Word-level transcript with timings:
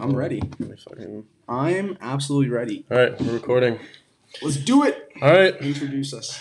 I'm 0.00 0.14
ready. 0.16 0.40
Fucking- 0.88 1.24
I'm 1.48 1.98
absolutely 2.00 2.48
ready. 2.50 2.84
All 2.90 2.96
right, 2.96 3.20
we're 3.20 3.32
recording. 3.34 3.78
Let's 4.42 4.56
do 4.56 4.84
it. 4.84 5.08
All 5.20 5.30
right, 5.30 5.54
Introduce 5.60 6.14
us. 6.14 6.40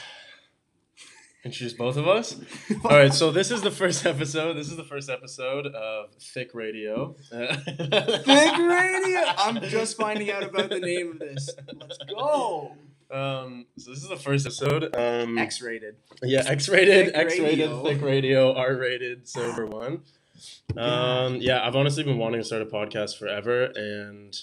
introduce 1.43 1.74
both 1.74 1.98
of 1.98 2.08
us. 2.08 2.40
All 2.85 2.92
right, 2.92 3.14
so 3.14 3.32
this 3.32 3.50
is 3.51 3.61
the 3.61 3.72
first 3.72 4.06
episode. 4.06 4.53
This 4.53 4.69
is 4.69 4.77
the 4.77 4.83
first 4.83 5.09
episode 5.09 5.67
of 5.67 6.11
Thick 6.22 6.51
Radio. 6.53 7.16
Thick 7.32 8.57
Radio. 8.57 9.21
I'm 9.38 9.62
just 9.64 9.98
finding 9.98 10.30
out 10.32 10.44
about 10.44 10.70
the 10.70 10.80
name 10.80 11.12
of 11.14 11.20
this. 11.20 11.50
Let's 11.80 11.98
go. 12.10 12.73
Um, 13.12 13.66
so 13.78 13.89
this 13.89 14.04
is 14.04 14.10
the 14.10 14.16
first 14.18 14.46
episode. 14.46 14.96
Um, 14.96 15.38
X-rated. 15.39 15.96
yeah, 16.21 16.44
X-rated, 16.46 17.07
Thick 17.07 17.16
X-rated, 17.16 17.60
Radio. 17.71 17.84
thick 17.84 18.02
radio, 18.04 18.54
R-rated, 18.54 19.28
sober 19.28 19.66
one. 19.66 20.02
Um, 20.77 21.35
yeah, 21.37 21.65
I've 21.65 21.75
honestly 21.75 22.03
been 22.03 22.17
wanting 22.17 22.41
to 22.41 22.45
start 22.45 22.61
a 22.61 22.65
podcast 22.65 23.17
forever, 23.17 23.65
and 23.75 24.38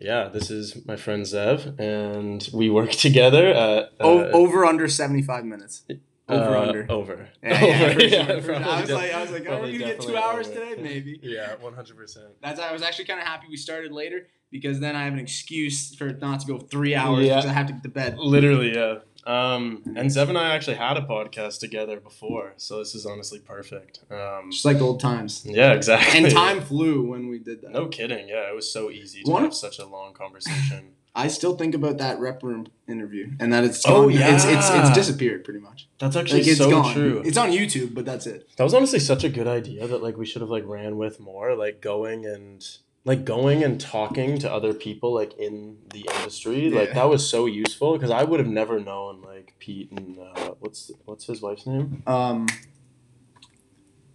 yeah, 0.00 0.28
this 0.28 0.50
is 0.50 0.84
my 0.86 0.96
friend 0.96 1.24
Zev, 1.24 1.78
and 1.78 2.48
we 2.52 2.70
work 2.70 2.90
together 3.06 3.48
at 3.48 3.56
uh, 3.56 3.88
O- 4.00 4.30
over 4.30 4.64
under 4.64 4.88
75 4.88 5.44
minutes. 5.44 5.82
Over 6.28 6.56
uh, 6.56 6.68
under. 6.68 6.86
over. 6.88 7.28
Yeah, 7.42 7.64
yeah, 7.64 7.82
Over, 7.86 8.00
sure, 8.00 8.08
yeah, 8.08 8.40
sure. 8.40 8.54
I 8.54 8.80
was 8.80 8.88
def- 8.88 8.96
like, 8.96 9.12
I 9.12 9.20
was 9.22 9.30
like, 9.32 9.42
are 9.42 9.46
probably 9.46 9.72
we 9.72 9.78
gonna 9.78 9.92
get 9.94 10.00
two 10.00 10.16
hours 10.16 10.46
over. 10.48 10.60
today? 10.60 10.80
Maybe. 10.82 11.18
Yeah, 11.24 11.56
one 11.60 11.74
hundred 11.74 11.96
percent. 11.96 12.26
That's 12.40 12.60
I 12.60 12.72
was 12.72 12.82
actually 12.82 13.06
kind 13.06 13.18
of 13.20 13.26
happy 13.26 13.46
we 13.50 13.56
started 13.56 13.90
later 13.90 14.28
because 14.52 14.78
then 14.78 14.94
I 14.94 15.04
have 15.04 15.12
an 15.12 15.18
excuse 15.18 15.92
for 15.96 16.10
not 16.12 16.38
to 16.40 16.46
go 16.46 16.58
three 16.60 16.94
hours 16.94 17.24
Yeah. 17.26 17.36
because 17.36 17.50
I 17.50 17.52
have 17.52 17.66
to 17.66 17.72
get 17.72 17.82
to 17.82 17.88
bed. 17.88 18.16
Literally, 18.18 18.72
yeah. 18.74 18.98
Um, 19.30 19.82
and 19.96 20.10
Zev 20.10 20.28
and 20.28 20.38
I 20.38 20.54
actually 20.54 20.76
had 20.76 20.96
a 20.96 21.02
podcast 21.02 21.60
together 21.60 22.00
before, 22.00 22.54
so 22.56 22.78
this 22.78 22.94
is 22.94 23.06
honestly 23.06 23.38
perfect. 23.38 24.00
Um, 24.10 24.50
Just 24.50 24.64
like 24.64 24.80
old 24.80 25.00
times. 25.00 25.42
yeah, 25.44 25.72
exactly. 25.72 26.24
And 26.24 26.32
time 26.32 26.60
flew 26.60 27.02
when 27.02 27.28
we 27.28 27.38
did 27.38 27.62
that. 27.62 27.70
No 27.70 27.86
kidding. 27.86 28.28
Yeah, 28.28 28.48
it 28.50 28.54
was 28.54 28.72
so 28.72 28.90
easy 28.90 29.22
to 29.22 29.30
One- 29.30 29.42
have 29.44 29.54
such 29.54 29.78
a 29.78 29.86
long 29.86 30.12
conversation. 30.14 30.94
I 31.12 31.26
still 31.26 31.56
think 31.56 31.74
about 31.74 31.98
that 31.98 32.20
rep 32.20 32.40
room 32.44 32.68
interview 32.88 33.32
and 33.40 33.52
that 33.52 33.64
it's 33.64 33.82
Oh, 33.84 34.08
gone. 34.08 34.12
it's, 34.12 34.44
it's 34.44 34.44
it's 34.44 34.70
yeah. 34.70 34.94
disappeared 34.94 35.42
pretty 35.44 35.58
much. 35.58 35.88
That's 35.98 36.14
actually 36.14 36.42
Like 36.42 36.48
it's 36.50 36.58
so 36.58 36.70
gone. 36.70 36.94
true. 36.94 37.22
It's 37.24 37.36
on 37.36 37.50
YouTube, 37.50 37.94
but 37.94 38.04
that's 38.04 38.26
it. 38.28 38.48
that 38.56 38.62
was 38.62 38.74
honestly 38.74 39.00
such 39.00 39.24
a 39.24 39.28
good 39.28 39.48
idea 39.48 39.88
that 39.88 40.02
like 40.04 40.16
we 40.16 40.24
should 40.24 40.40
have 40.40 40.50
like 40.50 40.64
ran 40.66 40.96
with 40.96 41.18
more, 41.18 41.56
like 41.56 41.80
going 41.80 42.24
and 42.26 42.64
like 43.04 43.24
going 43.24 43.64
and 43.64 43.80
talking 43.80 44.38
to 44.38 44.52
other 44.52 44.74
people 44.74 45.14
like 45.14 45.38
in 45.38 45.78
the 45.92 46.06
industry. 46.16 46.70
Like 46.70 46.92
that 46.94 47.08
was 47.08 47.28
so 47.28 47.46
useful 47.46 47.94
because 47.94 48.10
I 48.10 48.24
would 48.24 48.40
have 48.40 48.48
never 48.48 48.78
known 48.78 49.22
like 49.22 49.54
Pete 49.58 49.90
and 49.92 50.18
uh, 50.18 50.54
what's 50.60 50.90
what's 51.04 51.26
his 51.26 51.40
wife's 51.40 51.66
name? 51.66 52.02
Um, 52.06 52.46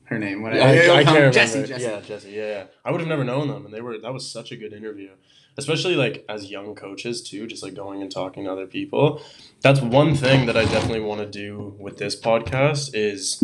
her 0.05 0.19
name. 0.19 0.43
What? 0.43 0.53
I, 0.53 0.99
I 0.99 1.03
can't 1.03 1.07
remember. 1.07 1.31
Jesse. 1.31 1.65
Jesse. 1.65 1.83
Yeah, 1.83 2.01
Jesse. 2.01 2.29
Yeah, 2.29 2.47
yeah. 2.47 2.63
I 2.83 2.91
would 2.91 2.99
have 2.99 3.09
never 3.09 3.23
known 3.23 3.47
them, 3.47 3.65
and 3.65 3.73
they 3.73 3.81
were. 3.81 3.97
That 3.97 4.13
was 4.13 4.29
such 4.29 4.51
a 4.51 4.55
good 4.55 4.71
interview, 4.71 5.09
especially 5.57 5.95
like 5.95 6.23
as 6.29 6.51
young 6.51 6.75
coaches 6.75 7.23
too. 7.23 7.47
Just 7.47 7.63
like 7.63 7.73
going 7.73 8.03
and 8.03 8.11
talking 8.11 8.43
to 8.43 8.51
other 8.51 8.67
people. 8.67 9.19
That's 9.61 9.81
one 9.81 10.13
thing 10.15 10.45
that 10.45 10.55
I 10.55 10.65
definitely 10.65 11.01
want 11.01 11.21
to 11.21 11.27
do 11.27 11.75
with 11.79 11.97
this 11.97 12.19
podcast 12.19 12.91
is 12.93 13.43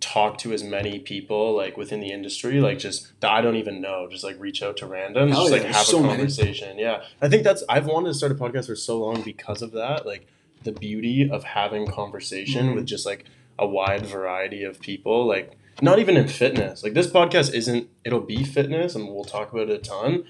talk 0.00 0.38
to 0.38 0.52
as 0.52 0.62
many 0.62 0.98
people 1.00 1.56
like 1.56 1.76
within 1.76 1.98
the 2.00 2.10
industry 2.12 2.60
like 2.60 2.78
just 2.78 3.18
that 3.20 3.30
I 3.32 3.40
don't 3.40 3.56
even 3.56 3.80
know 3.80 4.06
just 4.08 4.22
like 4.22 4.38
reach 4.38 4.62
out 4.62 4.76
to 4.78 4.86
randoms 4.86 5.30
Hell 5.32 5.48
just 5.48 5.56
yeah, 5.56 5.62
like 5.64 5.74
have 5.74 5.86
so 5.86 5.98
a 5.98 6.02
many. 6.02 6.14
conversation 6.16 6.78
yeah 6.78 7.02
I 7.20 7.28
think 7.28 7.42
that's 7.42 7.64
I've 7.68 7.86
wanted 7.86 8.08
to 8.10 8.14
start 8.14 8.30
a 8.32 8.36
podcast 8.36 8.66
for 8.66 8.76
so 8.76 8.98
long 8.98 9.22
because 9.22 9.60
of 9.60 9.72
that 9.72 10.06
like 10.06 10.26
the 10.62 10.70
beauty 10.72 11.28
of 11.28 11.42
having 11.42 11.86
conversation 11.86 12.68
Mhm. 12.68 12.74
with 12.76 12.86
just 12.86 13.06
like 13.06 13.24
a 13.58 13.66
wide 13.66 14.06
variety 14.06 14.62
of 14.62 14.80
people 14.80 15.26
like 15.26 15.52
not 15.82 15.98
even 15.98 16.16
in 16.16 16.28
fitness 16.28 16.84
like 16.84 16.94
this 16.94 17.08
podcast 17.08 17.52
isn't 17.52 17.88
it'll 18.04 18.20
be 18.20 18.44
fitness 18.44 18.94
and 18.94 19.08
we'll 19.08 19.24
talk 19.24 19.52
about 19.52 19.68
it 19.68 19.70
a 19.70 19.78
ton 19.78 20.24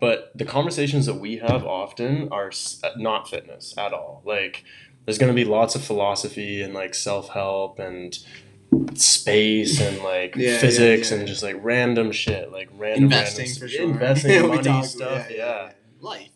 but 0.00 0.30
the 0.34 0.44
conversations 0.44 1.06
that 1.06 1.14
we 1.14 1.38
have 1.38 1.64
often 1.64 2.28
are 2.30 2.52
uh, 2.84 2.90
not 2.96 3.28
fitness 3.28 3.74
at 3.76 3.92
all 3.92 4.22
like 4.24 4.62
there's 5.04 5.18
going 5.18 5.30
to 5.30 5.34
be 5.34 5.44
lots 5.44 5.74
of 5.74 5.82
philosophy 5.82 6.60
and 6.62 6.72
like 6.74 6.94
self-help 6.94 7.78
and 7.80 8.18
space 8.94 9.80
and 9.80 9.98
like 10.02 10.36
Yeah, 10.36 10.52
yeah, 10.52 10.58
physics 10.58 11.10
yeah. 11.10 11.18
and 11.18 11.26
just 11.28 11.42
like 11.42 11.56
random 11.60 12.12
shit 12.12 12.52
like 12.52 12.68
random 12.76 13.04
Investing 13.04 13.46
random, 13.46 13.60
for 13.60 13.68
sure. 13.68 13.90
investing 13.90 14.30
Yeah, 14.34 14.42
money 14.46 14.62
talk- 14.62 14.84
stuff 14.84 15.26
yeah, 15.30 15.72
Life. 16.00 16.28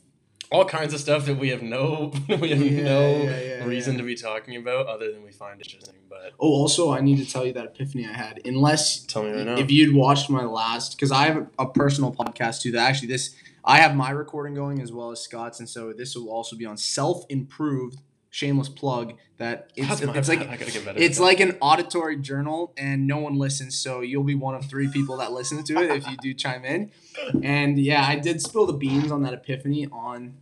all 0.51 0.65
kinds 0.65 0.95
of 0.95 1.01
stuff 1.01 1.27
that 1.27 1.37
we 1.39 1.51
have 1.51 1.63
no 1.63 2.13
we 2.29 2.51
have 2.51 2.61
Yeah, 2.61 2.83
no 2.85 3.17
yeah, 3.23 3.41
yeah, 3.41 3.65
reason 3.65 3.95
yeah. 3.95 4.01
to 4.01 4.05
be 4.07 4.15
talking 4.15 4.57
about 4.57 4.87
other 4.87 5.13
than 5.13 5.23
we 5.23 5.33
find 5.33 5.61
it 5.61 5.67
interesting 5.67 5.95
but 6.09 6.33
Oh, 6.39 6.49
also, 6.49 6.93
I 6.93 7.01
need 7.01 7.17
to 7.19 7.31
tell 7.31 7.45
you 7.47 7.53
that 7.55 7.65
epiphany 7.65 8.07
I 8.07 8.13
had. 8.13 8.41
Unless 8.45 9.01
tell 9.07 9.23
me 9.25 9.31
right 9.31 9.47
now 9.47 9.57
if 9.57 9.71
you'd 9.71 9.95
watched 9.95 10.29
my 10.31 10.45
last, 10.45 10.95
because 10.97 11.11
I 11.11 11.25
have 11.27 11.47
a 11.59 11.67
personal 11.67 12.13
podcast 12.13 12.61
too. 12.63 12.71
That 12.73 12.89
actually 12.89 13.09
this 13.09 13.35
I 13.65 13.79
have 13.79 13.95
my 13.97 14.11
recording 14.11 14.55
going 14.55 14.81
as 14.83 14.93
well 14.93 15.11
as 15.11 15.21
Scott's, 15.21 15.59
and 15.59 15.69
so 15.69 15.93
this 15.93 16.15
will 16.15 16.29
also 16.31 16.55
be 16.57 16.65
on 16.67 16.77
self 16.77 17.25
improved. 17.29 17.99
Shameless 18.35 18.71
plug 18.71 19.13
that 19.37 19.71
it's, 19.77 20.01
it's 20.01 20.29
like 20.29 20.41
I 20.41 20.57
gotta 20.57 20.73
get 20.73 20.85
better 20.87 20.99
It's 20.99 21.21
like 21.21 21.39
an 21.39 21.59
auditory 21.61 22.17
journal, 22.17 22.73
and 22.79 23.07
no 23.07 23.19
one 23.19 23.37
listens. 23.37 23.77
So 23.79 24.01
you'll 24.01 24.25
be 24.25 24.35
one 24.35 24.55
of 24.55 24.65
three 24.65 24.89
people 24.89 25.19
that 25.19 25.33
listen 25.33 25.63
to 25.65 25.75
it 25.83 25.91
if 25.91 26.09
you 26.09 26.17
do 26.17 26.35
chime 26.35 26.65
in. 26.65 26.91
And 27.45 27.79
yeah, 27.79 28.05
I 28.07 28.17
did 28.17 28.41
spill 28.41 28.65
the 28.67 28.73
beans 28.73 29.13
on 29.13 29.23
that 29.25 29.35
epiphany 29.35 29.87
on 29.93 30.35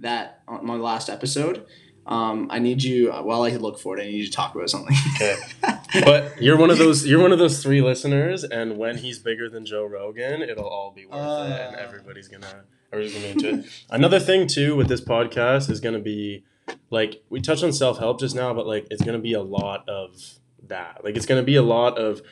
that 0.00 0.42
on 0.48 0.66
my 0.66 0.74
last 0.74 1.08
episode. 1.08 1.64
Um, 2.04 2.48
I 2.50 2.58
need 2.58 2.82
you 2.82 3.12
while 3.12 3.44
I 3.44 3.50
look 3.50 3.78
for 3.78 3.96
it. 3.96 4.02
I 4.02 4.06
need 4.06 4.16
you 4.16 4.26
to 4.26 4.32
talk 4.32 4.54
about 4.56 4.68
something. 4.68 4.96
Okay. 5.14 5.36
but 6.04 6.42
you're 6.42 6.56
one 6.56 6.70
of 6.70 6.78
those 6.78 7.06
you're 7.06 7.20
one 7.22 7.30
of 7.32 7.38
those 7.38 7.62
three 7.62 7.80
listeners 7.80 8.42
and 8.42 8.76
when 8.76 8.98
he's 8.98 9.18
bigger 9.20 9.48
than 9.48 9.64
Joe 9.64 9.84
Rogan 9.84 10.42
it'll 10.42 10.66
all 10.66 10.90
be 10.90 11.06
worth 11.06 11.14
it 11.16 11.60
and 11.60 11.76
Uh. 11.76 11.78
everybody's 11.78 12.28
gonna 12.28 12.64
everybody's 12.92 13.14
gonna 13.14 13.34
be 13.34 13.48
into 13.48 13.60
it 13.60 13.72
another 13.90 14.20
thing 14.20 14.46
too 14.46 14.76
with 14.76 14.88
this 14.88 15.00
podcast 15.00 15.68
is 15.70 15.80
gonna 15.80 15.98
be 16.00 16.44
like 16.90 17.22
we 17.30 17.40
touched 17.40 17.64
on 17.64 17.72
self-help 17.72 18.20
just 18.20 18.34
now 18.34 18.52
but 18.52 18.66
like 18.66 18.86
it's 18.90 19.02
gonna 19.02 19.18
be 19.18 19.32
a 19.32 19.42
lot 19.42 19.88
of 19.88 20.38
that 20.66 21.02
like 21.04 21.16
it's 21.16 21.26
gonna 21.26 21.42
be 21.42 21.56
a 21.56 21.62
lot 21.62 21.98
of 21.98 22.22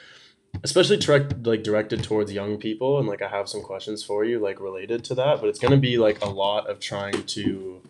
especially 0.65 0.97
direct 0.97 1.47
like 1.47 1.63
directed 1.63 2.03
towards 2.03 2.33
young 2.33 2.57
people 2.57 2.99
and 2.99 3.07
like 3.07 3.23
I 3.23 3.29
have 3.29 3.49
some 3.49 3.63
questions 3.63 4.03
for 4.03 4.25
you 4.25 4.39
like 4.39 4.61
related 4.61 5.05
to 5.05 5.15
that 5.17 5.41
but 5.41 5.49
it's 5.49 5.59
gonna 5.59 5.77
be 5.77 5.99
like 5.99 6.23
a 6.23 6.29
lot 6.29 6.69
of 6.69 6.81
trying 6.81 7.25
to 7.25 7.81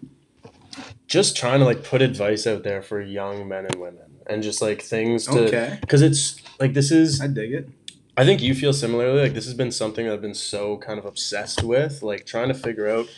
just 1.07 1.37
trying 1.37 1.61
to 1.61 1.65
like 1.65 1.85
put 1.85 2.03
advice 2.03 2.47
out 2.47 2.63
there 2.63 2.83
for 2.83 3.01
young 3.01 3.49
men 3.49 3.67
and 3.67 3.77
women 3.77 4.03
and 4.27 4.43
just 4.43 4.61
like 4.61 4.83
things 4.83 5.27
to 5.27 5.47
okay, 5.47 5.79
because 5.81 6.03
it's 6.03 6.41
like 6.61 6.75
this 6.75 6.91
is 6.91 7.21
I 7.21 7.29
dig 7.29 7.53
it. 7.53 7.69
i 8.17 8.25
think 8.25 8.43
you 8.43 8.55
feel 8.55 8.73
similarly 8.73 9.23
like 9.23 9.35
this 9.35 9.47
has 9.47 9.55
been 9.55 9.71
something 9.73 10.07
that 10.07 10.13
i've 10.13 10.21
been 10.21 10.35
so 10.35 10.77
kind 10.79 10.99
of 10.99 11.07
obsessed 11.07 11.63
with 11.63 12.03
like 12.03 12.27
trying 12.27 12.49
to 12.49 12.55
figure 12.55 12.89
out 12.89 13.09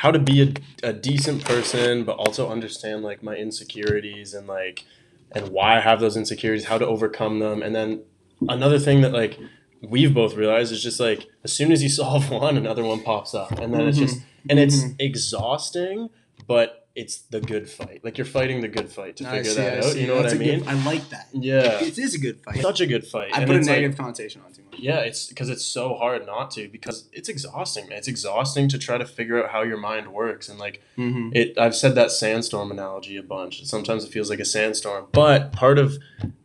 how 0.00 0.10
to 0.10 0.18
be 0.18 0.42
a, 0.42 0.88
a 0.90 0.92
decent 0.92 1.44
person 1.44 2.04
but 2.04 2.16
also 2.16 2.50
understand 2.50 3.02
like 3.02 3.22
my 3.22 3.34
insecurities 3.34 4.34
and 4.34 4.46
like 4.46 4.84
and 5.32 5.48
why 5.48 5.76
i 5.76 5.80
have 5.80 6.00
those 6.00 6.16
insecurities 6.16 6.66
how 6.66 6.78
to 6.78 6.86
overcome 6.86 7.38
them 7.38 7.62
and 7.62 7.74
then 7.74 8.02
another 8.48 8.78
thing 8.78 9.00
that 9.00 9.12
like 9.12 9.38
we've 9.82 10.14
both 10.14 10.34
realized 10.34 10.70
is 10.72 10.82
just 10.82 11.00
like 11.00 11.26
as 11.44 11.52
soon 11.52 11.70
as 11.72 11.82
you 11.82 11.88
solve 12.02 12.30
one 12.30 12.56
another 12.56 12.84
one 12.84 13.00
pops 13.02 13.34
up 13.34 13.50
and 13.58 13.72
then 13.74 13.82
it's 13.88 13.98
just 13.98 14.18
and 14.50 14.58
it's 14.58 14.76
Mhm. 14.84 14.94
exhausting 15.00 16.10
but 16.46 16.88
it's 16.94 17.18
the 17.34 17.40
good 17.40 17.68
fight 17.68 18.00
like 18.04 18.16
you're 18.18 18.24
fighting 18.24 18.60
the 18.62 18.68
good 18.68 18.90
fight 18.90 19.16
to 19.18 19.28
I 19.28 19.36
figure 19.38 19.50
see, 19.50 19.56
that 19.56 19.72
I 19.74 19.78
out 19.78 19.84
see. 19.92 20.00
you 20.00 20.06
know 20.06 20.14
what 20.16 20.22
That's 20.22 20.34
i 20.34 20.36
a 20.36 20.44
good- 20.44 20.60
mean 20.60 20.68
I 20.68 20.84
like 20.84 21.08
that. 21.10 21.28
yeah 21.32 21.78
It 21.82 21.98
is 21.98 22.14
a 22.14 22.18
good 22.18 22.40
fight. 22.44 22.60
such 22.62 22.80
a 22.80 22.86
good 22.86 23.06
fight. 23.06 23.30
I 23.34 23.38
And 23.40 23.46
put 23.46 23.56
a 23.56 23.58
it's 23.58 23.68
like- 23.68 23.76
negative 23.78 23.98
connotation 23.98 24.40
on 24.46 24.52
too 24.52 24.62
much. 24.62 24.65
Yeah, 24.78 24.98
it's 25.00 25.26
because 25.26 25.48
it's 25.48 25.64
so 25.64 25.94
hard 25.94 26.26
not 26.26 26.50
to 26.52 26.68
because 26.68 27.08
it's 27.12 27.28
exhausting. 27.28 27.88
Man. 27.88 27.98
It's 27.98 28.08
exhausting 28.08 28.68
to 28.68 28.78
try 28.78 28.98
to 28.98 29.04
figure 29.06 29.42
out 29.42 29.50
how 29.50 29.62
your 29.62 29.76
mind 29.78 30.12
works 30.12 30.48
and 30.48 30.58
like 30.58 30.82
Mm-hmm. 30.98 31.30
it. 31.34 31.58
I've 31.58 31.76
said 31.76 31.94
that 31.96 32.10
sandstorm 32.10 32.70
analogy 32.70 33.16
a 33.16 33.22
bunch. 33.22 33.64
Sometimes 33.66 34.04
it 34.04 34.10
feels 34.12 34.30
like 34.30 34.40
a 34.40 34.44
sandstorm, 34.44 35.06
but 35.12 35.52
part 35.52 35.78
of 35.78 35.98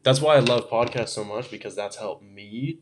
that's 0.04 0.20
why 0.22 0.36
I 0.36 0.40
love 0.40 0.70
podcasts 0.70 1.10
so 1.10 1.24
much 1.24 1.50
because 1.50 1.76
that's 1.76 1.96
helped 1.98 2.24
me 2.24 2.80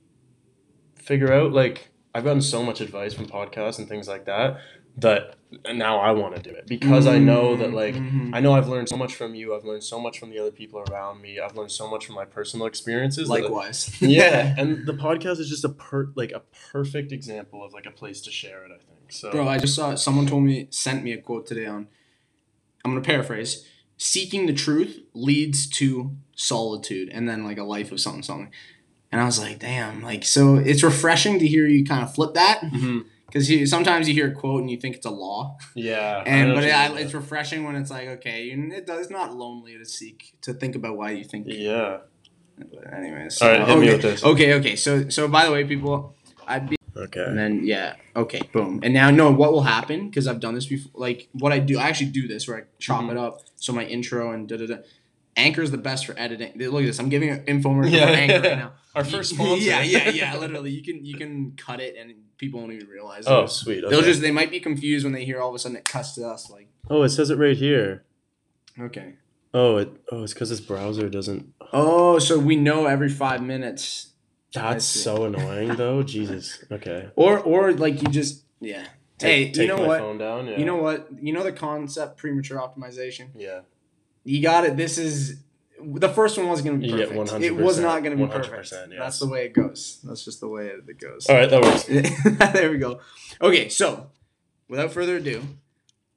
figure 0.95 1.31
out. 1.31 1.51
Like 1.53 1.89
I've 2.13 2.23
gotten 2.23 2.41
so 2.41 2.63
much 2.63 2.81
advice 2.81 3.13
from 3.13 3.27
podcasts 3.27 3.77
and 3.79 3.87
things 3.87 4.07
like 4.07 4.25
that 4.25 4.59
that 4.97 5.35
now 5.73 5.97
I 5.99 6.11
want 6.11 6.35
to 6.35 6.41
do 6.41 6.51
it 6.51 6.67
because 6.67 7.07
I 7.07 7.17
know 7.17 7.55
that 7.55 7.73
like 7.73 7.95
Mhm. 7.95 8.31
I 8.35 8.39
know 8.39 8.53
I've 8.53 8.67
learned 8.69 8.87
so 8.89 8.95
much 8.97 9.15
from 9.15 9.33
you. 9.33 9.55
I've 9.55 9.65
learned 9.65 9.83
so 9.83 9.99
much 9.99 10.19
from 10.19 10.29
the 10.29 10.37
other 10.39 10.51
people 10.51 10.83
around 10.89 11.21
me. 11.21 11.39
I've 11.39 11.55
learned 11.55 11.71
so 11.71 11.89
much 11.89 12.05
from 12.05 12.15
my 12.15 12.25
personal 12.25 12.67
experiences. 12.67 13.27
that- 13.27 13.33
likewise. 13.41 13.89
yeah, 14.01 14.53
and 14.59 14.85
the 14.85 14.93
podcast 14.93 15.39
is 15.39 15.49
just 15.49 15.65
a 15.65 15.69
per 15.69 16.11
like 16.15 16.31
a 16.31 16.41
perfect 16.71 17.11
example 17.11 17.63
of 17.63 17.73
like 17.73 17.85
a 17.87 17.91
place 17.91 18.21
to 18.21 18.31
share 18.31 18.63
it. 18.63 18.71
I 18.71 18.77
think 18.77 19.11
so. 19.11 19.31
Bro, 19.31 19.47
I 19.47 19.57
just 19.57 19.73
saw 19.75 19.95
someone 19.95 20.27
told 20.27 20.43
me 20.43 20.67
sent 20.69 21.03
me 21.03 21.13
a 21.13 21.17
quote 21.21 21.47
today 21.47 21.65
on 21.65 21.87
I'm 22.85 22.91
gonna 22.91 23.01
paraphrase. 23.01 23.65
Seeking 23.97 24.45
the 24.45 24.53
truth 24.53 25.01
leads 25.13 25.67
to 25.71 26.15
solitude 26.35 27.09
and 27.11 27.27
then 27.27 27.43
like 27.43 27.57
a 27.57 27.63
life 27.63 27.91
of 27.91 27.99
something 27.99 28.23
something. 28.23 28.51
And 29.11 29.19
I 29.19 29.25
was 29.25 29.39
like, 29.39 29.59
damn, 29.59 30.01
like 30.03 30.23
so 30.23 30.55
it's 30.55 30.83
refreshing 30.83 31.39
to 31.39 31.47
hear 31.47 31.65
you 31.65 31.83
kind 31.83 32.03
of 32.03 32.13
flip 32.13 32.35
that 32.35 32.61
Mhm. 32.61 33.05
Because 33.29 33.49
you, 33.49 33.65
sometimes 33.65 34.07
you 34.07 34.13
hear 34.13 34.27
a 34.31 34.33
quote 34.33 34.61
and 34.61 34.69
you 34.71 34.77
think 34.77 34.95
it's 34.95 35.05
a 35.05 35.11
law, 35.11 35.57
Yeah, 35.75 36.23
and 36.25 36.53
but 36.55 36.63
it, 36.63 36.73
I, 36.73 36.97
it's 36.99 37.13
refreshing 37.13 37.63
when 37.63 37.75
it's 37.75 37.91
like, 37.91 38.07
okay, 38.17 38.43
you, 38.45 38.71
it 38.73 38.85
does, 38.87 39.01
it's 39.01 39.09
not 39.11 39.35
lonely 39.35 39.77
to 39.77 39.85
seek 39.85 40.33
to 40.41 40.53
think 40.53 40.75
about 40.75 40.97
why 40.97 41.11
you 41.11 41.23
think. 41.23 41.45
yeah. 41.47 41.97
But 42.57 42.93
anyways, 42.93 43.41
All 43.41 43.47
right, 43.49 43.59
hit 43.59 43.69
okay, 43.69 43.79
me 43.79 43.89
with 43.93 44.01
this. 44.01 44.23
okay, 44.23 44.53
okay. 44.55 44.75
So 44.75 45.07
so 45.09 45.27
by 45.29 45.45
the 45.45 45.51
way, 45.51 45.63
people, 45.63 46.15
I'd 46.47 46.67
be 46.69 46.75
Okay. 46.97 47.23
And 47.23 47.37
then 47.37 47.61
yeah, 47.63 47.95
okay, 48.15 48.41
boom. 48.51 48.81
And 48.83 48.93
now 48.93 49.09
no, 49.11 49.31
what 49.31 49.53
will 49.53 49.61
happen? 49.61 50.09
Because 50.09 50.27
I've 50.27 50.41
done 50.41 50.55
this 50.55 50.65
before. 50.65 50.91
Like 50.95 51.29
what 51.31 51.53
I 51.53 51.59
do, 51.59 51.77
I 51.79 51.83
actually 51.83 52.09
do 52.11 52.27
this 52.27 52.47
where 52.47 52.57
I 52.57 52.63
chop 52.79 53.03
Mhm. 53.03 53.11
it 53.11 53.17
up. 53.17 53.41
So 53.55 53.71
my 53.71 53.85
intro 53.85 54.31
and 54.33 54.49
da 54.49 54.57
da 54.57 54.65
da. 54.67 54.75
Anchor 55.37 55.61
is 55.61 55.71
the 55.71 55.77
best 55.77 56.05
for 56.05 56.13
editing. 56.17 56.51
Look 56.57 56.81
at 56.83 56.87
this. 56.87 56.99
I'm 56.99 57.09
giving 57.09 57.29
an 57.29 57.45
infomercial 57.45 57.91
Yeah, 57.91 58.05
for 58.07 58.11
Anchor 58.13 58.33
yeah. 58.33 58.49
right 58.49 58.57
now. 58.59 58.71
Our 58.95 59.03
first 59.05 59.29
sponsor. 59.35 59.63
yeah, 59.63 59.81
yeah, 59.81 60.09
yeah. 60.09 60.35
Literally, 60.37 60.71
you 60.71 60.83
can 60.83 61.05
you 61.05 61.15
can 61.15 61.53
cut 61.57 61.79
it 61.79 61.95
and 61.97 62.13
people 62.37 62.59
won't 62.59 62.73
even 62.73 62.87
realize. 62.87 63.23
Oh, 63.27 63.43
it. 63.43 63.49
sweet. 63.49 63.83
They'll 63.89 64.01
just 64.01 64.21
they 64.21 64.31
might 64.31 64.51
be 64.51 64.59
confused 64.59 65.05
when 65.05 65.13
they 65.13 65.23
hear 65.25 65.39
all 65.39 65.49
of 65.49 65.55
a 65.55 65.59
sudden 65.59 65.77
it 65.77 65.85
cuts 65.85 66.13
to 66.15 66.27
us. 66.27 66.49
Like 66.49 66.67
Oh, 66.89 67.03
it 67.03 67.09
says 67.09 67.29
it 67.29 67.37
right 67.37 67.55
here. 67.55 68.03
okay. 68.79 69.13
Oh, 69.53 69.77
it. 69.77 69.89
Oh, 70.11 70.23
it's 70.23 70.33
because 70.33 70.49
this 70.49 70.59
browser 70.59 71.09
doesn't. 71.09 71.53
Oh, 71.73 72.19
so 72.19 72.37
we 72.37 72.55
know 72.55 72.85
every 72.85 73.09
five 73.09 73.41
minutes, 73.41 74.09
That's 74.53 74.85
so 74.85 75.25
annoying, 75.25 75.75
though. 75.75 76.03
Jesus. 76.03 76.63
Okay. 76.71 77.09
or 77.15 77.39
or 77.39 77.71
like 77.73 78.01
you 78.01 78.09
just 78.09 78.43
yeah. 78.59 78.85
hey, 79.19 79.45
Take, 79.51 79.57
you 79.57 79.67
know 79.67 79.85
what? 79.87 79.99
phone 79.99 80.17
down. 80.17 80.47
Yeah. 80.47 80.57
You 80.57 80.65
know 80.65 80.75
what? 80.77 81.07
You 81.21 81.33
know 81.33 81.43
the 81.43 81.51
concept 81.51 82.17
premature 82.17 82.59
optimization. 82.59 83.29
Yeah. 83.35 83.61
You 84.23 84.41
got 84.41 84.65
it. 84.65 84.77
This 84.77 84.97
is 84.97 85.41
the 85.81 86.09
first 86.09 86.37
one 86.37 86.47
wasn't 86.47 86.67
going 86.67 86.81
to 86.81 86.87
be 86.87 86.93
perfect. 87.15 87.43
It 87.43 87.55
was 87.55 87.79
not 87.79 88.03
going 88.03 88.17
to 88.17 88.25
be 88.25 88.31
100%, 88.31 88.35
perfect. 88.51 88.71
yes. 88.71 88.99
That's 88.99 89.19
the 89.19 89.27
way 89.27 89.45
it 89.45 89.53
goes. 89.53 89.99
That's 90.03 90.25
just 90.25 90.41
the 90.41 90.47
way 90.47 90.67
it 90.67 90.99
goes. 90.99 91.27
All 91.27 91.35
right, 91.35 91.49
that 91.49 91.61
works. 91.61 91.83
there 92.53 92.69
we 92.71 92.77
go. 92.77 92.99
Okay, 93.41 93.69
so 93.69 94.11
without 94.67 94.91
further 94.91 95.17
ado, 95.17 95.41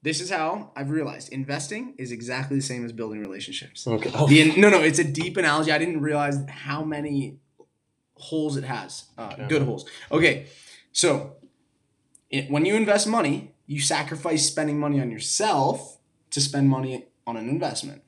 this 0.02 0.20
is 0.20 0.31
how 0.31 0.72
I've 0.75 0.90
realized 0.90 1.32
investing 1.32 1.94
is 1.96 2.10
exactly 2.10 2.56
the 2.56 2.62
same 2.62 2.84
as 2.84 2.93
building 2.93 3.20
relationships. 3.20 3.87
Okay. 3.87 4.10
Oh, 4.14 4.26
The, 4.26 4.56
no, 4.56 4.69
no, 4.69 4.81
it's 4.81 4.98
a 4.98 5.05
deep 5.05 5.37
analogy. 5.37 5.70
I 5.70 5.78
didn't 5.78 6.00
realize 6.00 6.38
how 6.48 6.84
many 6.84 7.38
holes 8.16 8.56
it 8.56 8.64
has. 8.64 9.05
Uh. 9.16 9.46
Good 9.46 9.62
holes. 9.62 9.88
Okay, 10.10 10.46
so 10.90 11.37
it, 12.31 12.50
when 12.50 12.64
you 12.64 12.75
invest 12.75 13.06
money, 13.06 13.52
you 13.66 13.81
sacrifice 13.81 14.44
spending 14.46 14.78
money 14.81 15.00
on 15.00 15.10
yourself 15.10 15.98
to 16.31 16.40
spend 16.40 16.69
money 16.69 17.06
on 17.26 17.36
an 17.36 17.48
investment. 17.48 18.02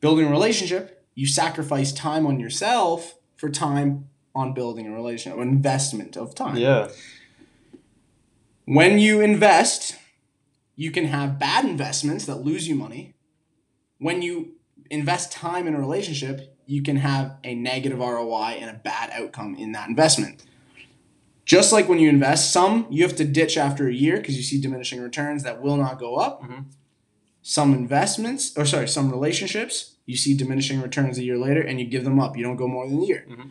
Building 0.00 0.26
a 0.26 0.30
relationship, 0.30 1.04
you 1.14 1.26
sacrifice 1.26 1.92
time 1.92 2.26
on 2.26 2.38
yourself 2.38 3.14
for 3.36 3.48
time 3.48 4.08
on 4.34 4.52
building 4.52 4.86
a 4.86 4.92
relationship, 4.92 5.38
an 5.40 5.48
investment 5.48 6.16
of 6.16 6.34
time. 6.34 6.56
yeah. 6.56 6.88
When 8.66 8.98
you 8.98 9.20
invest, 9.20 9.96
you 10.74 10.90
can 10.90 11.06
have 11.06 11.38
bad 11.38 11.64
investments 11.64 12.26
that 12.26 12.36
lose 12.44 12.66
you 12.68 12.74
money. 12.74 13.14
When 13.98 14.22
you 14.22 14.54
invest 14.90 15.30
time 15.32 15.66
in 15.68 15.74
a 15.74 15.78
relationship, 15.78 16.56
you 16.66 16.82
can 16.82 16.96
have 16.96 17.36
a 17.44 17.54
negative 17.54 18.00
ROI 18.00 18.58
and 18.60 18.68
a 18.68 18.74
bad 18.74 19.10
outcome 19.12 19.54
in 19.54 19.70
that 19.72 19.88
investment. 19.88 20.44
Just 21.44 21.72
like 21.72 21.88
when 21.88 22.00
you 22.00 22.08
invest, 22.08 22.50
some 22.52 22.88
you 22.90 23.04
have 23.04 23.14
to 23.16 23.24
ditch 23.24 23.56
after 23.56 23.86
a 23.88 23.92
year 23.94 24.16
because 24.16 24.36
you 24.36 24.42
see 24.42 24.60
diminishing 24.60 25.00
returns 25.00 25.44
that 25.44 25.62
will 25.62 25.76
not 25.76 26.00
go 26.00 26.16
up. 26.16 26.42
Mhm. 26.42 26.64
Some 27.48 27.72
investments, 27.74 28.58
or 28.58 28.66
sorry, 28.66 28.88
some 28.88 29.08
relationships, 29.08 29.94
you 30.04 30.16
see 30.16 30.36
diminishing 30.36 30.80
returns 30.82 31.16
a 31.16 31.22
year 31.22 31.38
later 31.38 31.60
and 31.62 31.78
you 31.78 31.86
give 31.86 32.02
them 32.02 32.18
up. 32.18 32.36
You 32.36 32.42
don't 32.42 32.56
go 32.56 32.66
more 32.66 32.88
than 32.88 32.98
a 32.98 33.04
year. 33.04 33.24
Mhm. 33.30 33.50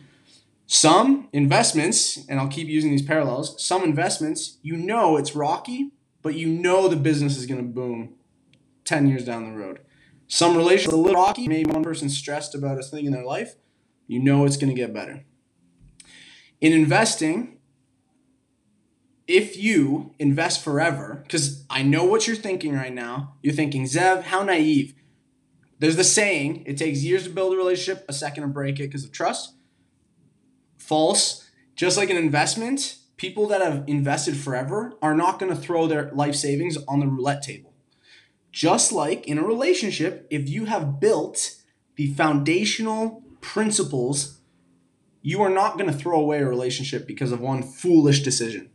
Some 0.66 1.28
investments, 1.32 2.18
and 2.28 2.38
I'll 2.38 2.48
keep 2.48 2.68
using 2.68 2.90
these 2.90 3.00
parallels, 3.00 3.56
some 3.58 3.82
investments, 3.82 4.58
you 4.60 4.76
know 4.76 5.16
it's 5.16 5.34
rocky, 5.34 5.92
but 6.20 6.34
you 6.34 6.46
know 6.46 6.88
the 6.88 6.96
business 6.96 7.38
is 7.38 7.46
going 7.46 7.58
to 7.58 7.66
boom 7.66 8.10
10 8.84 9.06
years 9.08 9.24
down 9.24 9.50
the 9.50 9.58
road. 9.58 9.78
Some 10.28 10.58
relationships 10.58 10.92
a 10.92 10.98
little 10.98 11.22
rocky, 11.22 11.48
maybe 11.48 11.70
one 11.70 11.82
person's 11.82 12.18
stressed 12.18 12.54
about 12.54 12.78
a 12.78 12.82
thing 12.82 13.06
in 13.06 13.12
their 13.12 13.24
life, 13.24 13.54
you 14.06 14.18
know 14.18 14.44
it's 14.44 14.58
going 14.58 14.74
to 14.74 14.78
get 14.78 14.92
better. 14.92 15.24
In 16.60 16.74
investing, 16.74 17.55
if 19.26 19.56
you 19.56 20.14
invest 20.18 20.62
forever, 20.62 21.20
because 21.22 21.64
I 21.68 21.82
know 21.82 22.04
what 22.04 22.26
you're 22.26 22.36
thinking 22.36 22.74
right 22.74 22.94
now, 22.94 23.34
you're 23.42 23.54
thinking, 23.54 23.84
Zev, 23.84 24.24
how 24.24 24.42
naive. 24.42 24.94
There's 25.78 25.96
the 25.96 26.04
saying, 26.04 26.64
it 26.66 26.78
takes 26.78 27.02
years 27.02 27.24
to 27.24 27.30
build 27.30 27.52
a 27.52 27.56
relationship, 27.56 28.04
a 28.08 28.12
second 28.12 28.42
to 28.42 28.48
break 28.48 28.78
it 28.78 28.84
because 28.84 29.04
of 29.04 29.12
trust. 29.12 29.54
False. 30.78 31.48
Just 31.74 31.96
like 31.98 32.08
an 32.08 32.16
investment, 32.16 32.96
people 33.16 33.46
that 33.48 33.60
have 33.60 33.84
invested 33.86 34.36
forever 34.36 34.94
are 35.02 35.14
not 35.14 35.38
going 35.38 35.54
to 35.54 35.60
throw 35.60 35.86
their 35.86 36.10
life 36.12 36.34
savings 36.34 36.78
on 36.88 37.00
the 37.00 37.06
roulette 37.06 37.42
table. 37.42 37.74
Just 38.52 38.92
like 38.92 39.26
in 39.26 39.36
a 39.36 39.44
relationship, 39.44 40.26
if 40.30 40.48
you 40.48 40.64
have 40.64 40.98
built 40.98 41.56
the 41.96 42.14
foundational 42.14 43.22
principles, 43.42 44.38
you 45.20 45.42
are 45.42 45.50
not 45.50 45.76
going 45.76 45.90
to 45.90 45.96
throw 45.96 46.18
away 46.18 46.38
a 46.38 46.48
relationship 46.48 47.06
because 47.06 47.32
of 47.32 47.40
one 47.40 47.62
foolish 47.62 48.22
decision. 48.22 48.70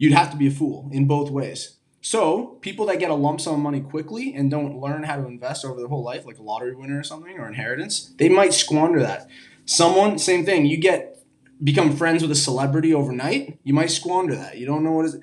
You'd 0.00 0.14
have 0.14 0.30
to 0.30 0.36
be 0.38 0.46
a 0.46 0.50
fool 0.50 0.88
in 0.92 1.06
both 1.06 1.30
ways. 1.30 1.76
So, 2.00 2.56
people 2.62 2.86
that 2.86 2.98
get 2.98 3.10
a 3.10 3.14
lump 3.14 3.38
sum 3.38 3.56
of 3.56 3.60
money 3.60 3.82
quickly 3.82 4.32
and 4.34 4.50
don't 4.50 4.80
learn 4.80 5.02
how 5.02 5.16
to 5.16 5.26
invest 5.26 5.62
over 5.62 5.78
their 5.78 5.88
whole 5.88 6.02
life, 6.02 6.24
like 6.24 6.38
a 6.38 6.42
lottery 6.42 6.74
winner 6.74 6.98
or 6.98 7.02
something, 7.02 7.38
or 7.38 7.46
inheritance, 7.46 8.14
they 8.16 8.30
might 8.30 8.54
squander 8.54 9.00
that. 9.00 9.28
Someone, 9.66 10.18
same 10.18 10.46
thing, 10.46 10.64
you 10.64 10.78
get 10.78 11.18
become 11.62 11.94
friends 11.94 12.22
with 12.22 12.30
a 12.30 12.34
celebrity 12.34 12.94
overnight, 12.94 13.58
you 13.62 13.74
might 13.74 13.90
squander 13.90 14.34
that. 14.34 14.56
You 14.56 14.64
don't 14.64 14.82
know 14.82 14.92
what 14.92 15.04
is. 15.04 15.18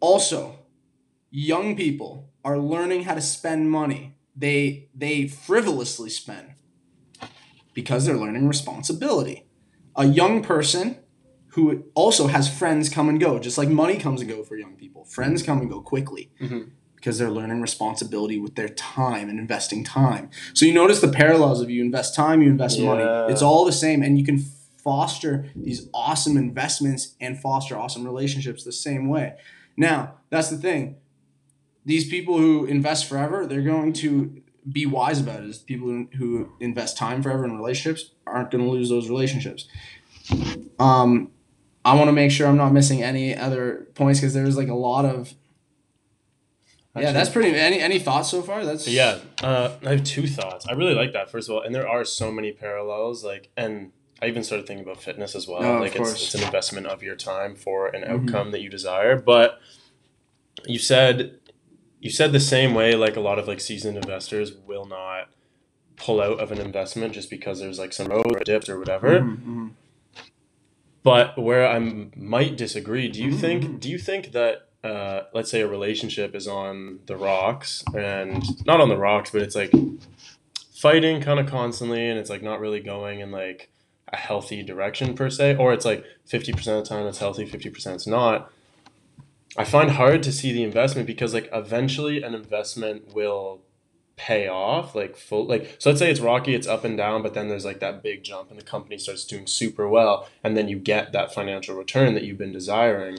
Also, 0.00 0.58
young 1.30 1.76
people 1.76 2.28
are 2.44 2.58
learning 2.58 3.04
how 3.04 3.14
to 3.14 3.20
spend 3.20 3.70
money. 3.70 4.16
They 4.34 4.88
they 4.92 5.28
frivolously 5.28 6.10
spend 6.10 6.54
because 7.74 8.06
they're 8.06 8.18
learning 8.18 8.48
responsibility. 8.48 9.46
A 9.94 10.04
young 10.04 10.42
person 10.42 10.98
who 11.56 11.82
also 11.94 12.26
has 12.26 12.48
friends 12.54 12.88
come 12.90 13.08
and 13.08 13.18
go, 13.18 13.38
just 13.38 13.56
like 13.58 13.68
money 13.70 13.96
comes 13.98 14.20
and 14.20 14.30
go 14.30 14.42
for 14.42 14.56
young 14.56 14.76
people. 14.76 15.04
Friends 15.04 15.42
come 15.42 15.58
and 15.62 15.70
go 15.70 15.80
quickly 15.80 16.30
Mhm. 16.40 16.68
because 16.96 17.16
they're 17.18 17.30
learning 17.30 17.62
responsibility 17.62 18.38
with 18.38 18.54
their 18.56 18.68
time 18.68 19.30
and 19.30 19.38
investing 19.38 19.82
time. 19.82 20.28
So 20.52 20.66
you 20.66 20.74
notice 20.74 21.00
the 21.00 21.08
parallels 21.08 21.62
of 21.62 21.70
you 21.70 21.82
invest 21.82 22.14
time, 22.14 22.42
you 22.42 22.50
invest 22.50 22.78
Yeah. 22.78 22.86
money. 22.94 23.32
It's 23.32 23.40
all 23.42 23.64
the 23.64 23.72
same, 23.72 24.02
and 24.02 24.18
you 24.18 24.24
can 24.24 24.38
foster 24.76 25.46
these 25.56 25.88
awesome 25.94 26.36
investments 26.36 27.14
and 27.20 27.38
foster 27.40 27.76
awesome 27.76 28.04
relationships 28.04 28.62
the 28.62 28.70
same 28.72 29.08
way. 29.08 29.32
Now, 29.78 30.12
that's 30.30 30.50
the 30.50 30.58
thing. 30.58 30.96
These 31.86 32.08
people 32.08 32.36
who 32.38 32.66
invest 32.66 33.06
forever, 33.06 33.46
they're 33.46 33.62
going 33.62 33.94
to 33.94 34.42
be 34.70 34.84
wise 34.84 35.20
about 35.20 35.42
it. 35.42 35.48
Is 35.48 35.58
people 35.58 35.88
who, 35.88 36.08
who 36.18 36.48
invest 36.60 36.96
time 36.98 37.22
forever 37.22 37.44
in 37.46 37.56
relationships 37.56 38.10
aren't 38.26 38.50
going 38.50 38.62
to 38.64 38.70
lose 38.70 38.88
those 38.90 39.08
relationships. 39.08 39.66
Um, 40.78 41.30
I 41.86 41.94
want 41.94 42.08
to 42.08 42.12
make 42.12 42.32
sure 42.32 42.48
I'm 42.48 42.56
not 42.56 42.72
missing 42.72 43.02
any 43.02 43.34
other 43.36 43.86
points 43.94 44.18
because 44.20 44.34
there's 44.34 44.56
like 44.56 44.68
a 44.68 44.74
lot 44.74 45.04
of. 45.04 45.34
yeah, 46.96 47.12
that's 47.12 47.28
pretty. 47.30 47.56
Any 47.56 47.78
any 47.80 47.98
thoughts 48.00 48.28
so 48.30 48.42
far? 48.42 48.64
That's 48.64 48.88
Yeah, 48.88 49.18
uh, 49.42 49.76
I 49.86 49.90
have 49.90 50.02
two 50.04 50.26
thoughts. 50.26 50.66
I 50.66 50.72
really 50.72 50.94
like 50.94 51.12
that 51.12 51.30
first 51.30 51.48
of 51.48 51.54
all, 51.54 51.62
and 51.62 51.72
there 51.74 51.88
are 51.88 52.04
so 52.04 52.32
many 52.32 52.50
parallels. 52.52 53.24
Like, 53.24 53.50
and 53.56 53.92
I 54.20 54.26
even 54.26 54.42
started 54.42 54.66
thinking 54.66 54.84
about 54.84 55.00
fitness 55.02 55.36
as 55.36 55.46
well. 55.46 55.76
Oh, 55.76 55.80
like, 55.80 55.94
it's, 55.94 56.12
it's 56.14 56.34
an 56.34 56.42
investment 56.42 56.86
of 56.86 57.02
your 57.04 57.14
time 57.16 57.54
for 57.54 57.86
an 57.88 58.02
Mhm. 58.02 58.10
outcome 58.10 58.50
that 58.50 58.62
you 58.62 58.68
desire. 58.70 59.16
But 59.16 59.60
you 60.64 60.78
said 60.80 61.38
you 62.00 62.10
said 62.10 62.32
the 62.32 62.40
same 62.40 62.74
way. 62.74 62.94
Like 62.96 63.14
a 63.16 63.20
lot 63.20 63.38
of 63.38 63.46
like 63.46 63.60
seasoned 63.60 63.96
investors 63.96 64.52
will 64.66 64.86
not 64.86 65.28
pull 65.96 66.20
out 66.20 66.40
of 66.40 66.50
an 66.50 66.58
investment 66.58 67.14
just 67.14 67.30
because 67.30 67.60
there's 67.60 67.78
like 67.78 67.92
some 67.92 68.08
road 68.08 68.26
or 68.34 68.40
dips 68.44 68.68
or 68.68 68.78
whatever. 68.78 69.20
Mhm, 69.20 69.38
mhm. 69.46 69.70
But 71.06 71.38
where 71.38 71.68
I 71.68 71.78
might 72.16 72.56
disagree, 72.56 73.06
do 73.06 73.22
you 73.22 73.30
Mhm, 73.30 73.40
think 73.40 73.64
mhm. 73.64 73.78
do 73.78 73.88
you 73.88 73.96
think 73.96 74.32
that 74.32 74.54
uh, 74.82 75.20
let's 75.32 75.52
say 75.52 75.60
a 75.60 75.68
relationship 75.68 76.34
is 76.34 76.48
on 76.48 76.98
the 77.06 77.16
rocks 77.16 77.84
and 77.94 78.42
not 78.66 78.80
on 78.80 78.88
the 78.88 78.96
rocks, 78.96 79.30
but 79.30 79.40
it's 79.40 79.54
like 79.54 79.70
fighting 80.74 81.20
kind 81.20 81.38
of 81.38 81.46
constantly 81.46 82.08
and 82.08 82.18
it's 82.18 82.28
like 82.28 82.42
not 82.42 82.58
really 82.58 82.80
going 82.80 83.20
in 83.20 83.30
like 83.30 83.70
a 84.12 84.16
healthy 84.16 84.64
direction 84.64 85.14
per 85.14 85.30
se, 85.30 85.54
or 85.56 85.72
it's 85.72 85.84
like 85.84 86.04
fifty 86.24 86.52
percent 86.52 86.78
of 86.78 86.82
the 86.84 86.88
time 86.88 87.06
it's 87.06 87.18
healthy, 87.18 87.44
fifty 87.46 87.70
percent 87.70 87.94
it's 87.94 88.06
not. 88.08 88.50
I 89.56 89.62
find 89.62 89.92
hard 89.92 90.24
to 90.24 90.32
see 90.32 90.50
the 90.52 90.64
investment 90.64 91.06
because 91.06 91.32
like 91.32 91.48
eventually 91.52 92.20
an 92.24 92.34
investment 92.34 93.14
will 93.14 93.60
pay 94.16 94.48
off 94.48 94.94
like 94.94 95.14
full 95.14 95.44
like 95.46 95.76
so 95.78 95.90
let's 95.90 96.00
say 96.00 96.10
it's 96.10 96.20
rocky 96.20 96.54
it's 96.54 96.66
up 96.66 96.84
and 96.84 96.96
down 96.96 97.22
but 97.22 97.34
then 97.34 97.48
there's 97.48 97.66
like 97.66 97.80
that 97.80 98.02
big 98.02 98.24
jump 98.24 98.50
and 98.50 98.58
the 98.58 98.64
company 98.64 98.96
starts 98.96 99.26
doing 99.26 99.46
super 99.46 99.86
well 99.86 100.26
and 100.42 100.56
then 100.56 100.68
you 100.68 100.78
get 100.78 101.12
that 101.12 101.34
financial 101.34 101.76
return 101.76 102.14
that 102.14 102.24
you've 102.24 102.38
been 102.38 102.52
desiring. 102.52 103.18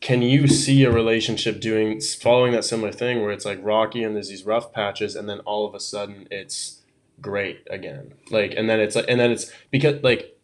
Can 0.00 0.22
you 0.22 0.46
see 0.46 0.84
a 0.84 0.90
relationship 0.90 1.60
doing 1.60 2.00
following 2.00 2.52
that 2.52 2.64
similar 2.64 2.92
thing 2.92 3.22
where 3.22 3.32
it's 3.32 3.44
like 3.44 3.58
rocky 3.62 4.04
and 4.04 4.14
there's 4.14 4.28
these 4.28 4.44
rough 4.44 4.72
patches 4.72 5.16
and 5.16 5.28
then 5.28 5.40
all 5.40 5.66
of 5.66 5.74
a 5.74 5.80
sudden 5.80 6.28
it's 6.30 6.82
great 7.20 7.66
again? 7.68 8.14
Like 8.30 8.54
and 8.56 8.70
then 8.70 8.78
it's 8.78 8.94
like 8.94 9.06
and 9.08 9.18
then 9.18 9.32
it's 9.32 9.50
because 9.72 10.00
like 10.04 10.38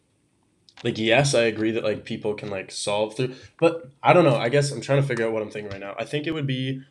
like 0.83 0.97
yes 0.97 1.35
i 1.35 1.41
agree 1.41 1.71
that 1.71 1.83
like 1.83 2.05
people 2.05 2.33
can 2.33 2.49
like 2.49 2.71
solve 2.71 3.13
through 3.17 3.35
but 3.59 3.89
i 4.01 4.13
don't 4.13 4.23
know 4.23 4.37
i 4.37 4.47
guess 4.47 4.71
i'm 4.71 4.79
trying 4.79 5.01
to 5.01 5.05
figure 5.05 5.25
out 5.25 5.33
what 5.33 5.41
i'm 5.41 5.51
thinking 5.51 5.69
right 5.69 5.81
now. 5.81 5.93
I 5.99 6.05
think 6.05 6.25
it 6.25 6.31
would 6.31 6.47
be 6.47 6.81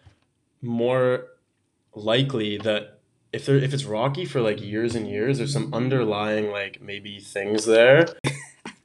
more 0.61 1.29
likely 1.95 2.59
that 2.59 3.01
if 3.33 3.47
there 3.47 3.57
if 3.57 3.75
it's 3.75 3.85
rocky 3.85 4.25
for 4.25 4.41
like 4.41 4.61
years 4.61 4.95
and 4.95 5.09
years 5.09 5.39
there's 5.39 5.53
some 5.53 5.73
underlying 5.75 6.51
like 6.51 6.81
maybe 6.81 7.19
things 7.21 7.67
there 7.67 8.07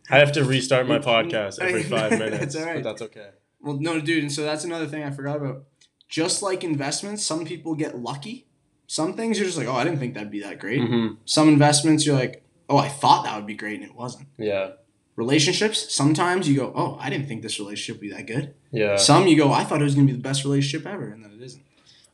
I 0.09 0.17
have 0.19 0.33
to 0.33 0.43
restart 0.43 0.87
my 0.87 0.99
podcast 1.13 1.59
every 1.59 1.83
five 1.95 2.11
minutes. 2.11 2.43
It's 2.43 2.55
all 2.55 2.65
right. 2.65 2.83
But 2.83 2.89
that's 2.89 3.01
okay. 3.03 3.29
Well, 3.61 3.77
no, 3.79 4.01
dude, 4.01 4.23
and 4.23 4.31
so 4.31 4.43
that's 4.43 4.65
another 4.65 4.85
thing 4.85 5.03
I 5.03 5.11
forgot 5.11 5.37
about. 5.37 5.63
Just 6.09 6.43
like 6.43 6.63
investments, 6.63 7.25
some 7.25 7.45
people 7.45 7.73
get 7.73 7.97
lucky. 7.97 8.45
Some 8.85 9.13
things 9.13 9.37
you're 9.39 9.45
just 9.45 9.57
like, 9.57 9.67
oh, 9.67 9.73
I 9.73 9.83
didn't 9.85 9.99
think 9.99 10.13
that'd 10.13 10.29
be 10.29 10.41
that 10.41 10.59
great. 10.59 10.81
hmm 10.81 11.13
Some 11.25 11.47
investments 11.47 12.05
you're 12.05 12.17
like, 12.17 12.43
oh, 12.69 12.77
I 12.77 12.89
thought 12.89 13.23
that 13.23 13.35
would 13.37 13.47
be 13.47 13.55
great 13.55 13.79
and 13.79 13.89
it 13.89 13.95
wasn't. 13.95 14.27
Yeah. 14.37 14.71
Relationships, 15.15 15.93
sometimes 15.93 16.47
you 16.49 16.57
go, 16.57 16.73
oh, 16.75 16.97
I 16.99 17.09
didn't 17.09 17.27
think 17.27 17.41
this 17.41 17.57
relationship 17.59 17.95
would 18.01 18.07
be 18.09 18.13
that 18.15 18.27
good. 18.27 18.53
Yeah. 18.71 18.97
Some 18.97 19.27
you 19.27 19.37
go, 19.37 19.51
I 19.51 19.63
thought 19.63 19.79
it 19.81 19.85
was 19.85 19.95
gonna 19.95 20.07
be 20.07 20.13
the 20.13 20.19
best 20.19 20.43
relationship 20.43 20.85
ever, 20.85 21.07
and 21.07 21.23
then 21.23 21.31
it 21.31 21.41
isn't. 21.41 21.63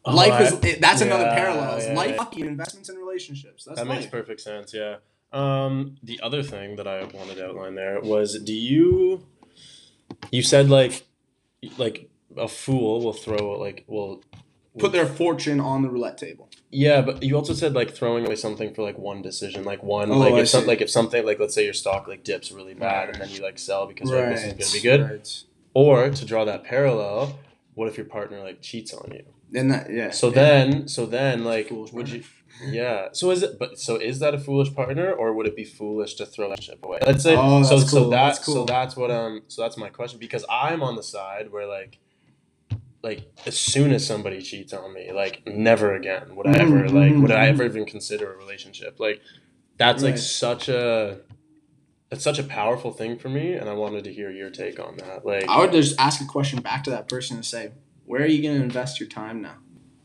Oh, 0.05 0.15
life 0.15 0.53
is 0.53 0.79
that's 0.79 1.01
another 1.01 1.25
yeah, 1.25 1.35
parallel. 1.35 1.81
Yeah, 1.81 1.93
life 1.93 2.15
yeah. 2.17 2.39
and 2.39 2.49
investments 2.49 2.89
and 2.89 2.97
relationships. 2.97 3.65
That's 3.65 3.79
that 3.79 3.87
makes 3.87 4.05
perfect 4.05 4.41
sense. 4.41 4.73
Yeah. 4.73 4.97
Um, 5.31 5.97
the 6.01 6.19
other 6.21 6.41
thing 6.41 6.77
that 6.77 6.87
I 6.87 7.03
wanted 7.03 7.35
to 7.35 7.49
outline 7.49 7.75
there 7.75 7.99
was, 8.01 8.39
do 8.39 8.53
you? 8.53 9.27
You 10.31 10.41
said 10.41 10.69
like, 10.69 11.05
like 11.77 12.09
a 12.37 12.47
fool 12.47 13.01
will 13.03 13.13
throw 13.13 13.59
like 13.59 13.83
will. 13.87 14.23
Put 14.77 14.91
their 14.93 15.05
fortune 15.05 15.59
on 15.59 15.81
the 15.81 15.89
roulette 15.89 16.17
table. 16.17 16.49
Yeah, 16.71 17.01
but 17.01 17.23
you 17.23 17.35
also 17.35 17.53
said 17.53 17.73
like 17.73 17.93
throwing 17.93 18.25
away 18.25 18.35
something 18.35 18.73
for 18.73 18.83
like 18.83 18.97
one 18.97 19.21
decision, 19.21 19.65
like 19.65 19.83
one 19.83 20.11
Oh, 20.11 20.19
like 20.19 20.33
I 20.33 20.39
if 20.41 20.49
some, 20.49 20.65
like 20.67 20.81
if 20.81 20.89
something 20.89 21.25
like 21.25 21.39
let's 21.39 21.55
say 21.55 21.65
your 21.65 21.73
stock 21.73 22.07
like 22.07 22.23
dips 22.23 22.51
really 22.51 22.75
bad 22.75 23.07
Right. 23.07 23.09
and 23.15 23.21
then 23.21 23.29
you 23.29 23.41
like 23.41 23.59
sell 23.59 23.87
because 23.87 24.09
you're 24.09 24.21
like, 24.21 24.35
this 24.35 24.45
is 24.45 24.53
gonna 24.53 24.71
be 24.71 24.79
good. 24.79 25.11
Right. 25.11 25.43
Or 25.73 26.09
to 26.09 26.25
draw 26.25 26.45
that 26.45 26.63
parallel, 26.63 27.39
what 27.73 27.87
if 27.87 27.97
your 27.97 28.05
partner 28.05 28.39
like 28.41 28.61
cheats 28.61 28.93
on 28.93 29.11
you? 29.11 29.25
And 29.53 29.71
that 29.71 29.91
yeah. 29.91 30.11
So 30.11 30.29
then, 30.29 30.87
so 30.87 31.05
then, 31.05 31.43
like, 31.43 31.69
would 31.71 31.91
partner. 31.91 32.15
you? 32.15 32.23
Yeah. 32.71 33.07
So 33.13 33.31
is 33.31 33.41
it? 33.41 33.57
But 33.57 33.79
so 33.79 33.95
is 33.95 34.19
that 34.19 34.33
a 34.33 34.37
foolish 34.37 34.73
partner, 34.73 35.11
or 35.11 35.33
would 35.33 35.47
it 35.47 35.55
be 35.55 35.63
foolish 35.63 36.15
to 36.15 36.25
throw 36.25 36.49
that 36.49 36.61
ship 36.61 36.79
away? 36.83 36.99
Let's 37.05 37.23
say. 37.23 37.35
Oh, 37.35 37.63
so 37.63 37.77
that's 37.77 37.91
so 37.91 38.01
cool, 38.01 38.09
that's 38.09 38.39
cool. 38.39 38.53
so 38.55 38.65
that's 38.65 38.95
what 38.95 39.11
um 39.11 39.41
so 39.47 39.61
that's 39.61 39.77
my 39.77 39.89
question 39.89 40.19
because 40.19 40.45
I'm 40.49 40.83
on 40.83 40.95
the 40.95 41.03
side 41.03 41.51
where 41.51 41.67
like. 41.67 41.99
Like 43.01 43.31
as 43.45 43.57
soon 43.57 43.93
as 43.93 44.05
somebody 44.05 44.41
cheats 44.41 44.73
on 44.73 44.93
me, 44.93 45.13
like 45.13 45.47
never 45.47 45.95
again 45.95 46.35
would 46.35 46.47
I 46.47 46.57
ever 46.59 46.83
Mhm, 46.83 46.91
like 46.91 47.21
would 47.21 47.31
I 47.31 47.45
mhm. 47.45 47.49
ever 47.51 47.63
even 47.63 47.85
consider 47.85 48.33
a 48.33 48.35
relationship. 48.35 48.99
Like 48.99 49.21
that's 49.77 50.03
like 50.03 50.17
such 50.17 50.67
a 50.67 51.21
that's 52.09 52.25
such 52.25 52.39
a 52.39 52.43
powerful 52.43 52.91
thing 52.91 53.17
for 53.17 53.29
me, 53.29 53.53
and 53.53 53.69
I 53.69 53.73
wanted 53.73 54.03
to 54.03 54.13
hear 54.13 54.29
your 54.31 54.49
take 54.49 54.81
on 54.81 54.97
that. 54.97 55.25
Like 55.25 55.47
I 55.47 55.59
would 55.59 55.71
just 55.71 55.97
ask 55.97 56.19
a 56.21 56.25
question 56.25 56.61
back 56.61 56.83
to 56.83 56.89
that 56.89 57.07
person 57.07 57.37
and 57.37 57.45
say, 57.45 57.71
where 58.09 58.23
are 58.23 58.27
you 58.27 58.41
going 58.41 58.57
to 58.57 58.63
invest 58.63 58.99
your 58.99 59.07
time 59.07 59.39
now? 59.39 59.53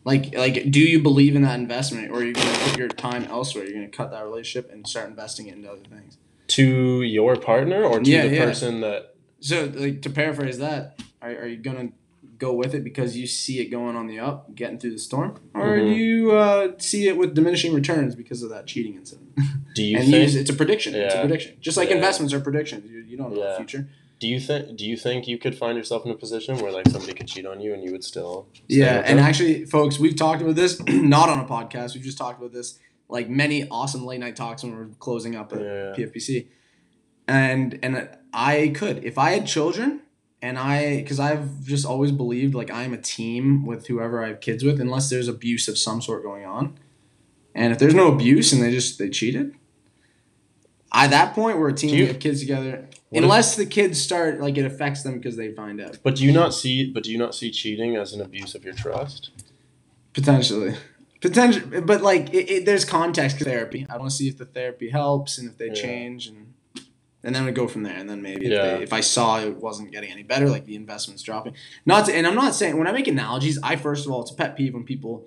Like, 0.04 0.34
like, 0.36 0.70
do 0.70 0.78
you 0.80 1.02
believe 1.02 1.34
in 1.36 1.40
that 1.42 1.58
investment, 1.58 2.10
or 2.10 2.16
are 2.16 2.22
you 2.24 2.34
going 2.34 2.46
to 2.54 2.60
put 2.68 2.78
your 2.78 2.88
time 2.88 3.24
elsewhere? 3.24 3.64
You're 3.64 3.72
going 3.72 3.90
to 3.90 3.96
cut 3.96 4.10
that 4.10 4.22
relationship 4.24 4.70
and 4.70 4.86
start 4.86 5.08
investing 5.08 5.46
it 5.46 5.54
into 5.54 5.70
other 5.70 5.80
things. 5.88 6.18
to 6.48 7.00
your 7.00 7.36
partner 7.36 7.82
or 7.82 8.00
to 8.00 8.10
Yeah, 8.10 8.26
the 8.26 8.34
yeah. 8.36 8.44
person 8.44 8.82
that 8.82 9.14
So, 9.40 9.72
like, 9.74 10.02
to 10.02 10.10
paraphrase 10.10 10.58
that, 10.58 11.00
are, 11.22 11.30
are 11.30 11.46
you 11.46 11.56
going 11.56 11.88
to 11.88 11.94
go 12.36 12.52
with 12.52 12.74
it 12.74 12.84
because 12.84 13.16
you 13.16 13.26
see 13.26 13.60
it 13.60 13.70
going 13.70 13.96
on 13.96 14.06
the 14.06 14.18
up, 14.20 14.54
getting 14.54 14.78
through 14.78 14.90
the 14.92 14.98
storm, 14.98 15.38
or 15.54 15.62
Mhm. 15.78 15.86
do 15.88 15.94
you 15.94 16.32
uh, 16.32 16.72
see 16.76 17.08
it 17.08 17.16
with 17.16 17.34
diminishing 17.34 17.72
returns 17.72 18.14
because 18.14 18.42
of 18.42 18.50
that 18.50 18.66
cheating 18.66 18.96
incident? 18.96 19.30
do 19.74 19.82
you 19.90 19.96
and 19.96 20.04
think 20.10 20.22
use, 20.24 20.36
it's 20.36 20.50
a 20.50 20.54
prediction. 20.54 20.94
It's 20.94 21.14
a 21.14 21.20
prediction. 21.20 21.54
Just 21.60 21.78
like 21.78 21.88
Yeah. 21.88 21.94
investments 21.96 22.34
are 22.34 22.40
predictions. 22.40 22.90
You, 22.90 23.00
you 23.00 23.16
don't 23.16 23.32
know 23.34 23.40
Yeah. 23.42 23.50
the 23.52 23.56
future. 23.56 23.88
Do 24.24 24.30
you 24.30 24.40
think 24.40 24.78
do 24.78 24.86
you 24.86 24.96
think 24.96 25.28
you 25.28 25.36
could 25.36 25.54
find 25.54 25.76
yourself 25.76 26.06
in 26.06 26.10
a 26.10 26.14
position 26.14 26.56
where 26.56 26.72
like 26.72 26.88
somebody 26.88 27.12
could 27.12 27.28
cheat 27.28 27.44
on 27.44 27.60
you 27.60 27.74
and 27.74 27.84
you 27.84 27.92
would 27.92 28.02
still 28.02 28.48
Yeah, 28.68 29.02
and 29.04 29.18
them? 29.18 29.26
actually, 29.26 29.66
folks, 29.66 29.98
we've 29.98 30.16
talked 30.16 30.40
about 30.40 30.54
this 30.54 30.80
not 30.88 31.28
on 31.28 31.40
a 31.40 31.44
podcast. 31.44 31.92
We've 31.94 32.02
just 32.02 32.16
talked 32.16 32.38
about 32.38 32.50
this 32.54 32.78
like 33.10 33.28
many 33.28 33.68
awesome 33.68 34.06
late 34.06 34.20
night 34.20 34.34
talks 34.34 34.62
when 34.62 34.74
we're 34.74 34.86
closing 34.98 35.36
up 35.36 35.52
at 35.52 35.60
Yeah. 35.60 35.92
PFPC, 35.94 36.46
and 37.28 37.78
and 37.82 38.08
I 38.32 38.72
could 38.74 39.04
if 39.04 39.18
I 39.18 39.32
had 39.32 39.46
children 39.46 40.00
and 40.40 40.58
I 40.58 40.96
because 41.02 41.20
I've 41.20 41.62
just 41.62 41.84
always 41.84 42.10
believed 42.10 42.54
like 42.54 42.70
I'm 42.70 42.94
a 42.94 42.98
team 43.02 43.66
with 43.66 43.88
whoever 43.88 44.24
I 44.24 44.28
have 44.28 44.40
kids 44.40 44.64
with 44.64 44.80
unless 44.80 45.10
there's 45.10 45.28
abuse 45.28 45.68
of 45.68 45.76
some 45.76 46.00
sort 46.00 46.22
going 46.22 46.46
on, 46.46 46.78
and 47.54 47.74
if 47.74 47.78
there's 47.78 47.92
no 47.94 48.10
abuse 48.10 48.54
and 48.54 48.62
they 48.62 48.70
just 48.70 48.98
they 48.98 49.10
cheated. 49.10 49.54
At 50.96 51.10
that 51.10 51.34
point, 51.34 51.58
we're 51.58 51.70
a 51.70 51.74
team. 51.74 51.90
You- 51.94 52.02
we 52.04 52.06
have 52.06 52.20
kids 52.20 52.40
together. 52.40 52.88
What 53.14 53.18
if- 53.18 53.24
Unless 53.24 53.56
the 53.56 53.66
kids 53.66 54.00
start 54.00 54.40
like 54.40 54.58
it 54.58 54.64
affects 54.64 55.02
them 55.02 55.14
because 55.18 55.36
they 55.36 55.52
find 55.52 55.80
out. 55.80 55.98
But 56.02 56.16
do 56.16 56.24
you 56.24 56.32
not 56.32 56.52
see 56.54 56.90
but 56.90 57.02
do 57.04 57.10
you 57.12 57.18
not 57.18 57.34
see 57.34 57.50
cheating 57.50 57.96
as 57.96 58.12
an 58.12 58.20
abuse 58.20 58.54
of 58.54 58.64
your 58.64 58.74
trust? 58.74 59.30
Potentially. 60.12 60.74
Potential, 61.20 61.80
but 61.82 62.02
like 62.02 62.32
it, 62.34 62.50
it, 62.50 62.66
there's 62.66 62.84
context 62.84 63.38
therapy. 63.40 63.86
I 63.88 63.96
want 63.96 64.10
to 64.10 64.16
see 64.16 64.28
if 64.28 64.36
the 64.36 64.44
therapy 64.44 64.90
helps 64.90 65.38
and 65.38 65.48
if 65.48 65.56
they 65.56 65.68
Yeah. 65.68 65.74
change, 65.74 66.26
and 66.26 66.52
and 67.22 67.34
then 67.34 67.46
we 67.46 67.52
go 67.52 67.66
from 67.66 67.82
there. 67.84 67.96
And 67.96 68.08
then 68.10 68.20
maybe 68.20 68.46
if, 68.46 68.50
they, 68.62 68.82
if 68.82 68.92
I 68.92 69.00
saw 69.00 69.40
it 69.40 69.56
wasn't 69.56 69.90
getting 69.90 70.10
any 70.12 70.22
better, 70.22 70.50
like 70.50 70.66
the 70.66 70.76
investments 70.76 71.22
dropping. 71.22 71.54
Not 71.86 72.06
to, 72.06 72.14
and 72.14 72.26
I'm 72.26 72.34
not 72.34 72.54
saying 72.54 72.76
when 72.76 72.86
I 72.86 72.92
make 72.92 73.08
analogies, 73.08 73.58
I 73.62 73.76
first 73.76 74.04
of 74.04 74.12
all 74.12 74.20
it's 74.20 74.32
a 74.32 74.34
pet 74.34 74.54
peeve 74.54 74.74
when 74.74 74.84
people 74.84 75.26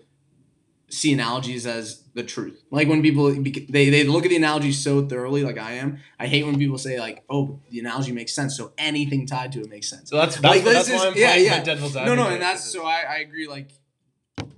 see 0.90 1.12
analogies 1.14 1.68
as 1.68 2.04
the 2.14 2.24
truth. 2.24 2.64
Like 2.72 2.88
when 2.88 3.02
people 3.02 3.32
they 3.34 3.90
they 3.90 4.04
look 4.04 4.26
at 4.26 4.30
the 4.30 4.38
analogy 4.38 4.72
so 4.72 5.06
thoroughly, 5.06 5.44
like 5.44 5.58
I 5.58 5.74
am. 5.74 6.00
I 6.20 6.28
hate 6.28 6.46
when 6.46 6.58
people 6.58 6.78
say 6.78 7.00
like, 7.00 7.24
oh, 7.30 7.60
the 7.70 7.80
analogy 7.80 8.12
makes 8.12 8.34
sense, 8.34 8.56
so 8.58 8.72
anything 8.78 9.26
tied 9.26 9.52
to 9.54 9.62
it 9.62 9.70
makes 9.70 9.90
sense. 9.90 10.10
So 10.10 10.18
that's 10.18 10.36
that's, 10.36 10.56
Like, 10.56 10.64
that's 10.64 10.88
this 10.88 11.00
why 11.00 11.08
I'm 11.08 11.18
yeah, 11.18 11.36
yeah. 11.36 11.64
devil's 11.64 11.96
No, 11.96 12.16
no, 12.16 12.28
and 12.28 12.42
that's 12.42 12.64
so 12.64 12.86
I, 12.86 13.04
I 13.10 13.16
agree. 13.18 13.48
Like, 13.48 13.72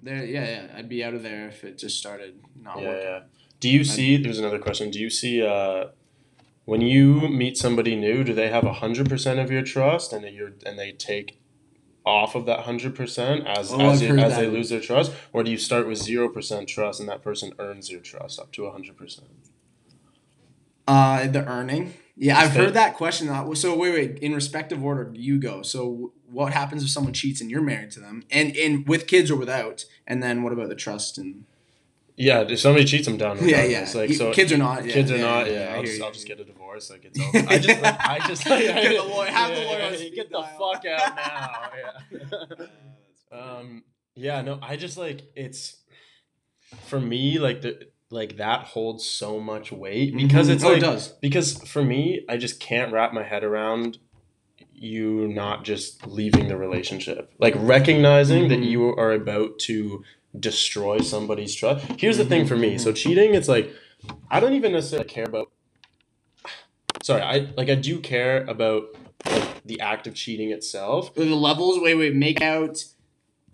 there, 0.03 0.23
yeah, 0.23 0.45
yeah, 0.45 0.77
I'd 0.77 0.89
be 0.89 1.03
out 1.03 1.13
of 1.13 1.23
there 1.23 1.47
if 1.47 1.63
it 1.63 1.77
just 1.77 1.97
started 1.97 2.39
not 2.55 2.79
yeah, 2.79 2.87
working. 2.87 3.03
yeah. 3.07 3.19
Do 3.59 3.69
you 3.69 3.83
see 3.83 4.17
there's 4.17 4.39
another 4.39 4.59
question. 4.59 4.91
Do 4.91 4.99
you 4.99 5.09
see 5.09 5.41
uh 5.45 5.87
when 6.65 6.81
you 6.81 7.27
meet 7.27 7.57
somebody 7.57 7.95
new, 7.95 8.23
do 8.23 8.33
they 8.33 8.49
have 8.49 8.63
hundred 8.63 9.09
percent 9.09 9.39
of 9.39 9.49
your 9.49 9.63
trust 9.63 10.13
and 10.13 10.23
that 10.23 10.33
you're 10.33 10.53
and 10.65 10.77
they 10.77 10.91
take 10.91 11.38
off 12.05 12.35
of 12.35 12.45
that 12.45 12.61
hundred 12.61 12.95
percent 12.95 13.45
as 13.45 13.71
Oh, 13.71 13.91
as, 13.91 14.01
you, 14.01 14.17
as 14.17 14.35
they 14.35 14.47
lose 14.47 14.69
their 14.69 14.79
trust, 14.79 15.11
or 15.33 15.43
do 15.43 15.51
you 15.51 15.57
start 15.57 15.87
with 15.87 15.97
zero 15.97 16.29
percent 16.29 16.67
trust 16.67 16.99
and 16.99 17.09
that 17.09 17.21
person 17.21 17.53
earns 17.59 17.91
your 17.91 18.01
trust 18.01 18.39
up 18.39 18.51
to 18.53 18.69
hundred 18.69 18.97
percent? 18.97 19.27
Uh, 20.87 21.27
the 21.27 21.45
earning. 21.45 21.93
Yeah, 22.15 22.37
I've 22.37 22.51
heard 22.51 22.73
that 22.73 22.95
question. 22.95 23.27
So 23.55 23.77
wait, 23.77 23.93
wait. 23.93 24.19
In 24.19 24.33
respective 24.33 24.83
order, 24.83 25.11
you 25.13 25.39
go. 25.39 25.61
So 25.61 26.11
what 26.29 26.51
happens 26.51 26.83
if 26.83 26.89
someone 26.89 27.13
cheats 27.13 27.39
and 27.41 27.49
you're 27.49 27.61
married 27.61 27.91
to 27.91 27.99
them, 27.99 28.23
and 28.29 28.57
and 28.57 28.87
with 28.87 29.07
kids 29.07 29.31
or 29.31 29.35
without? 29.35 29.85
And 30.05 30.21
then 30.21 30.43
what 30.43 30.51
about 30.51 30.69
the 30.69 30.75
trust 30.75 31.17
and? 31.17 31.45
Yeah, 32.19 32.41
if 32.41 32.59
somebody 32.59 32.83
cheats, 32.85 33.07
I'm 33.07 33.17
down. 33.17 33.37
Yeah, 33.47 33.63
yeah. 33.63 33.87
Like 33.95 34.09
You- 34.09 34.15
so, 34.15 34.33
kids 34.33 34.51
or 34.51 34.57
not, 34.57 34.85
yeah, 34.85 34.93
kids 34.93 35.09
or 35.09 35.15
yeah, 35.15 35.21
not. 35.21 35.47
yeah, 35.47 35.53
Yeah, 35.69 35.75
I'll, 35.75 35.83
just. 35.83 36.01
I'll 36.01 36.11
just 36.11 36.27
get 36.27 36.39
a 36.39 36.43
divorce. 36.43 36.89
Like 36.89 37.05
it's 37.05 37.19
over. 37.35 37.47
I 37.49 37.57
just, 37.59 37.83
I 37.83 38.19
just, 38.27 38.43
Get 38.45 38.97
the 38.97 39.03
lawyer- 39.09 39.29
have 39.31 39.55
the 39.55 39.61
lawyer 39.63 40.09
Get 40.13 40.29
the 40.29 40.43
fuck 40.59 40.85
out 40.85 41.15
now. 41.15 41.69
Yeah. 43.31 43.37
um. 43.39 43.83
Yeah. 44.15 44.41
No. 44.41 44.59
I 44.61 44.75
just 44.75 44.97
like 44.97 45.21
it's 45.35 45.77
for 46.87 46.99
me 46.99 47.39
like 47.39 47.61
the 47.61 47.87
like 48.11 48.37
that 48.37 48.61
holds 48.65 49.05
so 49.05 49.39
much 49.39 49.71
weight 49.71 50.15
because 50.15 50.49
Mhm. 50.49 50.53
it's 50.53 50.63
oh, 50.63 50.69
like 50.69 50.77
it 50.77 50.81
does. 50.81 51.09
because 51.21 51.57
for 51.67 51.83
me 51.83 52.25
I 52.27 52.37
just 52.37 52.59
can't 52.59 52.91
wrap 52.91 53.13
my 53.13 53.23
head 53.23 53.43
around 53.43 53.97
you 54.73 55.27
not 55.27 55.63
just 55.63 56.05
leaving 56.07 56.47
the 56.47 56.57
relationship 56.57 57.33
like 57.39 57.53
recognizing 57.57 58.47
that 58.49 58.59
Mhm. 58.59 58.69
you 58.69 58.87
are 58.95 59.11
about 59.13 59.57
to 59.59 60.03
destroy 60.37 60.99
somebody's 60.99 61.55
trust 61.55 61.85
here's 61.99 62.17
the 62.17 62.25
thing 62.25 62.45
for 62.45 62.55
me 62.55 62.77
so 62.77 62.91
cheating 62.91 63.33
it's 63.33 63.47
like 63.47 63.71
i 64.29 64.39
don't 64.39 64.53
even 64.53 64.71
necessarily 64.71 65.07
care 65.07 65.23
about 65.25 65.49
sorry 67.01 67.21
i 67.21 67.47
like 67.57 67.69
i 67.69 67.75
do 67.75 67.99
care 67.99 68.43
about 68.45 68.83
like, 69.25 69.63
the 69.65 69.79
act 69.81 70.07
of 70.07 70.13
cheating 70.15 70.51
itself 70.51 71.13
The 71.15 71.25
levels. 71.25 71.79
Wait, 71.81 71.95
wait. 71.95 72.15
Make 72.15 72.41
out. 72.41 72.77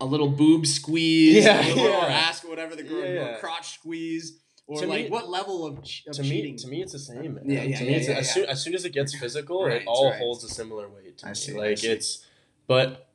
A 0.00 0.04
little 0.04 0.28
boob 0.28 0.66
squeeze, 0.66 1.44
Yeah, 1.44 1.58
little, 1.68 1.84
yeah. 1.84 2.04
or 2.06 2.10
ask 2.10 2.46
whatever 2.46 2.76
the 2.76 2.82
girl, 2.82 3.02
Yeah, 3.02 3.12
yeah. 3.32 3.38
crotch 3.38 3.74
squeeze, 3.78 4.38
or 4.66 4.80
To 4.82 4.86
like 4.86 5.04
me- 5.06 5.10
what 5.10 5.28
level 5.30 5.64
of, 5.66 5.82
ch- 5.82 6.04
of 6.06 6.14
to 6.16 6.22
cheating? 6.22 6.52
me 6.52 6.58
to 6.58 6.68
me 6.68 6.82
it's 6.82 6.92
the 6.92 6.98
same 6.98 7.34
man. 7.34 7.44
Yeah, 7.46 7.62
yeah, 7.62 7.78
to 7.78 7.84
me 7.84 7.90
yeah, 7.92 7.96
it's 7.96 8.08
as. 8.10 8.34
Soon, 8.34 8.44
as 8.44 8.62
soon 8.62 8.74
as 8.74 8.84
it 8.84 8.92
gets 8.92 9.18
physical 9.18 9.64
Right, 9.64 9.80
it 9.82 9.86
all 9.88 10.10
right. 10.10 10.18
holds 10.18 10.44
a 10.44 10.48
similar 10.48 10.86
weight 10.88 11.16
to 11.18 11.26
I 11.26 11.30
me 11.30 11.34
see, 11.34 11.54
I 11.54 11.56
like 11.58 11.78
see. 11.78 11.88
it's 11.88 12.26
but 12.66 13.08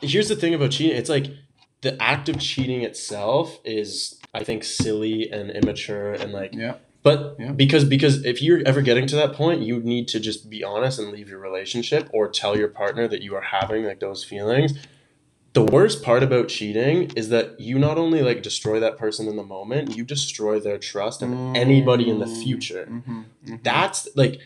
here's 0.00 0.28
the 0.28 0.34
thing 0.36 0.54
about 0.54 0.72
cheating 0.72 0.96
it's 0.96 1.08
like 1.08 1.26
the 1.84 1.94
act 2.02 2.28
of 2.28 2.36
cheating 2.38 2.82
itself 2.90 3.46
is 3.64 4.18
i 4.38 4.42
think 4.48 4.60
silly 4.64 5.30
and 5.30 5.50
immature 5.60 6.12
and 6.20 6.32
like 6.32 6.52
yeah. 6.54 6.74
but 7.02 7.18
Yeah. 7.38 7.52
because 7.52 7.84
because 7.94 8.14
if 8.32 8.36
you're 8.44 8.62
ever 8.70 8.82
getting 8.88 9.06
to 9.12 9.16
that 9.22 9.32
point 9.34 9.58
you 9.68 9.74
need 9.92 10.06
to 10.14 10.18
just 10.28 10.40
be 10.54 10.60
honest 10.72 10.98
and 10.98 11.08
leave 11.16 11.28
your 11.32 11.38
relationship 11.50 12.02
or 12.16 12.22
tell 12.40 12.54
your 12.60 12.68
partner 12.82 13.04
that 13.12 13.22
you 13.26 13.32
are 13.38 13.46
having 13.58 13.84
like 13.90 14.00
those 14.00 14.24
feelings 14.32 14.72
the 15.60 15.62
worst 15.76 16.02
part 16.02 16.22
about 16.28 16.48
cheating 16.48 16.96
is 17.14 17.28
that 17.28 17.46
you 17.60 17.78
not 17.78 17.96
only 18.04 18.20
like 18.28 18.42
destroy 18.42 18.80
that 18.80 18.98
person 18.98 19.28
in 19.28 19.36
the 19.36 19.48
moment 19.56 19.96
you 19.96 20.02
destroy 20.04 20.58
their 20.58 20.78
trust 20.90 21.22
and 21.22 21.56
anybody 21.64 22.06
in 22.12 22.18
the 22.24 22.26
future 22.44 22.86
Mm-hmm. 22.90 23.20
Mm-hmm. 23.20 23.56
that's 23.62 24.08
like 24.16 24.40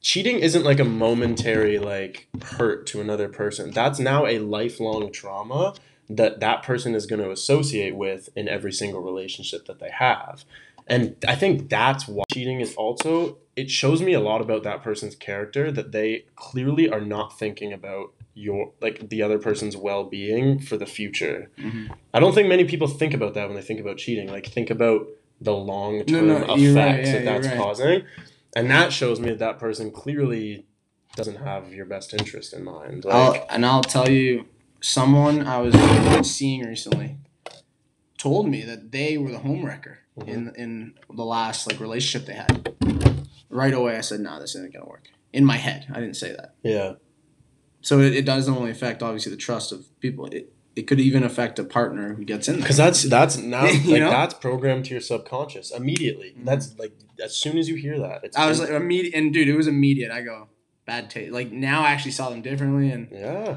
cheating 0.00 0.38
isn't 0.48 0.64
like 0.64 0.80
a 0.80 0.84
momentary 0.84 1.78
like 1.78 2.28
hurt 2.56 2.86
to 2.90 3.00
another 3.00 3.28
person 3.28 3.70
that's 3.80 3.98
now 4.12 4.26
a 4.26 4.38
lifelong 4.38 5.12
trauma 5.12 5.74
that 6.08 6.40
that 6.40 6.62
person 6.62 6.94
is 6.94 7.06
going 7.06 7.22
to 7.22 7.30
associate 7.30 7.96
with 7.96 8.28
in 8.36 8.48
every 8.48 8.72
single 8.72 9.00
relationship 9.00 9.66
that 9.66 9.78
they 9.78 9.90
have 9.90 10.44
And 10.86 11.14
I 11.26 11.36
think 11.36 11.68
that's 11.70 12.08
why 12.08 12.24
cheating 12.32 12.60
is 12.60 12.74
also 12.74 13.38
it 13.54 13.70
shows 13.70 14.00
me 14.02 14.12
a 14.14 14.20
lot 14.20 14.40
about 14.40 14.62
that 14.64 14.82
person's 14.82 15.14
character 15.14 15.70
that 15.70 15.92
they 15.92 16.24
clearly 16.36 16.88
are 16.88 17.00
not 17.00 17.38
thinking 17.38 17.72
about 17.72 18.12
your 18.34 18.72
like 18.80 19.08
the 19.10 19.22
other 19.22 19.38
person's 19.38 19.76
well-being 19.76 20.58
for 20.58 20.76
the 20.76 20.86
future. 20.86 21.50
Mhm. 21.58 21.94
I 22.14 22.18
don't 22.20 22.34
think 22.34 22.48
many 22.48 22.64
people 22.64 22.88
think 22.88 23.12
about 23.14 23.34
that 23.34 23.46
when 23.46 23.54
they 23.56 23.62
think 23.62 23.78
about 23.80 23.98
cheating. 23.98 24.28
Like 24.28 24.46
think 24.46 24.70
about 24.70 25.06
the 25.40 25.52
long-term 25.54 26.26
No, 26.28 26.38
no, 26.38 26.56
you're 26.56 26.74
right, 26.74 26.94
effects 26.94 27.08
yeah, 27.08 27.12
that 27.18 27.24
that's 27.24 27.46
right. 27.48 27.56
causing. 27.56 28.02
And 28.56 28.70
that 28.70 28.92
shows 28.92 29.20
me 29.20 29.28
that 29.30 29.38
that 29.38 29.58
person 29.58 29.90
clearly 29.90 30.66
doesn't 31.14 31.36
have 31.36 31.72
your 31.74 31.84
best 31.86 32.14
interest 32.14 32.54
in 32.54 32.64
mind. 32.64 33.04
Like 33.04 33.14
I'll, 33.14 33.46
and 33.50 33.66
I'll 33.66 33.82
tell 33.82 34.08
you, 34.08 34.46
someone 34.82 35.46
I 35.46 35.58
was 35.58 35.74
seeing 36.30 36.66
recently 36.66 37.16
told 38.18 38.48
me 38.48 38.62
that 38.62 38.92
they 38.92 39.16
were 39.18 39.30
the 39.30 39.38
homewrecker 39.38 39.96
Mhm. 40.18 40.28
in 40.28 40.52
in 40.56 40.94
the 41.14 41.24
last 41.24 41.66
like 41.66 41.80
relationship 41.80 42.26
they 42.26 42.34
had. 42.34 42.74
Right 43.48 43.72
away, 43.74 43.96
I 43.96 44.00
said, 44.02 44.20
"No, 44.20 44.38
this 44.40 44.54
isn't 44.54 44.72
gonna 44.72 44.86
work." 44.86 45.08
In 45.32 45.44
my 45.44 45.56
head, 45.56 45.86
I 45.90 46.00
didn't 46.00 46.16
say 46.16 46.32
that. 46.32 46.54
yeah. 46.62 46.94
So 47.84 47.98
it, 47.98 48.14
it 48.14 48.24
doesn't 48.24 48.54
only 48.54 48.70
affect 48.70 49.02
obviously 49.02 49.30
the 49.30 49.38
trust 49.38 49.72
of 49.72 49.86
people. 50.00 50.26
It 50.26 50.52
it 50.76 50.86
could 50.86 51.00
even 51.00 51.22
affect 51.22 51.58
a 51.58 51.64
partner 51.64 52.14
who 52.14 52.24
gets 52.24 52.48
in 52.48 52.54
there. 52.54 52.62
Because 52.62 52.76
that's 52.76 53.02
that's 53.02 53.36
now 53.38 53.64
like 53.86 54.00
know? 54.02 54.10
that's 54.10 54.34
programmed 54.34 54.84
to 54.86 54.90
your 54.92 55.00
subconscious 55.00 55.70
immediately. 55.70 56.34
Mhm. 56.38 56.44
That's 56.44 56.78
like 56.78 56.92
as 57.22 57.36
soon 57.36 57.58
as 57.58 57.68
you 57.68 57.76
hear 57.76 57.98
that, 57.98 58.20
it's 58.24 58.36
I 58.36 58.46
was 58.48 58.60
like 58.60 58.70
immediate, 58.70 59.14
and 59.14 59.32
dude, 59.32 59.48
it 59.48 59.56
was 59.56 59.66
immediate. 59.66 60.10
I 60.12 60.22
go 60.22 60.48
bad 60.86 61.10
taste. 61.10 61.32
Like 61.32 61.50
now, 61.52 61.82
I 61.82 61.90
actually 61.90 62.12
saw 62.12 62.30
them 62.30 62.42
differently, 62.42 62.90
and 62.90 63.08
yeah. 63.10 63.56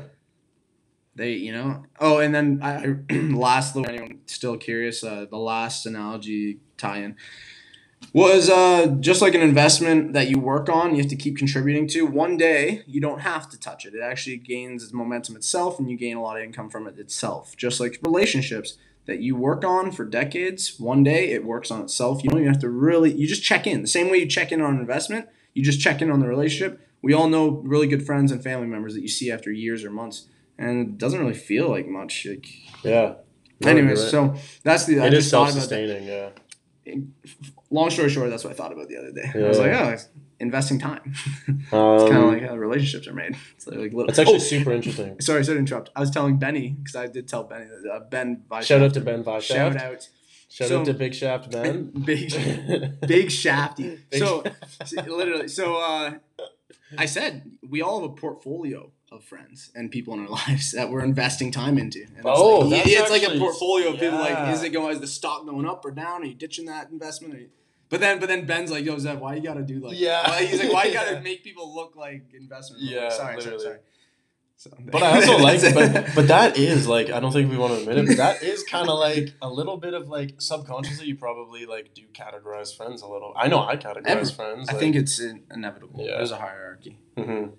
They, 1.16 1.34
you 1.34 1.52
know. 1.54 1.84
Oh, 2.00 2.20
and 2.20 2.34
then 2.34 2.60
I, 2.62 2.96
I 3.10 3.16
last 3.16 3.76
little 3.76 3.90
anyone 3.90 4.20
still 4.26 4.58
curious. 4.58 5.04
Uh, 5.04 5.26
the 5.30 5.38
last 5.38 5.86
analogy 5.86 6.60
tie-in 6.78 7.16
was 8.14 8.50
uh 8.50 8.88
just 9.00 9.22
like 9.22 9.34
an 9.34 9.42
investment 9.42 10.14
that 10.14 10.30
you 10.30 10.40
work 10.40 10.70
on. 10.70 10.92
You 10.92 11.02
have 11.02 11.10
to 11.10 11.16
keep 11.16 11.38
contributing 11.38 11.88
to. 11.90 12.06
One 12.06 12.38
day, 12.38 12.84
you 12.88 13.02
don't 13.02 13.22
have 13.22 13.50
to 13.50 13.60
touch 13.60 13.86
it. 13.86 13.94
It 13.94 14.02
actually 14.02 14.38
gains 14.38 14.94
momentum 14.94 15.36
itself, 15.36 15.80
and 15.80 15.90
you 15.90 15.98
gain 15.98 16.18
a 16.18 16.22
lot 16.22 16.38
of 16.38 16.44
income 16.44 16.70
from 16.70 16.88
it 16.88 17.00
itself. 17.00 17.56
Just 17.58 17.80
like 17.80 18.00
relationships 18.04 18.78
that 19.06 19.20
you 19.20 19.36
work 19.36 19.64
on 19.64 19.92
for 19.92 20.04
decades, 20.04 20.80
one 20.80 21.04
day 21.04 21.32
it 21.32 21.46
works 21.46 21.72
on 21.72 21.82
itself. 21.82 22.24
You 22.24 22.30
don't 22.30 22.40
even 22.40 22.52
have 22.52 22.62
to 22.62 22.70
really. 22.70 23.14
You 23.14 23.28
just 23.28 23.44
check 23.44 23.68
in 23.68 23.82
the 23.82 23.88
same 23.88 24.10
way 24.10 24.18
you 24.18 24.28
check 24.28 24.52
in 24.52 24.62
on 24.62 24.76
an 24.76 24.80
investment. 24.80 25.28
You 25.54 25.64
just 25.64 25.80
check 25.80 26.02
in 26.02 26.12
on 26.12 26.20
the 26.20 26.28
relationship. 26.28 26.82
We 27.02 27.14
all 27.14 27.30
know 27.30 27.50
really 27.50 27.88
good 27.88 28.06
friends 28.06 28.32
and 28.32 28.44
family 28.44 28.68
members 28.68 28.94
that 28.96 29.02
you 29.02 29.08
see 29.08 29.32
after 29.32 29.52
years 29.52 29.84
or 29.84 29.92
months, 29.92 30.28
and 30.58 30.88
it 30.88 30.98
doesn't 30.98 31.20
really 31.20 31.34
feel 31.34 31.70
like 31.70 31.88
much. 31.88 32.26
Like, 32.26 32.46
Yeah. 32.84 33.16
No, 33.62 33.70
anyways, 33.72 34.02
right. 34.02 34.12
so 34.12 34.36
that's 34.64 34.86
the. 34.86 35.00
I 35.00 35.08
it 35.08 35.14
is 35.14 35.20
just 35.26 35.32
thought 35.32 35.44
about 35.44 35.54
self-sustaining. 35.54 36.04
Yeah. 36.08 36.30
Long 37.72 37.90
story 37.90 38.10
short, 38.10 38.30
that's 38.30 38.44
what 38.44 38.52
I 38.54 38.56
thought 38.56 38.72
about 38.72 38.90
the 38.90 38.98
other 38.98 39.12
day. 39.12 39.32
Yeah. 39.34 39.46
I 39.46 39.48
was 39.48 39.60
like, 39.60 39.72
oh, 39.72 39.98
investing 40.40 40.78
time. 40.80 41.02
it's 41.48 41.74
Um, 41.74 42.08
kind 42.10 42.24
of 42.24 42.30
like 42.34 42.44
how 42.44 42.56
relationships 42.56 43.08
are 43.08 43.14
made. 43.14 43.36
It's 43.56 43.66
like 43.68 43.78
little. 43.94 44.06
It's 44.10 44.20
actually 44.20 44.36
Oh, 44.36 44.40
super 44.40 44.72
interesting. 44.72 45.20
sorry, 45.22 45.44
sorry 45.44 45.56
to 45.56 45.60
interrupt. 45.60 45.90
I 45.96 46.00
was 46.02 46.12
telling 46.12 46.38
Benny 46.38 46.70
because 46.78 46.96
I 46.96 47.08
did 47.08 47.28
tell 47.28 47.44
Benny 47.44 47.66
that 47.66 47.90
uh, 47.92 48.00
Ben. 48.10 48.44
Weishaupt- 48.52 48.64
Shout 48.64 48.82
out 48.82 48.94
to 48.94 49.02
Ben 49.02 49.24
Vishaft. 49.24 49.42
Shout 49.42 49.76
out. 49.78 50.10
Shout 50.50 50.68
So- 50.68 50.80
out 50.82 50.86
to 50.86 50.94
Big 50.94 51.14
Shaft 51.16 51.52
Ben. 51.52 51.86
Big, 52.06 52.30
big 53.08 53.28
shafty. 53.30 54.00
Big 54.10 54.20
so, 54.20 54.44
so, 54.86 55.02
literally, 55.04 55.48
so 55.48 55.76
uh, 55.78 56.12
I 56.98 57.06
said 57.08 57.50
we 57.68 57.82
all 57.82 58.02
have 58.02 58.12
a 58.12 58.14
portfolio 58.14 58.92
of 59.16 59.24
friends 59.24 59.72
and 59.76 59.90
people 59.90 60.14
in 60.14 60.20
our 60.22 60.28
lives 60.48 60.72
that 60.74 60.90
we're 60.90 61.04
investing 61.04 61.52
time 61.52 61.78
into. 61.78 62.00
And 62.04 62.18
it's 62.18 62.26
Oh, 62.26 62.60
like, 62.60 62.70
that's 62.84 62.92
yeah, 62.92 63.02
it's 63.02 63.12
like 63.12 63.24
a 63.24 63.40
portfolio 63.40 63.94
of 63.94 64.00
people. 64.00 64.20
Like, 64.20 64.54
is 64.54 64.62
it 64.64 64.70
going? 64.70 64.92
Is 64.94 65.00
the 65.00 65.08
stock 65.08 65.46
going 65.46 65.66
up 65.66 65.84
or 65.86 65.92
down? 65.92 66.22
Are 66.22 66.26
you 66.26 66.36
ditching 66.36 66.66
that 66.66 66.90
investment? 66.92 67.34
Are 67.34 67.40
you, 67.40 67.50
but 67.90 68.00
then, 68.00 68.20
but 68.20 68.28
then 68.28 68.46
Ben's 68.46 68.72
like, 68.72 68.84
"Yo, 68.86 68.96
Zev, 68.98 69.20
why 69.20 69.36
you 69.36 69.42
gotta 69.42 69.62
do 69.64 69.80
like? 69.80 69.98
Yeah. 69.98 70.28
why- 70.28 70.46
he's 70.46 70.60
like, 70.60 70.74
why 70.74 70.84
you 70.86 70.94
gotta 70.94 71.22
make 71.30 71.44
people 71.44 71.74
look 71.74 71.96
like 71.96 72.34
investment? 72.34 72.84
Yeah, 72.84 73.10
sorry, 73.10 73.38
literally. 73.38 73.60
sorry, 73.64 73.74
sorry. 73.76 73.80
So, 74.58 74.70
But 74.90 75.04
I 75.04 75.16
also 75.18 75.38
like, 75.50 75.62
but 75.74 76.16
but 76.16 76.28
that 76.30 76.58
is 76.58 76.88
like 76.88 77.10
I 77.10 77.20
don't 77.20 77.34
think 77.34 77.52
we 77.52 77.58
want 77.58 77.74
to 77.74 77.80
admit 77.82 77.98
it, 77.98 78.08
but 78.08 78.18
that 78.18 78.42
is 78.42 78.64
kind 78.64 78.88
of 78.90 78.98
like 78.98 79.34
a 79.42 79.50
little 79.50 79.76
bit 79.76 79.94
of 79.94 80.08
like 80.08 80.36
subconsciously 80.42 81.08
you 81.08 81.16
probably 81.18 81.66
like 81.66 81.94
do 81.94 82.04
categorize 82.14 82.76
friends 82.76 83.02
a 83.02 83.08
little. 83.08 83.34
I 83.36 83.50
know 83.50 83.60
I 83.60 83.76
categorize 83.76 84.06
Every- 84.06 84.32
friends. 84.34 84.70
I 84.70 84.72
like, 84.72 84.80
think 84.80 84.96
it's 84.96 85.20
inevitable. 85.20 86.06
Yeah. 86.06 86.16
There's 86.18 86.32
a 86.32 86.38
hierarchy. 86.38 86.98
mhm. 87.18 87.52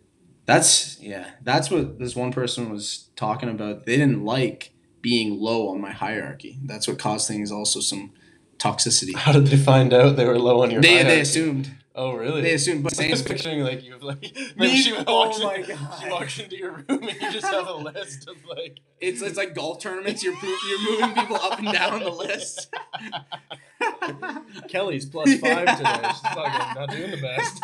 That's 0.46 0.98
yeah. 1.00 1.30
That's 1.42 1.70
what 1.70 1.98
this 1.98 2.16
one 2.16 2.32
person 2.32 2.70
was 2.70 3.10
talking 3.16 3.48
about. 3.48 3.84
They 3.86 3.96
didn't 3.96 4.24
like 4.24 4.72
being 5.02 5.38
low 5.40 5.68
on 5.68 5.80
my 5.80 5.92
hierarchy. 5.92 6.58
That's 6.64 6.88
what 6.88 6.98
caused 6.98 7.28
things 7.28 7.52
also 7.52 7.80
some 7.80 8.12
toxicity. 8.58 9.14
How 9.14 9.32
did 9.32 9.46
they 9.48 9.56
find 9.56 9.92
out 9.92 10.16
they 10.16 10.24
were 10.24 10.38
low 10.38 10.62
on 10.62 10.70
your? 10.70 10.80
They 10.80 11.02
they 11.02 11.20
assumed. 11.20 11.70
Oh 11.98 12.12
really? 12.14 12.42
They 12.42 12.52
assumed 12.54 12.82
but 12.84 12.92
I 12.92 12.96
same 12.96 13.10
was 13.10 13.22
picturing 13.22 13.60
like 13.60 13.82
you 13.82 13.92
have 13.92 14.02
like 14.02 14.20
Me? 14.36 14.52
maybe 14.56 14.76
she 14.76 14.94
Oh 15.06 15.26
walks, 15.26 15.40
my 15.40 15.54
in, 15.56 15.66
God. 15.66 15.98
she 16.02 16.10
walks 16.10 16.38
into 16.38 16.56
your 16.56 16.72
room 16.72 16.84
and 16.88 17.04
you 17.20 17.32
just 17.32 17.46
have 17.46 17.66
a 17.66 17.74
list 17.74 18.28
of 18.28 18.36
like 18.44 18.80
it's 19.00 19.22
it's 19.22 19.36
like 19.38 19.54
golf 19.54 19.80
tournaments. 19.80 20.22
You're 20.22 20.34
you're 20.34 20.82
moving 20.90 21.14
people 21.14 21.36
up 21.36 21.58
and 21.58 21.72
down 21.72 22.00
the 22.00 22.10
list. 22.10 22.68
Kelly's 24.68 25.06
plus 25.06 25.34
five 25.38 25.78
today. 25.78 26.00
She's 26.10 26.20
fucking 26.20 26.74
not 26.80 26.90
doing 26.90 27.10
the 27.12 27.16
best. 27.20 27.62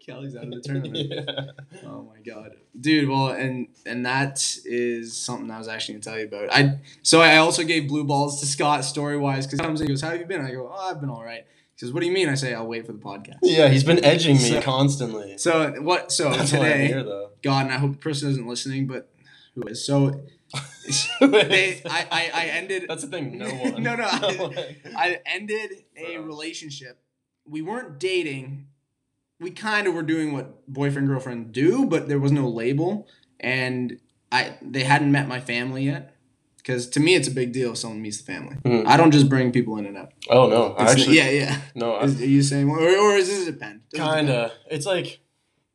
Kelly's 0.06 0.36
out 0.36 0.44
of 0.44 0.50
the 0.50 0.60
tournament. 0.64 0.96
yeah. 0.96 1.86
Oh 1.86 2.02
my 2.02 2.20
god, 2.24 2.52
dude. 2.80 3.08
Well, 3.08 3.28
and 3.28 3.68
and 3.86 4.04
that 4.06 4.38
is 4.64 5.16
something 5.16 5.50
I 5.50 5.58
was 5.58 5.68
actually 5.68 5.94
gonna 5.94 6.02
tell 6.04 6.18
you 6.18 6.26
about. 6.26 6.48
I 6.52 6.78
so 7.02 7.20
I 7.20 7.36
also 7.38 7.62
gave 7.64 7.88
blue 7.88 8.04
balls 8.04 8.40
to 8.40 8.46
Scott 8.46 8.84
story 8.84 9.16
wise 9.16 9.46
because 9.46 9.60
he 9.60 9.64
comes 9.66 9.80
in, 9.80 9.86
he 9.86 9.92
goes, 9.92 10.00
"How 10.00 10.10
have 10.10 10.20
you 10.20 10.26
been?" 10.26 10.40
I 10.40 10.50
go, 10.52 10.70
"Oh, 10.72 10.90
I've 10.90 11.00
been 11.00 11.10
all 11.10 11.22
right." 11.24 11.44
He 11.76 11.78
says, 11.80 11.92
"What 11.92 12.00
do 12.00 12.06
you 12.06 12.12
mean?" 12.12 12.28
I 12.28 12.34
say, 12.34 12.54
"I'll 12.54 12.66
wait 12.66 12.86
for 12.86 12.92
the 12.92 12.98
podcast." 12.98 13.38
Yeah, 13.42 13.68
he's 13.68 13.84
been 13.84 14.04
edging 14.04 14.36
me 14.36 14.50
So- 14.50 14.62
constantly. 14.62 15.38
So 15.38 15.72
what? 15.80 16.12
So 16.12 16.30
That's 16.36 16.50
today, 16.50 16.86
here. 16.88 17.04
God, 17.42 17.66
and 17.66 17.74
I 17.74 17.78
hope 17.78 17.92
the 17.92 17.98
person 17.98 18.30
isn't 18.30 18.46
listening, 18.46 18.86
but 18.86 19.10
who 19.54 19.62
is? 19.68 19.84
So 19.86 20.22
they, 21.20 21.80
I, 21.84 22.06
I, 22.10 22.30
I 22.34 22.44
ended. 22.46 22.86
That's 22.88 23.02
the 23.04 23.08
thing. 23.10 23.38
No 23.38 23.48
one. 23.48 23.82
No, 23.82 23.96
no, 23.96 24.04
I-. 24.06 24.76
I 24.96 25.20
ended 25.26 25.70
a 25.96 26.18
relationship. 26.18 26.98
We 27.46 27.62
weren't 27.62 27.98
dating. 27.98 28.68
We 29.40 29.50
kind 29.50 29.86
of 29.86 29.94
were 29.94 30.02
doing 30.02 30.32
what 30.32 30.66
boyfriend 30.72 31.08
girlfriend 31.08 31.52
do, 31.52 31.84
but 31.86 32.08
there 32.08 32.18
was 32.18 32.32
no 32.32 32.48
label, 32.48 33.08
and 33.40 33.98
I 34.30 34.56
they 34.62 34.84
hadn't 34.84 35.10
met 35.12 35.28
my 35.28 35.40
family 35.40 35.84
yet. 35.84 36.10
Because 36.56 36.88
to 36.90 37.00
me, 37.00 37.14
it's 37.14 37.28
a 37.28 37.30
big 37.30 37.52
deal 37.52 37.72
if 37.72 37.78
someone 37.78 38.00
meets 38.00 38.18
the 38.22 38.32
family. 38.32 38.56
Mhm. 38.64 38.86
I 38.86 38.96
don't 38.96 39.10
just 39.10 39.28
bring 39.28 39.52
people 39.52 39.76
in 39.76 39.84
and 39.84 39.98
out. 39.98 40.12
Oh 40.30 40.48
no, 40.48 40.74
actually. 40.78 41.16
yeah, 41.16 41.28
yeah. 41.28 41.60
No, 41.74 41.92
I, 41.96 42.04
Is, 42.04 42.22
are 42.22 42.26
you 42.26 42.42
saying, 42.42 42.70
or, 42.70 42.78
or 42.78 43.16
is 43.16 43.28
this 43.28 43.46
a 43.48 43.52
pen? 43.52 43.82
Does 43.90 44.00
it 44.00 44.02
depend? 44.02 44.26
kinda. 44.28 44.52
It's 44.70 44.86
like 44.86 45.20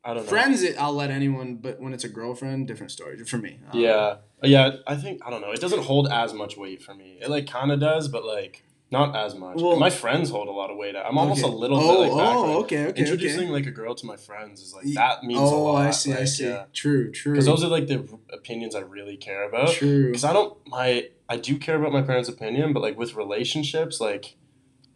I 0.04 0.14
don't 0.14 0.24
know. 0.24 0.30
Friends, 0.30 0.64
it, 0.64 0.76
I'll 0.80 0.94
let 0.94 1.12
anyone, 1.12 1.58
but 1.58 1.80
when 1.80 1.94
it's 1.94 2.06
a 2.06 2.10
girlfriend, 2.10 2.68
different 2.68 2.92
story 2.92 3.18
for 3.26 3.38
me. 3.38 3.60
Um, 3.72 3.80
Yeah, 3.80 4.16
yeah. 4.42 4.72
I 4.88 4.96
think 4.96 5.22
I 5.26 5.30
don't 5.30 5.42
know. 5.42 5.52
It 5.52 5.60
doesn't 5.62 5.84
hold 5.84 6.08
as 6.08 6.34
much 6.34 6.58
weight 6.58 6.82
for 6.82 6.96
me. 6.96 7.20
It 7.22 7.30
like 7.30 7.46
kind 7.48 7.72
of 7.72 7.80
does, 7.80 8.08
but 8.08 8.26
like 8.26 8.64
not 8.92 9.16
as 9.16 9.36
much. 9.36 9.62
Well- 9.62 9.78
my 9.78 9.90
friends 9.90 10.30
hold 10.32 10.48
a 10.48 10.52
lot 10.52 10.72
of 10.72 10.78
weight. 10.78 10.96
I'm 10.96 11.18
almost 11.18 11.44
Okay. 11.44 11.52
a 11.54 11.56
little 11.56 11.78
oh, 11.78 12.04
bit 12.04 12.14
like 12.14 12.36
oh, 12.36 12.42
like, 12.42 12.56
okay, 12.66 12.86
okay, 12.88 13.00
Introducing 13.00 13.42
okay. 13.44 13.52
like 13.52 13.66
a 13.68 13.72
girl 13.72 13.94
to 13.96 14.06
my 14.06 14.16
friends 14.18 14.62
is 14.62 14.74
like 14.74 14.86
that 14.96 15.24
means 15.24 15.40
a 15.40 15.44
oh, 15.44 15.64
lot. 15.64 15.86
oh. 15.86 15.88
I 15.88 15.92
see, 15.92 16.14
I 16.14 16.26
see. 16.26 16.46
yeah. 16.48 16.66
True, 16.74 17.12
true. 17.12 17.34
Because 17.34 17.46
those 17.46 17.64
are 17.64 17.68
like 17.68 17.88
the 17.88 18.08
opinions 18.34 18.74
I 18.76 18.80
really 18.80 19.18
care 19.18 19.48
about. 19.48 19.70
true. 19.70 20.08
Because 20.08 20.24
I 20.24 20.34
don't 20.34 20.58
my 20.68 21.10
I 21.28 21.38
do 21.38 21.58
care 21.58 21.76
about 21.76 21.92
my 21.94 22.02
parents' 22.02 22.30
opinion, 22.30 22.74
but 22.74 22.82
like 22.82 22.98
with 22.98 23.16
relationships, 23.16 24.00
like 24.02 24.36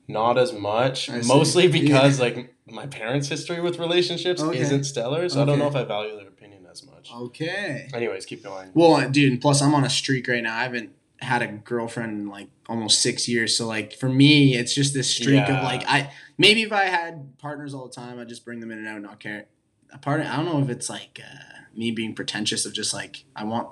not 0.08 0.38
as 0.38 0.52
much. 0.52 1.10
I 1.10 1.22
see. 1.22 1.28
Mostly 1.28 1.68
because 1.68 2.20
like 2.20 2.56
my 2.66 2.88
parents' 2.88 3.28
history 3.28 3.62
with 3.62 3.78
relationships 3.80 4.42
Okay. 4.42 4.60
isn't 4.60 4.86
stellar, 4.86 5.30
so 5.30 5.42
I 5.42 5.46
don't 5.46 5.60
know 5.60 5.68
if 5.68 5.76
I 5.76 5.84
value 5.84 6.16
their 6.18 6.28
opinion 6.28 6.66
as 6.72 6.84
much. 6.84 7.12
Okay. 7.14 7.88
Anyways, 7.94 8.26
keep 8.26 8.44
going. 8.44 8.72
Well, 8.74 9.08
dude, 9.10 9.40
plus 9.40 9.62
I'm 9.62 9.76
on 9.76 9.84
a 9.84 9.90
streak 9.90 10.28
right 10.28 10.42
now. 10.42 10.58
I 10.58 10.64
haven't 10.64 10.92
had 11.24 11.42
a 11.42 11.48
girlfriend 11.48 12.12
in 12.14 12.28
like 12.30 12.50
almost 12.70 13.02
six 13.02 13.28
years. 13.28 13.58
So 13.58 13.66
like 13.68 13.94
for 13.94 14.10
me, 14.10 14.56
it's 14.56 14.74
just 14.74 14.94
this 14.94 15.10
streak 15.10 15.48
Yeah. 15.48 15.58
of 15.58 15.64
like 15.64 15.84
I 15.88 16.12
maybe 16.38 16.62
if 16.62 16.72
I 16.72 16.84
had 16.86 17.38
partners 17.40 17.74
all 17.74 17.88
the 17.88 17.94
time, 17.94 18.20
I'd 18.20 18.30
just 18.30 18.46
bring 18.46 18.60
them 18.60 18.72
in 18.72 18.78
and 18.80 18.88
out 18.88 18.96
and 18.98 19.04
not 19.06 19.20
care. 19.20 19.46
A 19.92 19.98
part 19.98 20.22
I 20.22 20.36
don't 20.36 20.46
know 20.46 20.60
if 20.62 20.70
it's 20.70 20.90
like 20.90 21.20
uh, 21.24 21.38
me 21.76 21.92
being 21.92 22.14
pretentious 22.14 22.66
of 22.66 22.74
just 22.74 22.94
like 22.94 23.24
I 23.36 23.44
want 23.44 23.68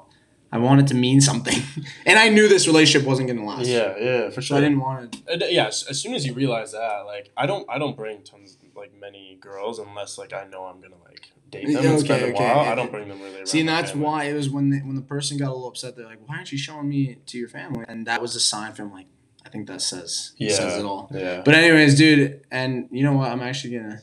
I 0.54 0.58
want 0.58 0.82
it 0.82 0.88
to 0.88 0.96
mean 0.96 1.22
something. 1.22 1.58
and 2.06 2.20
I 2.20 2.28
knew 2.30 2.48
this 2.50 2.68
relationship 2.68 3.08
wasn't 3.08 3.30
gonna 3.30 3.46
last. 3.46 3.68
Yeah, 3.68 3.96
yeah, 3.98 4.30
for 4.30 4.42
So 4.42 4.48
sure. 4.48 4.58
I 4.58 4.60
didn't 4.62 4.80
want 4.82 5.16
it. 5.30 5.42
Uh, 5.42 5.46
yeah, 5.50 5.68
as, 5.68 5.86
as 5.90 6.02
soon 6.02 6.14
as 6.14 6.26
you 6.26 6.34
realize 6.34 6.74
that, 6.74 7.04
like, 7.06 7.32
I 7.38 7.46
don't, 7.46 7.66
I 7.70 7.78
don't 7.80 7.96
bring 7.96 8.22
tons, 8.24 8.58
like, 8.76 8.92
many 9.00 9.38
girls 9.40 9.80
unless, 9.80 10.18
like, 10.18 10.34
I 10.34 10.44
know 10.52 10.66
I'm 10.66 10.82
gonna 10.82 11.02
like 11.08 11.31
date 11.52 11.68
them 11.68 11.84
Yeah, 11.84 11.92
and 11.92 12.00
spend 12.00 12.24
okay, 12.24 12.32
a 12.32 12.34
okay. 12.36 12.44
while. 12.56 12.60
I 12.72 12.76
don't 12.76 12.92
bring 12.92 13.08
them 13.10 13.20
really. 13.22 13.36
Around 13.38 13.48
See, 13.48 13.60
and 13.60 13.70
that's 13.70 13.92
family. 13.92 14.06
why 14.06 14.24
it 14.26 14.34
was 14.34 14.50
when 14.50 14.70
the, 14.70 14.80
when 14.80 14.96
the 14.96 15.02
person 15.02 15.38
got 15.38 15.50
a 15.50 15.54
little 15.54 15.68
upset. 15.68 15.96
They're 15.96 16.06
like, 16.06 16.28
"Why 16.28 16.38
aren't 16.38 16.52
you 16.52 16.58
showing 16.58 16.88
me 16.90 17.18
to 17.28 17.38
your 17.38 17.48
family?" 17.50 17.86
And 17.88 18.08
that 18.08 18.22
was 18.22 18.36
a 18.36 18.40
sign 18.40 18.74
from 18.74 18.92
like, 18.92 19.08
I 19.46 19.50
think 19.50 19.68
that 19.68 19.82
says 19.82 20.34
Yeah. 20.38 20.54
says 20.54 20.78
it 20.78 20.86
all. 20.86 21.10
Yeah. 21.14 21.42
But 21.46 21.56
anyways, 21.56 21.98
dude, 21.98 22.42
and 22.52 22.88
you 22.92 23.04
know 23.04 23.14
what? 23.14 23.30
I'm 23.32 23.42
actually 23.42 23.78
gonna 23.78 24.02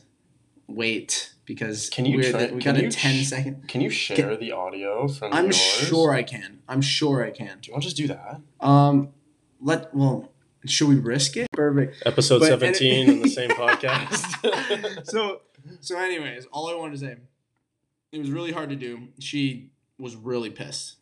wait 0.67 1.33
because 1.45 1.89
Can 1.89 2.05
you 2.05 2.17
we're- 2.17 2.29
try- 2.31 2.41
we 2.51 2.61
can 2.61 2.73
got 2.75 2.77
a 2.77 2.83
you 2.83 2.91
10 2.91 3.15
sh- 3.23 3.27
second. 3.27 3.67
Can 3.67 3.81
you 3.81 3.89
share 3.89 4.37
the 4.37 4.51
audio 4.51 5.07
from 5.07 5.33
I'm 5.33 5.45
yours? 5.45 5.55
sure 5.57 6.13
I 6.13 6.21
can. 6.23 6.59
I'm 6.67 6.81
sure 6.81 7.25
I 7.25 7.31
can. 7.31 7.57
Do 7.61 7.67
you 7.69 7.73
want 7.73 7.83
to 7.83 7.87
just 7.89 7.97
do 7.97 8.07
that? 8.07 8.39
Um, 8.59 9.09
let 9.61 9.93
well, 9.95 10.31
Should 10.65 10.89
we 10.89 10.95
risk 10.95 11.37
it? 11.37 11.47
Perfect. 11.53 12.03
Episode 12.05 12.39
But- 12.39 12.47
17 12.49 13.09
in 13.09 13.21
the 13.21 13.29
same 13.29 13.49
podcast. 13.63 15.05
so 15.07 15.41
so 15.81 15.97
anyways, 15.97 16.45
all 16.51 16.69
I 16.69 16.75
wanted 16.75 16.99
to 16.99 17.05
say, 17.05 17.15
it 18.11 18.19
was 18.19 18.31
really 18.31 18.51
hard 18.51 18.69
to 18.69 18.75
do. 18.75 19.09
She 19.19 19.71
was 19.97 20.15
really 20.15 20.49
pissed. 20.49 20.95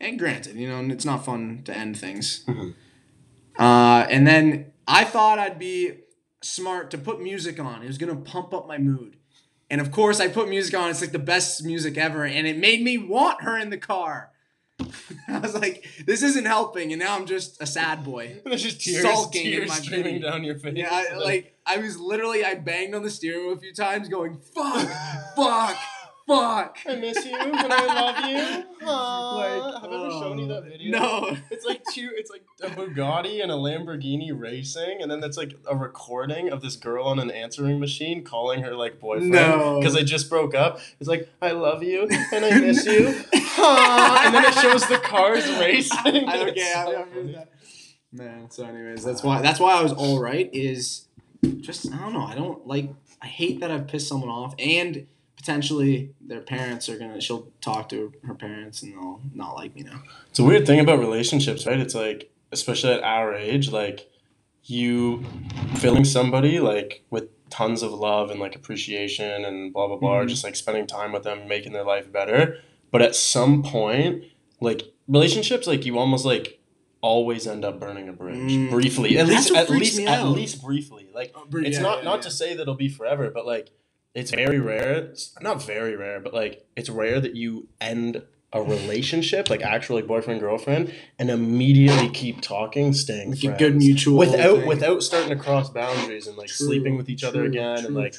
And 0.00 0.18
granted, 0.18 0.56
you 0.56 0.68
know, 0.68 0.80
it's 0.92 1.04
not 1.04 1.24
fun 1.24 1.62
to 1.64 1.76
end 1.76 1.98
things. 1.98 2.44
Mhm. 2.46 2.74
Uh, 3.58 4.06
and 4.08 4.26
then 4.26 4.72
I 4.86 5.04
thought 5.04 5.38
I'd 5.38 5.58
be 5.58 5.98
smart 6.42 6.90
to 6.92 6.98
put 6.98 7.20
music 7.22 7.60
on. 7.60 7.82
It 7.82 7.86
was 7.86 7.98
gonna 7.98 8.16
pump 8.16 8.54
up 8.54 8.66
my 8.66 8.78
mood. 8.78 9.16
And 9.68 9.80
of 9.80 9.92
course 9.92 10.18
I 10.20 10.28
put 10.28 10.48
music 10.48 10.74
on, 10.74 10.90
it's 10.90 11.00
like 11.00 11.12
the 11.12 11.18
best 11.18 11.64
music 11.64 11.96
ever, 11.98 12.24
and 12.24 12.46
it 12.46 12.56
made 12.56 12.82
me 12.82 12.98
want 12.98 13.42
her 13.42 13.58
in 13.58 13.70
the 13.70 13.78
car. 13.78 14.30
I 15.28 15.38
was 15.38 15.54
like, 15.54 15.86
this 16.06 16.22
isn't 16.22 16.46
helping, 16.46 16.92
and 16.92 17.00
now 17.00 17.14
I'm 17.14 17.26
just 17.26 17.60
a 17.60 17.66
sad 17.66 18.02
boy. 18.02 18.40
There's 18.44 18.62
just 18.62 18.80
tears, 18.80 19.02
Sulking 19.02 19.44
in 19.46 19.52
tears 19.52 19.68
my 19.68 19.74
streaming 19.76 20.20
down 20.22 20.42
your 20.42 20.58
face. 20.58 20.74
Yeah, 20.76 20.88
I, 20.90 21.16
like 21.16 21.54
I 21.66 21.76
was 21.76 22.00
literally 22.00 22.44
I 22.44 22.54
banged 22.54 22.94
on 22.94 23.02
the 23.02 23.10
steering 23.10 23.46
wheel 23.46 23.56
a 23.56 23.60
few 23.60 23.74
times, 23.74 24.08
going 24.08 24.38
fuck, 24.38 24.88
fuck, 25.36 25.76
fuck. 26.30 26.78
I 26.88 26.96
miss 26.96 27.24
you 27.24 27.36
and 27.36 27.56
I 27.56 27.86
love 27.86 28.30
you. 28.30 28.86
Aww. 28.86 29.20
Like, 29.40 29.82
Have 29.82 29.90
I 29.92 29.94
ever 29.94 30.10
shown 30.10 30.38
you 30.38 30.48
that 30.48 30.58
oh, 30.64 30.68
video? 30.68 30.98
No. 30.98 31.36
It's 31.50 31.64
like 31.64 31.82
two. 31.92 32.10
It's 32.14 32.30
like 32.30 32.42
a 32.62 32.68
Bugatti 32.68 33.42
and 33.42 33.50
a 33.50 33.54
Lamborghini 33.54 34.30
racing, 34.38 34.98
and 35.00 35.10
then 35.10 35.20
that's 35.20 35.36
like 35.36 35.54
a 35.68 35.76
recording 35.76 36.50
of 36.50 36.60
this 36.62 36.76
girl 36.76 37.04
on 37.06 37.18
an 37.18 37.30
answering 37.30 37.80
machine 37.80 38.22
calling 38.24 38.62
her 38.62 38.74
like 38.74 39.00
boyfriend 39.00 39.30
No. 39.30 39.78
because 39.78 39.94
they 39.94 40.04
just 40.04 40.28
broke 40.28 40.54
up. 40.54 40.80
It's 40.98 41.08
like 41.08 41.28
I 41.40 41.52
love 41.52 41.82
you 41.82 42.06
and 42.32 42.44
I 42.44 42.58
miss 42.60 42.84
you, 42.86 43.08
Aw. 43.34 44.22
and 44.26 44.34
then 44.34 44.44
it 44.44 44.54
shows 44.54 44.86
the 44.88 44.98
cars 44.98 45.46
racing. 45.60 45.98
I 46.04 46.36
don't 46.36 46.48
It's 46.48 46.54
get. 46.56 46.86
so 46.86 46.90
I've 47.00 47.08
funny. 47.08 47.12
heard 47.12 47.34
that. 47.34 47.48
Man, 48.12 48.50
so 48.50 48.64
anyways, 48.64 49.04
that's 49.04 49.22
why 49.22 49.40
that's 49.40 49.60
why 49.60 49.72
I 49.74 49.82
was 49.82 49.92
all 49.92 50.20
right. 50.20 50.50
Is 50.52 51.06
just 51.60 51.90
I 51.92 51.98
don't 51.98 52.12
know. 52.12 52.24
I 52.24 52.34
don't 52.34 52.66
like. 52.66 52.90
I 53.22 53.26
hate 53.26 53.60
that 53.60 53.70
I've 53.70 53.86
pissed 53.86 54.08
someone 54.08 54.30
off, 54.30 54.54
and 54.58 55.06
potentially 55.40 56.10
their 56.20 56.40
parents 56.40 56.88
are 56.88 56.98
gonna. 56.98 57.20
She'll 57.20 57.48
talk 57.60 57.88
to 57.90 58.12
her 58.24 58.34
parents, 58.34 58.82
and 58.82 58.92
they'll 58.92 59.20
not 59.34 59.54
like 59.56 59.74
me 59.74 59.82
now. 59.82 60.02
It's 60.28 60.38
a 60.38 60.44
weird 60.44 60.66
thing 60.66 60.80
about 60.80 60.98
relationships, 60.98 61.66
right? 61.66 61.80
It's 61.80 61.94
like, 61.94 62.30
especially 62.52 62.92
at 62.92 63.02
our 63.02 63.34
age, 63.34 63.70
like 63.70 64.10
you 64.64 65.24
feeling 65.76 66.04
somebody 66.04 66.60
like 66.60 67.02
with 67.10 67.28
tons 67.48 67.82
of 67.82 67.92
love 67.92 68.30
and 68.30 68.38
like 68.38 68.54
appreciation 68.54 69.44
and 69.44 69.72
blah 69.72 69.86
blah 69.88 69.96
blah, 69.96 70.20
Mhm. 70.20 70.28
just 70.28 70.44
like 70.44 70.56
spending 70.56 70.86
time 70.86 71.12
with 71.12 71.22
them, 71.24 71.48
making 71.48 71.72
their 71.72 71.84
life 71.84 72.12
better. 72.12 72.58
But 72.90 73.02
at 73.02 73.14
some 73.16 73.62
point, 73.62 74.24
like 74.60 74.92
relationships, 75.08 75.66
like 75.66 75.86
you 75.86 75.98
almost 75.98 76.24
like 76.26 76.58
always 77.00 77.46
end 77.46 77.64
up 77.64 77.80
burning 77.80 78.10
a 78.10 78.12
bridge 78.12 78.36
Mm. 78.52 78.70
briefly. 78.70 79.16
At 79.16 79.26
That's 79.26 79.48
least, 79.50 79.56
at 79.56 79.70
least, 79.70 80.00
at 80.00 80.08
out. 80.20 80.32
least 80.32 80.62
briefly. 80.62 81.08
Like 81.14 81.34
br- 81.48 81.60
it's 81.62 81.78
yeah, 81.78 81.82
not 81.82 81.98
yeah, 81.98 82.04
not 82.04 82.16
yeah. 82.16 82.20
to 82.22 82.30
say 82.30 82.54
that 82.54 82.60
it'll 82.62 82.74
be 82.74 82.90
forever, 82.90 83.30
but 83.30 83.46
like 83.46 83.70
it's 84.14 84.30
very 84.30 84.58
rare. 84.58 84.94
It's 85.10 85.34
not 85.40 85.62
very 85.62 85.96
rare, 85.96 86.20
but 86.20 86.34
like 86.34 86.66
it's 86.76 86.90
rare 86.90 87.20
that 87.20 87.36
you 87.36 87.68
end 87.80 88.22
a 88.52 88.60
relationship, 88.60 89.48
like 89.48 89.62
actual 89.62 89.96
like 89.96 90.06
boyfriend 90.08 90.40
girlfriend, 90.40 90.92
and 91.18 91.30
immediately 91.30 92.08
keep 92.08 92.40
talking, 92.40 92.92
staying 92.92 93.30
Like 93.30 93.38
a 93.38 93.42
friends. 93.42 93.58
good 93.60 93.76
mutual 93.76 94.18
without 94.18 94.58
thing. 94.58 94.66
without 94.66 95.02
starting 95.04 95.30
to 95.30 95.36
cross 95.36 95.70
boundaries 95.70 96.26
and 96.26 96.36
like 96.36 96.48
True, 96.48 96.66
sleeping 96.66 96.96
with 96.96 97.08
each 97.08 97.22
other 97.22 97.40
true, 97.40 97.48
again 97.48 97.78
true, 97.78 97.86
and 97.86 97.94
like 97.94 98.14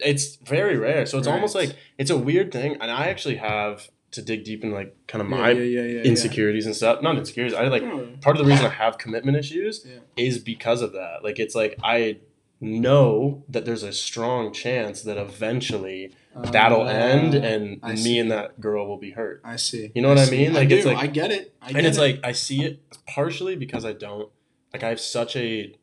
it's 0.00 0.36
very 0.36 0.76
rare. 0.76 1.06
So 1.06 1.18
it's 1.18 1.28
almost 1.28 1.54
like 1.54 1.76
it's 1.98 2.10
a 2.10 2.16
weird 2.18 2.50
thing, 2.52 2.76
and 2.80 2.90
I 2.90 3.08
actually 3.08 3.36
have 3.36 3.88
to 4.12 4.22
dig 4.22 4.44
deep 4.44 4.64
in 4.64 4.72
like 4.72 4.96
kind 5.06 5.22
of 5.22 5.28
my 5.28 5.50
yeah, 5.50 5.62
yeah, 5.62 5.82
yeah, 5.82 6.02
insecurities 6.02 6.66
and 6.66 6.74
stuff. 6.74 7.00
Not 7.02 7.16
insecurities. 7.16 7.56
I 7.56 7.68
like 7.68 7.82
Oh, 7.82 8.08
part 8.20 8.36
of 8.36 8.44
the 8.44 8.50
reason 8.50 8.66
I 8.66 8.70
have 8.70 8.98
commitment 8.98 9.36
issues 9.36 9.86
is 10.16 10.38
because 10.40 10.82
of 10.82 10.92
that. 10.94 11.18
Like 11.22 11.38
it's 11.38 11.54
like 11.54 11.78
I 11.84 12.18
know 12.60 13.44
that 13.48 13.64
there's 13.64 13.82
a 13.82 13.92
strong 13.92 14.52
chance 14.52 15.02
that 15.02 15.16
eventually 15.18 16.14
that'll 16.34 16.82
uh, 16.82 16.86
end 16.86 17.34
and 17.34 17.80
I 17.82 17.92
me 17.92 17.96
see. 17.96 18.18
and 18.18 18.30
that 18.30 18.60
girl 18.60 18.86
will 18.86 18.96
be 18.98 19.10
hurt. 19.10 19.40
I 19.44 19.56
see. 19.56 19.92
You 19.94 20.02
know 20.02 20.08
what 20.08 20.18
I 20.18 20.30
mean? 20.30 20.52
Like, 20.54 20.70
it's 20.70 20.84
do. 20.84 20.90
like- 20.92 20.98
I 20.98 21.06
get 21.06 21.30
it. 21.30 21.54
I 21.60 21.68
get 21.68 21.76
And 21.78 21.86
it's 21.86 21.98
it. 21.98 22.00
like 22.00 22.20
I 22.24 22.32
see 22.32 22.64
it 22.64 22.80
partially 23.06 23.56
because 23.56 23.84
I 23.84 23.92
don't 23.92 24.30
like 24.72 24.82
I 24.82 24.88
have 24.88 25.00
such 25.00 25.36
a 25.36 25.74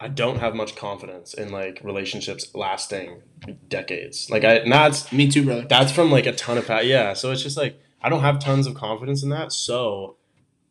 I 0.00 0.08
don't 0.08 0.38
have 0.38 0.54
much 0.54 0.76
confidence 0.76 1.34
in 1.34 1.50
like 1.50 1.80
relationships 1.82 2.50
lasting 2.54 3.22
decades. 3.68 4.28
Like 4.30 4.44
I 4.44 4.54
and 4.56 4.72
that's 4.72 5.12
me 5.12 5.30
too, 5.30 5.44
brother. 5.44 5.66
that's 5.68 5.92
from 5.92 6.10
like 6.10 6.26
a 6.26 6.32
ton 6.32 6.58
of 6.58 6.68
yeah 6.84 7.12
so 7.14 7.30
it's 7.30 7.42
just 7.42 7.56
like 7.56 7.80
i 8.02 8.08
don't 8.08 8.20
have 8.20 8.38
tons 8.38 8.66
of 8.66 8.74
confidence 8.74 9.22
in 9.22 9.30
that 9.30 9.50
so 9.52 10.16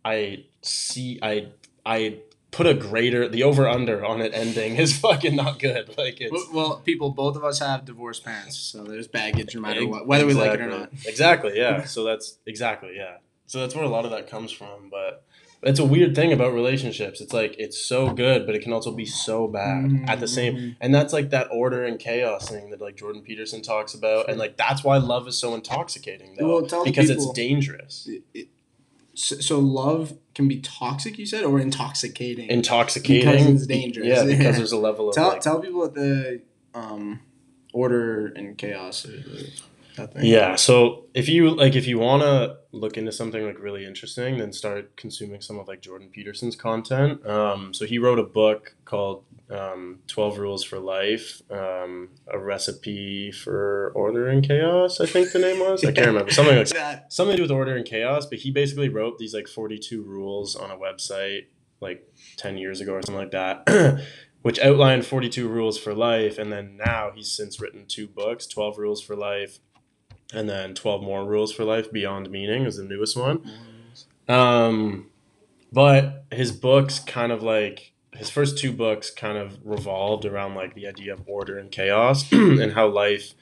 i 0.06 0.44
see 0.62 1.18
i 1.24 1.48
i 1.86 2.18
put 2.54 2.66
a 2.68 2.74
greater 2.74 3.28
the 3.28 3.44
over 3.44 3.68
under 3.68 4.06
on 4.06 4.22
it 4.22 4.32
ending 4.34 4.76
is 4.78 4.98
fucking 5.06 5.36
not 5.36 5.60
good 5.60 5.90
like 5.98 6.22
it's 6.22 6.32
Well, 6.32 6.48
well, 6.54 6.78
people, 6.86 7.10
both 7.10 7.36
of 7.36 7.44
us 7.44 7.60
have 7.60 7.84
divorced 7.84 8.24
parents, 8.24 8.58
so 8.58 8.84
there's 8.84 9.08
baggage 9.08 9.54
no 9.56 9.62
matter 9.62 9.86
what, 9.88 10.08
whether 10.08 10.26
we 10.26 10.34
like 10.34 10.54
it 10.54 10.62
or 10.62 10.70
not. 10.70 10.90
Exactly. 11.06 11.10
exactly 11.10 11.58
yeah 11.58 11.84
so 11.96 12.04
that's 12.04 12.38
exactly 12.46 12.94
yeah 12.96 13.18
so 13.48 13.60
that's 13.60 13.76
where 13.76 13.84
a 13.84 13.90
lot 13.90 14.06
of 14.06 14.12
that 14.12 14.30
comes 14.30 14.52
from 14.52 14.90
but 14.90 15.26
it's 15.66 15.80
a 15.80 15.86
weird 15.86 16.14
thing 16.14 16.34
about 16.34 16.54
relationships 16.54 17.22
it's 17.22 17.32
like 17.34 17.56
it's 17.58 17.78
so 17.84 18.12
good 18.12 18.46
but 18.46 18.54
it 18.54 18.62
can 18.62 18.74
also 18.74 18.92
be 18.92 19.06
so 19.06 19.48
bad 19.48 20.04
at 20.08 20.20
the 20.20 20.28
same 20.28 20.56
Mhm. 20.56 20.76
and 20.82 20.94
that's 20.94 21.14
like 21.14 21.30
that 21.32 21.48
order 21.52 21.84
and 21.86 22.00
chaos 22.00 22.50
thing 22.50 22.70
that 22.72 22.82
like 22.82 22.96
Jordan 22.98 23.22
Peterson 23.22 23.62
talks 23.62 23.94
about, 23.94 24.30
and 24.30 24.38
like 24.38 24.58
that's 24.58 24.84
why 24.84 24.98
love 24.98 25.26
is 25.28 25.38
so 25.38 25.56
intoxicating, 25.56 26.36
though, 26.38 26.48
Well, 26.62 26.84
because 26.84 27.08
people- 27.08 27.24
it's 27.30 27.32
dangerous, 27.34 28.08
it- 28.34 28.50
so, 29.16 29.36
so 29.38 29.60
love 29.60 30.14
can 30.36 30.48
be 30.48 30.60
toxic, 30.60 31.18
you 31.18 31.26
said, 31.26 31.44
or 31.44 31.60
intoxicating. 31.60 32.50
intoxicating. 32.50 33.30
Because 33.32 33.56
it's 33.56 33.68
dangerous. 33.68 34.08
Yeah, 34.08 34.24
because 34.26 34.40
Yeah. 34.44 34.52
there's 34.58 34.72
a 34.72 34.78
level 34.78 35.10
of 35.10 35.16
tell 35.16 35.30
like, 35.30 35.42
tell 35.42 35.60
people 35.60 35.80
what 35.80 35.94
the 35.94 36.42
um, 36.74 37.20
order 37.74 38.28
and 38.28 38.58
chaos. 38.58 39.06
Are, 39.98 40.08
the- 40.08 40.08
that 40.08 40.14
thing. 40.22 40.26
yeah. 40.26 40.56
So 40.56 41.06
if 41.14 41.28
you 41.30 41.50
like, 41.50 41.76
if 41.76 41.88
you 41.88 42.00
want 42.00 42.24
to 42.24 42.58
look 42.72 42.98
into 42.98 43.12
something 43.12 43.46
like 43.46 43.60
really 43.60 43.86
interesting, 43.86 44.38
then 44.38 44.52
start 44.54 44.96
consuming 44.98 45.42
some 45.42 45.60
of 45.60 45.68
like 45.68 45.82
Jordan 45.82 46.10
Peterson's 46.12 46.56
content. 46.56 47.26
Um, 47.28 47.74
so 47.74 47.86
he 47.86 47.98
wrote 48.00 48.20
a 48.20 48.24
book 48.24 48.76
called 48.86 49.24
um, 49.52 50.00
12 50.08 50.40
Rules 50.40 50.64
for 50.64 50.80
Life, 50.80 51.42
um, 51.52 52.10
a 52.32 52.40
recipe 52.40 53.32
for 53.32 53.92
order 53.96 54.28
and 54.28 54.44
chaos. 54.46 55.00
I 55.00 55.06
think 55.06 55.32
the 55.32 55.40
name 55.40 55.60
was. 55.60 55.84
I 55.84 55.92
can't 55.92 56.08
remember 56.08 56.32
something 56.32 56.56
like 56.58 56.68
That- 56.70 57.12
something 57.14 57.34
to 57.34 57.38
do 57.38 57.44
with 57.44 57.52
order 57.52 57.76
and 57.76 57.86
chaos, 57.86 58.26
but 58.26 58.40
he 58.40 58.52
basically 58.52 58.90
wrote 58.90 59.18
these 59.20 59.34
like 59.34 59.48
42 59.48 60.02
rules 60.02 60.56
on 60.56 60.72
a 60.72 60.78
website 60.78 61.46
like 61.82 62.08
10 62.38 62.58
years 62.58 62.80
ago 62.82 62.94
or 62.94 63.02
something 63.02 63.22
like 63.22 63.32
that, 63.32 64.02
which 64.42 64.58
outlined 64.60 65.06
42 65.06 65.48
rules 65.50 65.78
for 65.78 65.94
life. 65.94 66.38
And 66.40 66.52
then 66.52 66.78
now 66.78 67.12
he's 67.14 67.32
since 67.32 67.60
written 67.60 67.86
two 67.88 68.08
books 68.08 68.48
12 68.48 68.78
Rules 68.78 69.02
for 69.04 69.16
Life 69.16 69.60
and 70.34 70.50
then 70.50 70.74
12 70.74 71.04
More 71.04 71.26
Rules 71.26 71.52
for 71.52 71.64
Life 71.64 71.92
Beyond 71.92 72.30
Meaning 72.30 72.66
is 72.66 72.78
the 72.78 72.84
newest 72.84 73.18
one. 73.18 73.50
Um, 74.28 75.10
but 75.72 76.26
his 76.32 76.52
books 76.52 77.00
kind 77.00 77.32
of 77.32 77.44
like 77.44 77.94
his 78.14 78.30
first 78.30 78.58
two 78.58 78.72
books 78.72 79.10
kind 79.10 79.38
of 79.38 79.58
revolved 79.64 80.26
around 80.26 80.56
like 80.56 80.76
the 80.76 80.88
idea 80.88 81.14
of 81.14 81.24
order 81.28 81.58
and 81.58 81.72
chaos 81.72 82.32
and 82.32 82.74
how 82.74 82.88
life 82.88 83.34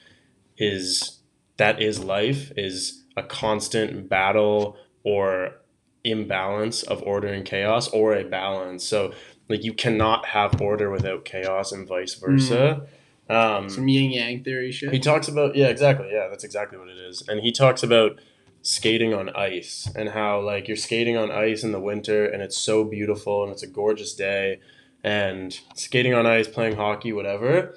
is 0.56 1.18
that 1.58 1.80
is 1.80 2.02
life 2.02 2.50
is 2.56 3.04
a 3.16 3.22
constant 3.22 4.08
battle 4.08 4.76
or 5.04 5.56
imbalance 6.04 6.82
of 6.82 7.02
order 7.02 7.28
and 7.28 7.44
chaos 7.44 7.88
or 7.88 8.14
a 8.14 8.24
balance. 8.24 8.84
So 8.84 9.12
like 9.48 9.62
you 9.62 9.74
cannot 9.74 10.26
have 10.26 10.60
order 10.60 10.90
without 10.90 11.24
chaos 11.24 11.72
and 11.72 11.86
vice 11.86 12.14
versa. 12.14 12.86
Um, 13.30 13.68
Some 13.70 13.88
yin 13.88 14.10
yang 14.10 14.44
theory 14.44 14.72
shit. 14.72 14.92
he 14.92 14.98
talks 14.98 15.28
about 15.28 15.56
yeah, 15.56 15.68
exactly. 15.68 16.08
Yeah, 16.12 16.28
that's 16.28 16.44
exactly 16.44 16.78
what 16.78 16.88
it 16.88 16.98
is. 16.98 17.22
And 17.28 17.40
he 17.40 17.52
talks 17.52 17.82
about 17.82 18.20
skating 18.62 19.14
on 19.14 19.28
ice 19.30 19.88
and 19.96 20.10
how 20.10 20.40
like 20.40 20.68
you're 20.68 20.76
skating 20.76 21.16
on 21.16 21.30
ice 21.30 21.64
in 21.64 21.72
the 21.72 21.80
winter 21.80 22.26
and 22.26 22.42
it's 22.42 22.56
so 22.56 22.84
beautiful 22.84 23.42
and 23.42 23.52
it's 23.52 23.62
a 23.62 23.66
gorgeous 23.66 24.14
day 24.14 24.60
and 25.02 25.58
skating 25.74 26.14
on 26.14 26.26
ice, 26.26 26.46
playing 26.46 26.76
hockey, 26.76 27.12
whatever. 27.12 27.74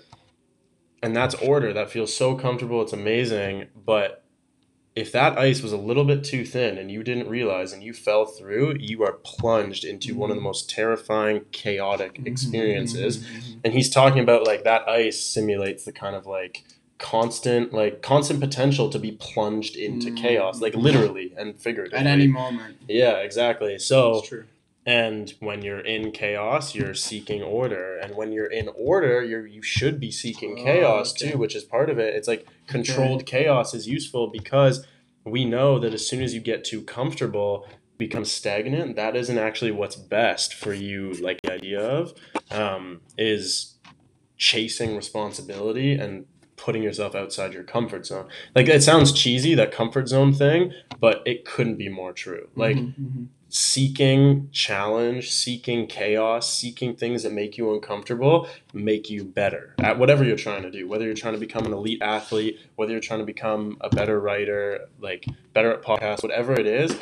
And 1.02 1.16
that's 1.16 1.36
order. 1.36 1.74
That 1.74 1.90
feels 1.90 2.16
so 2.16 2.36
comfortable. 2.36 2.82
It's 2.82 2.94
amazing, 2.94 3.68
but 3.76 4.25
if 4.96 5.12
that 5.12 5.38
ice 5.38 5.62
was 5.62 5.74
a 5.74 5.78
little 5.78 6.06
bit 6.06 6.24
too 6.24 6.46
thin 6.46 6.78
and 6.78 6.90
you 6.90 7.04
didn't 7.04 7.28
realize 7.28 7.74
and 7.74 7.84
you 7.84 7.92
fell 7.94 8.26
through, 8.26 8.76
you 8.80 9.04
are 9.04 9.14
plunged 9.24 9.84
into 9.84 10.16
one 10.16 10.30
of 10.30 10.38
the 10.38 10.42
most 10.42 10.70
terrifying, 10.70 11.42
chaotic 11.52 12.22
experiences 12.26 13.18
Mhm. 13.18 13.60
and 13.66 13.74
he's 13.74 13.90
talking 13.90 14.20
about 14.20 14.46
like 14.48 14.64
that 14.64 14.88
ice 14.88 15.20
simulates 15.20 15.84
the 15.84 15.92
kind 15.92 16.16
of 16.16 16.26
like 16.26 16.64
constant 16.98 17.74
like 17.74 18.02
constant 18.02 18.40
potential 18.40 18.90
to 18.90 18.98
be 18.98 19.12
plunged 19.12 19.76
into 19.76 20.10
Mm. 20.12 20.18
chaos 20.18 20.62
like 20.62 20.74
literally 20.76 21.34
and 21.38 21.60
figuratively 21.60 22.00
At 22.00 22.08
any 22.08 22.28
moment. 22.28 22.78
yeah 22.88 23.18
exactly 23.18 23.78
so 23.78 24.14
That's 24.16 24.30
true. 24.30 24.46
And 24.86 25.34
when 25.40 25.62
you're 25.62 25.80
in 25.80 26.12
chaos 26.12 26.76
you're 26.76 26.94
seeking 26.94 27.42
order 27.42 27.98
and 27.98 28.16
when 28.16 28.32
you're 28.32 28.52
in 28.52 28.70
order 28.78 29.24
you're 29.24 29.48
you 29.48 29.62
should 29.62 30.00
be 30.00 30.12
seeking 30.12 30.56
Oh, 30.60 30.64
chaos 30.64 31.12
okay. 31.14 31.32
too 31.32 31.38
which 31.38 31.56
is 31.56 31.64
part 31.64 31.90
of 31.90 31.98
it 31.98 32.16
it's 32.16 32.28
like 32.28 32.48
controlled 32.68 33.26
chaos 33.26 33.74
is 33.74 33.88
useful 33.88 34.28
because 34.32 34.86
we 35.26 35.44
know 35.44 35.80
that 35.80 35.94
as 35.94 36.08
soon 36.08 36.22
as 36.22 36.34
you 36.34 36.40
get 36.40 36.64
too 36.64 36.82
comfortable 36.84 37.66
become 37.98 38.26
stagnant, 38.26 38.96
that 38.96 39.16
isn't 39.16 39.38
actually 39.38 39.72
what's 39.72 39.96
best 39.96 40.54
for 40.54 40.74
you. 40.74 41.14
Like 41.14 41.40
the 41.44 41.54
idea 41.54 41.80
of 41.80 42.14
um, 42.52 43.02
is 43.18 43.78
chasing 44.38 44.96
responsibility 44.96 45.94
and 45.94 46.26
putting 46.58 46.84
yourself 46.84 47.16
outside 47.16 47.54
your 47.54 47.64
comfort 47.64 48.06
zone. 48.06 48.28
Like 48.54 48.68
it 48.68 48.84
sounds 48.84 49.12
cheesy 49.12 49.56
that 49.56 49.72
comfort 49.72 50.08
zone 50.08 50.34
thing, 50.34 50.74
but 51.00 51.22
it 51.26 51.46
couldn't 51.46 51.78
be 51.78 51.90
more 51.90 52.14
true. 52.14 52.50
Like 52.56 52.78
Mhm, 52.78 52.94
mhm. 53.00 53.28
Seeking 53.56 54.50
challenge, 54.52 55.32
seeking 55.32 55.88
chaos, 55.88 56.54
seeking 56.54 56.94
things 56.94 57.24
that 57.24 57.32
make 57.32 57.58
you 57.58 57.74
uncomfortable, 57.74 58.50
make 58.74 59.10
you 59.10 59.24
better 59.24 59.74
at 59.80 59.98
whatever 59.98 60.26
you're 60.26 60.36
trying 60.36 60.62
to 60.62 60.70
do. 60.70 60.90
Whether 60.90 61.06
you're 61.06 61.14
trying 61.14 61.36
to 61.36 61.40
become 61.40 61.66
an 61.66 61.72
elite 61.72 62.02
athlete, 62.02 62.60
whether 62.76 62.92
you're 62.92 63.00
trying 63.00 63.22
to 63.22 63.26
become 63.26 63.78
a 63.80 63.90
better 63.90 64.20
writer, 64.20 64.90
like 65.00 65.26
better 65.54 65.72
at 65.72 65.84
podcasts, 65.84 66.22
whatever 66.22 66.52
it 66.52 66.68
is, 66.68 67.00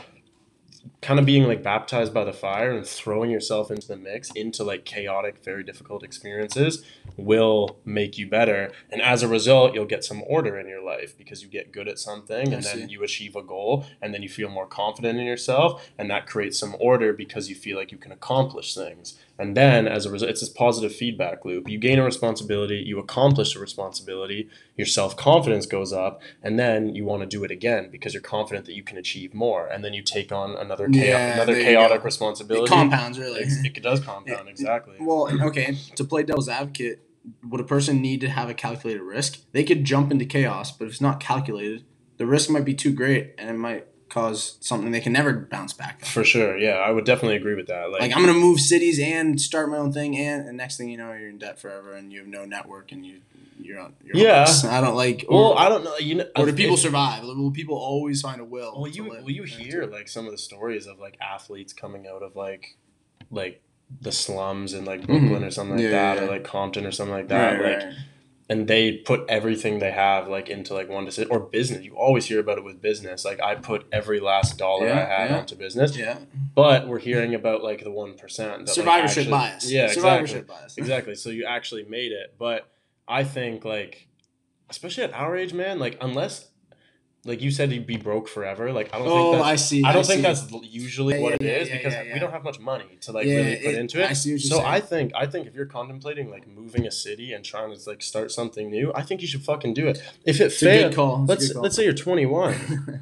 kind 1.04 1.20
of 1.20 1.26
being 1.26 1.44
like 1.44 1.62
baptized 1.62 2.14
by 2.14 2.24
the 2.24 2.34
fire 2.34 2.72
and 2.72 2.88
throwing 2.88 3.30
yourself 3.30 3.70
into 3.70 3.88
the 3.88 3.98
mix 3.98 4.32
into 4.32 4.64
like 4.64 4.86
chaotic, 4.86 5.44
very 5.44 5.64
difficult 5.64 6.04
experiences 6.04 6.84
will 7.18 7.78
make 7.86 8.18
you 8.18 8.28
better. 8.28 8.72
And 8.90 9.02
as 9.02 9.22
a 9.22 9.28
result, 9.28 9.74
you'll 9.74 9.86
get 9.86 10.04
some 10.04 10.24
order 10.26 10.58
in 10.58 10.68
your 10.68 10.82
life 10.82 11.18
because 11.18 11.44
you 11.44 11.50
get 11.50 11.72
good 11.72 11.88
at 11.88 12.00
something 12.00 12.54
and 12.54 12.64
then 12.64 12.90
you 12.90 13.04
achieve 13.04 13.36
a 13.36 13.44
goal 13.44 13.86
and 14.02 14.14
then 14.14 14.24
you 14.24 14.30
feel 14.30 14.50
more 14.50 14.66
confident 14.66 15.20
in 15.20 15.26
yourself 15.26 15.92
and 15.98 16.10
that 16.10 16.26
creates 16.26 16.58
some 16.58 16.76
order 16.80 17.14
because 17.14 17.50
you 17.50 17.56
feel 17.56 17.78
like 17.78 17.92
you 17.92 17.98
can 17.98 18.12
accomplish 18.12 18.74
things. 18.74 19.18
And 19.40 19.58
then 19.58 19.88
as 19.88 20.06
a 20.06 20.12
result, 20.12 20.30
it's 20.30 20.42
this 20.42 20.50
positive 20.50 20.96
feedback 20.96 21.44
loop. 21.44 21.68
You 21.68 21.80
gain 21.80 21.98
a 21.98 22.04
responsibility, 22.04 22.78
you 22.78 23.00
accomplish 23.00 23.56
a 23.56 23.60
responsibility, 23.60 24.48
your 24.78 24.86
self 24.86 25.18
confidence 25.18 25.66
goes 25.66 25.92
up, 25.92 26.22
and 26.44 26.60
then 26.60 26.94
you 26.94 27.04
want 27.04 27.22
to 27.22 27.26
do 27.28 27.44
it 27.44 27.50
again 27.50 27.90
because 27.92 28.14
you're 28.14 28.22
confident 28.22 28.66
that 28.68 28.76
you 28.76 28.84
can 28.84 28.98
achieve 28.98 29.34
more. 29.34 29.66
And 29.66 29.84
then 29.84 29.94
you 29.94 30.04
take 30.04 30.32
on 30.32 30.56
another 30.56 30.88
cha- 30.94 31.00
Yeah, 31.02 31.34
another 31.34 31.56
chaotic 31.56 32.00
go. 32.00 32.06
responsibility. 32.06 32.66
It 32.66 32.70
compounds 32.76 33.20
really. 33.20 33.42
It's- 33.42 33.64
it 33.64 33.82
does 33.84 34.00
compound 34.06 34.48
exactly. 34.50 34.96
Well, 35.00 35.30
okay, 35.48 35.76
to 35.96 36.04
play 36.04 36.24
devil's 36.24 36.50
advocate, 36.50 37.02
would 37.44 37.62
a 37.62 37.64
person 37.64 38.02
need 38.02 38.22
to 38.22 38.30
have 38.30 38.50
a 38.50 38.54
calculated 38.54 39.02
risk? 39.02 39.40
They 39.54 39.64
could 39.64 39.84
jump 39.86 40.12
into 40.12 40.26
chaos, 40.26 40.72
but 40.72 40.86
if 40.86 40.92
it's 40.92 41.02
not 41.02 41.20
calculated, 41.20 41.86
the 42.18 42.26
risk 42.26 42.50
might 42.50 42.66
be 42.66 42.74
too 42.74 42.92
great 42.92 43.34
and 43.38 43.50
it 43.50 43.54
might 43.58 43.88
cause 44.14 44.58
something 44.60 44.92
they 44.92 45.02
can 45.02 45.12
never 45.12 45.34
bounce 45.34 45.74
back 45.74 46.00
from. 46.00 46.08
For 46.08 46.24
sure, 46.24 46.58
yeah, 46.58 46.76
I 46.76 46.92
would 46.92 47.04
definitely 47.04 47.36
agree 47.38 47.56
with 47.56 47.68
that. 47.68 47.90
Like, 47.90 48.02
Like 48.02 48.16
I'm 48.16 48.22
gonna 48.22 48.38
move 48.38 48.60
cities 48.60 49.00
and 49.00 49.42
start 49.42 49.70
my 49.70 49.78
own 49.78 49.92
thing, 49.92 50.16
and, 50.18 50.48
and 50.48 50.56
next 50.56 50.78
thing 50.78 50.90
you 50.90 50.98
know, 50.98 51.12
you're 51.14 51.30
in 51.30 51.40
debt 51.40 51.60
forever, 51.60 51.94
and 51.94 52.12
you 52.12 52.20
have 52.20 52.28
no 52.28 52.46
network, 52.46 52.92
and 52.92 53.06
you 53.06 53.22
you're 53.60 53.80
on. 53.80 53.94
You're 54.04 54.18
Yeah. 54.18 54.46
I 54.66 54.82
don't 54.82 54.96
like. 54.96 55.26
Or, 55.28 55.56
well, 55.56 55.58
I 55.58 55.70
don't 55.70 55.84
know. 55.84 55.98
You 55.98 56.16
know, 56.16 56.26
or 56.36 56.46
do 56.46 56.54
people 56.54 56.78
survive? 56.78 57.24
Will 57.24 57.52
people 57.52 57.76
always 57.76 58.22
find 58.22 58.40
a 58.40 58.46
will? 58.46 58.74
Well, 58.76 58.88
you 58.92 59.06
will 59.06 59.30
you 59.30 59.44
hear 59.44 59.86
like 59.86 60.08
some 60.08 60.26
of 60.26 60.32
the 60.32 60.38
stories 60.38 60.86
of 60.86 61.00
like 61.00 61.18
athletes 61.20 61.74
coming 61.74 62.08
out 62.08 62.22
of 62.22 62.36
like 62.36 62.78
like 63.32 63.62
the 64.02 64.12
slums 64.12 64.74
in 64.74 64.86
like 64.86 65.06
Brooklyn 65.06 65.44
or 65.44 65.52
something 65.52 65.76
like 65.78 65.86
Mm-hmm. 65.86 65.94
Yeah, 65.94 66.16
that, 66.16 66.22
yeah, 66.22 66.28
or 66.28 66.32
like 66.32 66.44
Compton 66.44 66.86
or 66.86 66.92
something 66.92 67.14
like 67.14 67.28
that. 67.30 67.60
Right, 67.60 67.78
like, 67.78 67.86
right. 67.86 67.94
And 68.54 68.68
they 68.68 68.92
put 68.92 69.26
everything 69.28 69.80
they 69.80 69.92
have 69.92 70.28
like 70.28 70.48
into 70.48 70.76
like 70.76 70.88
one 70.88 71.06
decision 71.06 71.32
or 71.32 71.40
business. 71.40 71.84
You 71.84 71.96
always 71.96 72.28
hear 72.28 72.40
about 72.40 72.60
it 72.60 72.64
with 72.64 72.82
business. 72.82 73.26
Like 73.26 73.42
I 73.42 73.56
put 73.56 73.88
every 73.92 74.20
last 74.20 74.60
dollar 74.60 74.88
I 74.92 75.06
had 75.06 75.32
yeah. 75.32 75.38
onto 75.40 75.56
business, 75.56 75.98
yeah, 75.98 76.20
but 76.54 76.88
we're 76.88 77.00
hearing 77.00 77.34
about 77.34 77.64
like 77.64 77.84
the 77.84 77.90
one 77.90 78.14
percent 78.14 78.70
survivorship 78.70 79.28
bias. 79.28 79.72
Yeah, 79.72 79.92
survivorship 79.92 80.44
exactly. 80.44 80.56
bias. 80.56 80.78
exactly. 80.78 81.16
So 81.16 81.32
you 81.32 81.46
actually 81.46 81.86
made 81.86 82.12
it. 82.12 82.36
But 82.38 82.70
I 83.08 83.24
think 83.24 83.66
like, 83.66 84.08
especially 84.70 85.06
at 85.06 85.14
our 85.14 85.36
age, 85.36 85.54
man, 85.54 85.80
like 85.80 85.98
unless, 86.00 86.50
like 87.26 87.42
you 87.42 87.52
said, 87.52 87.72
you'd 87.72 87.88
be 87.88 87.96
broke 87.96 88.28
forever. 88.28 88.74
Like 88.74 88.94
I 88.94 88.98
don't 89.00 89.08
Oh, 89.08 89.32
think 89.34 89.46
I 89.46 89.52
that's. 89.52 89.64
see. 89.66 89.84
I 89.84 89.94
don't 89.94 90.04
see. 90.04 90.14
think 90.14 90.24
that's 90.24 90.52
usually 90.64 91.16
Yeah, 91.16 91.22
what 91.22 91.42
yeah, 91.42 91.48
it 91.52 91.62
is 91.62 91.70
yeah, 91.70 91.78
because 91.78 91.94
we 92.14 92.20
don't 92.20 92.32
have 92.32 92.44
much 92.44 92.60
money 92.60 92.98
to 93.02 93.12
like 93.14 93.26
really 93.26 93.56
put 93.58 93.66
it- 93.74 93.80
into 93.80 94.02
it. 94.04 94.10
I 94.10 94.14
see 94.14 94.34
what 94.34 94.42
you're 94.44 94.50
So 94.52 94.56
saying. 94.58 94.68
I 94.68 94.80
think 94.82 95.12
I 95.16 95.26
think 95.26 95.48
if 95.48 95.56
you're 95.56 95.66
contemplating 95.66 96.30
like 96.30 96.48
moving 96.48 96.86
a 96.86 96.92
city 96.92 97.32
and 97.34 97.44
trying 97.46 97.74
to 97.74 97.90
like 97.90 98.02
start 98.04 98.32
something 98.32 98.70
new, 98.70 98.92
I 98.94 99.04
think 99.04 99.22
you 99.22 99.28
should 99.28 99.44
fucking 99.44 99.74
do 99.74 99.88
it. 99.88 100.02
If 100.26 100.42
it 100.42 100.46
It's 100.46 100.62
a 100.62 100.66
good 100.66 100.72
fails, 100.82 100.96
call. 100.96 101.24
It's 101.24 101.30
a 101.30 101.54
let's 101.54 101.56
let's 101.56 101.76
say 101.78 101.84
you're 101.86 101.94
21 101.94 102.54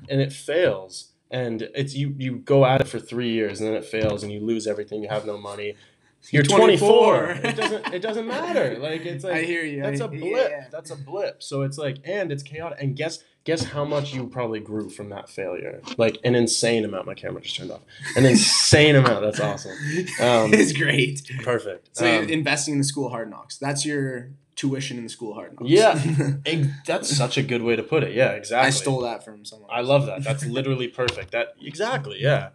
and 0.10 0.22
it 0.22 0.32
fails 0.32 1.12
and 1.32 1.64
it's 1.74 1.96
you 1.96 2.14
you 2.20 2.36
go 2.38 2.66
at 2.66 2.82
it 2.82 2.88
for 2.88 3.00
three 3.00 3.32
years 3.32 3.60
and 3.60 3.68
then 3.70 3.76
it 3.76 3.86
fails 3.86 4.22
and 4.22 4.32
you 4.32 4.40
lose 4.42 4.68
everything 4.68 5.02
you 5.02 5.10
have 5.10 5.26
no 5.26 5.38
money 5.38 5.76
you're 6.30 6.44
24 6.44 7.26
24. 7.34 7.50
it 7.50 7.56
doesn't 7.56 7.94
it 7.96 8.02
doesn't 8.02 8.28
matter 8.28 8.78
like 8.80 9.06
it's 9.06 9.24
like 9.28 9.34
I 9.36 9.42
hear 9.44 9.64
you. 9.64 9.82
that's 9.82 10.02
I- 10.02 10.06
a 10.06 10.08
blip 10.10 10.70
that's 10.70 10.92
a 10.92 10.96
blip 10.96 11.42
so 11.42 11.62
it's 11.64 11.78
like 11.78 11.98
and 12.04 12.32
it's 12.32 12.44
chaotic 12.44 12.78
and 12.82 12.96
guess 12.96 13.24
guess 13.44 13.64
how 13.64 13.84
much 13.84 14.14
you 14.14 14.28
probably 14.28 14.60
grew 14.60 14.90
from 14.90 15.10
that 15.10 15.30
failure 15.30 15.82
like 15.98 16.18
an 16.24 16.36
insane 16.36 16.86
amount 16.86 17.06
my 17.08 17.14
camera 17.16 17.42
just 17.42 17.56
turned 17.58 17.72
off 17.72 17.82
an 18.16 18.26
insane 18.26 18.96
amount 18.96 19.22
that's 19.22 19.40
awesome 19.40 19.72
Um, 20.20 20.54
it's 20.54 20.74
great. 20.74 21.22
perfect 21.44 21.90
So 21.98 22.06
Um, 22.06 22.30
investing 22.30 22.74
in 22.74 22.78
the 22.78 22.84
school 22.84 23.08
of 23.08 23.12
hard 23.12 23.30
knocks. 23.30 23.58
That's 23.58 23.86
your 23.86 24.30
tuition 24.56 24.98
in 24.98 25.04
the 25.04 25.10
school 25.10 25.32
of 25.32 25.38
hard 25.38 25.54
knocks. 25.60 25.72
Yeah. 25.72 26.00
ex- 26.46 26.68
that's 26.86 27.10
such 27.18 27.38
a 27.38 27.42
good 27.44 27.64
way 27.64 27.76
to 27.76 27.84
put 27.84 28.04
it 28.04 28.14
yeah 28.14 28.32
exactly 28.32 28.68
I 28.68 28.70
stole 28.72 29.02
that 29.02 29.24
from 29.26 29.44
someone. 29.46 29.70
I 29.74 29.82
love 29.82 30.06
that. 30.06 30.24
That's 30.24 30.46
literally 30.46 30.88
perfect. 30.88 31.32
That 31.32 31.56
exactly, 31.62 32.18
yeah. 32.22 32.50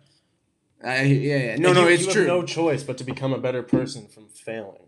I, 0.84 1.02
yeah, 1.02 1.36
yeah. 1.36 1.56
No, 1.56 1.70
And 1.70 1.78
no, 1.78 1.88
you, 1.88 1.94
it's 1.94 2.06
you 2.06 2.12
true. 2.12 2.22
Have 2.26 2.30
no 2.36 2.42
choice 2.44 2.82
but 2.84 2.96
to 2.98 3.04
become 3.04 3.32
a 3.32 3.38
better 3.38 3.62
person 3.62 4.06
from 4.06 4.28
failing. 4.28 4.82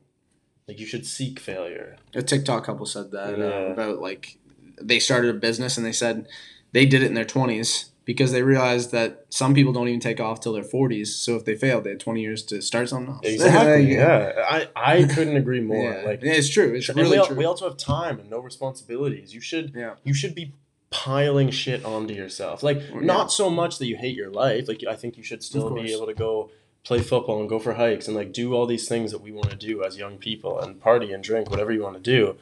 Like 0.68 0.78
you 0.78 0.86
should 0.86 1.06
seek 1.06 1.40
failure. 1.40 1.96
a 2.14 2.22
TikTok 2.22 2.64
couple 2.66 2.84
said 2.86 3.10
that 3.12 3.40
uh, 3.40 3.72
about 3.72 4.00
like 4.00 4.36
they 4.80 4.98
started 4.98 5.30
a 5.34 5.38
business 5.38 5.76
and 5.76 5.84
they 5.86 5.92
said 5.92 6.26
they 6.72 6.86
did 6.86 7.02
it 7.02 7.06
in 7.06 7.14
their 7.14 7.24
20s 7.24 7.86
because 8.04 8.32
they 8.32 8.42
realized 8.42 8.90
that 8.92 9.26
some 9.28 9.52
people 9.54 9.72
don't 9.72 9.86
even 9.88 10.00
take 10.00 10.18
off 10.20 10.40
till 10.40 10.52
their 10.54 10.62
40s. 10.62 11.08
So 11.08 11.36
if 11.36 11.44
they 11.44 11.54
failed, 11.54 11.84
they 11.84 11.90
had 11.90 12.00
20 12.00 12.20
years 12.22 12.42
to 12.44 12.62
start 12.62 12.88
something 12.88 13.12
else. 13.14 13.20
Exactly. 13.22 13.92
yeah. 13.94 14.32
I, 14.48 14.68
I 14.74 15.02
couldn't 15.14 15.36
agree 15.36 15.60
more. 15.60 15.92
Yeah. 15.92 16.02
Like 16.06 16.22
Yeah, 16.22 16.32
it's 16.32 16.48
true. 16.48 16.74
It's 16.74 16.88
really 16.88 17.10
we, 17.10 17.16
al- 17.18 17.26
true. 17.26 17.36
we 17.36 17.44
also 17.44 17.68
have 17.68 17.76
time 17.76 18.18
and 18.18 18.30
no 18.30 18.38
responsibilities. 18.38 19.34
You 19.34 19.40
should 19.42 19.72
Yeah. 19.74 19.94
you 20.04 20.14
should 20.14 20.34
be 20.34 20.52
piling 20.90 21.50
shit 21.50 21.84
onto 21.84 22.14
yourself. 22.14 22.62
Like 22.62 22.80
Yeah. 22.80 23.00
not 23.00 23.30
so 23.30 23.50
much 23.50 23.78
that 23.78 23.86
you 23.86 23.96
hate 23.96 24.16
your 24.16 24.30
life. 24.30 24.68
Like 24.68 24.82
I 24.88 24.94
think 24.94 25.18
you 25.18 25.22
should 25.22 25.42
still 25.42 25.68
be 25.74 25.92
able 25.92 26.06
to 26.06 26.14
go 26.14 26.50
play 26.84 27.00
football 27.00 27.40
and 27.40 27.48
go 27.48 27.58
for 27.58 27.74
hikes 27.74 28.06
and 28.08 28.16
like 28.16 28.32
do 28.32 28.54
all 28.54 28.64
these 28.64 28.88
things 28.88 29.10
that 29.12 29.20
we 29.20 29.32
want 29.32 29.50
to 29.50 29.56
do 29.56 29.84
as 29.84 29.98
young 29.98 30.16
people 30.16 30.58
and 30.58 30.80
party 30.80 31.12
and 31.12 31.22
drink 31.22 31.50
whatever 31.50 31.72
you 31.72 31.82
want 31.82 31.96
to 31.96 32.00
do. 32.02 32.36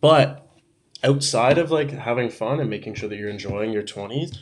But 0.00 0.46
outside 1.04 1.58
of 1.58 1.70
like 1.70 1.90
having 1.90 2.30
fun 2.30 2.60
and 2.60 2.68
making 2.70 2.94
sure 2.94 3.08
that 3.08 3.16
you're 3.16 3.28
enjoying 3.28 3.72
your 3.72 3.82
20s, 3.82 4.38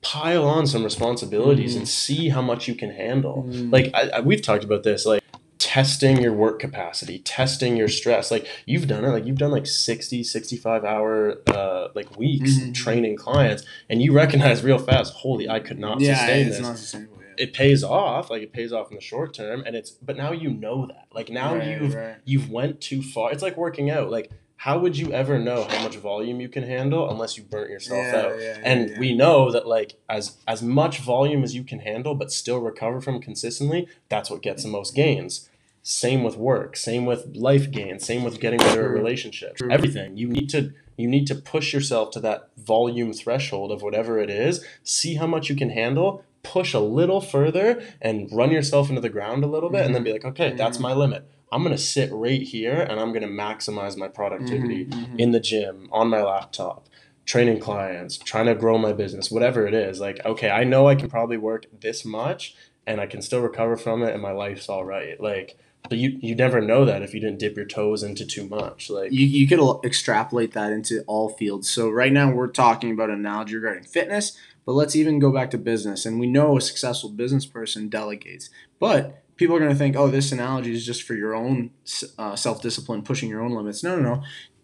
pile 0.00 0.44
on 0.44 0.66
some 0.66 0.84
responsibilities 0.84 1.74
Mhm. 1.74 1.78
and 1.78 1.88
see 1.88 2.28
how 2.28 2.42
much 2.42 2.68
you 2.68 2.74
can 2.74 2.90
handle. 2.90 3.44
Mm. 3.48 3.72
Like 3.72 3.90
I, 3.94 4.08
I, 4.16 4.20
we've 4.20 4.42
talked 4.42 4.62
about 4.64 4.82
this 4.84 5.04
like 5.06 5.22
testing 5.58 6.20
your 6.20 6.32
work 6.32 6.60
capacity, 6.60 7.18
testing 7.20 7.76
your 7.76 7.88
stress. 7.88 8.30
Like 8.30 8.46
you've 8.66 8.86
done 8.86 9.04
it, 9.04 9.08
like 9.08 9.24
you've 9.26 9.38
done 9.38 9.50
like 9.50 9.66
60, 9.66 10.22
65 10.22 10.84
hour 10.84 11.40
uh, 11.48 11.88
like 11.94 12.16
weeks 12.18 12.58
Mhm. 12.58 12.74
training 12.74 13.16
clients 13.16 13.64
and 13.88 14.00
you 14.02 14.12
recognize 14.12 14.62
real 14.62 14.78
fast, 14.78 15.14
holy, 15.14 15.48
I 15.48 15.58
could 15.60 15.78
not 15.78 16.00
yeah, 16.00 16.16
sustain 16.18 16.46
it's 16.46 16.56
this. 16.58 16.66
not 16.66 16.78
sustainable. 16.78 17.18
Yeah. 17.18 17.44
it 17.44 17.52
pays 17.54 17.82
off, 17.82 18.30
like 18.30 18.42
it 18.42 18.52
pays 18.52 18.72
off 18.72 18.90
in 18.90 18.94
the 18.96 19.00
short 19.02 19.34
term 19.34 19.64
and 19.66 19.74
it's 19.74 19.90
but 19.90 20.16
now 20.16 20.30
you 20.32 20.50
know 20.50 20.86
that. 20.86 21.06
Like 21.12 21.30
now 21.30 21.56
Right, 21.56 21.80
you've 21.80 21.94
right. 21.94 22.16
you've 22.24 22.50
went 22.50 22.80
too 22.80 23.02
far. 23.02 23.32
It's 23.32 23.42
like 23.42 23.56
working 23.56 23.90
out. 23.90 24.10
Like 24.10 24.30
how 24.56 24.78
would 24.78 24.96
you 24.96 25.12
ever 25.12 25.38
know 25.38 25.64
how 25.64 25.82
much 25.82 25.96
volume 25.96 26.40
you 26.40 26.48
can 26.48 26.62
handle 26.62 27.10
unless 27.10 27.36
you 27.36 27.42
burnt 27.42 27.70
yourself 27.70 28.06
Yeah, 28.12 28.18
out? 28.18 28.34
yeah, 28.38 28.44
yeah, 28.44 28.58
and 28.62 28.98
we 28.98 29.14
know 29.14 29.50
that 29.50 29.66
like 29.66 29.94
as 30.08 30.38
as 30.48 30.62
much 30.62 30.98
volume 31.00 31.42
as 31.44 31.54
you 31.54 31.64
can 31.64 31.80
handle 31.80 32.14
but 32.14 32.32
still 32.32 32.58
recover 32.60 33.00
from 33.00 33.20
consistently, 33.20 33.86
that's 34.08 34.30
what 34.30 34.42
gets 34.42 34.62
the 34.62 34.68
most 34.70 34.94
gains. 34.94 35.48
Same 35.82 36.24
with 36.24 36.38
work, 36.38 36.76
same 36.78 37.04
with 37.04 37.36
life 37.36 37.70
gains, 37.70 38.06
same 38.06 38.24
with 38.24 38.40
getting 38.40 38.58
better 38.58 38.86
at 38.86 38.90
relationships. 38.90 39.60
Everything. 39.70 40.16
You 40.16 40.28
need 40.28 40.48
to 40.50 40.72
you 40.96 41.08
need 41.08 41.26
to 41.26 41.34
push 41.34 41.74
yourself 41.74 42.10
to 42.12 42.20
that 42.20 42.48
volume 42.56 43.12
threshold 43.12 43.70
of 43.70 43.82
whatever 43.82 44.18
it 44.18 44.30
is, 44.30 44.64
see 44.82 45.16
how 45.16 45.26
much 45.26 45.50
you 45.50 45.56
can 45.56 45.70
handle, 45.70 46.24
push 46.42 46.72
a 46.72 46.78
little 46.80 47.20
further 47.20 47.82
and 48.00 48.28
run 48.32 48.50
yourself 48.50 48.88
into 48.88 49.00
the 49.02 49.08
ground 49.10 49.42
a 49.44 49.46
little 49.48 49.68
bit 49.70 49.84
and 49.84 49.94
then 49.94 50.04
be 50.04 50.12
like, 50.12 50.24
"Okay, 50.24 50.52
that's 50.56 50.78
Mhm. 50.78 50.82
my 50.82 50.92
limit. 50.94 51.24
I'm 51.54 51.62
going 51.62 51.74
to 51.74 51.80
sit 51.80 52.10
right 52.12 52.42
here 52.42 52.80
and 52.80 52.98
I'm 52.98 53.10
going 53.10 53.22
to 53.22 53.28
maximize 53.28 53.96
my 53.96 54.08
productivity 54.08 54.86
Mhm, 54.86 54.90
mhm. 54.90 55.20
in 55.20 55.30
the 55.30 55.38
gym, 55.38 55.88
on 55.92 56.08
my 56.08 56.20
laptop, 56.20 56.88
training 57.26 57.60
clients, 57.60 58.18
trying 58.18 58.46
to 58.46 58.56
grow 58.56 58.76
my 58.76 58.92
business, 58.92 59.30
whatever 59.30 59.64
it 59.64 59.72
is. 59.72 60.00
Like, 60.00 60.18
okay, 60.26 60.50
I 60.50 60.64
know 60.64 60.88
I 60.88 60.96
can 60.96 61.08
probably 61.08 61.36
work 61.36 61.66
this 61.80 62.04
much 62.04 62.56
and 62.88 63.00
I 63.00 63.06
can 63.06 63.22
still 63.22 63.40
recover 63.40 63.76
from 63.76 64.02
it 64.02 64.12
and 64.12 64.20
my 64.20 64.32
life's 64.32 64.68
all 64.68 64.84
right. 64.84 65.18
Like, 65.20 65.56
but 65.88 65.98
you 65.98 66.18
you 66.20 66.34
never 66.34 66.60
know 66.60 66.84
that 66.86 67.02
if 67.02 67.14
you 67.14 67.20
didn't 67.20 67.38
dip 67.38 67.56
your 67.56 67.66
toes 67.66 68.02
into 68.02 68.26
too 68.26 68.48
much. 68.48 68.90
Like, 68.90 69.12
you, 69.12 69.26
you 69.26 69.46
could 69.46 69.60
extrapolate 69.84 70.52
that 70.54 70.72
into 70.72 71.02
all 71.06 71.28
fields. 71.28 71.68
So 71.70 71.88
right 71.88 72.12
now 72.12 72.32
we're 72.32 72.48
talking 72.48 72.90
about 72.90 73.10
an 73.10 73.16
analogy 73.16 73.54
regarding 73.54 73.84
fitness, 73.84 74.36
but 74.66 74.72
let's 74.72 74.96
even 74.96 75.18
go 75.18 75.30
back 75.30 75.50
to 75.52 75.58
business. 75.58 76.06
And 76.06 76.18
we 76.18 76.26
know 76.26 76.56
a 76.56 76.60
successful 76.60 77.10
business 77.10 77.46
person 77.46 77.88
delegates, 77.88 78.48
but 78.80 79.23
people 79.36 79.54
are 79.56 79.58
going 79.58 79.70
to 79.72 79.76
think, 79.76 79.96
oh, 79.96 80.08
this 80.08 80.32
analogy 80.32 80.72
is 80.72 80.84
just 80.86 81.02
for 81.02 81.14
your 81.14 81.34
own 81.34 81.70
uh, 82.18 82.36
self 82.36 82.62
discipline, 82.62 83.02
pushing 83.02 83.28
your 83.28 83.42
own 83.42 83.52
limits. 83.52 83.82
No, 83.82 83.96
no, 83.96 84.14
no. 84.16 84.22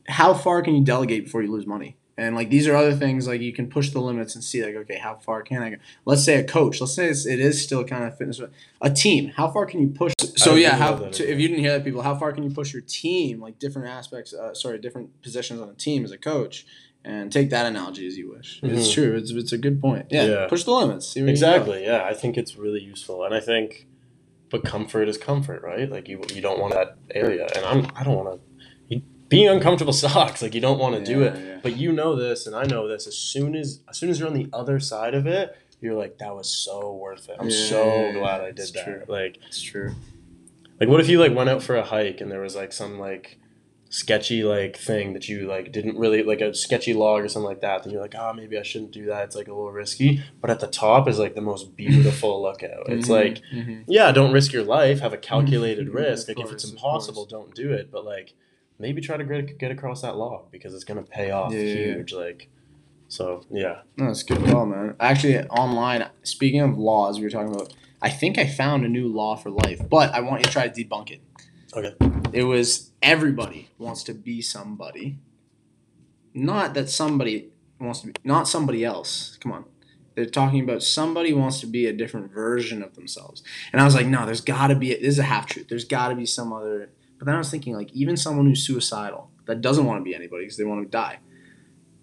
How 0.08 0.34
far 0.34 0.62
can 0.62 0.74
you 0.74 0.84
delegate 0.84 1.24
before 1.24 1.42
you 1.42 1.50
lose 1.52 1.66
money? 1.66 1.96
And 2.18 2.36
like 2.36 2.50
these 2.50 2.68
are 2.68 2.76
other 2.76 2.92
things 2.94 3.26
like 3.26 3.40
you 3.40 3.52
can 3.52 3.68
push 3.70 3.90
the 3.90 4.00
limits 4.00 4.34
and 4.34 4.44
see 4.44 4.62
like 4.62 4.74
okay 4.74 4.98
how 4.98 5.14
far 5.14 5.40
can 5.40 5.62
I 5.62 5.70
go? 5.70 5.76
Let's 6.04 6.22
say 6.22 6.34
a 6.34 6.44
coach. 6.44 6.78
Let's 6.78 6.92
say 6.94 7.08
it's, 7.08 7.24
it 7.24 7.40
is 7.40 7.62
still 7.62 7.82
kind 7.82 8.04
of 8.04 8.18
fitness. 8.18 8.38
A 8.82 8.90
team. 8.90 9.32
How 9.36 9.48
far 9.50 9.64
can 9.64 9.80
you 9.80 9.88
push? 9.88 10.12
So 10.36 10.54
yeah, 10.56 10.76
how 10.76 10.96
to, 10.96 11.32
if 11.32 11.38
you 11.40 11.48
didn't 11.48 11.60
hear 11.64 11.72
that, 11.72 11.84
people, 11.84 12.02
how 12.02 12.14
far 12.14 12.32
can 12.32 12.42
you 12.42 12.50
push 12.50 12.74
your 12.74 12.82
team? 12.82 13.40
Like 13.40 13.58
different 13.58 13.88
aspects. 13.88 14.34
Uh, 14.34 14.52
sorry, 14.52 14.78
different 14.78 15.22
positions 15.22 15.60
on 15.62 15.70
a 15.70 15.74
team 15.74 16.04
as 16.04 16.10
a 16.12 16.18
coach. 16.18 16.66
And 17.02 17.32
take 17.32 17.48
that 17.50 17.64
analogy 17.64 18.06
as 18.06 18.18
you 18.18 18.30
wish. 18.30 18.60
It's 18.62 18.88
Mhm. 18.90 18.92
true. 18.92 19.16
It's, 19.16 19.30
it's 19.30 19.52
a 19.52 19.58
good 19.58 19.80
point. 19.80 20.08
Yeah, 20.10 20.24
Yeah. 20.24 20.46
push 20.48 20.64
the 20.64 20.72
limits. 20.72 21.06
See 21.08 21.22
where 21.22 21.30
you 21.30 21.34
can 21.36 21.40
go. 21.40 21.48
Exactly. 21.54 21.84
Yeah, 21.84 22.04
I 22.04 22.12
think 22.12 22.36
it's 22.36 22.56
really 22.56 22.82
useful, 22.82 23.24
and 23.24 23.34
I 23.34 23.40
think, 23.40 23.86
but 24.50 24.64
comfort 24.64 25.08
is 25.08 25.16
comfort, 25.18 25.62
right? 25.62 25.90
Like 25.90 26.08
you, 26.08 26.20
you 26.34 26.40
don't 26.42 26.58
want 26.60 26.74
that 26.74 26.96
area, 27.14 27.46
and 27.54 27.64
I'm, 27.64 27.90
I 27.96 28.02
don't 28.04 28.16
want 28.24 28.40
to. 28.40 29.00
Being 29.28 29.48
uncomfortable 29.48 29.92
sucks. 30.04 30.42
Like 30.42 30.54
you 30.54 30.60
don't 30.60 30.78
want 30.78 30.96
to 30.96 31.04
do 31.04 31.22
it, 31.22 31.36
Yeah, 31.36 31.40
yeah. 31.42 31.60
but 31.62 31.76
you 31.76 31.92
know 31.92 32.16
this, 32.16 32.46
and 32.46 32.56
I 32.56 32.64
know 32.64 32.88
this. 32.88 33.06
As 33.06 33.16
soon 33.16 33.54
as, 33.54 33.80
as 33.88 33.96
soon 33.96 34.10
as 34.10 34.18
you're 34.18 34.26
on 34.28 34.34
the 34.34 34.48
other 34.52 34.80
side 34.80 35.14
of 35.14 35.26
it, 35.28 35.56
you're 35.80 35.94
like, 35.94 36.18
that 36.18 36.34
was 36.34 36.50
so 36.50 36.92
worth 36.94 37.28
it. 37.28 37.36
I'm 37.38 37.48
Yeah, 37.48 37.56
so 37.68 37.84
yeah, 37.86 38.06
yeah, 38.06 38.12
glad 38.18 38.40
I 38.40 38.50
did 38.50 38.72
that. 38.74 38.84
true. 38.84 39.02
Like, 39.06 39.38
It's 39.46 39.62
true. 39.62 39.94
like 40.80 40.88
what 40.88 40.98
if 41.00 41.08
you 41.08 41.20
like 41.20 41.32
went 41.34 41.48
out 41.48 41.62
for 41.62 41.76
a 41.76 41.84
hike 41.84 42.20
and 42.20 42.30
there 42.30 42.40
was 42.40 42.56
like 42.56 42.72
some 42.72 42.98
like 42.98 43.38
sketchy 43.92 44.44
like 44.44 44.76
thing 44.76 45.14
that 45.14 45.28
you 45.28 45.48
like 45.48 45.72
didn't 45.72 45.98
really 45.98 46.22
like 46.22 46.40
a 46.40 46.54
sketchy 46.54 46.94
log 46.94 47.22
or 47.22 47.28
something 47.28 47.48
like 47.48 47.60
that 47.60 47.82
then 47.82 47.92
you're 47.92 48.00
like 48.00 48.14
oh 48.16 48.32
maybe 48.32 48.56
i 48.56 48.62
shouldn't 48.62 48.92
do 48.92 49.04
that 49.06 49.24
it's 49.24 49.34
like 49.34 49.48
a 49.48 49.52
little 49.52 49.72
risky 49.72 50.22
but 50.40 50.48
at 50.48 50.60
the 50.60 50.68
top 50.68 51.08
is 51.08 51.18
like 51.18 51.34
the 51.34 51.40
most 51.40 51.74
beautiful 51.76 52.40
lookout 52.46 52.86
it's 52.88 53.08
Mhm, 53.08 53.10
like 53.10 53.42
mhm. 53.52 53.84
yeah 53.88 54.12
don't 54.12 54.32
risk 54.32 54.52
your 54.52 54.62
life 54.62 55.00
have 55.00 55.12
a 55.12 55.18
calculated 55.18 55.88
Mhm, 55.88 55.94
risk 55.94 56.28
like 56.28 56.38
if 56.38 56.52
it's 56.52 56.70
impossible 56.70 57.26
don't 57.26 57.52
do 57.52 57.72
it 57.72 57.90
but 57.90 58.04
like 58.04 58.34
maybe 58.78 59.00
try 59.00 59.16
to 59.16 59.24
get, 59.24 59.58
get 59.58 59.72
across 59.72 60.02
that 60.02 60.16
log 60.16 60.52
because 60.52 60.72
it's 60.72 60.84
going 60.84 61.04
to 61.04 61.10
pay 61.10 61.32
off 61.32 61.52
Yeah, 61.52 61.58
yeah, 61.58 61.66
yeah. 61.66 61.94
huge 61.96 62.12
like 62.12 62.48
so 63.08 63.44
yeah 63.50 63.80
No, 63.96 64.06
that's 64.06 64.22
good 64.22 64.38
call, 64.46 64.66
man. 64.66 64.94
Actually, 65.00 65.38
online, 65.48 66.08
speaking 66.22 66.60
of 66.60 66.78
laws, 66.78 67.18
we 67.18 67.24
were 67.24 67.30
talking 67.30 67.52
about. 67.52 67.74
I 68.00 68.08
think 68.08 68.38
I 68.38 68.46
found 68.46 68.84
a 68.84 68.88
new 68.88 69.08
law 69.08 69.34
for 69.36 69.50
life, 69.50 69.80
but 69.90 70.14
I 70.14 70.20
want 70.20 70.40
you 70.40 70.44
to 70.44 70.50
try 70.50 70.68
to 70.68 70.84
debunk 70.84 71.10
it. 71.10 71.20
Okay. 71.74 72.19
It 72.32 72.44
was 72.44 72.90
everybody 73.02 73.70
wants 73.78 74.02
to 74.04 74.14
be 74.14 74.42
somebody. 74.42 75.18
Not 76.32 76.74
that 76.74 76.88
somebody 76.88 77.50
wants 77.80 78.00
to 78.00 78.08
be, 78.08 78.12
not 78.24 78.48
somebody 78.48 78.84
else. 78.84 79.36
Come 79.40 79.52
on. 79.52 79.64
They're 80.14 80.26
talking 80.26 80.60
about 80.60 80.82
somebody 80.82 81.32
wants 81.32 81.60
to 81.60 81.66
be 81.66 81.86
a 81.86 81.92
different 81.92 82.32
version 82.32 82.82
of 82.82 82.94
themselves. 82.94 83.42
And 83.72 83.80
I 83.80 83.84
was 83.84 83.94
like, 83.94 84.06
no, 84.06 84.26
there's 84.26 84.40
got 84.40 84.68
to 84.68 84.74
be, 84.74 84.92
this 84.94 85.14
is 85.14 85.18
a 85.18 85.24
half 85.24 85.46
truth. 85.46 85.68
There's 85.68 85.84
got 85.84 86.08
to 86.08 86.14
be 86.14 86.26
some 86.26 86.52
other. 86.52 86.90
But 87.18 87.26
then 87.26 87.34
I 87.34 87.38
was 87.38 87.50
thinking, 87.50 87.74
like, 87.74 87.92
even 87.92 88.16
someone 88.16 88.46
who's 88.46 88.66
suicidal, 88.66 89.30
that 89.46 89.60
doesn't 89.60 89.84
want 89.84 90.00
to 90.00 90.04
be 90.04 90.14
anybody 90.14 90.44
because 90.44 90.56
they 90.56 90.64
want 90.64 90.82
to 90.82 90.88
die 90.88 91.20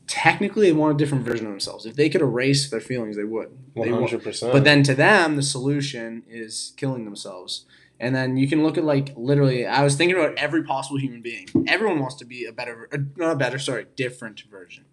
technically 0.08 0.68
they 0.68 0.74
want 0.74 0.96
a 0.96 0.98
different 0.98 1.26
version 1.26 1.46
of 1.46 1.52
themselves. 1.52 1.86
If 1.86 1.96
they 1.96 2.10
could 2.10 2.22
erase 2.22 2.70
their 2.70 2.80
feelings, 2.80 3.18
they 3.18 3.24
would. 3.24 3.56
They 3.76 3.92
would. 3.92 4.10
100% 4.10 4.52
But 4.52 4.64
then 4.64 4.82
to 4.84 4.96
them, 4.96 5.36
the 5.36 5.44
solution 5.44 6.24
is 6.28 6.74
killing 6.78 7.06
themselves. 7.06 7.66
And 8.00 8.14
then 8.16 8.38
you 8.38 8.48
can 8.48 8.64
look 8.64 8.78
at 8.78 8.84
like 8.84 9.14
literally. 9.16 9.66
I 9.66 9.84
was 9.84 9.96
thinking 9.96 10.18
about 10.18 10.36
every 10.38 10.64
possible 10.64 11.00
human 11.00 11.22
being. 11.22 11.48
Everyone 11.68 12.00
wants 12.00 12.16
to 12.18 12.26
be 12.26 12.46
a 12.46 12.52
better, 12.52 12.88
uh, 12.94 12.98
not 13.16 13.32
a 13.32 13.36
better, 13.36 13.58
sorry, 13.60 13.88
different 13.96 14.44
version. 14.52 14.86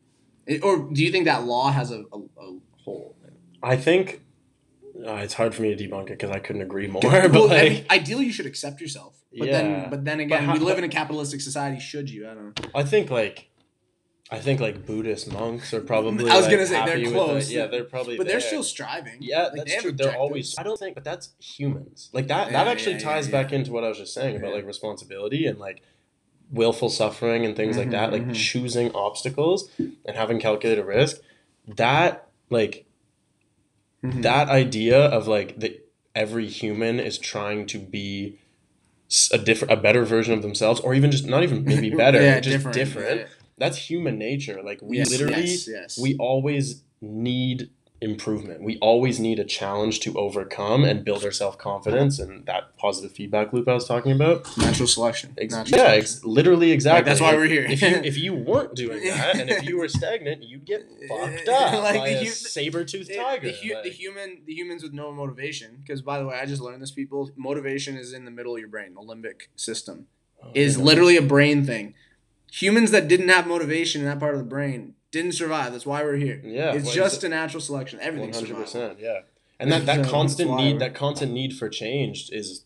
Or 0.62 0.88
do 0.92 1.02
you 1.04 1.10
think 1.10 1.24
that 1.26 1.44
law 1.44 1.70
has 1.70 1.90
a, 1.90 2.04
a, 2.12 2.18
a 2.40 2.58
hole? 2.84 3.16
i 3.62 3.76
think 3.76 4.20
uh, 5.06 5.14
it's 5.14 5.32
hard 5.32 5.54
for 5.54 5.62
me 5.62 5.74
to 5.74 5.88
debunk 5.88 6.02
it 6.04 6.18
because 6.18 6.30
i 6.30 6.38
couldn't 6.38 6.60
agree 6.60 6.86
more 6.86 7.00
Well, 7.02 7.28
but 7.30 7.42
I 7.50 7.62
like 7.62 7.72
mean, 7.72 7.84
ideally, 7.90 8.26
you 8.26 8.32
should 8.32 8.44
accept 8.44 8.78
yourself. 8.80 9.16
But 9.36 9.48
Yeah. 9.48 9.52
then, 9.62 9.90
but 9.90 10.04
then 10.04 10.20
again, 10.20 10.44
how- 10.44 10.52
we 10.52 10.58
live 10.58 10.76
in 10.78 10.84
a 10.84 10.88
capitalistic 10.88 11.40
society. 11.40 11.80
Should 11.80 12.10
you? 12.10 12.28
I 12.28 12.34
don't 12.34 12.60
know. 12.60 12.68
I 12.74 12.82
think 12.84 13.10
like, 13.10 13.48
I 14.34 14.40
think 14.40 14.58
like 14.58 14.84
Buddhist 14.84 15.32
monks 15.32 15.72
are 15.72 15.80
probably. 15.80 16.28
I 16.30 16.36
was 16.36 16.46
like, 16.46 16.50
gonna 16.56 16.66
say, 16.66 16.84
they're 16.84 17.10
close. 17.12 17.46
The, 17.48 17.54
yeah, 17.54 17.66
they're 17.66 17.84
probably. 17.84 18.16
But 18.16 18.26
they're 18.26 18.40
still 18.40 18.64
striving. 18.64 19.18
Yeah, 19.20 19.44
Like, 19.44 19.52
that's 19.58 19.72
have 19.74 19.82
true. 19.82 19.92
They're 19.92 20.12
always. 20.12 20.56
I 20.58 20.64
don't 20.64 20.78
think, 20.78 20.94
but 20.96 21.04
that's 21.04 21.30
humans. 21.38 22.10
Like 22.12 22.26
that. 22.26 22.48
Yeah, 22.48 22.52
that 22.64 22.66
actually 22.66 22.94
yeah, 22.94 23.04
ties 23.04 23.28
yeah, 23.28 23.32
back 23.42 23.52
into 23.52 23.70
what 23.70 23.84
I 23.84 23.88
was 23.88 23.98
just 23.98 24.12
saying 24.12 24.36
about 24.36 24.52
like 24.52 24.66
responsibility 24.66 25.46
and 25.46 25.58
like 25.60 25.82
willful 26.50 26.90
suffering 26.90 27.44
and 27.44 27.54
things 27.56 27.76
like 27.76 27.88
Mhm, 27.88 27.92
that. 27.92 28.12
Like 28.12 28.26
mhm. 28.26 28.34
choosing 28.34 28.90
obstacles 28.92 29.70
and 29.78 30.16
having 30.16 30.40
calculated 30.40 30.84
risk. 30.84 31.20
That 31.76 32.28
like 32.50 32.86
Mhm. 34.02 34.22
that 34.22 34.48
idea 34.48 34.98
of 34.98 35.28
like 35.28 35.60
that 35.60 35.88
every 36.14 36.48
human 36.48 36.98
is 36.98 37.18
trying 37.18 37.66
to 37.66 37.78
be 37.78 38.38
a 39.32 39.38
different 39.38 39.72
a 39.72 39.76
better 39.76 40.04
version 40.04 40.34
of 40.34 40.42
themselves 40.42 40.80
or 40.80 40.92
even 40.94 41.10
just 41.12 41.26
not 41.26 41.42
even 41.44 41.64
maybe 41.64 41.90
better 42.04 42.20
Yeah, 42.20 42.40
just 42.40 42.70
different, 42.72 43.20
yeah. 43.20 43.26
That's 43.58 43.76
human 43.90 44.18
nature. 44.18 44.60
Like 44.62 44.80
we 44.82 44.98
Yes, 44.98 45.10
literally 45.10 45.42
yes, 45.42 45.68
yes. 45.68 45.98
we 45.98 46.16
always 46.18 46.82
need 47.00 47.70
improvement. 48.00 48.62
We 48.62 48.76
always 48.80 49.18
need 49.18 49.38
a 49.38 49.44
challenge 49.44 50.00
to 50.00 50.18
overcome 50.18 50.84
and 50.84 51.04
build 51.04 51.24
our 51.24 51.30
self-confidence 51.30 52.18
and 52.18 52.44
that 52.44 52.76
positive 52.76 53.12
feedback 53.12 53.52
loop 53.54 53.66
i 53.66 53.72
was 53.72 53.86
talking 53.86 54.12
about. 54.12 54.44
Natural 54.58 54.86
selection. 54.86 55.32
Ex- 55.38 55.54
Natural 55.54 55.80
yeah 55.80 55.88
ex- 55.92 56.22
literally 56.24 56.72
exactly. 56.72 57.08
that's 57.08 57.20
why 57.20 57.34
we're 57.34 57.46
here. 57.46 57.64
if 57.64 57.80
you 57.80 57.88
if 57.88 58.18
you 58.18 58.34
weren't 58.48 58.74
doing 58.74 59.02
that 59.04 59.38
and 59.38 59.48
if 59.48 59.62
you 59.66 59.78
were 59.78 59.88
stagnant 59.88 60.42
you'd 60.42 60.66
get 60.66 60.82
fucked 61.08 61.48
up 61.48 61.72
Like 61.82 61.96
by 62.00 62.08
the 62.10 62.16
a 62.16 62.24
hu- 62.24 62.26
saber-toothed 62.26 63.10
tiger 63.14 63.46
the, 63.46 63.52
hu- 63.52 63.82
the 63.82 63.90
human 63.90 64.42
the 64.44 64.52
humans 64.52 64.82
with 64.82 64.92
no 64.92 65.10
motivation 65.12 65.78
because 65.80 66.02
by 66.02 66.18
the 66.18 66.26
way 66.26 66.36
i 66.38 66.44
just 66.44 66.60
learned 66.60 66.82
this 66.82 66.90
people 66.90 67.30
motivation 67.36 67.96
is 67.96 68.12
in 68.12 68.26
the 68.26 68.30
middle 68.30 68.52
of 68.54 68.58
your 68.60 68.68
brain 68.68 68.92
the 68.94 69.00
limbic 69.00 69.42
system 69.56 70.08
Oh, 70.42 70.50
is 70.52 70.76
literally 70.76 71.16
a 71.16 71.22
brain 71.22 71.64
thing 71.64 71.94
humans 72.60 72.90
that 72.90 73.08
didn't 73.08 73.28
have 73.28 73.46
motivation 73.46 74.00
in 74.02 74.06
that 74.06 74.20
part 74.20 74.34
of 74.34 74.40
the 74.40 74.50
brain 74.56 74.94
didn't 75.10 75.32
survive 75.32 75.72
that's 75.72 75.86
why 75.86 76.02
we're 76.02 76.16
here 76.26 76.40
yeah 76.44 76.72
it's 76.72 76.86
well, 76.86 76.94
just 76.94 77.24
a 77.24 77.28
natural 77.28 77.60
selection 77.60 77.98
Everything. 78.00 78.32
hundred 78.32 78.56
percent, 78.56 78.98
yeah. 79.00 79.20
And 79.60 79.70
that, 79.70 79.86
that 79.86 80.08
constant 80.08 80.50
need, 80.56 80.80
that 80.80 80.94
constant 80.94 81.32
need 81.32 81.56
for 81.56 81.68
change 81.68 82.28
is, 82.32 82.64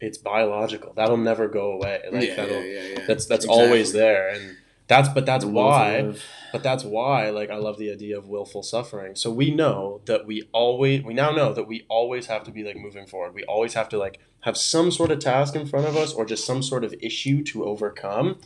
it's 0.00 0.16
biological. 0.16 0.92
That'll 0.94 1.18
never 1.18 1.46
go 1.46 1.72
away. 1.72 2.00
Like 2.10 2.28
yeah, 2.28 2.46
yeah, 2.46 2.60
yeah, 2.60 2.82
yeah. 2.82 3.06
that's 3.06 3.26
that's 3.26 3.44
Exactly. 3.44 3.64
always 3.64 3.92
there, 3.92 4.30
and 4.30 4.56
that's 4.88 5.08
but 5.10 5.26
that's 5.26 5.44
The 5.44 5.50
why. 5.50 6.14
But 6.50 6.62
that's 6.62 6.84
why, 6.84 7.30
like, 7.30 7.50
I 7.50 7.56
love 7.56 7.78
the 7.78 7.90
idea 7.92 8.16
of 8.18 8.28
willful 8.28 8.62
suffering. 8.62 9.14
So 9.14 9.30
we 9.30 9.50
know 9.50 10.00
that 10.06 10.26
we 10.26 10.48
always, 10.52 11.02
we 11.02 11.14
now 11.14 11.30
know 11.30 11.52
that 11.52 11.66
we 11.68 11.84
always 11.88 12.26
have 12.26 12.42
to 12.44 12.50
be 12.50 12.64
like 12.64 12.76
moving 12.76 13.06
forward. 13.06 13.34
We 13.34 13.44
always 13.44 13.74
have 13.74 13.88
to 13.90 13.98
like 13.98 14.18
have 14.40 14.56
some 14.56 14.90
sort 14.90 15.10
of 15.10 15.18
task 15.20 15.54
in 15.54 15.66
front 15.66 15.86
of 15.86 15.96
us, 15.96 16.12
or 16.14 16.24
just 16.24 16.44
some 16.46 16.62
sort 16.62 16.82
of 16.82 16.94
issue 17.00 17.44
to 17.44 17.64
overcome. 17.64 18.38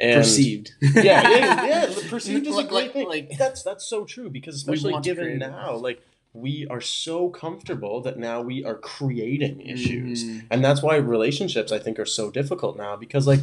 And 0.00 0.16
perceived 0.22 0.72
yeah, 0.80 1.28
yeah, 1.28 1.66
yeah. 1.66 1.94
Perceived 2.08 2.46
is 2.46 2.56
a 2.56 2.64
great 2.64 2.70
like- 2.72 2.92
thing. 2.94 3.08
like- 3.08 3.30
that's 3.38 3.62
that's 3.62 3.84
so 3.84 4.04
true 4.04 4.30
because 4.30 4.64
We 4.66 4.74
especially 4.74 5.00
given 5.02 5.38
now, 5.38 5.76
like 5.76 6.00
we 6.32 6.66
are 6.70 6.80
so 6.80 7.28
comfortable 7.28 8.00
that 8.02 8.16
now 8.18 8.40
we 8.40 8.64
are 8.64 8.76
creating 8.76 9.60
issues, 9.62 10.24
Mhm. 10.24 10.44
and 10.50 10.64
that's 10.64 10.80
why 10.80 10.96
relationships 10.96 11.70
I 11.72 11.78
think 11.78 11.98
are 11.98 12.06
so 12.06 12.30
difficult 12.30 12.76
now 12.78 12.94
because 12.96 13.26
like 13.26 13.40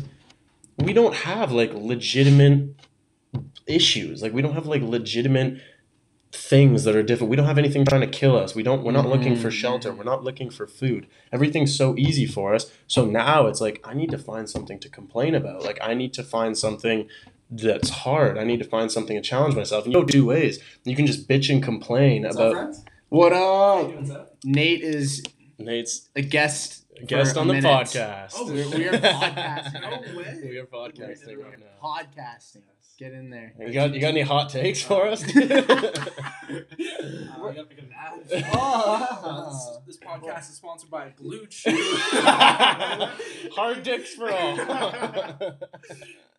we 0.77 0.93
don't 0.93 1.13
have 1.13 1.51
like 1.51 1.73
legitimate 1.73 2.69
issues. 3.67 4.21
Like 4.21 4.33
we 4.33 4.41
don't 4.41 4.53
have 4.53 4.67
like 4.67 4.81
legitimate 4.81 5.61
things 6.31 6.83
that 6.83 6.95
are 6.95 7.03
different. 7.03 7.29
We 7.29 7.35
don't 7.37 7.45
have 7.45 7.57
anything 7.57 7.85
trying 7.85 8.01
to 8.01 8.07
kill 8.07 8.35
us. 8.37 8.53
We 8.53 8.61
don't 8.63 8.83
we're 8.83 8.91
not 8.91 9.07
looking 9.07 9.35
for 9.35 9.47
Mhm. 9.49 9.51
shelter. 9.53 9.93
We're 9.93 10.03
not 10.03 10.23
looking 10.23 10.49
for 10.49 10.67
food. 10.67 11.07
Everything's 11.31 11.75
so 11.75 11.95
easy 11.97 12.25
for 12.25 12.53
us. 12.53 12.69
So 12.87 13.05
now 13.05 13.47
it's 13.47 13.61
like 13.61 13.79
I 13.83 13.93
need 13.93 14.11
to 14.11 14.17
find 14.17 14.49
something 14.49 14.79
to 14.79 14.89
complain 14.89 15.33
about. 15.35 15.63
Like 15.63 15.79
I 15.81 15.93
need 15.93 16.13
to 16.15 16.23
find 16.23 16.57
something 16.57 17.07
that's 17.49 17.89
hard. 17.89 18.37
I 18.37 18.43
need 18.43 18.59
to 18.59 18.65
find 18.65 18.91
something 18.91 19.15
to 19.15 19.21
challenge 19.21 19.55
myself. 19.55 19.85
And 19.85 19.93
you 19.93 20.01
go 20.01 20.05
two 20.05 20.25
ways. 20.25 20.59
You 20.83 20.95
can 20.97 21.05
just 21.07 21.27
bitch 21.29 21.49
and 21.49 21.63
complain 21.63 22.23
What's 22.23 22.35
about 22.35 22.53
friends? 22.53 22.85
what 23.09 23.31
How 23.31 23.87
up 24.11 24.35
nate 24.43 24.81
is 24.83 25.23
Nate's 25.57 26.09
a 26.15 26.21
guest 26.21 26.83
guest 27.07 27.37
on 27.37 27.45
a 27.45 27.47
the 27.47 27.53
minute. 27.61 27.69
podcast. 27.71 28.33
Oh, 28.35 28.45
we're, 28.47 28.69
we 28.77 28.85
are 28.87 28.91
podcasting 28.99 29.81
No 29.81 30.17
way. 30.19 30.39
We 30.43 30.57
are 30.57 30.65
podcasting 30.65 31.37
right 31.41 31.59
now. 31.59 31.65
podcasting 31.81 32.63
get 32.97 33.13
in 33.13 33.29
there 33.29 33.53
You 33.59 33.71
got 33.71 33.93
you 33.93 34.01
got 34.01 34.07
any 34.09 34.21
hot 34.21 34.49
takes 34.49 34.81
for 34.81 35.07
us? 35.07 35.23
Uh, 36.49 36.53
we 37.49 37.53
gotta 37.53 37.65
pick 37.65 37.79
an 37.79 37.91
ad. 37.93 38.45
Oh. 38.53 39.19
Uh, 39.23 39.49
this, 39.49 39.77
this 39.85 39.97
podcast 39.97 40.49
is 40.49 40.55
sponsored 40.55 40.89
by 40.89 41.09
BlueChew. 41.21 41.77
Hard 43.53 43.83
dicks 43.83 44.13
for 44.13 44.31
all. 44.31 44.57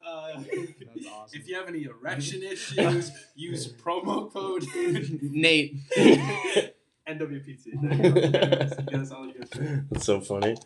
Uh, 0.06 0.40
That's 0.40 1.06
awesome. 1.06 1.38
If 1.38 1.46
you 1.46 1.54
have 1.56 1.68
any 1.68 1.84
erection 1.84 2.42
issues, 2.42 3.10
use 3.34 3.70
promo 3.70 4.32
code 4.32 4.64
nate 5.20 5.76
NWPT. 7.06 7.64
There 7.82 7.94
you 7.94 8.12
go. 8.12 8.20
You 8.20 8.30
guys 8.98 9.12
all 9.12 9.26
you 9.26 9.34
guys. 9.34 9.50
That's 9.90 10.06
so 10.06 10.22
funny. 10.22 10.56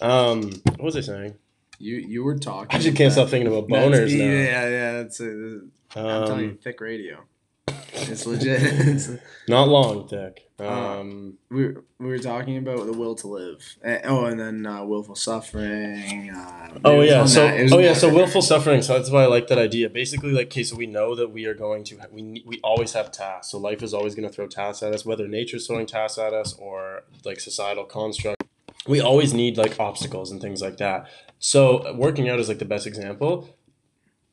Um, 0.00 0.52
what 0.76 0.82
was 0.82 0.96
I 0.96 1.00
saying? 1.00 1.34
You 1.80 1.96
you 1.96 2.22
were 2.22 2.38
talking 2.38 2.78
I 2.78 2.82
just 2.82 2.96
can't 2.96 3.12
stop 3.12 3.28
thinking 3.28 3.48
about 3.52 3.68
boners 3.68 4.16
now. 4.16 4.24
yeah 4.24 4.68
yeah 4.68 4.92
that's 4.98 5.18
a, 5.20 5.60
i'm 5.96 6.26
telling 6.26 6.44
you 6.44 6.50
Um, 6.50 6.58
thick 6.62 6.80
radio 6.80 7.18
It's 7.92 8.24
legit. 8.26 8.62
It's- 8.62 9.10
Not 9.48 9.68
long, 9.68 10.06
Dick. 10.06 10.48
Uh, 10.60 10.68
Um, 11.00 11.38
we 11.50 11.64
were, 11.66 11.84
we 11.98 12.06
were 12.06 12.18
talking 12.18 12.56
about 12.56 12.86
the 12.86 12.92
will 12.92 13.14
to 13.16 13.26
live. 13.26 13.60
Uh, 13.84 13.98
oh, 14.04 14.24
and 14.26 14.38
then 14.38 14.64
uh, 14.66 14.84
willful 14.84 15.14
suffering. 15.16 16.30
Uh, 16.30 16.78
oh 16.84 17.00
yeah, 17.00 17.24
so 17.26 17.42
oh 17.72 17.78
yeah, 17.78 17.94
so 17.94 18.12
willful 18.12 18.42
suffering. 18.42 18.82
So 18.82 18.94
that's 18.96 19.10
why 19.10 19.22
I 19.24 19.26
like 19.26 19.48
that 19.48 19.58
idea. 19.58 19.88
Basically, 19.88 20.30
like, 20.32 20.46
okay, 20.48 20.62
so 20.62 20.76
we 20.76 20.86
know 20.86 21.14
that 21.14 21.28
we 21.32 21.46
are 21.46 21.54
going 21.54 21.82
to 21.84 21.98
we 22.12 22.42
we 22.46 22.60
always 22.62 22.92
have 22.92 23.10
tasks. 23.10 23.50
So 23.50 23.58
life 23.58 23.82
is 23.82 23.92
always 23.94 24.14
going 24.14 24.28
to 24.28 24.34
throw 24.34 24.46
tasks 24.46 24.82
at 24.82 24.92
us, 24.94 25.04
whether 25.04 25.26
nature's 25.28 25.66
throwing 25.66 25.86
tasks 25.86 26.18
at 26.18 26.32
us 26.32 26.54
or 26.54 27.02
like 27.24 27.40
societal 27.40 27.84
construct. 27.84 28.42
We 28.86 29.00
always 29.00 29.34
need 29.34 29.56
like 29.58 29.78
obstacles 29.80 30.30
and 30.30 30.40
things 30.40 30.60
like 30.62 30.76
that. 30.78 31.08
So 31.40 31.92
working 31.94 32.28
out 32.28 32.38
is 32.38 32.48
like 32.48 32.58
the 32.58 32.64
best 32.64 32.86
example. 32.86 33.56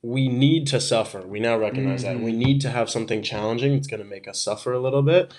We 0.03 0.27
need 0.27 0.67
to 0.67 0.79
suffer. 0.79 1.21
We 1.21 1.39
now 1.39 1.57
recognize 1.57 2.03
that 2.03 2.17
Mhm. 2.17 2.23
we 2.23 2.31
need 2.33 2.61
to 2.61 2.69
have 2.69 2.89
something 2.89 3.23
challenging 3.23 3.73
that's 3.73 3.87
going 3.87 4.03
to 4.03 4.05
make 4.07 4.27
us 4.27 4.39
suffer 4.39 4.73
a 4.73 4.79
little 4.79 5.01
bit. 5.01 5.31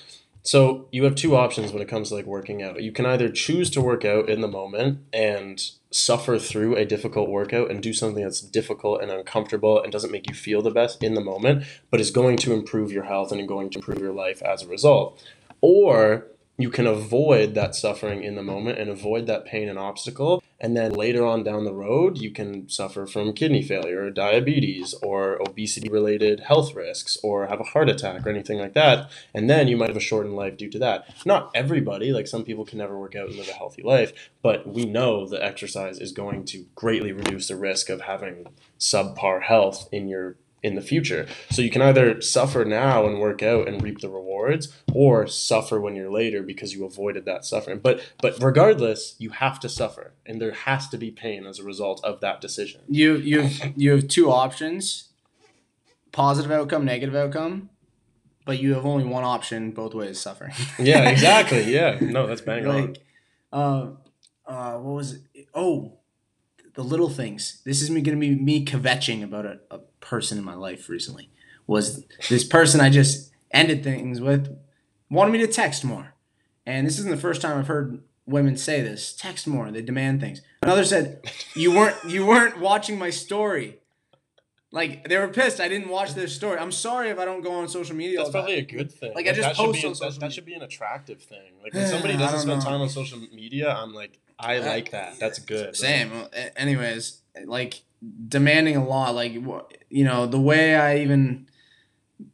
So 0.43 0.87
you 0.91 1.05
have 1.05 1.15
two 1.15 1.37
options 1.37 1.73
when 1.73 1.83
it 1.83 1.89
comes 1.89 2.09
to 2.09 2.15
like 2.15 2.25
working 2.25 2.63
out. 2.63 2.83
You 2.83 2.91
can 2.91 3.05
either 3.05 3.29
choose 3.29 3.69
to 3.71 3.83
work 3.83 4.05
out 4.07 4.31
in 4.31 4.41
the 4.41 4.49
moment 4.49 5.01
and 5.13 5.63
suffer 5.91 6.39
through 6.39 6.77
a 6.77 6.87
difficult 6.87 7.29
workout 7.29 7.71
and 7.71 7.83
do 7.83 7.93
something 7.93 8.23
that's 8.23 8.41
difficult 8.41 9.03
and 9.03 9.11
uncomfortable 9.11 9.81
and 9.83 9.93
doesn't 9.93 10.11
make 10.11 10.29
you 10.29 10.35
feel 10.35 10.63
the 10.63 10.71
best 10.71 11.03
in 11.03 11.15
the 11.15 11.21
moment, 11.21 11.65
but 11.91 12.01
is 12.01 12.11
going 12.11 12.39
to 12.39 12.55
improve 12.55 12.91
your 12.91 13.05
health 13.05 13.31
and 13.31 13.47
going 13.47 13.69
to 13.71 13.79
improve 13.79 13.99
your 13.99 14.13
life 14.13 14.41
as 14.43 14.63
a 14.63 14.69
result. 14.69 15.23
Or 15.61 16.29
you 16.57 16.71
can 16.71 16.87
avoid 16.87 17.55
that 17.55 17.75
suffering 17.75 18.23
in 18.23 18.35
the 18.35 18.43
moment 18.43 18.79
and 18.79 18.89
avoid 18.89 19.27
that 19.27 19.45
pain 19.45 19.69
and 19.69 19.79
obstacle. 19.79 20.43
And 20.61 20.77
then 20.77 20.93
later 20.93 21.25
on 21.25 21.45
down 21.45 21.65
the 21.65 21.73
road, 21.73 22.19
you 22.19 22.31
can 22.31 22.69
suffer 22.69 23.07
from 23.07 23.33
kidney 23.33 23.63
failure 23.63 24.03
or 24.03 24.11
diabetes 24.11 24.95
or 25.03 25.41
obesity 25.41 25.89
related 25.89 26.41
health 26.41 26.75
risks 26.75 27.17
or 27.23 27.47
have 27.47 27.61
a 27.61 27.65
heart 27.65 27.89
attack 27.89 28.27
or 28.27 28.31
anything 28.31 28.59
like 28.59 28.75
that. 28.75 29.11
And 29.33 29.49
then 29.49 29.69
you 29.69 29.77
might 29.77 29.89
have 29.89 29.97
a 29.97 30.01
shortened 30.01 30.35
life 30.35 30.57
due 30.57 30.71
to 30.71 30.79
that. 30.81 31.15
Not 31.25 31.51
everybody, 31.55 32.13
like 32.13 32.27
some 32.27 32.45
people 32.45 32.65
can 32.65 32.79
never 32.79 32.99
work 32.99 33.15
out 33.15 33.29
and 33.29 33.37
live 33.37 33.49
a 33.49 33.53
healthy 33.53 33.83
life, 33.83 34.31
but 34.43 34.67
we 34.67 34.85
know 34.85 35.27
that 35.29 35.45
exercise 35.45 36.01
is 36.01 36.13
going 36.13 36.45
to 36.47 36.67
greatly 36.75 37.13
reduce 37.13 37.49
the 37.49 37.57
risk 37.57 37.89
of 37.89 38.03
having 38.03 38.47
subpar 38.79 39.43
health 39.43 39.89
in 39.93 40.09
your 40.09 40.37
in 40.69 40.77
the 40.77 40.83
future. 40.83 41.27
So 41.51 41.63
you 41.63 41.71
can 41.71 41.83
either 41.83 42.21
suffer 42.21 42.65
now 42.65 43.07
and 43.07 43.19
work 43.19 43.43
out 43.43 43.67
and 43.67 43.83
reap 43.83 44.01
the 44.01 44.09
rewards 44.09 44.73
or 44.93 45.27
suffer 45.27 45.81
when 45.81 45.97
you're 45.97 46.11
later 46.13 46.43
because 46.43 46.73
you 46.75 46.85
avoided 46.85 47.25
that 47.25 47.45
suffering. 47.45 47.81
But 47.81 48.01
but 48.23 48.41
regardless, 48.41 49.17
you 49.19 49.31
have 49.31 49.59
to 49.61 49.69
suffer 49.69 50.13
and 50.27 50.41
there 50.41 50.53
has 50.53 50.89
to 50.91 50.99
be 50.99 51.11
pain 51.11 51.47
as 51.47 51.59
a 51.59 51.65
result 51.65 52.01
of 52.05 52.21
that 52.21 52.41
decision. 52.41 52.83
You 52.89 53.17
you 53.17 53.41
have 53.43 53.73
you 53.77 53.91
have 53.93 54.07
two 54.07 54.31
options: 54.31 55.09
positive 56.13 56.51
outcome, 56.53 56.85
negative 56.85 57.15
outcome. 57.17 57.71
But 58.45 58.61
you 58.61 58.73
have 58.75 58.87
only 58.87 59.05
one 59.05 59.25
option 59.25 59.73
both 59.73 59.95
ways: 59.95 60.19
suffering. 60.21 60.55
Yeah, 60.79 61.09
exactly. 61.11 61.63
Yeah. 61.75 61.99
No, 62.01 62.27
that's 62.27 62.41
bang 62.41 62.67
on. 62.67 62.87
like, 62.87 62.99
uh, 63.53 63.89
uh, 64.47 64.79
what 64.79 64.95
was 64.95 65.13
it? 65.15 65.49
Oh, 65.55 65.98
the 66.79 66.85
little 66.85 67.11
things. 67.11 67.61
This 67.65 67.83
is 67.83 67.91
me 67.91 68.01
gonna 68.03 68.19
be 68.19 68.37
me 68.37 68.65
kvetching 68.65 69.25
about 69.25 69.45
a, 69.45 69.59
a 69.69 69.79
person 69.99 70.39
in 70.39 70.45
my 70.45 70.55
life 70.55 70.89
recently. 70.89 71.29
Was 71.67 72.05
this 72.31 72.45
person 72.45 72.81
I 72.81 72.89
just 72.89 73.33
ended 73.51 73.83
things 73.83 74.21
with 74.21 74.57
wanted 75.11 75.33
me 75.33 75.39
to 75.39 75.49
text 75.49 75.85
more, 75.85 76.15
and 76.65 76.87
this 76.87 77.01
isn't 77.01 77.11
the 77.11 77.21
first 77.21 77.43
time 77.43 77.59
I've 77.59 77.67
heard 77.67 78.05
women 78.27 78.57
say 78.57 78.81
this. 78.81 79.13
Text 79.13 79.49
more. 79.49 79.73
They 79.73 79.83
demand 79.83 80.21
things. 80.21 80.41
Another 80.63 80.85
said, 80.85 81.29
"You 81.57 81.73
weren't 81.73 81.97
you 82.07 82.25
weren't 82.25 82.61
watching 82.61 82.97
my 82.97 83.11
story." 83.11 83.81
Like 84.71 85.09
they 85.09 85.19
were 85.19 85.27
pissed. 85.27 85.59
I 85.59 85.67
didn't 85.67 85.89
watch 85.89 86.15
their 86.15 86.29
story. 86.29 86.61
I'm 86.61 86.71
sorry 86.71 87.09
if 87.09 87.19
I 87.19 87.25
don't 87.25 87.43
go 87.43 87.55
on 87.55 87.69
social 87.69 87.97
media. 87.97 88.19
That's 88.19 88.31
probably 88.31 88.55
time. 88.55 88.77
a 88.77 88.79
good 88.79 88.93
thing. 88.93 89.15
Like, 89.17 89.27
I 89.27 89.31
just 89.31 89.41
that 89.41 89.57
should 89.57 89.65
post 89.65 89.83
be 89.83 89.85
on 89.85 89.93
that, 89.95 89.97
social 89.97 90.21
that 90.21 90.27
media. 90.27 90.31
should 90.31 90.45
be 90.45 90.55
an 90.55 90.63
attractive 90.63 91.23
thing. 91.23 91.55
Like 91.61 91.75
when 91.75 91.89
somebody 91.89 92.17
doesn't 92.17 92.39
spend 92.39 92.61
know. 92.61 92.65
time 92.65 92.81
on 92.83 92.89
social 92.89 93.19
media, 93.33 93.75
I'm 93.75 93.93
like, 93.93 94.21
I 94.39 94.59
like 94.59 94.91
that. 94.93 95.19
That's 95.19 95.39
good. 95.39 95.77
Same. 95.77 96.11
Well, 96.11 96.31
Anyways, 96.57 97.23
like 97.45 97.83
demanding 98.29 98.77
a 98.77 98.87
lot. 98.87 99.15
Like 99.15 99.33
you 99.33 100.05
know 100.05 100.27
the 100.27 100.41
way 100.41 100.77
I 100.77 100.99
even 100.99 101.49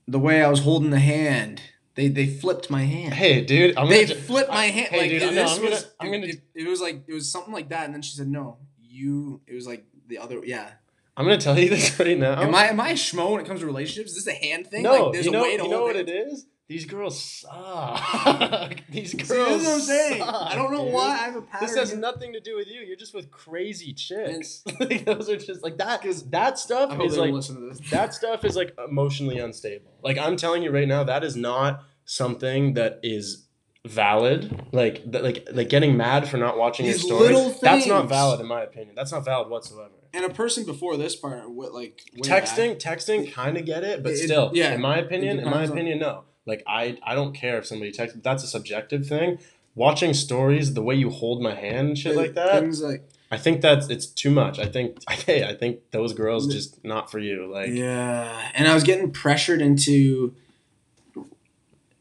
the 0.06 0.18
way 0.18 0.42
I 0.42 0.48
was 0.48 0.60
holding 0.60 0.90
the 0.90 0.98
hand. 1.00 1.62
They 1.94 2.08
they 2.08 2.26
flipped 2.26 2.70
my 2.70 2.82
hand. 2.82 3.14
Hey, 3.14 3.44
dude, 3.44 3.78
I'm 3.78 3.88
they 3.88 4.04
gonna, 4.04 4.18
flipped 4.20 4.50
my 4.50 4.66
hand. 4.66 4.88
Hey, 4.88 4.98
like 4.98 5.10
dude, 5.10 5.22
it- 5.22 5.26
I 5.26 5.30
know, 5.30 5.42
this 5.44 5.52
I'm 5.52 5.58
gonna, 5.58 5.70
was. 5.70 5.94
I'm 6.00 6.10
gonna, 6.10 6.26
it, 6.26 6.42
it 6.54 6.66
was 6.66 6.80
like 6.80 7.04
it 7.06 7.14
was 7.14 7.30
something 7.30 7.54
like 7.54 7.68
that, 7.68 7.84
and 7.84 7.94
then 7.94 8.02
she 8.02 8.16
said, 8.16 8.26
"No, 8.26 8.58
you." 8.80 9.40
It 9.46 9.54
was 9.54 9.66
like 9.66 9.84
the 10.08 10.18
other. 10.18 10.40
Yeah. 10.44 10.68
I'm 11.16 11.24
gonna 11.24 11.38
tell 11.38 11.56
you 11.56 11.70
this 11.70 11.96
right 12.00 12.18
now. 12.18 12.42
Am 12.42 12.52
I 12.52 12.68
am 12.68 12.80
I 12.80 12.90
a 12.90 12.94
schmo 12.94 13.30
when 13.30 13.40
it 13.40 13.46
comes 13.46 13.60
to 13.60 13.66
relationships? 13.66 14.10
Is 14.16 14.24
this 14.24 14.34
a 14.34 14.36
hand 14.36 14.66
thing? 14.66 14.82
No, 14.82 15.04
like, 15.04 15.12
there's 15.12 15.26
you 15.26 15.30
know, 15.30 15.40
a 15.40 15.42
way 15.44 15.56
to 15.56 15.62
you 15.62 15.68
know 15.68 15.82
what 15.82 15.94
it 15.94 16.08
is. 16.08 16.46
These 16.66 16.86
girls 16.86 17.22
suck. 17.22 18.76
These 18.88 19.14
girls. 19.14 19.28
See, 19.28 19.34
this 19.36 19.60
is 19.60 19.66
what 19.66 19.74
I'm 19.74 19.80
saying. 19.80 20.22
suck, 20.22 20.34
I 20.34 20.54
don't 20.54 20.72
know 20.72 20.84
dude. 20.84 20.94
why 20.94 21.08
I 21.10 21.16
have 21.16 21.36
a 21.36 21.42
pattern. 21.42 21.66
This 21.68 21.76
has 21.76 21.90
here. 21.90 22.00
nothing 22.00 22.32
to 22.32 22.40
do 22.40 22.56
with 22.56 22.68
you. 22.68 22.80
You're 22.80 22.96
just 22.96 23.14
with 23.14 23.30
crazy 23.30 23.92
chicks. 23.92 24.62
like 24.80 25.04
those 25.04 25.28
are 25.28 25.36
just 25.36 25.62
like 25.62 25.76
that. 25.78 26.02
That 26.30 26.58
stuff 26.58 26.98
is 27.02 27.18
like 27.18 27.32
listen 27.32 27.60
to 27.60 27.68
this. 27.74 27.90
that 27.90 28.14
stuff 28.14 28.44
is 28.46 28.56
like 28.56 28.74
emotionally 28.88 29.38
unstable. 29.38 29.92
Like 30.02 30.16
I'm 30.16 30.36
telling 30.36 30.62
you 30.62 30.70
right 30.70 30.88
now, 30.88 31.04
that 31.04 31.22
is 31.22 31.36
not 31.36 31.82
something 32.06 32.74
that 32.74 32.98
is 33.02 33.46
valid. 33.86 34.64
Like 34.72 35.02
that, 35.12 35.22
like 35.22 35.46
like 35.52 35.68
getting 35.68 35.98
mad 35.98 36.26
for 36.28 36.38
not 36.38 36.56
watching 36.56 36.86
your 36.86 36.94
These 36.94 37.04
story. 37.04 37.20
little 37.26 37.54
That's 37.60 37.86
not 37.86 38.08
valid 38.08 38.40
in 38.40 38.46
my 38.46 38.62
opinion. 38.62 38.94
That's 38.96 39.12
not 39.12 39.24
valid 39.26 39.50
whatsoever. 39.50 39.90
And 40.14 40.24
a 40.24 40.30
person 40.30 40.64
before 40.64 40.96
this 40.96 41.14
part, 41.16 41.50
what 41.50 41.74
like 41.74 42.00
texting 42.22 42.80
texting 42.80 43.30
kind 43.32 43.58
of 43.58 43.66
get 43.66 43.84
it 43.84 44.02
but 44.02 44.12
It- 44.12 44.18
still 44.18 44.50
yeah, 44.54 44.72
in 44.72 44.80
my 44.80 44.96
opinion 44.96 45.38
in 45.40 45.44
my 45.44 45.50
depends 45.50 45.70
on- 45.70 45.76
opinion 45.76 45.98
no 45.98 46.24
like 46.46 46.62
i 46.66 46.98
i 47.02 47.14
don't 47.14 47.34
care 47.34 47.58
if 47.58 47.66
somebody 47.66 47.90
texts 47.92 48.18
that's 48.22 48.44
a 48.44 48.46
subjective 48.46 49.06
thing. 49.06 49.38
Watching 49.76 50.14
stories 50.14 50.74
the 50.74 50.82
way 50.82 50.94
you 50.94 51.10
hold 51.10 51.42
my 51.42 51.54
hand 51.54 51.88
and 51.88 51.98
shit 51.98 52.14
like 52.14 52.34
that 52.34 52.60
Things 52.60 52.80
like 52.82 53.08
i 53.30 53.36
think 53.36 53.60
that's 53.60 53.88
it's 53.88 54.06
too 54.06 54.30
much. 54.30 54.58
I 54.58 54.66
think 54.66 54.98
hey 55.10 55.44
i 55.44 55.54
think 55.54 55.90
those 55.90 56.12
girls 56.12 56.46
just 56.52 56.84
not 56.84 57.10
for 57.10 57.18
you 57.18 57.50
like. 57.50 57.70
Yeah, 57.70 58.50
and 58.54 58.68
I 58.68 58.74
was 58.74 58.84
getting 58.84 59.10
pressured 59.10 59.60
into 59.60 60.34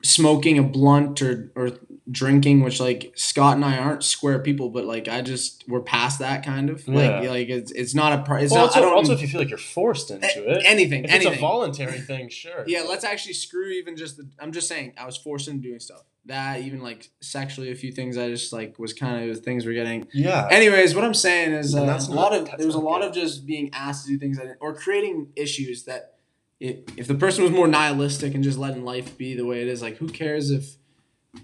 smoking 0.04 0.60
a 0.60 0.64
blunt 0.64 1.22
or 1.22 1.52
or 1.56 1.72
drinking, 2.12 2.62
which 2.64 2.80
like 2.80 3.14
Scott 3.16 3.56
and 3.56 3.64
I 3.64 3.78
aren't 3.78 4.04
square 4.04 4.40
people, 4.40 4.70
but 4.70 4.86
like 4.86 5.08
I 5.08 5.22
just 5.22 5.64
we're 5.68 5.82
past 5.82 6.20
that 6.20 6.44
kind 6.44 6.70
of 6.70 6.86
like 6.88 7.24
Yeah. 7.24 7.30
like 7.30 7.50
it's 7.50 7.72
it's 7.72 7.96
not 7.96 8.12
a 8.30 8.36
it's 8.36 8.52
well, 8.52 8.62
not 8.62 8.68
also, 8.68 8.80
I 8.80 8.82
don't 8.82 8.94
also 8.94 9.14
if 9.14 9.22
you 9.22 9.28
feel 9.28 9.40
like 9.40 9.50
you're 9.50 9.58
forced 9.58 10.12
into 10.12 10.26
a- 10.46 10.58
it 10.58 10.64
anything 10.66 11.06
if 11.06 11.12
anything. 11.12 11.32
it's 11.34 11.38
a 11.38 11.42
voluntary 11.42 12.00
thing 12.02 12.30
sure 12.44 12.64
yeah, 12.68 12.82
let's 12.88 13.04
actually 13.06 13.34
screw 13.36 13.70
even 13.70 13.96
just 13.96 14.18
the. 14.18 14.28
I'm 14.40 14.52
just 14.52 14.68
saying, 14.68 14.94
I 14.98 15.06
was 15.06 15.16
forced 15.18 15.48
into 15.48 15.62
doing 15.64 15.80
stuff. 15.80 16.04
That 16.26 16.62
even 16.62 16.82
like 16.82 17.10
sexually, 17.22 17.70
a 17.72 17.76
few 17.76 17.92
things 17.92 18.18
I 18.18 18.30
just 18.30 18.54
like 18.54 18.80
was 18.80 18.94
kind 18.94 19.30
of 19.30 19.40
things 19.42 19.66
were 19.66 19.74
getting. 19.74 20.08
yeah 20.14 20.48
Anyways, 20.52 20.96
what 20.96 21.04
I'm 21.04 21.14
saying 21.14 21.52
is 21.54 21.76
uh, 21.76 21.86
that's 21.86 22.08
a 22.08 22.12
lot 22.14 22.34
of 22.34 22.50
there 22.58 22.66
was 22.66 22.76
a 22.76 22.80
lot 22.80 23.00
good. 23.02 23.10
of 23.10 23.14
just 23.14 23.46
being 23.46 23.70
asked 23.74 24.06
to 24.06 24.12
do 24.14 24.18
things 24.18 24.40
or 24.62 24.74
creating 24.74 25.30
issues 25.36 25.84
that 25.84 26.16
if 26.60 26.80
if 26.98 27.08
the 27.08 27.16
person 27.16 27.44
was 27.44 27.52
more 27.52 27.68
nihilistic 27.68 28.34
and 28.36 28.44
just 28.44 28.58
letting 28.58 28.84
life 28.86 29.18
be 29.18 29.36
the 29.36 29.46
way 29.46 29.62
it 29.62 29.68
is, 29.68 29.82
like 29.82 29.98
who 29.98 30.08
cares 30.08 30.50
if 30.52 30.76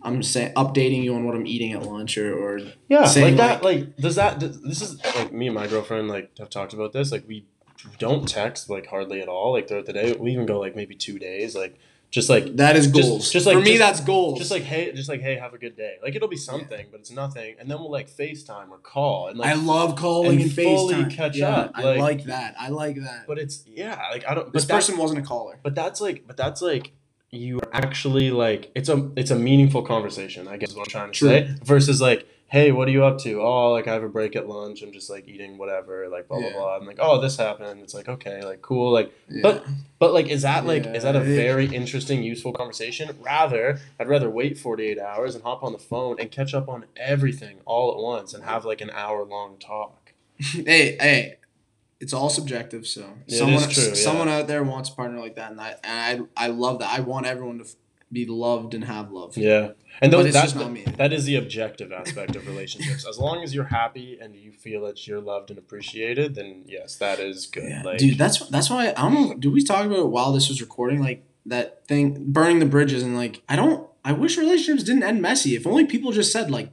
I'm 0.04 0.22
saying 0.24 0.54
updating 0.54 1.04
you 1.04 1.16
on 1.16 1.26
what 1.26 1.36
I'm 1.36 1.48
eating 1.48 1.74
at 1.74 1.84
lunch 1.84 2.18
or 2.18 2.34
or 2.38 2.60
Yeah, 2.88 3.06
saying, 3.06 3.38
like 3.38 3.62
that. 3.62 3.64
Like, 3.64 3.96
does 3.98 4.16
that? 4.16 4.40
Does, 4.40 4.62
this 4.62 4.82
is 4.82 5.04
like 5.16 5.34
me 5.34 5.48
and 5.48 5.56
my 5.56 5.68
girlfriend 5.68 6.08
like 6.08 6.38
have 6.38 6.50
talked 6.50 6.74
about 6.74 6.94
this. 6.94 7.12
Like, 7.12 7.28
we 7.28 7.46
don't 7.98 8.28
text 8.28 8.70
like 8.70 8.88
hardly 8.88 9.22
at 9.22 9.28
all. 9.28 9.54
Like 9.54 9.68
throughout 9.68 9.86
the 9.88 9.94
day, 9.94 10.14
we 10.20 10.32
even 10.32 10.46
go 10.46 10.60
like 10.60 10.76
maybe 10.76 10.96
two 10.96 11.18
days. 11.18 11.56
Like, 11.56 11.78
just 12.12 12.30
like 12.30 12.56
that 12.58 12.76
is 12.76 12.88
Just- 12.88 13.10
goals. 13.10 13.32
just 13.32 13.46
like- 13.48 13.56
for 13.56 13.62
me, 13.62 13.78
just- 13.78 13.80
that's 13.80 14.00
goals. 14.02 14.38
just 14.38 14.52
like 14.52 14.64
hey, 14.64 14.92
just 14.94 15.10
like 15.10 15.22
hey, 15.22 15.36
have 15.36 15.54
a 15.54 15.58
good 15.58 15.76
day. 15.76 15.96
Like 16.04 16.16
it'll 16.16 16.28
be 16.28 16.38
something, 16.38 16.88
but 16.92 17.00
it's 17.02 17.12
nothing. 17.12 17.56
And 17.60 17.70
then 17.70 17.80
we'll 17.80 17.92
like 17.92 18.10
FaceTime 18.10 18.70
or 18.70 18.78
call 18.78 19.28
and 19.28 19.38
like. 19.40 19.50
I 19.50 19.54
love 19.56 19.96
calling 19.96 20.34
and 20.34 20.42
and, 20.42 20.54
fully 20.54 20.96
FaceTime. 20.96 21.16
catch 21.16 21.36
yeah, 21.38 21.50
up, 21.56 21.72
I 21.76 21.84
like- 21.84 22.00
like 22.00 22.24
that. 22.26 22.56
I 22.60 22.70
like 22.70 22.96
that. 22.98 23.26
but 23.28 23.40
it's 23.40 23.64
yeah, 23.68 24.00
like 24.12 24.24
I 24.28 24.34
don't. 24.36 24.54
this 24.54 24.66
person 24.66 24.98
wasn't 24.98 25.20
a 25.20 25.24
caller. 25.24 25.60
But 25.64 25.74
that's 25.76 26.00
like, 26.00 26.26
but 26.28 26.38
that's 26.38 26.62
like 26.62 26.92
you 27.32 27.60
are 27.60 27.70
actually 27.74 28.32
like 28.32 28.72
it's 28.76 28.90
a 28.90 29.12
it's 29.16 29.32
a 29.32 29.36
meaningful 29.36 29.82
conversation. 29.84 30.48
I 30.48 30.58
guess 30.58 30.70
is 30.72 30.76
what 30.76 30.88
I'm 30.88 30.92
trying 30.92 31.12
to 31.12 31.18
True. 31.18 31.30
say. 31.30 31.56
Versus 31.64 32.02
like, 32.02 32.28
hey, 32.48 32.72
what 32.72 32.88
are 32.88 32.92
you 32.92 33.04
up 33.06 33.20
to? 33.20 33.42
Oh, 33.42 33.72
like 33.72 33.88
I 33.88 33.94
have 33.94 34.04
a 34.04 34.10
break 34.10 34.36
at 34.36 34.48
lunch. 34.50 34.82
I'm 34.82 34.92
just 34.92 35.10
like 35.10 35.28
eating 35.28 35.58
whatever. 35.58 36.08
Like 36.10 36.28
blah 36.28 36.40
Yeah. 36.40 36.50
blah 36.50 36.60
blah. 36.60 36.76
I'm 36.78 36.86
like, 36.88 36.98
oh, 37.00 37.22
this 37.22 37.38
happened. 37.38 37.82
It's 37.82 37.94
like 37.94 38.10
okay, 38.10 38.44
like 38.44 38.62
cool. 38.62 38.92
Like, 38.92 39.14
Yeah. 39.30 39.42
but 39.44 39.66
but 40.00 40.14
like, 40.14 40.28
is 40.28 40.42
that 40.42 40.66
like 40.66 40.86
is 40.88 41.04
that 41.04 41.16
a 41.16 41.20
Yeah. 41.20 41.26
very 41.36 41.68
interesting, 41.68 42.24
useful 42.24 42.52
conversation? 42.54 43.16
Rather, 43.22 43.80
I'd 44.00 44.08
rather 44.08 44.30
wait 44.30 44.58
48 44.58 44.98
hours 44.98 45.36
and 45.36 45.44
hop 45.44 45.64
on 45.64 45.72
the 45.72 45.78
phone 45.80 46.20
and 46.20 46.32
catch 46.32 46.54
up 46.56 46.68
on 46.68 46.86
everything 46.98 47.58
all 47.66 47.92
at 47.92 47.98
once 47.98 48.34
and 48.34 48.44
have 48.46 48.66
like 48.66 48.82
an 48.82 48.90
hour 48.90 49.24
long 49.24 49.58
talk. 49.60 50.14
hey, 50.40 50.96
hey, 51.00 51.36
it's 52.00 52.14
all 52.14 52.30
subjective. 52.30 52.88
So 52.88 53.06
It 53.28 53.38
someone, 53.38 53.70
true, 53.70 53.84
yeah. 53.84 53.94
someone 53.94 54.30
out 54.30 54.48
there 54.48 54.64
wants 54.64 54.90
a 54.90 54.94
partner 54.94 55.20
like 55.20 55.36
that, 55.36 55.52
and 55.52 55.62
I, 55.62 55.76
and 55.84 56.28
I, 56.36 56.46
I 56.46 56.48
love 56.48 56.80
that. 56.80 56.92
I 56.92 57.02
want 57.02 57.26
everyone 57.26 57.60
to 57.60 57.66
be 58.12 58.26
loved 58.26 58.74
and 58.74 58.86
have 58.86 59.12
love. 59.12 59.38
Yeah, 59.38 59.72
and 60.02 60.12
those 60.12 60.32
that's 60.34 60.56
me. 60.56 60.86
that 60.98 61.14
is 61.14 61.26
the 61.26 61.36
objective 61.36 61.92
aspect 61.92 62.36
of 62.36 62.48
relationships. 62.48 63.06
As 63.08 63.20
long 63.20 63.44
as 63.44 63.54
you're 63.54 63.66
happy 63.66 64.18
and 64.20 64.36
you 64.36 64.52
feel 64.52 64.86
that 64.86 65.06
you're 65.08 65.22
loved 65.22 65.50
and 65.50 65.60
appreciated, 65.60 66.36
then 66.36 66.64
yes, 66.66 66.96
that 66.96 67.20
is 67.20 67.46
good. 67.46 67.70
Yeah, 67.70 67.84
like, 67.84 67.98
dude, 67.98 68.18
that's 68.18 68.48
that's 68.50 68.70
why 68.70 68.90
I 68.90 69.02
don't 69.02 69.14
know. 69.14 69.34
Did 69.36 69.54
we 69.54 69.64
talk 69.64 69.86
about 69.86 70.00
it 70.00 70.08
while 70.08 70.32
this 70.32 70.50
was 70.50 70.62
recording? 70.62 71.02
Like 71.02 71.24
that 71.46 71.86
thing 71.88 72.32
burning 72.32 72.60
the 72.60 72.66
bridges 72.66 73.04
and 73.04 73.16
like 73.16 73.42
I 73.50 73.56
don't 73.56 73.88
I 74.04 74.14
wish 74.14 74.38
relationships 74.38 74.84
didn't 74.84 75.04
end 75.04 75.22
messy. 75.22 75.56
If 75.56 75.68
only 75.68 75.86
people 75.86 76.12
just 76.12 76.32
said 76.32 76.50
like 76.50 76.72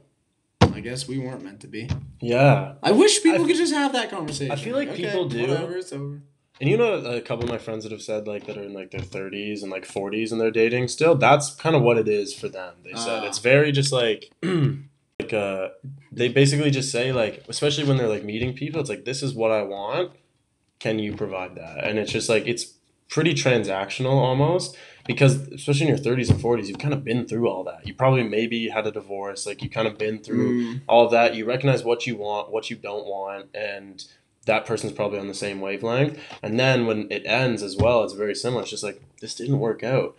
guess 0.89 1.07
we 1.07 1.17
weren't 1.19 1.43
meant 1.43 1.59
to 1.61 1.67
be. 1.67 1.89
Yeah. 2.19 2.73
I 2.81 2.91
wish 2.91 3.21
people 3.23 3.43
I- 3.45 3.47
could 3.47 3.57
just 3.57 3.73
have 3.73 3.93
that 3.93 4.09
conversation. 4.09 4.51
I 4.51 4.55
feel 4.55 4.75
like 4.75 4.93
people 4.95 5.27
do. 5.27 5.41
Whatever, 5.41 5.77
it's 5.77 5.91
over. 5.93 6.21
And 6.59 6.67
you 6.69 6.77
know, 6.77 6.93
a 6.95 7.21
couple 7.21 7.43
of 7.45 7.51
my 7.51 7.59
friends 7.59 7.83
that 7.83 7.91
have 7.91 8.01
said 8.01 8.27
like 8.27 8.47
that 8.47 8.57
are 8.57 8.63
in 8.63 8.73
like 8.73 8.89
their 8.91 9.01
30s 9.01 9.61
and 9.61 9.71
like 9.71 9.85
40s 9.87 10.31
and 10.31 10.41
they're 10.41 10.49
dating 10.63 10.87
still. 10.87 11.13
That's 11.15 11.53
kind 11.53 11.75
of 11.75 11.83
what 11.83 11.97
it 11.99 12.07
is 12.07 12.33
for 12.33 12.47
them. 12.49 12.73
They 12.83 12.93
said 12.93 13.23
Ah. 13.23 13.27
it's 13.27 13.37
very 13.37 13.71
just 13.71 13.91
like 13.91 14.31
like 15.19 15.33
uh 15.33 15.69
they 16.11 16.29
basically 16.29 16.71
just 16.71 16.91
say 16.91 17.11
like 17.11 17.43
especially 17.47 17.83
when 17.87 17.97
they're 17.97 18.07
like 18.09 18.23
meeting 18.23 18.53
people 18.53 18.79
it's 18.81 18.89
like 18.89 19.05
this 19.05 19.21
is 19.21 19.33
what 19.35 19.51
I 19.51 19.61
want. 19.61 20.11
Can 20.79 20.97
you 20.99 21.15
provide 21.15 21.55
that? 21.55 21.83
And 21.83 21.99
it's 21.99 22.11
just 22.11 22.27
like 22.29 22.47
it's 22.47 22.73
pretty 23.09 23.33
transactional 23.33 24.11
almost 24.29 24.75
because 25.07 25.35
especially 25.53 25.87
in 25.87 25.95
your 25.95 25.97
30s 25.97 26.29
and 26.29 26.39
40s 26.39 26.67
you've 26.67 26.77
kind 26.79 26.93
of 26.93 27.03
been 27.03 27.25
through 27.25 27.47
all 27.47 27.63
that. 27.63 27.87
You 27.87 27.93
probably 27.93 28.23
maybe 28.23 28.69
had 28.69 28.85
a 28.85 28.91
divorce, 28.91 29.45
like 29.47 29.63
you 29.63 29.69
kind 29.69 29.87
of 29.87 29.97
been 29.97 30.19
through 30.19 30.51
Mm, 30.75 30.81
all 30.87 31.05
of 31.05 31.11
that. 31.11 31.33
You 31.35 31.45
recognize 31.45 31.83
what 31.83 32.05
you 32.05 32.15
want, 32.17 32.51
what 32.51 32.69
you 32.69 32.75
don't 32.75 33.05
want, 33.05 33.47
and 33.55 34.03
that 34.45 34.65
person's 34.65 34.93
probably 34.93 35.19
on 35.19 35.27
the 35.27 35.33
same 35.33 35.59
wavelength. 35.61 36.19
And 36.43 36.59
then 36.59 36.85
when 36.85 37.07
it 37.11 37.23
ends 37.25 37.63
as 37.63 37.75
well, 37.77 38.03
it's 38.03 38.13
very 38.13 38.35
similar. 38.35 38.61
It's 38.61 38.71
just 38.71 38.83
like 38.83 39.01
this 39.21 39.33
didn't 39.35 39.59
work 39.59 39.83
out. 39.83 40.15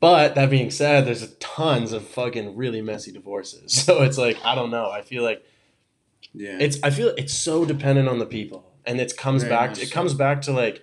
But 0.00 0.34
that 0.34 0.50
being 0.50 0.70
said, 0.70 1.06
there's 1.06 1.34
tons 1.36 1.92
of 1.92 2.06
fucking 2.06 2.56
really 2.56 2.82
messy 2.82 3.12
divorces. 3.12 3.72
So 3.84 4.02
it's 4.02 4.18
like 4.18 4.36
I 4.44 4.54
don't 4.54 4.70
know. 4.70 4.90
I 4.90 5.02
feel 5.02 5.22
like 5.22 5.42
yeah. 6.34 6.58
it's 6.60 6.78
I 6.82 6.90
feel 6.90 7.14
it's 7.16 7.32
so 7.34 7.64
dependent 7.64 8.08
on 8.08 8.18
the 8.18 8.26
people, 8.26 8.70
and 8.84 9.00
it 9.00 9.16
comes 9.16 9.42
Very 9.42 9.54
back. 9.54 9.70
much 9.70 9.82
It 9.82 9.88
so. 9.88 9.94
comes 9.94 10.14
back 10.14 10.42
to 10.42 10.52
like 10.52 10.82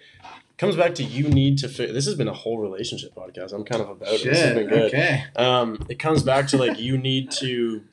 comes 0.61 0.75
back 0.77 0.93
to 0.95 1.03
you 1.03 1.27
need 1.27 1.57
to 1.57 1.67
fit. 1.67 1.91
This 1.93 2.05
has 2.05 2.15
been 2.15 2.27
a 2.29 2.33
whole 2.33 2.59
relationship 2.59 3.13
podcast. 3.15 3.51
I'm 3.51 3.65
kind 3.65 3.81
of 3.81 3.89
about 3.89 4.09
it. 4.13 4.23
This 4.23 4.39
has 4.39 4.49
Shit. 4.49 4.55
been 4.55 4.67
good 4.69 4.93
Okay. 4.93 5.23
um, 5.35 5.67
it 5.89 5.97
comes 5.99 6.21
back 6.23 6.47
to 6.49 6.57
like 6.57 6.79
you 6.79 6.97
need 6.97 7.31
to 7.43 7.83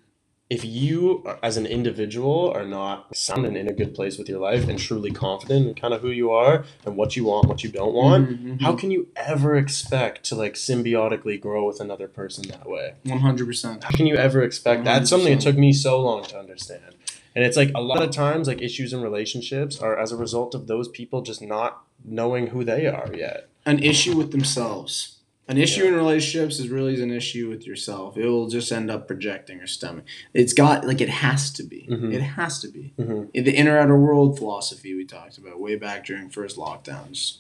if 0.50 0.64
you 0.64 1.22
as 1.42 1.58
an 1.58 1.66
individual 1.66 2.50
are 2.54 2.64
not 2.64 3.14
sounding 3.14 3.54
in 3.54 3.68
a 3.68 3.72
good 3.80 3.94
place 3.94 4.16
with 4.16 4.28
your 4.30 4.38
life 4.38 4.66
and 4.68 4.78
truly 4.78 5.10
confident 5.10 5.66
in 5.68 5.74
kind 5.74 5.92
of 5.92 6.00
who 6.00 6.08
you 6.08 6.30
are 6.30 6.64
and 6.86 6.96
what 6.96 7.16
you 7.16 7.24
want 7.24 7.46
what 7.48 7.62
you 7.62 7.70
don't 7.70 7.92
want 7.92 8.22
Mhm, 8.30 8.60
how 8.62 8.74
can 8.74 8.90
you 8.90 9.08
ever 9.14 9.56
expect 9.56 10.24
to 10.28 10.34
like 10.34 10.54
symbiotically 10.54 11.38
grow 11.38 11.66
with 11.66 11.80
another 11.80 12.08
person 12.08 12.48
that 12.48 12.66
way 12.66 12.94
One 13.04 13.18
hundred 13.20 13.46
percent. 13.46 13.84
how 13.84 13.90
can 13.90 14.06
you 14.06 14.16
ever 14.16 14.42
expect 14.42 14.84
that's 14.86 15.10
something 15.10 15.32
it 15.34 15.40
took 15.40 15.58
me 15.58 15.70
so 15.74 16.00
long 16.00 16.22
to 16.24 16.38
understand 16.38 16.94
and 17.36 17.44
it's 17.44 17.56
like 17.58 17.70
a 17.74 17.82
lot 17.82 18.02
of 18.02 18.10
times 18.10 18.48
like 18.48 18.62
issues 18.62 18.94
in 18.94 19.02
relationships 19.02 19.78
are 19.78 19.98
as 19.98 20.12
a 20.12 20.16
result 20.16 20.54
of 20.54 20.66
those 20.66 20.88
people 20.88 21.20
just 21.20 21.42
not 21.42 21.82
knowing 22.05 22.49
who 22.49 22.64
they 22.64 22.86
are 22.86 23.11
yet 23.14 23.49
An 23.66 23.78
issue 23.82 24.16
with 24.16 24.32
themselves. 24.32 25.14
An 25.46 25.57
issue 25.59 25.82
Yeah. 25.84 25.88
in 25.88 25.94
relationships 25.94 26.59
is 26.59 26.68
really 26.68 27.03
an 27.03 27.11
issue 27.11 27.49
with 27.49 27.66
yourself. 27.66 28.16
It 28.18 28.26
will 28.26 28.49
just 28.49 28.70
end 28.70 28.90
up 28.90 29.07
projecting 29.07 29.61
or 29.61 29.66
stemming. 29.66 30.05
It's 30.34 30.53
got 30.53 30.86
like 30.86 31.01
it 31.01 31.09
has 31.09 31.51
to 31.53 31.62
be. 31.62 31.86
Mhm. 31.90 32.12
It 32.14 32.20
has 32.20 32.61
to 32.61 32.68
be. 32.68 32.92
hmm 32.96 33.24
In 33.34 33.44
the 33.44 33.55
inner 33.57 33.78
outer 33.78 33.99
world 33.99 34.38
philosophy 34.38 34.94
we 34.94 35.05
talked 35.07 35.38
about 35.38 35.59
way 35.61 35.76
back 35.76 36.05
during 36.07 36.28
first 36.28 36.57
lockdowns. 36.57 37.38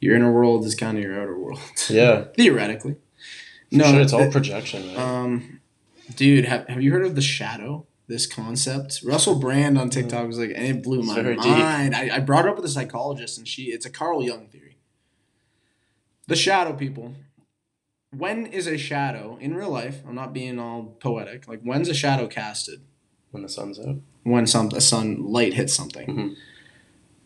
Your 0.00 0.14
inner 0.16 0.32
world 0.32 0.64
is 0.64 0.74
kind 0.74 0.96
of 0.98 1.02
your 1.04 1.20
outer 1.20 1.36
world. 1.38 1.60
yeah 1.90 2.24
Theoretically. 2.36 2.96
no 3.72 3.84
sure 3.84 4.00
it's 4.00 4.12
all 4.12 4.30
projection? 4.30 4.96
Um, 4.96 5.60
dude, 6.16 6.44
have, 6.46 6.66
have 6.68 6.82
you 6.82 6.92
heard 6.92 7.04
of 7.06 7.14
the 7.16 7.22
shadow? 7.22 7.86
This 8.10 8.26
concept. 8.26 9.02
Russell 9.04 9.36
Brand 9.36 9.78
on 9.78 9.88
TikTok 9.88 10.26
was 10.26 10.36
like, 10.36 10.50
and 10.52 10.66
it 10.66 10.82
blew 10.82 11.04
my 11.04 11.14
very 11.14 11.36
mind. 11.36 11.94
I, 11.94 12.16
I 12.16 12.18
brought 12.18 12.44
it 12.44 12.48
up 12.48 12.56
with 12.56 12.64
a 12.64 12.68
psychologist, 12.68 13.38
and 13.38 13.46
she, 13.46 13.66
it's 13.66 13.86
a 13.86 13.90
Carl 13.90 14.20
Jung 14.24 14.48
theory. 14.48 14.78
The 16.26 16.34
shadow 16.34 16.72
people. 16.72 17.14
When 18.10 18.46
is 18.46 18.66
a 18.66 18.76
shadow 18.76 19.38
in 19.40 19.54
real 19.54 19.70
life? 19.70 20.02
I'm 20.08 20.16
not 20.16 20.32
being 20.32 20.58
all 20.58 20.96
poetic. 20.98 21.46
Like, 21.46 21.60
when's 21.62 21.88
a 21.88 21.94
shadow 21.94 22.26
casted? 22.26 22.80
when 23.30 23.44
the 23.44 23.48
sun's 23.48 23.78
out 23.78 23.98
When 24.24 24.44
some 24.44 24.70
a 24.74 24.80
sun 24.80 25.22
light 25.22 25.54
hits 25.54 25.72
something. 25.72 26.08
Mhm. 26.08 26.36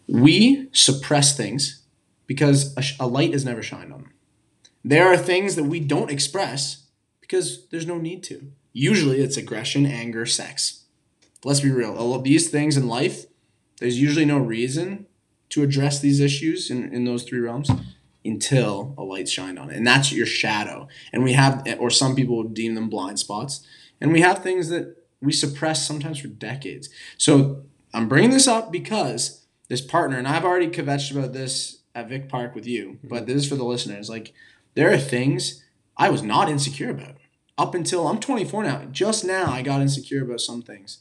We 0.07 0.68
suppress 0.72 1.35
things 1.35 1.82
because 2.26 2.76
a, 2.76 3.05
a 3.05 3.07
light 3.07 3.32
is 3.32 3.43
never 3.43 3.62
shined 3.62 3.91
on 3.91 4.03
them. 4.03 4.12
There 4.85 5.09
are 5.11 5.16
things 5.16 5.57
that 5.57 5.64
we 5.64 5.80
don't 5.80 6.11
express 6.11 6.82
because 7.22 7.66
there's 7.68 7.87
no 7.87 7.97
need 7.97 8.22
to. 8.24 8.53
Usually 8.75 9.20
it's 9.20 9.39
aggression, 9.39 9.87
anger, 9.87 10.27
sex. 10.27 10.85
Let's 11.45 11.61
be 11.61 11.70
real. 11.70 11.97
All 11.97 12.14
of 12.14 12.25
these 12.25 12.51
things 12.51 12.77
in 12.77 12.89
life, 12.89 13.25
there's 13.79 14.01
usually 14.01 14.25
no 14.25 14.39
reason 14.39 15.07
to 15.51 15.62
address 15.62 16.01
these 16.01 16.20
issues 16.20 16.70
in, 16.70 16.93
in 16.93 17.05
those 17.05 17.22
three 17.22 17.39
realms 17.39 17.70
until 18.25 18.95
a 18.99 19.05
light's 19.05 19.31
shined 19.31 19.59
on 19.59 19.70
it. 19.70 19.77
And 19.77 19.87
that's 19.87 20.11
your 20.11 20.27
shadow. 20.27 20.89
And 21.12 21.22
we 21.22 21.35
have, 21.35 21.64
or 21.79 21.91
some 21.91 22.16
people 22.16 22.37
would 22.39 22.55
deem 22.55 22.75
them 22.75 22.89
blind 22.89 23.18
spots. 23.20 23.64
And 24.01 24.12
we 24.12 24.22
have 24.22 24.43
things 24.43 24.68
that 24.70 24.97
we 25.20 25.33
suppress 25.33 25.87
sometimes 25.87 26.18
for 26.18 26.29
decades. 26.29 26.89
So 27.16 27.62
I'm 27.93 28.09
bringing 28.09 28.31
this 28.31 28.49
up 28.49 28.72
because 28.72 29.45
this 29.68 29.81
partner, 29.81 30.18
and 30.18 30.27
I've 30.27 30.45
already 30.45 30.68
kvetched 30.68 31.12
about 31.12 31.33
this 31.33 31.79
at 31.95 32.09
Vic 32.09 32.29
Park 32.29 32.55
with 32.55 32.66
you, 32.66 32.99
but 33.05 33.22
mm-hmm. 33.22 33.27
this 33.27 33.37
is 33.45 33.49
for 33.49 33.55
the 33.55 33.64
listeners. 33.64 34.11
Like, 34.11 34.33
there 34.75 34.93
are 34.93 34.99
things 34.99 35.62
I 35.97 36.11
was 36.11 36.22
not 36.22 36.49
insecure 36.49 36.91
about 36.91 37.16
up 37.57 37.74
until 37.74 38.07
I'm 38.07 38.20
24 38.20 38.64
now. 38.64 38.84
Just 38.90 39.24
now, 39.24 39.50
I 39.50 39.62
got 39.62 39.80
insecure 39.80 40.22
about 40.24 40.40
some 40.40 40.62
things. 40.62 40.98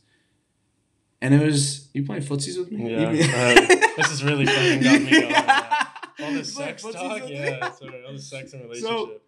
And 1.21 1.33
it 1.33 1.43
was 1.43 1.89
you 1.93 2.03
playing 2.03 2.23
footsies 2.23 2.57
with 2.57 2.71
me. 2.71 2.91
Yeah, 2.91 3.07
uh, 3.07 3.77
this 3.97 4.11
is 4.11 4.23
really 4.23 4.45
fucking 4.45 4.81
got 4.81 5.01
me 5.01 5.09
going, 5.09 5.29
yeah. 5.29 5.87
all 6.19 6.31
this 6.31 6.53
sex 6.53 6.83
talk 6.83 7.27
yeah 7.27 7.71
sorry 7.71 8.03
all 8.05 8.13
the 8.13 8.19
sex 8.19 8.53
and 8.53 8.63
relationship 8.63 9.21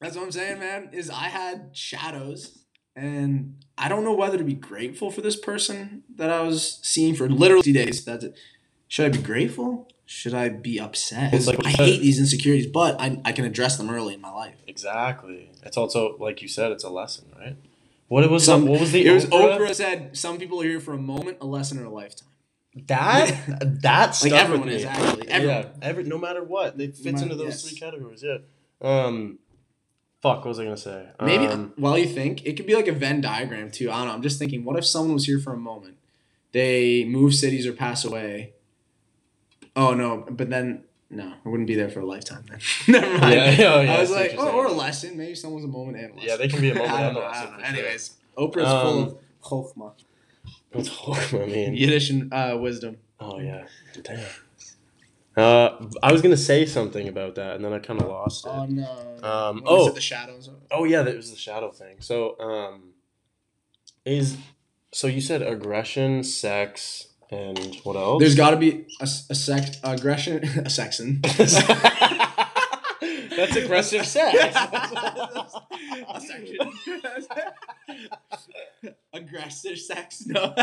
That's 0.00 0.16
what 0.16 0.22
I'm 0.22 0.32
saying, 0.32 0.60
man. 0.60 0.90
Is 0.92 1.10
I 1.10 1.28
had 1.28 1.70
shadows, 1.72 2.64
and 2.94 3.64
I 3.76 3.88
don't 3.88 4.04
know 4.04 4.14
whether 4.14 4.38
to 4.38 4.44
be 4.44 4.54
grateful 4.54 5.10
for 5.10 5.22
this 5.22 5.36
person 5.36 6.04
that 6.14 6.30
I 6.30 6.42
was 6.42 6.78
seeing 6.82 7.14
for 7.14 7.28
literally 7.28 7.72
days. 7.72 8.04
That's 8.04 8.24
it. 8.24 8.38
Should 8.86 9.06
I 9.06 9.08
be 9.16 9.22
grateful? 9.22 9.88
Should 10.06 10.34
I 10.34 10.48
be 10.50 10.78
upset? 10.80 11.32
Like- 11.46 11.64
I 11.66 11.70
hate 11.70 12.00
these 12.02 12.18
insecurities, 12.18 12.66
but 12.66 13.00
I, 13.00 13.18
I 13.24 13.32
can 13.32 13.44
address 13.44 13.76
them 13.78 13.88
early 13.90 14.14
in 14.14 14.20
my 14.20 14.30
life. 14.32 14.56
exactly 14.66 15.50
it's 15.62 15.76
also 15.78 16.16
like 16.18 16.42
you 16.42 16.48
said 16.48 16.70
it's 16.72 16.84
a 16.84 16.90
lesson 16.90 17.24
right 17.38 17.56
what 18.08 18.28
was 18.30 18.44
Some- 18.44 18.64
the, 18.66 18.70
what 18.72 18.80
was 18.80 18.92
the 18.92 19.06
It 19.06 19.12
was 19.12 19.24
Oprah? 19.26 19.56
Oprah 19.58 19.74
said, 19.74 20.14
"Some 20.16 20.36
people 20.38 20.60
are 20.60 20.64
here 20.64 20.78
for 20.80 20.92
a 20.92 20.98
moment, 20.98 21.38
a 21.40 21.46
lesson, 21.46 21.78
or 21.78 21.84
a 21.86 21.90
lifetime." 21.90 22.28
that 22.86 23.80
that 23.82 24.14
stuff 24.14 24.30
Like 24.32 24.40
everyone 24.42 24.68
is 24.68 24.84
actually 24.84 25.28
everyone. 25.28 25.56
yeah 25.56 25.68
every 25.80 26.02
no 26.04 26.18
matter 26.18 26.42
what 26.42 26.78
it 26.80 26.96
fits 26.96 27.02
matter- 27.04 27.22
into 27.22 27.36
those 27.36 27.46
yes. 27.54 27.62
three 27.62 27.78
categories 27.78 28.22
yeah 28.22 28.38
um 28.82 29.38
fuck 30.20 30.38
what 30.38 30.46
was 30.46 30.58
I 30.58 30.64
gonna 30.64 30.76
say 30.76 31.06
Maybe 31.22 31.46
um, 31.46 31.72
while 31.76 31.96
you 31.96 32.06
think, 32.06 32.44
it 32.44 32.56
could 32.56 32.66
be 32.66 32.74
like 32.74 32.88
a 32.88 32.92
Venn 32.92 33.20
diagram 33.20 33.70
too. 33.70 33.90
I 33.90 33.98
don't 33.98 34.08
know. 34.08 34.14
I'm 34.14 34.22
just 34.22 34.38
thinking, 34.40 34.64
what 34.64 34.76
if 34.78 34.84
someone 34.86 35.14
was 35.14 35.26
here 35.26 35.38
for 35.38 35.52
a 35.52 35.56
moment? 35.56 35.96
They 36.52 37.04
move 37.04 37.34
cities 37.34 37.66
or 37.66 37.72
pass 37.72 38.04
away. 38.04 38.54
Oh 39.76 39.94
no, 39.94 40.24
but 40.30 40.50
then 40.50 40.84
no, 41.10 41.32
I 41.44 41.48
wouldn't 41.48 41.66
be 41.66 41.74
there 41.74 41.88
for 41.90 42.00
a 42.00 42.06
lifetime 42.06 42.44
then. 42.48 42.60
Never 42.88 43.18
mind. 43.18 43.34
yeah, 43.34 43.50
yeah, 43.50 43.80
yeah, 43.82 43.94
I 43.96 44.00
was 44.00 44.10
like, 44.10 44.32
you're 44.32 44.42
or, 44.48 44.66
a 44.66 44.72
lesson. 44.72 45.16
Maybe 45.16 45.34
someone's 45.34 45.64
a 45.64 45.68
moment 45.68 45.98
and 45.98 46.12
a 46.12 46.14
lesson. 46.14 46.28
Yeah, 46.28 46.36
they 46.36 46.48
can 46.48 46.60
be 46.60 46.70
a 46.70 46.74
moment 46.74 46.92
and 46.92 47.16
a 47.16 47.20
lesson 47.20 47.42
don't 47.44 47.52
know. 47.52 47.58
for 47.58 47.64
sure. 47.64 47.74
Anyways, 47.74 48.10
Oprah's 48.36 48.82
full 48.82 48.98
Um, 48.98 49.02
of 49.04 49.18
chokhmah, 49.42 49.92
What's 50.72 51.34
I 51.34 51.46
mean 51.46 51.74
Yiddish 51.74 52.10
and 52.10 52.32
uh, 52.32 52.56
wisdom. 52.60 52.98
Oh 53.20 53.38
yeah, 53.38 53.66
damn. 54.02 54.26
Uh, 55.36 55.88
I 56.02 56.12
was 56.12 56.22
gonna 56.22 56.36
say 56.36 56.64
something 56.66 57.08
about 57.08 57.34
that, 57.36 57.56
and 57.56 57.64
then 57.64 57.72
I 57.72 57.78
kind 57.80 58.00
of 58.00 58.08
lost 58.08 58.46
it. 58.46 58.50
Oh 58.50 58.66
no. 58.66 58.90
Um, 59.22 59.62
What 59.62 59.78
was 59.78 59.86
oh. 59.86 59.88
it, 59.88 59.94
the 59.94 60.00
shadows. 60.00 60.50
oh 60.70 60.84
yeah, 60.84 61.02
that 61.02 61.16
was 61.16 61.30
the 61.30 61.36
shadow 61.36 61.70
thing. 61.70 61.96
So, 62.00 62.38
um, 62.40 62.90
is 64.04 64.36
so 64.92 65.06
you 65.08 65.20
said 65.20 65.42
aggression, 65.42 66.22
sex, 66.22 67.08
and 67.34 67.74
what 67.82 67.96
else? 67.96 68.20
There's 68.20 68.34
got 68.34 68.50
to 68.50 68.56
be 68.56 68.86
a 69.00 69.06
sex 69.06 69.78
aggression, 69.82 70.44
a 70.64 70.70
sexon. 70.70 71.20
That's 73.36 73.56
aggressive 73.56 74.06
sex. 74.06 74.38
a 76.08 76.20
section. 76.20 76.58
Aggressive 79.12 79.78
sex. 79.78 80.26
No. 80.26 80.54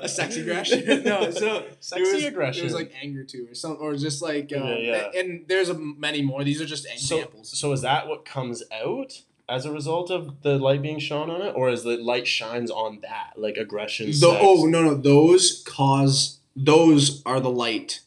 a 0.00 0.08
sex 0.08 0.36
aggression. 0.36 1.02
No. 1.02 1.30
So 1.30 1.64
Sexy 1.80 2.02
it 2.02 2.14
was, 2.14 2.24
aggression. 2.24 2.60
It 2.62 2.64
was 2.64 2.74
like 2.74 2.92
anger 3.02 3.24
too, 3.24 3.48
or 3.50 3.54
some, 3.54 3.78
or 3.80 3.96
just 3.96 4.22
like. 4.22 4.52
Uh, 4.52 4.58
Yeah, 4.64 4.76
yeah. 5.12 5.20
And 5.20 5.44
there's 5.48 5.68
a, 5.68 5.74
many 5.74 6.22
more. 6.22 6.44
These 6.44 6.60
are 6.62 6.66
just 6.66 6.84
so, 6.84 7.16
examples. 7.16 7.58
so 7.58 7.72
is 7.72 7.82
that 7.82 8.06
what 8.06 8.24
comes 8.24 8.62
out 8.72 9.22
as 9.48 9.64
a 9.64 9.72
result 9.72 10.10
of 10.10 10.42
the 10.42 10.58
light 10.58 10.82
being 10.82 10.98
shone 10.98 11.30
on 11.30 11.42
it, 11.42 11.52
or 11.54 11.68
is 11.70 11.84
the 11.84 11.96
light 11.96 12.26
shines 12.26 12.70
on 12.70 12.98
that, 13.02 13.32
like 13.36 13.56
aggression? 13.56 14.06
The- 14.10 14.38
oh 14.40 14.66
no 14.66 14.82
no 14.82 14.94
those 14.94 15.62
cause 15.66 16.40
those 16.54 17.22
are 17.24 17.40
the 17.40 17.50
light. 17.50 18.00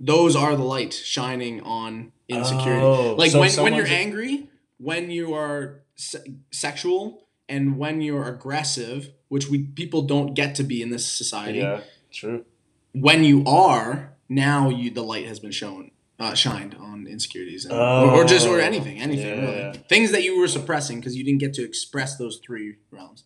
Those 0.00 0.34
are 0.36 0.56
the 0.56 0.64
light 0.64 0.92
shining 0.92 1.60
on 1.62 2.12
insecurity. 2.28 2.82
Oh, 2.82 3.14
like 3.14 3.30
so 3.30 3.40
when, 3.40 3.50
when 3.56 3.74
you're 3.74 3.86
angry 3.86 4.48
when 4.78 5.10
you 5.10 5.34
are 5.34 5.82
se- 5.94 6.34
sexual 6.50 7.26
and 7.48 7.78
when 7.78 8.00
you're 8.00 8.24
aggressive 8.26 9.10
which 9.28 9.48
we 9.48 9.58
people 9.62 10.02
don't 10.02 10.34
get 10.34 10.54
to 10.56 10.62
be 10.62 10.82
in 10.82 10.90
this 10.90 11.06
society 11.06 11.58
Yeah, 11.58 11.80
true. 12.12 12.44
when 12.92 13.24
you 13.24 13.44
are 13.46 14.14
now 14.28 14.68
you 14.68 14.90
the 14.90 15.02
light 15.02 15.26
has 15.26 15.38
been 15.38 15.52
shown 15.52 15.90
uh, 16.20 16.34
shined 16.34 16.76
on 16.80 17.06
insecurities, 17.06 17.64
and, 17.64 17.74
or, 17.74 18.20
or 18.20 18.24
just 18.24 18.46
or 18.46 18.60
anything, 18.60 19.00
anything 19.00 19.38
Yeah, 19.42 19.62
really. 19.66 19.78
Things 19.88 20.12
that 20.12 20.22
you 20.22 20.38
were 20.38 20.48
suppressing 20.48 21.00
because 21.00 21.16
you 21.16 21.24
didn't 21.24 21.40
get 21.40 21.54
to 21.54 21.64
express 21.64 22.16
those 22.16 22.40
three 22.44 22.76
realms. 22.90 23.24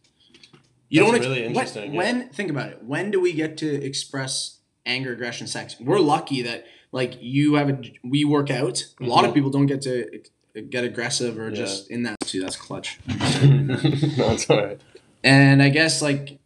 You 0.88 1.00
That's 1.00 1.10
don't 1.12 1.16
ex- 1.18 1.26
really 1.26 1.40
when- 1.42 1.48
interesting, 1.50 1.92
yeah. 1.92 1.98
When, 1.98 2.28
think 2.30 2.50
about 2.50 2.70
it, 2.70 2.82
when 2.82 3.10
do 3.10 3.20
we 3.20 3.32
get 3.34 3.58
to 3.58 3.68
express 3.84 4.60
anger, 4.86 5.12
aggression, 5.12 5.46
sex? 5.46 5.76
We're 5.78 6.00
lucky 6.00 6.40
that 6.42 6.64
like 6.92 7.18
you 7.20 7.56
have 7.56 7.68
a 7.68 7.78
we 8.02 8.24
work 8.24 8.50
out. 8.50 8.82
A 9.00 9.04
lot 9.04 9.26
of 9.26 9.34
people 9.34 9.50
don't 9.50 9.66
get 9.66 9.82
to 9.82 10.22
get 10.70 10.84
aggressive 10.84 11.38
or 11.38 11.50
Yeah. 11.50 11.56
just 11.56 11.90
in 11.90 12.04
that. 12.04 12.16
See, 12.24 12.40
that's 12.40 12.56
clutch. 12.56 12.98
no, 13.06 13.76
it's 14.32 14.48
all 14.48 14.64
right. 14.64 14.80
And 15.22 15.62
I 15.62 15.68
guess 15.68 16.00
like 16.00 16.38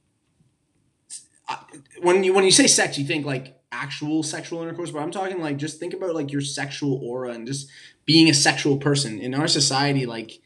when 2.02 2.24
you 2.24 2.32
when 2.34 2.44
you 2.44 2.50
say 2.50 2.66
sex, 2.66 2.98
you 2.98 3.04
think 3.04 3.24
like 3.26 3.56
actual 3.72 4.22
sexual 4.22 4.62
intercourse, 4.62 4.90
but 4.90 5.00
I'm 5.00 5.10
talking 5.10 5.40
like 5.40 5.56
just 5.56 5.80
think 5.80 5.94
about 5.94 6.14
like 6.14 6.30
your 6.30 6.42
sexual 6.42 7.00
aura 7.02 7.30
and 7.32 7.46
just 7.46 7.68
being 8.04 8.28
a 8.28 8.34
sexual 8.34 8.76
person 8.76 9.18
in 9.18 9.34
our 9.34 9.48
society. 9.48 10.06
Like 10.06 10.40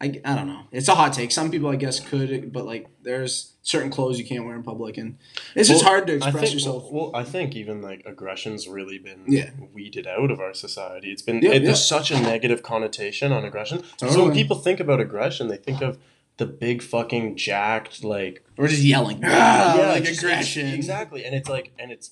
I, 0.00 0.20
I 0.24 0.34
don't 0.34 0.48
know, 0.48 0.62
it's 0.72 0.88
a 0.88 0.94
hot 0.96 1.12
take. 1.12 1.30
Some 1.30 1.50
people 1.50 1.68
I 1.70 1.76
guess 1.76 2.00
could, 2.00 2.52
but 2.52 2.66
like 2.66 2.88
there's 3.02 3.52
certain 3.62 3.88
clothes 3.90 4.18
you 4.18 4.24
can't 4.26 4.44
wear 4.44 4.56
in 4.56 4.64
public, 4.64 4.98
and 4.98 5.16
it's 5.54 5.68
just 5.68 5.84
hard 5.84 6.08
to 6.08 6.14
express 6.14 6.34
think, 6.42 6.54
yourself. 6.54 6.90
Well, 6.90 7.12
I 7.14 7.22
think 7.22 7.54
even 7.54 7.80
like 7.80 8.02
aggression's 8.04 8.66
really 8.66 8.98
been 8.98 9.24
Yeah. 9.28 9.50
weeded 9.72 10.08
out 10.08 10.32
of 10.32 10.40
our 10.40 10.52
society. 10.54 11.12
It's 11.12 11.22
been 11.22 11.40
Yeah, 11.40 11.50
it, 11.50 11.62
yeah. 11.62 11.66
there's 11.68 11.84
such 11.84 12.10
a 12.10 12.20
negative 12.20 12.64
connotation 12.64 13.30
on 13.30 13.44
aggression. 13.44 13.84
So 13.98 14.24
when 14.24 14.34
people 14.34 14.56
think 14.56 14.80
about 14.80 15.00
aggression, 15.00 15.46
they 15.46 15.56
think 15.56 15.80
of 15.82 15.98
the 16.38 16.46
big 16.46 16.82
fucking 16.82 17.36
jacked 17.36 18.02
like 18.02 18.44
or 18.58 18.66
just 18.66 18.82
yelling, 18.82 19.20
ah, 19.24 19.90
like 19.94 20.02
just- 20.02 20.18
aggression. 20.20 20.66
exactly, 20.66 21.24
and 21.24 21.32
it's 21.36 21.48
like 21.48 21.70
and 21.78 21.92
it's 21.92 22.10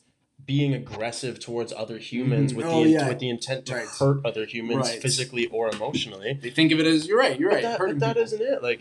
being 0.51 0.75
aggressive 0.75 1.39
towards 1.39 1.73
other 1.73 1.99
humans 1.99 2.53
Mhm. 2.53 2.57
with 2.57 2.67
Oh, 2.67 2.83
the 2.83 2.91
yeah. 2.91 3.09
with 3.09 3.21
the 3.21 3.29
intent 3.29 3.67
to 3.67 3.75
Right. 3.75 3.87
hurt 4.01 4.19
other 4.25 4.45
humans 4.47 4.89
Right. 4.89 5.01
physically 5.01 5.47
or 5.47 5.71
emotionally. 5.71 6.39
They 6.43 6.51
think 6.51 6.73
of 6.73 6.81
it 6.81 6.87
as 6.87 7.07
you're 7.07 7.19
right, 7.19 7.39
you're 7.39 7.51
right. 7.51 7.63
But 7.63 7.69
that, 7.69 7.79
hurting 7.79 7.99
but 8.01 8.07
that 8.07 8.13
people. 8.17 8.23
isn't 8.25 8.43
it. 8.43 8.61
Like 8.61 8.81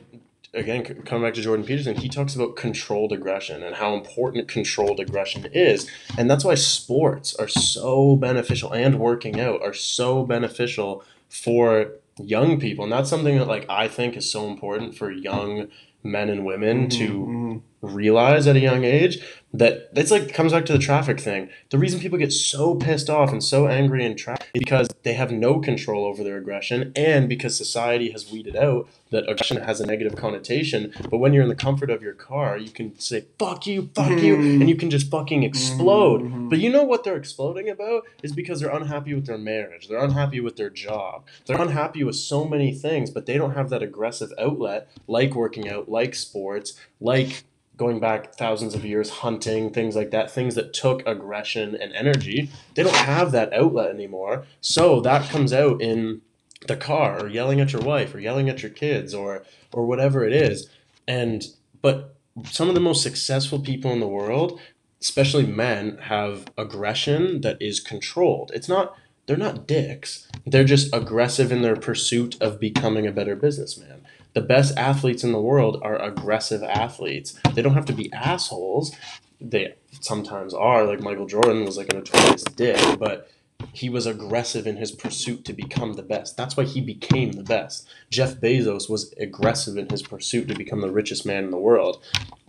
again, 0.51 0.84
coming 1.05 1.24
back 1.28 1.36
to 1.36 1.41
Jordan 1.43 1.63
Peterson, 1.63 1.95
he 1.95 2.09
talks 2.09 2.34
about 2.34 2.55
controlled 2.55 3.11
aggression 3.13 3.61
and 3.61 3.76
how 3.76 3.93
important 3.93 4.47
controlled 4.47 4.99
aggression 4.99 5.45
is, 5.53 5.86
and 6.17 6.28
that's 6.28 6.43
why 6.43 6.55
sports 6.55 7.36
are 7.36 7.47
so 7.47 8.15
beneficial 8.15 8.72
and 8.74 8.99
working 8.99 9.39
out 9.39 9.61
are 9.61 9.76
so 9.76 10.24
beneficial 10.26 11.03
for 11.30 11.91
young 12.20 12.59
people, 12.59 12.84
and 12.84 12.91
that's 12.91 13.11
something 13.11 13.38
that 13.38 13.47
like 13.47 13.67
I 13.70 13.88
think 13.88 14.17
is 14.17 14.28
so 14.32 14.47
important 14.47 14.95
for 14.95 15.11
young 15.11 15.67
men 16.01 16.30
and 16.30 16.43
women 16.45 16.89
to 16.89 17.07
Mhm. 17.09 17.61
Realize 17.82 18.47
at 18.47 18.55
a 18.55 18.59
young 18.59 18.84
age 18.84 19.19
that 19.51 19.89
it's 19.95 20.11
like 20.11 20.32
comes 20.32 20.51
back 20.51 20.65
to 20.65 20.73
the 20.73 20.77
traffic 20.80 21.19
thing. 21.19 21.49
The 21.71 21.80
reason 21.80 21.99
people 21.99 22.19
get 22.19 22.32
so 22.32 22.75
pissed 22.75 23.09
off 23.09 23.32
and 23.32 23.43
so 23.43 23.67
angry 23.67 24.05
in 24.05 24.15
traffic 24.15 24.47
is 24.53 24.59
because 24.59 24.88
they 25.03 25.13
have 25.13 25.32
no 25.32 25.59
control 25.59 26.05
over 26.05 26.23
their 26.23 26.38
aggression 26.38 26.91
and 26.95 27.27
because 27.27 27.57
society 27.57 28.11
has 28.11 28.32
weeded 28.32 28.55
out 28.55 28.88
that 29.09 29.27
aggression 29.27 29.57
has 29.63 29.82
a 29.82 29.88
negative 29.88 30.15
connotation. 30.15 30.93
But 31.09 31.17
when 31.17 31.34
you're 31.34 31.41
in 31.41 31.49
the 31.49 31.55
comfort 31.55 31.89
of 31.89 32.03
your 32.03 32.13
car, 32.13 32.57
you 32.59 32.69
can 32.69 32.99
say 32.99 33.25
fuck 33.39 33.65
you, 33.65 33.89
fuck 33.95 34.21
you, 34.21 34.36
Mhm. 34.38 34.59
and 34.61 34.69
you 34.69 34.75
can 34.75 34.91
just 34.91 35.09
fucking 35.09 35.41
explode. 35.41 36.21
Mhm. 36.21 36.49
But 36.51 36.59
you 36.59 36.69
know 36.69 36.84
what 36.84 37.03
they're 37.03 37.17
exploding 37.17 37.69
about 37.69 38.03
is 38.21 38.34
because 38.34 38.59
they're 38.59 38.69
unhappy 38.69 39.15
with 39.15 39.25
their 39.25 39.39
marriage. 39.39 39.88
They're 39.88 40.03
unhappy 40.03 40.41
with 40.41 40.57
their 40.57 40.69
job. 40.69 41.23
They're 41.47 41.59
unhappy 41.59 42.03
with 42.03 42.17
so 42.17 42.45
many 42.45 42.71
things, 42.71 43.09
but 43.09 43.25
they 43.25 43.38
don't 43.38 43.55
have 43.55 43.71
that 43.71 43.82
aggressive 43.82 44.32
outlet 44.38 44.89
like 45.07 45.34
working 45.34 45.67
out, 45.67 45.89
like 45.89 46.13
sports, 46.13 46.73
like 47.01 47.45
going 47.80 47.99
back 47.99 48.36
thousands 48.36 48.75
of 48.75 48.86
years 48.86 49.09
hunting, 49.09 49.71
things 49.71 49.95
like 49.95 50.11
that, 50.11 50.30
things 50.30 50.53
that 50.55 50.73
took 50.73 51.01
aggression 51.07 51.75
and 51.75 51.93
energy. 51.93 52.51
They 52.75 52.84
don't 52.84 52.95
have 52.95 53.32
that 53.32 53.51
outlet 53.53 53.89
anymore. 53.89 54.45
So 54.61 55.01
that 55.01 55.30
comes 55.30 55.53
out 55.53 55.82
in 55.82 56.21
the 56.67 56.75
car 56.75 57.23
or 57.23 57.27
yelling 57.27 57.59
at 57.59 57.73
your 57.73 57.82
wife 57.82 58.13
or 58.13 58.19
yelling 58.19 58.49
at 58.49 58.61
your 58.61 58.71
kids 58.71 59.13
or 59.13 59.43
or 59.71 59.86
whatever 59.86 60.25
it 60.25 60.34
is. 60.34 60.69
And 61.07 61.45
but 61.82 62.15
some 62.45 62.69
of 62.69 62.75
the 62.75 62.82
most 62.82 63.01
successful 63.01 63.59
people 63.59 63.91
in 63.91 63.99
the 63.99 64.07
world 64.07 64.59
especially 65.01 65.45
men 65.45 65.97
have 66.03 66.45
aggression 66.57 67.41
that 67.41 67.61
is 67.61 67.80
controlled 67.80 68.51
it's 68.53 68.69
not 68.69 68.95
they're 69.25 69.38
not 69.38 69.67
dicks 69.67 70.27
they're 70.45 70.63
just 70.63 70.93
aggressive 70.93 71.51
in 71.51 71.61
their 71.61 71.75
pursuit 71.75 72.39
of 72.41 72.59
becoming 72.59 73.07
a 73.07 73.11
better 73.11 73.36
businessman 73.36 73.99
the 74.34 74.41
best 74.41 74.77
athletes 74.77 75.23
in 75.23 75.32
the 75.32 75.41
world 75.41 75.80
are 75.82 76.01
aggressive 76.01 76.63
athletes. 76.63 77.38
They 77.53 77.61
don't 77.61 77.73
have 77.73 77.86
to 77.86 77.93
be 77.93 78.11
assholes. 78.13 78.95
They 79.41 79.75
sometimes 80.01 80.53
are. 80.53 80.86
Like 80.86 81.01
michael 81.01 81.25
jordan 81.25 81.65
was 81.65 81.77
like 81.77 81.91
a 81.91 81.97
notorious 81.97 82.43
dick 82.43 82.99
but 82.99 83.30
he 83.73 83.89
was 83.89 84.05
aggressive 84.05 84.65
in 84.65 84.77
his 84.77 84.91
pursuit 84.91 85.43
to 85.45 85.53
become 85.53 85.93
the 85.93 86.01
best. 86.01 86.38
That's 86.38 86.55
why 86.55 86.63
he 86.63 86.82
became 86.82 87.34
the 87.34 87.43
best. 87.43 87.88
Jeff 88.09 88.36
bezos 88.36 88.89
was 88.89 89.13
aggressive 89.19 89.77
in 89.77 89.89
his 89.89 90.01
pursuit 90.01 90.47
to 90.47 90.55
become 90.55 90.82
the 90.82 90.91
richest 90.91 91.25
man 91.25 91.43
in 91.43 91.51
the 91.51 91.57
world. 91.57 92.01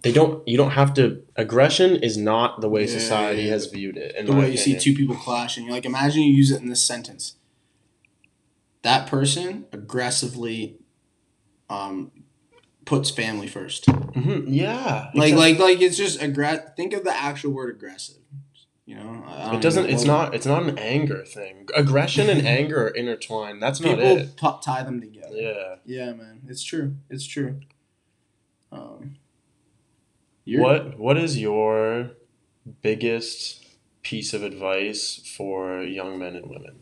They 0.03 0.13
don't 0.13 0.47
you 0.47 0.57
don't 0.57 0.71
have 0.71 0.95
to 0.95 1.23
aggression 1.37 1.97
is 1.97 2.17
not 2.17 2.61
the 2.61 2.69
way 2.69 2.83
Yeah, 2.83 2.99
society 2.99 3.43
yeah. 3.43 3.51
has 3.51 3.67
viewed 3.67 3.97
it 3.97 4.15
the 4.27 4.33
way 4.33 4.51
you 4.51 4.57
see 4.57 4.79
two 4.79 4.95
people 4.95 5.17
clashing. 5.17 5.65
You're 5.65 5.75
like 5.75 5.85
imagine 5.85 6.23
you 6.23 6.33
use 6.33 6.51
it 6.51 6.63
in 6.63 6.69
this 6.69 6.83
sentence. 6.83 7.37
That 8.83 9.07
person 9.07 9.67
aggressively 9.73 10.79
um 11.71 12.11
puts 12.85 13.09
family 13.11 13.47
first. 13.47 13.87
Mhm, 13.87 14.45
yeah 14.49 15.11
Like 15.15 15.33
exactly. 15.33 15.37
like 15.37 15.59
like 15.59 15.81
it's 15.81 15.97
just 15.97 16.21
aggressive. 16.21 16.75
Think 16.77 16.93
of 16.93 17.05
the 17.05 17.17
actual 17.17 17.53
word 17.53 17.75
aggressive. 17.75 18.17
You 18.87 18.97
know, 18.97 19.23
I- 19.25 19.43
I 19.43 19.47
don't 19.47 19.55
it 19.57 19.63
doesn't 19.63 19.85
even 19.85 19.95
it's 19.95 20.05
not 20.05 20.35
it's 20.35 20.47
not 20.47 20.65
an 20.65 20.77
anger 20.79 21.25
thing 21.25 21.69
aggression 21.77 22.29
and 22.29 22.45
anger 22.59 22.87
are 22.87 22.91
intertwined 22.91 23.63
that's 23.63 23.81
not 23.81 23.99
People 23.99 24.17
it 24.19 24.37
pu- 24.37 24.61
tie 24.63 24.83
them 24.83 25.01
together. 25.01 25.37
yeah 25.37 25.77
Yeah, 25.87 26.13
man, 26.13 26.41
it's 26.49 26.65
true. 26.65 26.97
It's 27.09 27.25
true. 27.25 27.61
Um, 28.73 29.17
what 30.47 30.99
what 30.99 31.17
is 31.17 31.39
your 31.39 32.11
biggest 32.83 33.65
piece 34.03 34.33
of 34.35 34.43
advice 34.43 35.21
for 35.37 35.83
young 35.83 36.19
men 36.19 36.35
and 36.35 36.47
women 36.51 36.81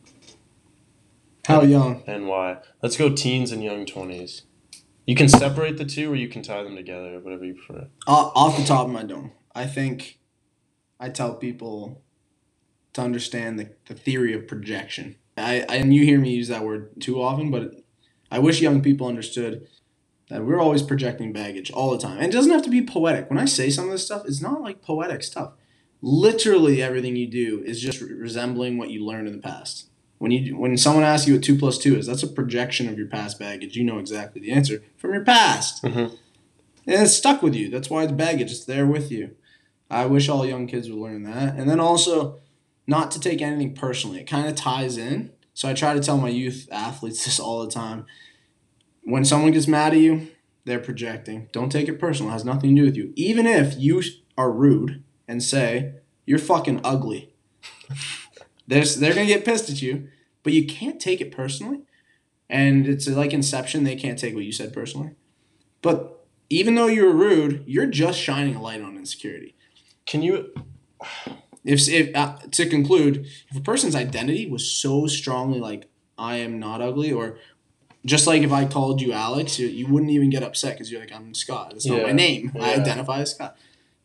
How 1.46 1.62
young? 1.62 2.02
and 2.06 2.26
why 2.26 2.58
let's 2.82 2.96
go 2.96 3.10
teens 3.10 3.52
and 3.52 3.62
young 3.62 3.84
20s 3.84 4.42
you 5.08 5.14
can 5.14 5.28
separate 5.28 5.78
the 5.78 5.86
two 5.86 6.12
or 6.12 6.16
you 6.16 6.28
can 6.28 6.42
tie 6.42 6.62
them 6.62 6.76
together 6.76 7.18
whatever 7.20 7.42
you 7.42 7.54
prefer 7.54 7.88
Off 8.06 8.30
off 8.34 8.56
the 8.58 8.64
top 8.64 8.86
of 8.86 8.92
my 8.92 9.02
dome, 9.02 9.32
I 9.54 9.66
think 9.66 10.18
I 11.00 11.08
tell 11.08 11.34
people 11.34 12.02
to 12.92 13.00
understand 13.00 13.58
the, 13.58 13.70
the 13.86 13.94
theory 13.94 14.34
of 14.34 14.46
projection. 14.46 15.16
I, 15.38 15.64
I 15.66 15.76
and 15.76 15.94
you 15.94 16.04
hear 16.04 16.18
me 16.18 16.32
use 16.32 16.48
that 16.48 16.62
word 16.62 17.00
too 17.00 17.22
often, 17.22 17.50
but 17.50 17.76
I 18.30 18.38
wish 18.38 18.60
young 18.60 18.82
people 18.82 19.06
understood 19.06 19.66
that 20.28 20.44
we're 20.44 20.60
always 20.60 20.82
projecting 20.82 21.32
baggage 21.32 21.70
all 21.70 21.90
the 21.90 21.98
time. 21.98 22.18
And 22.18 22.26
it 22.26 22.32
doesn't 22.32 22.52
have 22.52 22.64
to 22.64 22.70
be 22.70 22.84
poetic. 22.84 23.30
When 23.30 23.38
I 23.38 23.46
say 23.46 23.70
some 23.70 23.86
of 23.86 23.92
this 23.92 24.04
stuff, 24.04 24.26
it's 24.26 24.42
not 24.42 24.60
like 24.60 24.82
poetic 24.82 25.22
stuff. 25.22 25.54
Literally 26.02 26.82
everything 26.82 27.16
you 27.16 27.26
do 27.26 27.62
is 27.64 27.80
just 27.80 28.02
re- 28.02 28.12
resembling 28.12 28.76
what 28.76 28.90
you 28.90 29.02
learned 29.06 29.26
in 29.28 29.32
the 29.32 29.40
past. 29.42 29.87
When 30.18 30.30
you 30.32 30.56
when 30.56 30.76
someone 30.76 31.04
asks 31.04 31.28
you 31.28 31.34
what 31.34 31.42
two 31.44 31.56
plus 31.56 31.78
two 31.78 31.96
is, 31.96 32.06
that's 32.06 32.22
a 32.22 32.28
projection 32.28 32.88
of 32.88 32.98
your 32.98 33.06
past 33.06 33.38
baggage. 33.38 33.76
You 33.76 33.84
know 33.84 33.98
exactly 33.98 34.40
the 34.40 34.50
answer 34.52 34.82
from 34.96 35.12
your 35.14 35.24
past. 35.24 35.82
Mhm. 35.82 36.10
And 36.86 37.02
it's 37.02 37.14
stuck 37.14 37.42
with 37.42 37.54
you. 37.54 37.68
That's 37.70 37.90
why 37.90 38.02
it's 38.04 38.12
baggage. 38.12 38.50
It's 38.50 38.64
there 38.64 38.86
with 38.86 39.12
you. 39.12 39.36
I 39.90 40.06
wish 40.06 40.28
all 40.28 40.44
young 40.46 40.66
kids 40.66 40.88
would 40.88 40.98
learn 40.98 41.22
that. 41.24 41.56
And 41.56 41.68
then 41.68 41.80
also, 41.80 42.40
not 42.86 43.10
to 43.12 43.20
take 43.20 43.40
anything 43.42 43.74
personally. 43.74 44.20
It 44.20 44.26
kind 44.26 44.48
of 44.48 44.54
ties 44.54 44.96
in. 44.96 45.30
So 45.54 45.68
I 45.68 45.74
try 45.74 45.92
to 45.94 46.00
tell 46.00 46.18
my 46.18 46.28
youth 46.30 46.68
athletes 46.72 47.24
this 47.24 47.38
all 47.38 47.64
the 47.64 47.70
time. 47.70 48.06
When 49.02 49.24
someone 49.24 49.52
gets 49.52 49.68
mad 49.68 49.92
at 49.92 49.98
you, 50.00 50.28
they're 50.64 50.78
projecting. 50.78 51.48
Don't 51.52 51.70
take 51.70 51.88
it 51.88 51.98
personal. 51.98 52.30
It 52.30 52.34
has 52.34 52.44
nothing 52.44 52.74
to 52.74 52.82
do 52.82 52.86
with 52.86 52.96
you. 52.96 53.12
Even 53.16 53.46
if 53.46 53.78
you 53.78 54.02
are 54.36 54.50
rude 54.52 55.02
and 55.26 55.42
say, 55.42 55.94
you're 56.26 56.38
fucking 56.38 56.80
ugly. 56.84 57.32
they're, 58.68 58.84
they're 58.84 59.14
going 59.14 59.26
to 59.26 59.34
get 59.34 59.44
pissed 59.44 59.68
at 59.68 59.82
you, 59.82 60.08
but 60.44 60.52
you 60.52 60.64
can't 60.66 61.00
take 61.00 61.20
it 61.20 61.32
personally. 61.32 61.80
And 62.48 62.86
it's 62.86 63.08
like 63.08 63.32
Inception. 63.32 63.84
They 63.84 63.96
can't 63.96 64.18
take 64.18 64.34
what 64.34 64.44
you 64.44 64.52
said 64.52 64.72
personally. 64.72 65.10
But 65.82 66.24
even 66.48 66.76
though 66.76 66.86
you're 66.86 67.12
rude, 67.12 67.64
you're 67.66 67.86
just 67.86 68.18
shining 68.18 68.54
a 68.54 68.62
light 68.62 68.80
on 68.80 68.96
insecurity. 68.96 69.54
can 70.06 70.22
you 70.22 70.52
If, 71.64 71.88
if 71.88 72.16
uh, 72.16 72.38
to 72.52 72.66
conclude, 72.66 73.26
if 73.50 73.56
a 73.56 73.60
person's 73.60 73.94
identity 73.94 74.48
was 74.48 74.70
so 74.70 75.06
strongly 75.06 75.60
like 75.60 75.90
I 76.16 76.36
am 76.36 76.58
not 76.58 76.80
ugly, 76.80 77.12
or 77.12 77.38
just 78.06 78.26
like 78.26 78.42
if 78.42 78.52
I 78.52 78.64
called 78.64 79.02
you 79.02 79.12
Alex, 79.12 79.58
you, 79.58 79.66
you 79.66 79.86
wouldn't 79.86 80.10
even 80.10 80.30
get 80.30 80.42
upset 80.42 80.74
because 80.74 80.90
you're 80.90 81.00
like 81.00 81.12
I'm 81.12 81.34
Scott. 81.34 81.70
That's 81.72 81.86
not 81.86 82.02
my 82.02 82.08
Yeah, 82.08 82.12
name. 82.14 82.52
I 82.58 82.74
identify 82.74 83.20
as 83.20 83.32
Scott. 83.32 83.56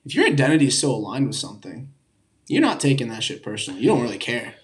If 0.06 0.16
your 0.16 0.26
identity 0.26 0.68
is 0.68 0.78
so 0.78 0.92
aligned 0.92 1.28
with 1.28 1.38
something, 1.38 1.93
you're 2.48 2.62
not 2.62 2.80
taking 2.80 3.10
that 3.10 3.24
shit 3.24 3.44
personally. 3.44 3.82
You 3.82 3.88
don't 3.88 4.02
really 4.02 4.18
care. 4.18 4.56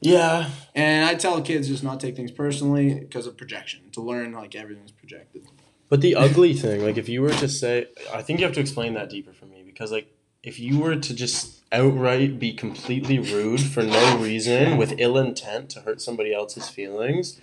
yeah 0.00 0.50
And 0.74 1.04
I 1.04 1.14
tell 1.14 1.40
kids 1.42 1.68
just 1.68 1.84
not 1.84 2.00
take 2.00 2.16
things 2.16 2.30
personally 2.30 2.94
because 2.94 3.26
of 3.26 3.36
projection. 3.36 3.90
To 3.92 4.00
learn 4.00 4.32
like 4.32 4.54
everything's 4.54 4.92
projected. 4.92 5.46
But 5.88 6.00
the 6.00 6.16
ugly 6.16 6.54
thing, 6.54 6.82
like 6.82 6.96
if 6.96 7.08
you 7.08 7.22
were 7.22 7.30
to 7.30 7.48
say, 7.48 7.86
I 8.12 8.22
think 8.22 8.40
you 8.40 8.46
have 8.46 8.54
to 8.54 8.60
explain 8.60 8.94
that 8.94 9.08
deeper 9.08 9.32
for 9.32 9.46
me 9.46 9.62
because 9.64 9.92
like 9.92 10.12
if 10.42 10.58
you 10.58 10.78
were 10.78 10.96
to 10.96 11.14
just 11.14 11.64
outright 11.72 12.38
be 12.38 12.52
completely 12.52 13.18
rude 13.18 13.60
for 13.60 13.82
no 13.82 14.18
reason 14.18 14.76
with 14.76 14.94
ill 14.98 15.18
intent 15.18 15.70
to 15.70 15.80
hurt 15.80 16.00
somebody 16.00 16.32
else's 16.32 16.68
feelings, 16.68 17.40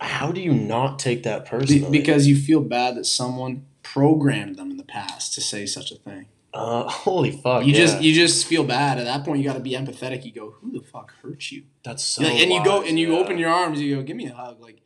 how 0.00 0.30
do 0.30 0.40
you 0.40 0.52
not 0.52 0.98
take 0.98 1.22
that 1.24 1.44
personally? 1.44 1.90
because 1.90 2.26
you 2.26 2.36
feel 2.36 2.60
bad 2.60 2.96
that 2.96 3.06
someone 3.06 3.66
programmed 3.82 4.56
them 4.56 4.70
in 4.70 4.76
the 4.76 4.84
past 4.84 5.34
to 5.34 5.40
say 5.40 5.66
such 5.66 5.90
a 5.90 5.96
thing. 5.96 6.26
Uh, 6.54 6.88
holy 6.88 7.30
fuck, 7.32 7.64
you 7.66 7.72
yeah. 7.72 7.78
just 7.78 8.02
you 8.02 8.14
just 8.14 8.46
feel 8.46 8.64
bad 8.64 8.98
at 8.98 9.04
that 9.04 9.24
point. 9.24 9.38
You 9.40 9.44
got 9.48 9.54
to 9.54 9.60
be 9.60 9.72
empathetic. 9.72 10.24
You 10.24 10.32
go, 10.32 10.50
who 10.50 10.72
the 10.72 10.80
fuck 10.80 11.12
hurt 11.22 11.50
you? 11.50 11.64
that's 11.84 12.02
so 12.04 12.22
Like, 12.22 12.40
and 12.40 12.50
you 12.50 12.64
go 12.64 12.82
and 12.82 12.98
you 12.98 13.12
yeah. 13.14 13.18
open 13.18 13.38
your 13.38 13.50
arms. 13.50 13.80
You 13.80 13.96
go, 13.96 14.02
give 14.02 14.16
me 14.16 14.26
a 14.26 14.34
hug. 14.34 14.60
Like 14.60 14.80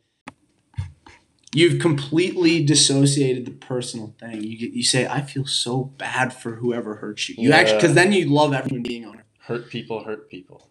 you've 1.55 1.79
completely 1.79 2.63
dissociated 2.63 3.45
the 3.45 3.51
personal 3.51 4.15
thing. 4.19 4.43
You 4.43 4.57
get 4.57 4.71
you 4.73 4.83
say, 4.83 5.07
I 5.07 5.21
feel 5.21 5.45
so 5.45 5.83
bad 5.83 6.33
for 6.33 6.55
whoever 6.55 6.95
hurt 6.95 7.27
you. 7.29 7.35
You 7.37 7.49
Yeah. 7.49 7.57
actually 7.57 7.77
because 7.77 7.93
then 7.95 8.11
you 8.11 8.25
love 8.25 8.53
everyone 8.53 8.83
being 8.83 9.05
on 9.05 9.19
it. 9.19 9.25
hurt 9.39 9.69
people, 9.69 10.03
hurt 10.03 10.29
people. 10.29 10.69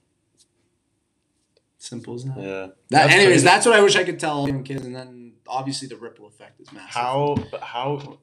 Simple 1.78 2.14
as 2.14 2.24
that. 2.24 2.36
Yeah. 2.38 2.42
That, 2.44 2.74
That's 2.90 3.12
anyways, 3.14 3.28
crazy. 3.34 3.44
that's 3.44 3.66
what 3.66 3.74
I 3.74 3.80
wish 3.82 3.96
I 3.96 4.04
could 4.04 4.20
tell 4.20 4.46
young 4.46 4.62
kids, 4.62 4.86
and 4.86 4.94
then 4.94 5.32
obviously 5.48 5.88
the 5.88 5.96
ripple 5.96 6.26
effect 6.28 6.60
is 6.60 6.70
massive. 6.72 6.90
How 6.94 7.36
but 7.50 7.60
how 7.60 8.18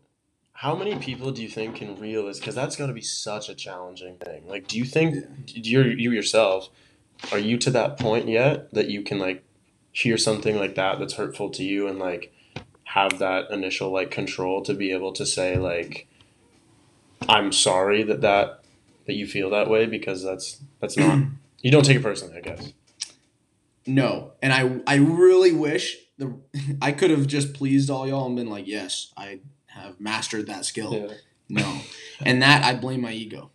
how 0.59 0.75
many 0.75 0.93
people 0.97 1.31
do 1.31 1.41
you 1.41 1.47
think 1.47 1.77
can 1.77 1.97
realize 1.97 2.37
because 2.37 2.53
that's 2.53 2.75
got 2.75 2.87
to 2.87 2.93
be 2.93 2.99
such 2.99 3.47
a 3.47 3.55
challenging 3.55 4.17
thing. 4.17 4.45
Like 4.45 4.67
do 4.67 4.77
you 4.77 4.83
think 4.83 5.25
you're 5.47 5.87
you 5.87 6.11
yourself 6.11 6.67
are 7.31 7.39
you 7.39 7.57
to 7.59 7.71
that 7.71 7.97
point 7.97 8.27
yet 8.27 8.73
that 8.73 8.89
you 8.89 9.01
can 9.01 9.19
like 9.19 9.41
hear 9.93 10.17
something 10.17 10.57
like 10.57 10.75
that 10.75 10.99
that's 10.99 11.13
hurtful 11.13 11.49
to 11.51 11.63
you 11.63 11.87
and 11.87 11.97
like 11.97 12.33
have 12.83 13.19
that 13.19 13.49
initial 13.51 13.89
like 13.93 14.11
control 14.11 14.61
to 14.63 14.73
be 14.73 14.91
able 14.91 15.13
to 15.13 15.25
say 15.25 15.55
like 15.55 16.07
I'm 17.29 17.53
sorry 17.53 18.03
that 18.03 18.19
that 18.19 18.65
that 19.07 19.13
you 19.13 19.27
feel 19.27 19.49
that 19.51 19.69
way 19.69 19.85
because 19.85 20.25
that's 20.25 20.61
that's 20.81 20.97
not 20.97 21.19
you 21.61 21.71
don't 21.71 21.85
take 21.85 21.97
it 21.97 22.03
personally, 22.03 22.35
I 22.35 22.41
guess. 22.41 22.73
No, 23.87 24.33
and 24.41 24.51
I 24.51 24.81
I 24.85 24.95
really 24.95 25.53
wish 25.53 25.95
the 26.17 26.37
I 26.81 26.91
could 26.91 27.11
have 27.11 27.27
just 27.27 27.53
pleased 27.53 27.89
all 27.89 28.05
y'all 28.05 28.25
and 28.25 28.35
been 28.35 28.49
like, 28.49 28.67
yes, 28.67 29.13
I 29.15 29.39
have 29.79 29.99
mastered 29.99 30.47
that 30.47 30.65
skill. 30.65 31.13
No, 31.49 31.81
and 32.21 32.41
that 32.41 32.63
I 32.63 32.75
blame 32.79 33.01
my 33.01 33.11
ego. 33.11 33.51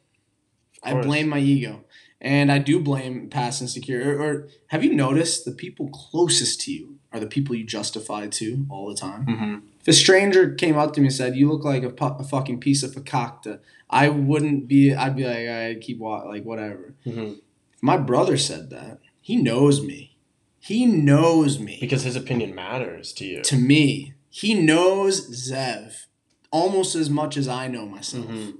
I 0.83 1.01
blame 1.01 1.29
my 1.29 1.39
ego, 1.39 1.85
and 2.21 2.53
I 2.53 2.59
do 2.59 2.79
blame 2.81 3.31
past 3.31 3.63
insecurity. 3.63 4.11
Or, 4.11 4.21
or 4.21 4.49
have 4.69 4.85
you 4.85 4.93
noticed 4.95 5.45
the 5.45 5.53
people 5.53 5.89
closest 5.89 6.61
to 6.63 6.73
you 6.73 6.99
are 7.13 7.21
the 7.21 7.27
people 7.27 7.55
you 7.55 7.65
justify 7.65 8.27
to 8.27 8.67
all 8.69 8.89
the 8.89 8.97
time? 8.97 9.27
Mm-hmm. 9.27 9.55
If 9.81 9.89
a 9.89 9.93
stranger 9.93 10.53
came 10.55 10.77
up 10.77 10.93
to 10.95 11.01
me 11.01 11.07
and 11.07 11.15
said, 11.15 11.37
"You 11.37 11.51
look 11.51 11.65
like 11.65 11.85
a, 11.85 11.91
pu- 11.91 12.17
a 12.19 12.25
fucking 12.25 12.61
piece 12.61 12.83
of 12.83 12.93
fakakta," 12.93 13.61
I 13.89 14.09
wouldn't 14.09 14.67
be. 14.67 14.93
I'd 14.95 15.17
be 15.17 15.25
like, 15.25 15.49
"I 15.49 15.77
keep 15.81 15.99
wa- 15.99 16.25
like 16.25 16.45
whatever." 16.45 16.95
Mm-hmm. 17.07 17.35
If 17.75 17.83
my 17.83 17.97
brother 17.97 18.37
said 18.37 18.71
that, 18.71 18.99
he 19.21 19.37
knows 19.37 19.83
me. 19.83 20.17
He 20.59 20.87
knows 20.87 21.59
me. 21.61 21.77
Because 21.81 22.03
his 22.03 22.17
opinion 22.17 22.55
matters 22.55 23.13
to 23.15 23.25
you. 23.27 23.43
to 23.43 23.57
me, 23.57 24.15
he 24.31 24.55
knows 24.55 25.49
Zev 25.49 26.07
almost 26.55 26.95
as 26.95 27.11
much 27.11 27.37
as 27.37 27.49
I 27.49 27.67
know 27.67 27.85
myself. 27.85 28.27
Mhm. 28.27 28.59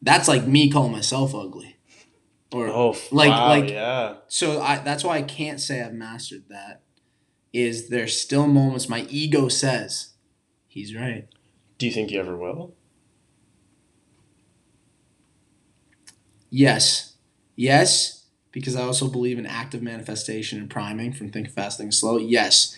That's 0.00 0.28
like 0.28 0.46
me 0.46 0.70
calling 0.70 0.92
myself 0.92 1.34
ugly. 1.34 1.76
Or 2.52 2.68
Oh, 2.68 2.96
Like- 3.10 3.30
wow, 3.30 3.48
like- 3.48 3.70
yeah. 3.70 4.16
so 4.28 4.60
I 4.62 4.78
that's 4.78 5.02
why 5.02 5.16
I 5.18 5.22
can't 5.22 5.60
say 5.60 5.82
I've 5.82 5.92
mastered 5.94 6.44
that. 6.50 6.82
Is 7.52 7.88
there's 7.88 8.16
still 8.18 8.46
moments 8.46 8.88
my 8.88 9.06
ego 9.10 9.48
says 9.48 10.10
he's 10.68 10.94
right. 10.94 11.26
Do 11.78 11.86
you 11.86 11.92
think 11.92 12.10
you 12.12 12.20
ever 12.20 12.36
will? 12.36 12.74
Yes. 16.50 17.14
Yes, 17.56 18.26
because 18.52 18.76
I 18.76 18.82
also 18.82 19.08
believe 19.08 19.38
in 19.38 19.46
active 19.46 19.82
manifestation 19.82 20.58
and 20.58 20.70
priming 20.70 21.12
from 21.12 21.30
Think 21.30 21.50
Fast, 21.50 21.78
Think 21.78 21.92
Slow. 21.92 22.18
Yes. 22.18 22.76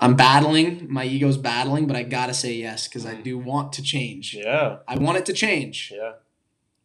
I'm 0.00 0.14
battling, 0.14 0.86
my 0.88 1.04
ego's 1.04 1.36
battling, 1.36 1.86
but 1.86 1.96
I 1.96 2.02
gotta 2.04 2.34
say 2.34 2.54
yes 2.54 2.86
because 2.86 3.04
I 3.04 3.14
mm. 3.14 3.22
do 3.22 3.38
want 3.38 3.72
to 3.74 3.82
change. 3.82 4.34
Yeah, 4.34 4.78
I 4.86 4.96
want 4.96 5.18
it 5.18 5.26
to 5.26 5.32
change. 5.32 5.92
yeah. 5.94 6.12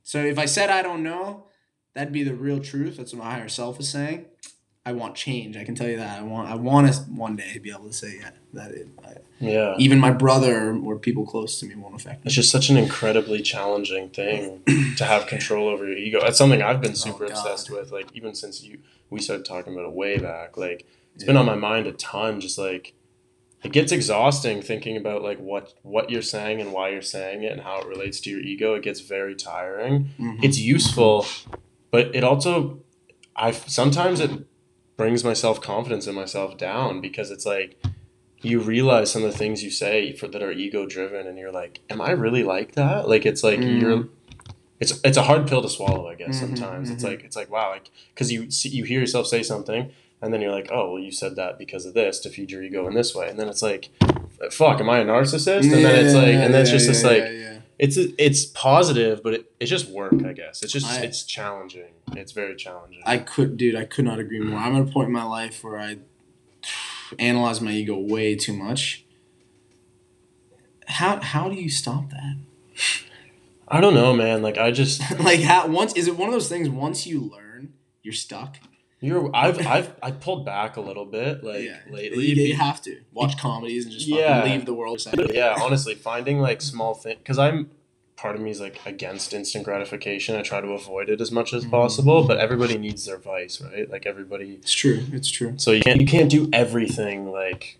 So 0.03 0.19
if 0.19 0.37
I 0.37 0.45
said 0.45 0.69
I 0.69 0.81
don't 0.81 1.03
know, 1.03 1.45
that'd 1.93 2.11
be 2.13 2.23
the 2.23 2.33
real 2.33 2.59
truth. 2.59 2.97
That's 2.97 3.13
what 3.13 3.23
my 3.23 3.31
higher 3.35 3.49
self 3.49 3.79
is 3.79 3.89
saying. 3.89 4.25
I 4.85 4.91
want 4.91 5.15
change. 5.15 5.55
I 5.55 5.63
can 5.63 5.75
tell 5.75 5.87
you 5.87 5.95
that. 5.97 6.19
I 6.19 6.23
want. 6.23 6.49
I 6.49 6.55
want 6.55 6.91
to 6.91 6.99
one 7.03 7.37
day 7.37 7.57
be 7.57 7.71
able 7.71 7.87
to 7.87 7.93
say 7.93 8.17
yeah, 8.19 8.31
that 8.53 8.71
it, 8.71 8.87
I, 9.05 9.13
Yeah. 9.39 9.75
even 9.77 9.97
my 9.97 10.11
brother 10.11 10.77
or 10.83 10.99
people 10.99 11.25
close 11.25 11.57
to 11.61 11.65
me 11.65 11.75
won't 11.75 11.95
affect 11.95 12.23
me. 12.23 12.27
It's 12.27 12.35
just 12.35 12.51
such 12.51 12.69
an 12.69 12.75
incredibly 12.75 13.41
challenging 13.41 14.09
thing 14.09 14.61
to 14.97 15.05
have 15.05 15.27
control 15.27 15.69
over 15.69 15.87
your 15.87 15.97
ego. 15.97 16.19
That's 16.19 16.37
something 16.37 16.61
I've 16.61 16.81
been 16.81 16.91
oh, 16.91 16.95
super 16.95 17.25
Oh, 17.25 17.27
obsessed 17.27 17.69
with. 17.69 17.91
Like 17.93 18.07
even 18.13 18.35
since 18.35 18.61
you 18.61 18.79
we 19.09 19.21
started 19.21 19.45
talking 19.45 19.71
about 19.73 19.85
it 19.85 19.93
way 19.93 20.17
back. 20.17 20.57
Like 20.57 20.85
it's 21.15 21.23
been 21.23 21.37
on 21.37 21.45
my 21.45 21.55
mind 21.55 21.87
a 21.87 21.93
ton. 21.93 22.41
Just 22.41 22.57
like 22.57 22.93
it 23.63 23.71
gets 23.71 23.91
exhausting 23.91 24.61
thinking 24.61 24.97
about 24.97 25.21
like 25.21 25.39
what 25.39 25.73
what 25.83 26.09
you're 26.09 26.21
saying 26.21 26.59
and 26.61 26.71
why 26.73 26.89
you're 26.89 27.01
saying 27.01 27.43
it 27.43 27.51
and 27.51 27.61
how 27.61 27.79
it 27.79 27.87
relates 27.87 28.19
to 28.21 28.29
your 28.29 28.39
ego. 28.41 28.75
It 28.75 28.83
gets 28.83 28.99
very 28.99 29.35
tiring. 29.35 30.09
Mhm. 30.19 30.43
It's 30.43 30.59
useful, 30.59 31.25
but 31.91 32.13
it 32.15 32.23
also 32.23 32.79
I 33.35 33.51
sometimes 33.51 34.19
it 34.19 34.31
brings 34.97 35.23
my 35.23 35.33
self 35.33 35.61
confidence 35.61 36.07
in 36.07 36.15
myself 36.15 36.57
down 36.57 37.01
because 37.01 37.31
it's 37.31 37.45
like 37.45 37.77
you 38.41 38.59
realize 38.59 39.09
some 39.11 39.23
of 39.23 39.31
the 39.31 39.37
things 39.37 39.63
you 39.63 39.71
say 39.71 40.11
for 40.13 40.27
that 40.27 40.43
are 40.43 40.51
ego 40.51 40.85
driven 40.85 41.25
and 41.27 41.37
you're 41.37 41.51
like 41.51 41.79
am 41.89 42.01
i 42.01 42.11
really 42.11 42.43
like 42.43 42.73
that 42.73 43.07
like 43.07 43.25
it's 43.25 43.41
like 43.41 43.61
Mm. 43.61 43.79
you're 43.79 44.09
it's 44.81 44.99
it's 45.03 45.15
a 45.17 45.23
hard 45.23 45.47
pill 45.47 45.61
to 45.61 45.69
swallow 45.69 46.09
i 46.09 46.15
guess 46.15 46.35
Mhm, 46.35 46.39
sometimes 46.41 46.91
it's 46.91 47.03
mhm. 47.03 47.07
like 47.11 47.23
it's 47.23 47.37
like 47.37 47.49
wow 47.49 47.71
like 47.71 47.89
because 48.13 48.31
you 48.33 48.51
see, 48.51 48.67
you 48.69 48.83
hear 48.83 48.99
yourself 48.99 49.27
say 49.27 49.41
something 49.43 49.91
and 50.23 50.33
then 50.33 50.41
you're 50.41 50.51
like 50.51 50.69
oh 50.71 50.93
well 50.93 51.01
you 51.01 51.11
said 51.11 51.35
that 51.35 51.57
because 51.57 51.85
of 51.85 51.93
this 51.93 52.19
to 52.19 52.29
feed 52.29 52.49
your 52.49 52.63
ego 52.63 52.87
in 52.87 52.93
this 52.93 53.13
way 53.13 53.29
and 53.29 53.37
then 53.37 53.47
it's 53.47 53.61
like 53.61 53.89
fuck 54.51 54.79
am 54.79 54.89
i 54.89 54.99
a 54.99 55.05
narcissist 55.05 55.63
and 55.63 55.71
then 55.73 56.05
it's 56.05 56.15
like 56.15 56.27
and 56.27 56.53
then 56.53 56.61
it's 56.61 56.71
Yeah, 56.71 56.77
just 56.77 56.87
this 56.87 57.03
yeah, 57.03 57.09
like 57.09 57.23
yeah, 57.23 57.29
yeah. 57.29 57.59
it's 57.77 57.97
it's 57.97 58.45
positive 58.45 59.21
but 59.23 59.33
it, 59.33 59.51
it's 59.59 59.69
just 59.69 59.89
work 59.89 60.13
i 60.25 60.33
guess 60.33 60.63
it's 60.63 60.73
just 60.73 60.87
I- 60.87 61.03
it's 61.03 61.23
challenging 61.23 61.93
it's 62.15 62.31
very 62.31 62.55
challenging 62.55 63.01
I 63.05 63.17
could, 63.17 63.57
dude. 63.57 63.75
I 63.75 63.85
could 63.85 64.05
not 64.05 64.19
agree 64.19 64.39
mm-hmm. 64.39 64.51
more. 64.51 64.59
I'm 64.59 64.75
at 64.75 64.87
a 64.87 64.91
point 64.91 65.07
in 65.07 65.13
my 65.13 65.23
life 65.23 65.63
where 65.63 65.77
I 65.79 65.97
analyze 67.19 67.59
my 67.61 67.71
ego 67.71 67.97
way 67.97 68.35
too 68.35 68.53
much. 68.53 69.05
How 70.87 71.19
how 71.21 71.49
do 71.49 71.55
you 71.55 71.69
stop 71.69 72.09
that? 72.11 72.37
i 73.67 73.79
don't 73.79 73.93
know 73.93 74.13
man 74.13 74.41
like 74.41 74.57
i 74.57 74.69
just 74.71 74.99
like 75.19 75.39
how 75.41 75.65
once 75.67 75.93
is 75.95 76.07
it 76.07 76.17
one 76.17 76.27
of 76.27 76.33
those 76.33 76.49
things? 76.49 76.69
Once 76.69 77.07
you 77.07 77.21
learn, 77.21 77.73
you're 78.03 78.13
stuck. 78.13 78.57
You're 79.03 79.29
I've 79.35 79.65
I've 79.67 79.93
I 80.01 80.11
pulled 80.11 80.45
back 80.45 80.77
a 80.77 80.81
little 80.81 81.05
bit 81.05 81.43
like 81.43 81.65
yeah, 81.65 81.79
lately. 81.89 82.25
you, 82.25 82.55
have 82.55 82.81
to 82.83 83.01
watch 83.13 83.37
comedies 83.37 83.83
and 83.85 83.93
just 83.93 84.07
Yeah. 84.07 84.43
leave 84.45 84.65
the 84.65 84.73
world. 84.73 85.05
yeah, 85.29 85.55
honestly, 85.61 85.93
finding 85.93 86.39
like 86.39 86.61
small 86.61 86.93
things 86.93 87.17
because 87.17 87.37
I'm 87.37 87.69
part 88.15 88.35
of 88.35 88.41
me 88.41 88.49
is 88.51 88.61
like 88.61 88.79
against 88.85 89.33
instant 89.33 89.65
gratification. 89.65 90.37
I 90.37 90.41
try 90.41 90.61
to 90.61 90.69
avoid 90.69 91.09
it 91.09 91.19
as 91.19 91.31
much 91.31 91.53
as 91.53 91.65
Mhm. 91.65 91.71
possible, 91.71 92.23
but 92.25 92.37
everybody 92.37 92.77
needs 92.77 93.05
their 93.05 93.17
vice, 93.17 93.59
right? 93.59 93.89
Like 93.91 94.05
everybody. 94.05 94.53
It's 94.61 94.73
true. 94.73 95.03
It's 95.11 95.29
true. 95.29 95.53
So 95.57 95.71
you 95.71 95.81
can't 95.81 95.99
you 95.99 96.07
can't 96.07 96.29
do 96.31 96.49
everything 96.53 97.29
like. 97.31 97.79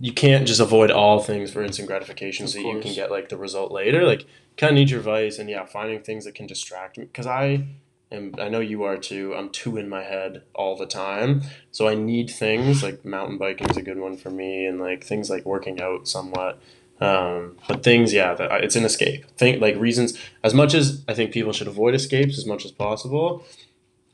You 0.00 0.12
can't 0.12 0.48
just 0.48 0.58
avoid 0.60 0.90
all 0.90 1.20
things 1.20 1.52
for 1.52 1.62
instant 1.62 1.86
gratification, 1.86 2.44
Of 2.46 2.50
so 2.50 2.58
you 2.58 2.80
can 2.80 2.92
get 2.92 3.12
like 3.12 3.28
the 3.28 3.36
result 3.36 3.70
later. 3.70 4.04
Like, 4.04 4.24
kind 4.56 4.70
of 4.72 4.74
need 4.74 4.90
your 4.90 5.00
vice, 5.00 5.38
and 5.38 5.48
yeah, 5.48 5.64
finding 5.64 6.00
things 6.00 6.24
that 6.24 6.34
can 6.34 6.48
distract 6.48 6.98
me. 6.98 7.04
Because 7.04 7.28
I 7.28 7.66
am, 8.12 8.34
I 8.38 8.48
know 8.48 8.60
you 8.60 8.84
are 8.84 8.96
too. 8.96 9.34
I'm 9.34 9.50
too 9.50 9.76
in 9.76 9.88
my 9.88 10.02
head 10.02 10.42
all 10.54 10.76
the 10.76 10.86
time, 10.86 11.42
so 11.70 11.88
I 11.88 11.94
need 11.94 12.30
things 12.30 12.82
like 12.82 13.04
mountain 13.04 13.38
biking 13.38 13.68
is 13.70 13.76
a 13.76 13.82
good 13.82 13.98
one 13.98 14.16
for 14.16 14.30
me, 14.30 14.66
and 14.66 14.80
like 14.80 15.04
things 15.04 15.30
like 15.30 15.44
working 15.44 15.80
out 15.80 16.06
somewhat. 16.06 16.60
Um, 17.00 17.56
but 17.66 17.82
things, 17.82 18.12
yeah, 18.12 18.34
that 18.34 18.62
it's 18.62 18.76
an 18.76 18.84
escape. 18.84 19.26
Think 19.36 19.60
like 19.60 19.76
reasons. 19.76 20.16
As 20.44 20.54
much 20.54 20.74
as 20.74 21.02
I 21.08 21.14
think 21.14 21.32
people 21.32 21.52
should 21.52 21.66
avoid 21.66 21.94
escapes 21.94 22.38
as 22.38 22.46
much 22.46 22.64
as 22.64 22.70
possible, 22.70 23.44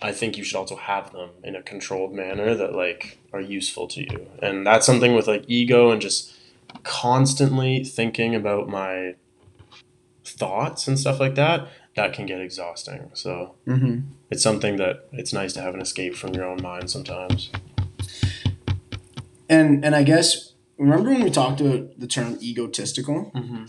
I 0.01 0.13
think 0.13 0.39
you 0.39 0.45
should 0.45 0.57
also 0.57 0.77
have 0.77 1.13
them 1.13 1.31
in 1.43 1.57
a 1.57 1.63
controlled 1.63 2.15
manner 2.15 2.55
that 2.55 2.75
like 2.75 3.19
are 3.33 3.41
useful 3.41 3.89
to 3.89 4.01
you. 4.01 4.29
And 4.41 4.67
that's 4.67 4.87
something 4.87 5.15
with 5.15 5.27
like 5.27 5.45
ego 5.49 5.91
and 5.91 6.01
just 6.01 6.35
constantly 6.83 7.85
thinking 7.85 8.35
about 8.35 8.69
my 8.69 9.17
thoughts 10.25 10.87
and 10.87 10.99
stuff 10.99 11.19
like 11.19 11.35
that. 11.35 11.69
That 11.99 12.13
can 12.15 12.27
get 12.27 12.41
exhausting. 12.41 13.11
So 13.15 13.55
Mm-hmm. 13.67 13.95
it's 14.31 14.43
something 14.43 14.77
that 14.77 15.09
it's 15.13 15.33
nice 15.33 15.53
to 15.55 15.61
have 15.61 15.75
an 15.75 15.81
escape 15.81 16.15
from 16.15 16.31
your 16.35 16.45
own 16.51 16.61
mind 16.63 16.91
sometimes. 16.91 17.51
And 19.49 19.85
and 19.85 19.95
I 19.95 20.03
guess 20.05 20.53
remember 20.79 21.11
when 21.11 21.23
we 21.23 21.31
talked 21.31 21.61
about 21.61 21.99
the 21.99 22.07
term 22.07 22.39
egotistical? 22.41 23.33
Mm-hmm. 23.35 23.65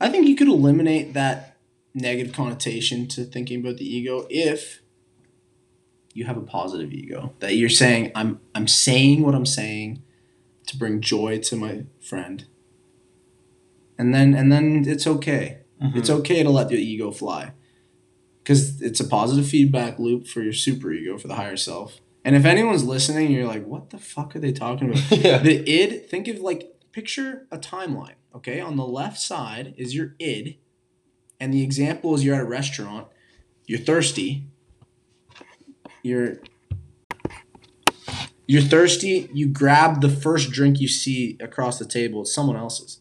I 0.00 0.08
think 0.10 0.26
you 0.28 0.36
could 0.36 0.48
eliminate 0.48 1.14
that 1.14 1.56
negative 1.94 2.34
connotation 2.34 3.06
to 3.08 3.24
thinking 3.24 3.60
about 3.60 3.78
the 3.78 3.86
ego 3.96 4.26
if 4.28 4.82
you 6.12 6.24
have 6.26 6.36
a 6.36 6.42
positive 6.42 6.92
ego 6.92 7.32
that 7.40 7.54
you're 7.56 7.68
saying 7.70 8.12
I'm 8.14 8.40
I'm 8.54 8.68
saying 8.68 9.22
what 9.22 9.34
I'm 9.34 9.46
saying 9.46 10.02
to 10.66 10.76
bring 10.76 11.00
joy 11.00 11.38
to 11.48 11.56
my 11.56 11.84
friend. 12.00 12.44
and 13.98 14.12
then 14.14 14.34
and 14.34 14.50
then 14.52 14.84
it's 14.86 15.06
okay. 15.06 15.58
Mm-hmm. 15.82 15.98
It's 15.98 16.10
okay 16.10 16.42
to 16.42 16.50
let 16.50 16.68
the 16.68 16.76
ego 16.76 17.10
fly, 17.10 17.52
because 18.42 18.80
it's 18.80 19.00
a 19.00 19.06
positive 19.06 19.48
feedback 19.48 19.98
loop 19.98 20.26
for 20.26 20.42
your 20.42 20.52
super 20.52 20.92
ego 20.92 21.18
for 21.18 21.28
the 21.28 21.34
higher 21.34 21.56
self. 21.56 22.00
And 22.24 22.34
if 22.34 22.44
anyone's 22.44 22.84
listening, 22.84 23.30
you're 23.30 23.46
like, 23.46 23.64
what 23.66 23.90
the 23.90 23.98
fuck 23.98 24.34
are 24.34 24.40
they 24.40 24.52
talking 24.52 24.90
about? 24.90 25.10
yeah. 25.10 25.38
the 25.38 25.68
id 25.68 26.08
think 26.08 26.28
of 26.28 26.40
like 26.40 26.76
picture 26.96 27.46
a 27.50 27.58
timeline 27.58 28.14
okay 28.34 28.58
on 28.58 28.76
the 28.76 28.86
left 28.86 29.18
side 29.18 29.74
is 29.76 29.94
your 29.94 30.14
id 30.18 30.58
and 31.38 31.52
the 31.52 31.62
example 31.62 32.14
is 32.14 32.24
you're 32.24 32.34
at 32.34 32.40
a 32.40 32.44
restaurant 32.44 33.06
you're 33.66 33.78
thirsty 33.78 34.46
you're 36.02 36.38
you're 38.46 38.62
thirsty 38.62 39.28
you 39.34 39.46
grab 39.46 40.00
the 40.00 40.08
first 40.08 40.50
drink 40.52 40.80
you 40.80 40.88
see 40.88 41.36
across 41.38 41.78
the 41.78 41.84
table 41.84 42.22
it's 42.22 42.34
someone 42.34 42.56
else's 42.56 43.00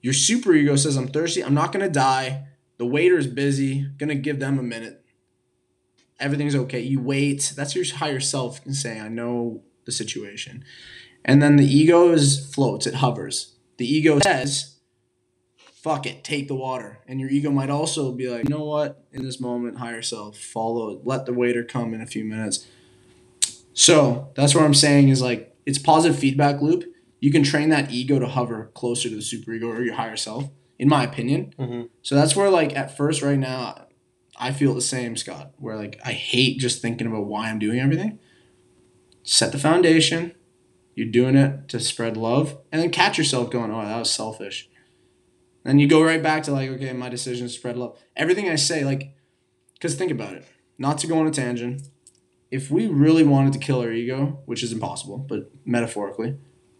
your 0.00 0.12
super 0.12 0.54
ego 0.54 0.76
says 0.76 0.96
i'm 0.96 1.08
thirsty. 1.08 1.42
I'm 1.42 1.54
not 1.54 1.72
gonna 1.72 1.88
die. 1.88 2.46
The 2.78 2.86
waiter's 2.86 3.26
busy. 3.26 3.88
Gonna 3.98 4.14
give 4.14 4.38
them 4.38 4.58
a 4.58 4.62
minute. 4.62 5.04
Everything's 6.18 6.56
okay. 6.56 6.80
You 6.80 7.00
wait. 7.00 7.52
That's 7.56 7.74
your 7.74 7.84
higher 7.96 8.20
self 8.20 8.60
saying 8.70 9.00
i 9.00 9.08
know 9.08 9.62
the 9.84 9.92
situation. 9.92 10.64
And 11.24 11.42
then 11.42 11.56
the 11.56 11.66
ego 11.66 12.12
is 12.12 12.52
floats, 12.54 12.86
it 12.86 12.94
hovers. 12.94 13.54
The 13.78 13.86
ego 13.86 14.20
says, 14.20 14.76
fuck 15.56 16.06
it, 16.06 16.22
take 16.24 16.48
the 16.48 16.54
water. 16.54 17.00
And 17.08 17.20
your 17.20 17.30
ego 17.30 17.50
might 17.50 17.70
also 17.70 18.12
be 18.12 18.28
like, 18.28 18.48
you 18.48 18.54
know 18.54 18.64
what, 18.64 19.04
in 19.12 19.24
this 19.24 19.40
moment, 19.40 19.78
higher 19.78 20.02
self, 20.02 20.38
follow 20.38 21.00
let 21.04 21.26
the 21.26 21.32
waiter 21.32 21.64
come 21.64 21.94
in 21.94 22.00
a 22.00 22.06
few 22.06 22.24
minutes. 22.24 22.66
So 23.72 24.30
that's 24.34 24.54
what 24.54 24.64
I'm 24.64 24.74
saying 24.74 25.08
is 25.08 25.20
like, 25.20 25.54
it's 25.66 25.78
positive 25.78 26.18
feedback 26.18 26.60
loop. 26.62 26.84
You 27.20 27.32
can 27.32 27.42
train 27.42 27.70
that 27.70 27.90
ego 27.90 28.18
to 28.18 28.26
hover 28.26 28.70
closer 28.74 29.08
to 29.08 29.14
the 29.16 29.22
super 29.22 29.52
ego 29.54 29.68
or 29.68 29.82
your 29.82 29.94
higher 29.94 30.16
self, 30.16 30.50
in 30.78 30.88
my 30.88 31.04
opinion. 31.04 31.54
Mhm. 31.58 31.88
So 32.02 32.14
that's 32.14 32.36
where, 32.36 32.50
like, 32.50 32.76
at 32.76 32.96
first, 32.96 33.22
right 33.22 33.38
now, 33.38 33.86
I 34.38 34.52
feel 34.52 34.74
the 34.74 34.82
same, 34.82 35.16
Scott, 35.16 35.54
where 35.58 35.76
like 35.76 35.98
I 36.04 36.12
hate 36.12 36.58
just 36.58 36.82
thinking 36.82 37.06
about 37.06 37.26
why 37.26 37.48
I'm 37.48 37.58
doing 37.58 37.80
everything. 37.80 38.18
Set 39.22 39.50
the 39.50 39.58
foundation, 39.58 40.32
you're 40.94 41.08
doing 41.10 41.36
it 41.36 41.68
to 41.68 41.80
spread 41.80 42.16
love, 42.16 42.58
and 42.70 42.80
then 42.80 42.90
catch 42.90 43.18
yourself 43.18 43.50
going, 43.50 43.70
"Oh, 43.70 43.82
that 43.82 43.98
was 43.98 44.10
selfish." 44.10 44.68
Then 45.64 45.78
you 45.78 45.88
go 45.88 46.02
right 46.02 46.22
back 46.22 46.42
to 46.44 46.52
like, 46.52 46.68
"Okay, 46.70 46.92
my 46.92 47.08
decision 47.08 47.46
is 47.46 47.54
spread 47.54 47.76
love." 47.76 47.98
Everything 48.14 48.48
I 48.48 48.56
say, 48.56 48.84
like, 48.84 49.14
because 49.74 49.94
think 49.94 50.12
about 50.12 50.34
it. 50.34 50.44
Not 50.78 50.98
to 50.98 51.06
go 51.06 51.18
on 51.18 51.26
a 51.26 51.30
tangent. 51.30 51.82
If 52.50 52.70
we 52.70 52.86
really 52.86 53.24
wanted 53.24 53.52
to 53.54 53.58
kill 53.58 53.80
our 53.80 53.90
ego, 53.90 54.40
which 54.46 54.62
is 54.62 54.72
impossible, 54.72 55.18
but 55.18 55.50
metaphorically, 55.64 56.36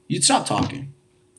you'd 0.09 0.24
stop 0.24 0.46
talking. 0.46 0.92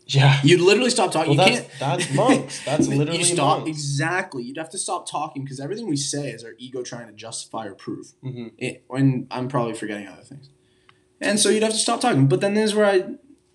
Yeah. 0.09 0.39
You'd 0.43 0.61
literally 0.61 0.89
stop 0.89 1.11
talking. 1.11 1.35
Well, 1.35 1.49
you 1.49 1.55
that's, 1.57 1.67
can't. 1.77 1.79
that's 2.01 2.13
monks. 2.15 2.63
That's 2.65 2.87
literally 2.87 3.19
you 3.19 3.25
stop 3.25 3.59
monks. 3.59 3.69
exactly. 3.69 4.43
You'd 4.43 4.57
have 4.57 4.69
to 4.69 4.77
stop 4.77 5.09
talking 5.09 5.43
because 5.43 5.59
everything 5.59 5.87
we 5.87 5.97
say 5.97 6.29
is 6.29 6.43
our 6.45 6.53
ego 6.57 6.81
trying 6.81 7.07
to 7.07 7.13
justify 7.13 7.65
or 7.65 7.73
prove. 7.75 8.13
Mhm. 8.23 8.51
It, 8.57 8.85
and 8.89 9.27
I'm 9.31 9.49
probably 9.49 9.73
forgetting 9.73 10.07
other 10.07 10.21
things. 10.23 10.49
And 11.19 11.39
so 11.39 11.49
you'd 11.49 11.63
have 11.63 11.73
to 11.73 11.77
stop 11.77 11.99
talking. 11.99 12.27
But 12.27 12.39
then 12.41 12.53
there's 12.53 12.73
where 12.73 12.85
I, 12.85 12.95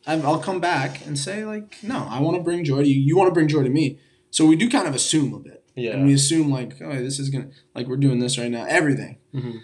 I'm- 0.07 0.27
I'll 0.27 0.41
come 0.41 0.61
back 0.61 1.07
and 1.07 1.19
say 1.19 1.45
like, 1.47 1.77
no, 1.83 2.07
I 2.11 2.21
want 2.21 2.37
to 2.37 2.43
bring 2.43 2.65
joy 2.65 2.83
to 2.83 2.89
you. 2.89 3.01
You 3.01 3.17
want 3.17 3.29
to 3.29 3.33
bring 3.35 3.49
joy 3.49 3.63
to 3.63 3.71
me. 3.71 3.99
So 4.31 4.45
we 4.45 4.57
do 4.57 4.69
kind 4.69 4.87
of 4.89 4.95
assume 4.95 5.33
a 5.35 5.39
bit, 5.39 5.63
Yeah. 5.75 5.93
and 5.93 6.07
we 6.07 6.13
assume 6.13 6.51
like, 6.51 6.81
oh, 6.83 6.97
this 7.03 7.19
is 7.19 7.29
gonna 7.31 7.49
like 7.75 7.87
we're 7.87 7.97
doing 7.99 8.19
this 8.19 8.37
right 8.39 8.51
now. 8.51 8.65
Everything. 8.65 9.19
Mhm. 9.35 9.61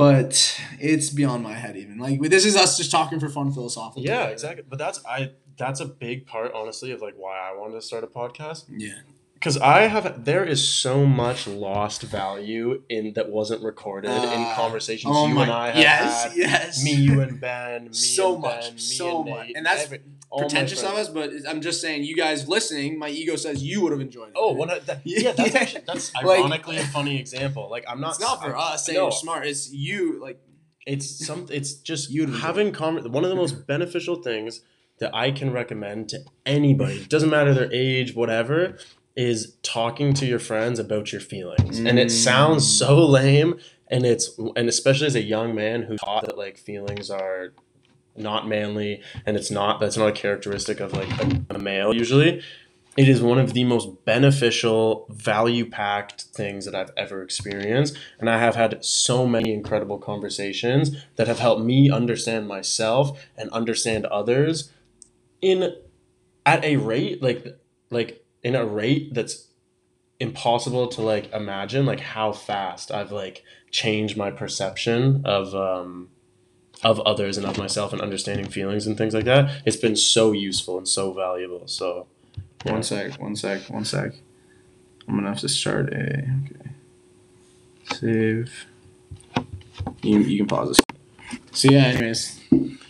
But 0.00 0.60
it's 0.80 1.10
beyond 1.10 1.42
my 1.42 1.54
head 1.54 1.76
even. 1.76 1.98
Like 1.98 2.20
this 2.22 2.44
is 2.44 2.56
us 2.56 2.76
just 2.76 2.90
talking 2.90 3.20
for 3.20 3.28
fun 3.28 3.52
philosophically 3.52 4.04
Yeah, 4.08 4.26
exactly. 4.26 4.64
But 4.68 4.78
that's 4.78 5.04
I. 5.06 5.30
That's 5.58 5.80
a 5.80 5.84
big 5.86 6.26
part, 6.26 6.52
honestly, 6.54 6.90
of 6.92 7.02
like 7.02 7.14
why 7.18 7.36
I 7.38 7.54
wanted 7.54 7.74
to 7.74 7.82
start 7.82 8.02
a 8.02 8.06
podcast. 8.06 8.64
Yeah. 8.68 8.94
Because 9.34 9.56
I 9.58 9.82
have, 9.88 10.24
there 10.26 10.44
is 10.44 10.66
so 10.66 11.06
much 11.06 11.46
lost 11.46 12.02
value 12.02 12.82
in 12.90 13.14
that 13.14 13.30
wasn't 13.30 13.62
recorded 13.62 14.10
in 14.10 14.16
Ah. 14.16 14.52
conversations 14.54 15.14
Oh 15.16 15.26
you 15.28 15.34
my. 15.34 15.42
and 15.44 15.50
I 15.52 15.66
have 15.68 15.76
yes. 15.76 16.22
had. 16.24 16.36
Yes. 16.36 16.84
Me, 16.84 16.92
you, 16.92 17.20
and 17.22 17.40
Ben. 17.40 17.84
Me 17.88 17.92
so 17.92 18.34
and 18.34 18.42
much, 18.42 18.64
Ben, 18.66 18.74
me 18.74 18.80
so 18.80 19.20
and 19.22 19.30
much, 19.30 19.46
Nate, 19.48 19.56
and 19.56 19.66
that's 19.66 19.84
every- 19.84 20.00
pretentious 20.38 20.82
of 20.82 20.94
us, 20.94 21.08
but 21.08 21.30
I'm 21.48 21.60
just 21.60 21.80
saying, 21.80 22.04
you 22.04 22.14
guys 22.16 22.48
listening, 22.48 22.98
my 22.98 23.08
ego 23.08 23.36
says 23.36 23.62
you 23.62 23.80
would 23.82 23.92
have 23.92 24.00
enjoyed 24.00 24.28
it. 24.28 24.34
Oh, 24.36 24.52
one, 24.52 24.68
that, 24.68 25.00
yeah, 25.04 25.32
that's 25.32 25.54
actually 25.54 25.82
that's 25.86 26.14
Like- 26.22 26.38
ironically 26.40 26.76
a 26.78 26.84
funny 26.84 27.18
example. 27.18 27.68
Like 27.70 27.84
I'm 27.88 28.00
not. 28.00 28.10
it's 28.10 28.20
not 28.20 28.42
for 28.42 28.56
us 28.56 28.86
saying 28.86 28.96
no. 28.98 29.04
you're 29.04 29.12
smart. 29.12 29.46
It's 29.46 29.72
you, 29.72 30.20
like 30.20 30.40
It's 30.86 31.26
some. 31.26 31.46
It's 31.50 31.74
just 31.74 32.10
You'd 32.10 32.30
having 32.36 32.72
conver- 32.72 33.10
One 33.10 33.24
of 33.24 33.30
the 33.30 33.36
most 33.36 33.66
beneficial 33.66 34.16
things 34.22 34.62
that 34.98 35.14
I 35.14 35.30
can 35.30 35.50
recommend 35.52 36.10
to 36.10 36.20
anybody, 36.44 37.04
doesn't 37.06 37.30
matter 37.30 37.54
their 37.54 37.72
age, 37.72 38.14
whatever, 38.14 38.76
is 39.16 39.56
talking 39.62 40.12
to 40.14 40.26
your 40.26 40.38
friends 40.38 40.78
about 40.78 41.10
your 41.10 41.20
feelings. 41.22 41.78
And 41.78 41.98
it 41.98 42.10
sounds 42.10 42.64
Mm. 42.66 42.78
so 42.78 43.06
lame, 43.06 43.58
and 43.88 44.04
it's 44.04 44.38
and 44.56 44.68
especially 44.68 45.06
as 45.06 45.14
a 45.16 45.22
young 45.22 45.54
man 45.54 45.82
who 45.82 45.96
taught 45.96 46.26
that 46.26 46.36
like 46.38 46.58
feelings 46.58 47.10
are 47.10 47.54
not 48.20 48.46
manly 48.46 49.02
and 49.26 49.36
it's 49.36 49.50
not 49.50 49.80
that's 49.80 49.96
not 49.96 50.08
a 50.08 50.12
characteristic 50.12 50.80
of 50.80 50.92
like 50.92 51.10
a, 51.20 51.54
a 51.54 51.58
male 51.58 51.94
usually. 51.94 52.42
It 52.96 53.08
is 53.08 53.22
one 53.22 53.38
of 53.38 53.54
the 53.54 53.64
most 53.64 54.04
beneficial 54.04 55.06
value 55.08 55.70
packed 55.70 56.22
things 56.22 56.64
that 56.64 56.74
i've 56.74 56.90
ever 56.96 57.22
experienced 57.22 57.96
and 58.18 58.28
i 58.28 58.38
have 58.38 58.56
had 58.56 58.84
so 58.84 59.26
many 59.26 59.54
incredible 59.54 59.96
conversations 59.96 60.90
that 61.16 61.28
have 61.28 61.38
helped 61.38 61.62
me 61.62 61.88
understand 61.88 62.48
myself 62.48 63.26
and 63.36 63.48
understand 63.50 64.06
others 64.06 64.72
in 65.40 65.72
at 66.44 66.64
a 66.64 66.76
rate 66.76 67.22
like 67.22 67.46
like 67.90 68.24
in 68.42 68.54
a 68.54 68.66
rate 68.66 69.14
that's 69.14 69.48
impossible 70.18 70.88
to 70.88 71.00
like 71.00 71.32
imagine 71.32 71.86
like 71.86 72.00
how 72.00 72.32
fast 72.32 72.90
i've 72.90 73.12
like 73.12 73.42
changed 73.70 74.16
my 74.16 74.30
perception 74.30 75.22
of 75.24 75.54
um 75.54 76.08
of 76.82 76.98
others 77.00 77.36
and 77.36 77.46
of 77.46 77.58
myself 77.58 77.92
and 77.92 78.00
understanding 78.00 78.48
feelings 78.48 78.86
and 78.86 78.96
things 78.96 79.12
like 79.14 79.24
that 79.26 79.62
it's 79.66 79.76
been 79.76 79.96
so 79.96 80.32
useful 80.32 80.78
and 80.78 80.88
so 80.88 81.12
valuable 81.12 81.66
so 81.66 82.06
Yeah. 82.64 82.72
one 82.72 82.82
sec, 82.82 83.18
one 83.20 83.36
sec, 83.36 83.68
one 83.70 83.84
sec. 83.84 84.12
I'm 85.08 85.14
gonna 85.16 85.28
have 85.28 85.40
to 85.40 85.48
start 85.48 85.92
a 85.92 86.24
okay. 86.44 86.70
Save. 87.94 88.66
You, 90.02 90.20
you 90.20 90.38
can 90.38 90.46
pause 90.46 90.68
this. 90.68 90.80
So 91.52 91.68
yeah, 91.68 91.86
anyways, 91.86 92.40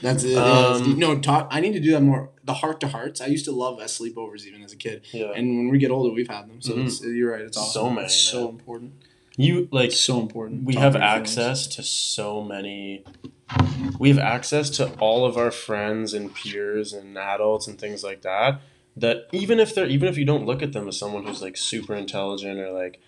that's 0.02 0.24
it. 0.24 0.36
Um, 0.36 0.98
no, 0.98 1.18
talk. 1.18 1.48
I 1.50 1.60
need 1.60 1.72
to 1.72 1.80
do 1.80 1.92
that 1.92 2.00
more. 2.02 2.30
The 2.44 2.54
heart 2.54 2.80
to 2.80 2.88
hearts. 2.88 3.20
I 3.20 3.26
used 3.26 3.44
to 3.46 3.52
love 3.52 3.80
as 3.80 3.96
sleepovers 3.98 4.44
even 4.44 4.62
as 4.62 4.72
a 4.72 4.76
kid, 4.76 5.02
yeah 5.12 5.32
and 5.34 5.56
when 5.56 5.68
we 5.70 5.78
get 5.78 5.90
older, 5.90 6.12
we've 6.12 6.28
had 6.28 6.48
them. 6.48 6.60
So 6.60 6.74
Mhm. 6.74 6.86
it's, 6.86 7.02
you're 7.02 7.32
right. 7.32 7.42
It's 7.42 7.72
So 7.72 7.88
many, 7.90 8.06
It's 8.06 8.14
so 8.16 8.48
important. 8.48 8.92
you 9.36 9.68
like 9.70 9.90
It's 9.90 10.00
so 10.00 10.20
important. 10.20 10.64
we 10.64 10.74
Talk 10.74 10.82
have 10.82 10.94
about 10.96 11.12
feelings. 11.28 11.38
access 11.38 11.66
to 11.76 11.82
so 11.82 12.42
many 12.42 13.04
we 13.98 14.08
have 14.08 14.18
access 14.18 14.70
to 14.70 14.92
all 14.98 15.24
of 15.24 15.36
our 15.36 15.50
friends 15.50 16.14
and 16.14 16.34
peers 16.34 16.92
and 16.92 17.16
adults 17.18 17.66
and 17.66 17.78
things 17.78 18.02
like 18.04 18.22
that 18.22 18.60
that 18.96 19.26
even 19.32 19.60
if 19.60 19.74
they're 19.74 19.86
even 19.86 20.08
if 20.08 20.16
you 20.18 20.24
don't 20.24 20.46
look 20.46 20.62
at 20.62 20.72
them 20.72 20.88
as 20.88 20.96
someone 20.98 21.24
who's 21.24 21.42
like 21.42 21.56
super 21.56 21.94
intelligent 21.94 22.58
or 22.58 22.70
like 22.72 23.00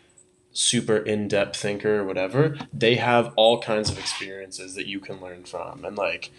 super 0.53 0.99
in-depth 0.99 1.57
thinker 1.57 2.01
or 2.01 2.05
whatever 2.05 2.57
they 2.73 2.97
have 2.97 3.33
all 3.37 3.61
kinds 3.61 3.91
of 3.91 3.99
experiences 3.99 4.75
that 4.75 4.87
you 4.87 5.01
can 5.01 5.21
learn 5.21 5.43
from 5.45 5.85
and 5.85 5.97
like 5.97 6.31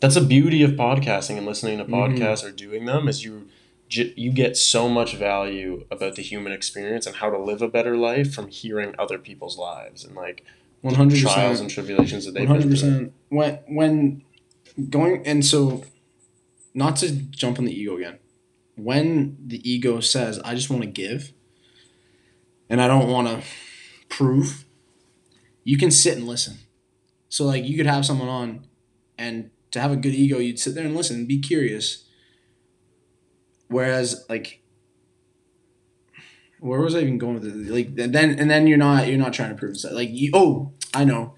that's 0.00 0.16
a 0.16 0.20
beauty 0.20 0.62
of 0.62 0.72
podcasting 0.72 1.38
and 1.38 1.46
listening 1.46 1.78
to 1.78 1.84
Mhm. 1.84 1.90
podcasts 2.18 2.44
or 2.44 2.50
doing 2.50 2.84
them 2.84 3.08
is 3.08 3.24
you 3.24 3.48
you 3.90 4.32
get 4.32 4.56
so 4.56 4.88
much 4.88 5.14
value 5.14 5.84
about 5.90 6.16
the 6.16 6.22
human 6.22 6.52
experience 6.52 7.06
and 7.06 7.16
how 7.16 7.30
to 7.30 7.38
live 7.38 7.62
a 7.62 7.68
better 7.68 7.96
life 7.96 8.34
from 8.34 8.48
hearing 8.48 8.94
other 8.98 9.18
people's 9.18 9.56
lives 9.56 10.04
and 10.04 10.16
like 10.16 10.42
One 10.84 10.96
hundred 10.96 11.20
trials 11.20 11.60
and 11.60 11.70
tribulations 11.70 12.26
that 12.26 12.34
they've 12.34 12.46
One 12.46 12.60
hundred 12.60 12.70
percent. 12.70 13.14
When 13.30 13.58
when 13.68 14.22
going 14.90 15.26
and 15.26 15.42
so, 15.42 15.82
not 16.74 16.96
to 16.96 17.10
jump 17.10 17.58
on 17.58 17.64
the 17.64 17.72
ego 17.72 17.96
again. 17.96 18.18
When 18.76 19.38
the 19.46 19.66
ego 19.68 20.00
says, 20.00 20.38
"I 20.40 20.54
just 20.54 20.68
want 20.68 20.82
to 20.82 20.88
give," 20.88 21.32
and 22.68 22.82
I 22.82 22.86
don't 22.86 23.08
want 23.08 23.28
to 23.28 23.42
prove, 24.10 24.66
you 25.62 25.78
can 25.78 25.90
sit 25.90 26.18
and 26.18 26.26
listen. 26.26 26.58
So 27.30 27.46
like 27.46 27.64
you 27.64 27.78
could 27.78 27.86
have 27.86 28.04
someone 28.04 28.28
on, 28.28 28.66
and 29.16 29.50
to 29.70 29.80
have 29.80 29.90
a 29.90 29.96
good 29.96 30.14
ego, 30.14 30.38
you'd 30.38 30.58
sit 30.58 30.74
there 30.74 30.84
and 30.84 30.94
listen, 30.94 31.16
and 31.16 31.26
be 31.26 31.38
curious. 31.38 32.04
Whereas 33.68 34.26
like. 34.28 34.60
Where 36.64 36.80
was 36.80 36.94
I 36.94 37.00
even 37.00 37.18
going 37.18 37.34
with 37.34 37.44
it? 37.44 37.54
Like 37.70 37.88
and 37.98 38.14
then 38.14 38.38
and 38.38 38.50
then 38.50 38.66
you're 38.66 38.78
not 38.78 39.06
you're 39.06 39.18
not 39.18 39.34
trying 39.34 39.50
to 39.50 39.54
prove 39.54 39.76
something. 39.76 39.96
Like 39.96 40.08
you 40.12 40.30
oh 40.32 40.72
I 40.94 41.04
know 41.04 41.34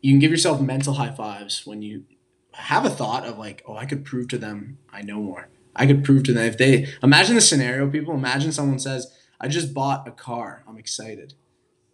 you 0.00 0.10
can 0.10 0.20
give 0.20 0.30
yourself 0.30 0.60
mental 0.60 0.94
high 0.94 1.12
fives 1.12 1.66
when 1.66 1.82
you 1.82 2.04
have 2.52 2.86
a 2.86 2.90
thought 2.90 3.26
of 3.26 3.38
like, 3.38 3.62
oh, 3.66 3.76
I 3.76 3.84
could 3.84 4.06
prove 4.06 4.28
to 4.28 4.38
them 4.38 4.78
I 4.90 5.02
know 5.02 5.20
more. 5.20 5.50
I 5.76 5.86
could 5.86 6.02
prove 6.02 6.24
to 6.24 6.32
them 6.32 6.46
if 6.46 6.56
they 6.56 6.88
imagine 7.02 7.34
the 7.34 7.42
scenario, 7.42 7.90
people. 7.90 8.14
Imagine 8.14 8.52
someone 8.52 8.78
says, 8.78 9.12
I 9.38 9.48
just 9.48 9.74
bought 9.74 10.08
a 10.08 10.12
car. 10.12 10.64
I'm 10.66 10.78
excited. 10.78 11.34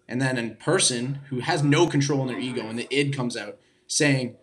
And 0.09 0.23
then 0.23 0.39
a 0.39 0.55
person 0.55 1.21
who 1.29 1.41
has 1.41 1.65
no 1.65 1.89
control 1.89 2.23
in 2.23 2.29
their 2.29 2.39
ego 2.39 2.69
and 2.69 2.79
the 2.79 2.87
id 2.91 3.13
comes 3.13 3.37
out 3.37 3.59
saying, 3.89 4.37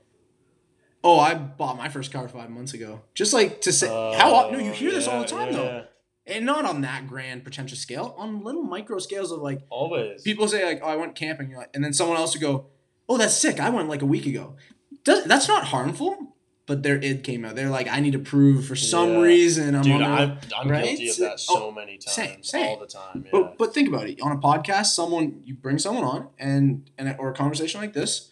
Oh, 1.01 1.19
I 1.19 1.33
bought 1.33 1.77
my 1.77 1.87
first 1.87 2.11
car 2.11 2.27
five 2.27 2.49
months 2.49 2.73
ago. 2.73 3.01
Just 3.13 3.33
like 3.33 3.61
to 3.61 3.71
say 3.71 3.87
how 3.87 4.31
oh, 4.31 4.35
often 4.35 4.59
no, 4.59 4.65
you 4.65 4.71
hear 4.71 4.91
this 4.91 5.07
all 5.07 5.21
the 5.21 5.27
time 5.27 5.53
though. 5.53 5.85
And 6.26 6.45
not 6.45 6.65
on 6.65 6.82
that 6.82 7.07
grand 7.07 7.43
pretentious 7.43 7.80
scale, 7.80 8.15
on 8.17 8.43
little 8.43 8.63
micro 8.63 8.99
scales 8.99 9.32
of 9.32 9.39
like 9.39 9.59
Always. 9.69 10.21
people 10.21 10.47
say 10.47 10.63
like, 10.65 10.80
"Oh, 10.84 10.88
I 10.88 10.95
went 10.95 11.15
camping," 11.15 11.49
you're 11.49 11.59
like, 11.59 11.69
and 11.74 11.84
then 11.84 11.93
someone 11.93 12.17
else 12.17 12.34
would 12.34 12.41
go, 12.41 12.67
"Oh, 13.09 13.17
that's 13.17 13.34
sick. 13.38 13.59
I 13.59 13.69
went 13.69 13.89
like 13.89 14.01
a 14.01 14.05
week 14.05 14.26
ago." 14.26 14.55
Does, 15.03 15.26
that's 15.26 15.47
not 15.49 15.65
harmful, 15.65 16.36
but 16.65 16.82
their 16.82 16.95
id 17.03 17.24
came 17.24 17.43
out. 17.43 17.55
They're 17.57 17.69
like, 17.69 17.89
"I 17.89 17.99
need 17.99 18.13
to 18.13 18.19
prove 18.19 18.65
for 18.65 18.76
some 18.76 19.13
Yeah. 19.15 19.19
reason 19.21 19.76
I'm 19.76 19.82
Dude, 19.82 20.01
on." 20.01 20.01
a- 20.01 20.05
I'm, 20.15 20.38
I'm 20.57 20.69
right? 20.71 20.86
guilty 20.86 21.09
of 21.09 21.17
that 21.17 21.39
so 21.41 21.65
oh, 21.67 21.71
many 21.71 21.97
times, 21.97 22.15
same, 22.15 22.41
same. 22.43 22.67
all 22.67 22.80
the 22.80 22.88
time. 22.88 23.24
Yeah. 23.26 23.30
But 23.34 23.57
but 23.57 23.74
think 23.74 23.89
about 23.89 24.07
it. 24.07 24.21
On 24.21 24.32
a 24.32 24.38
podcast, 24.38 24.88
someone 24.88 25.41
you 25.43 25.55
bring 25.55 25.78
someone 25.78 26.05
on 26.05 26.30
and 26.39 26.89
and 26.97 27.13
or 27.19 27.32
a 27.32 27.34
conversation 27.34 27.82
like 27.82 27.91
this, 27.93 28.32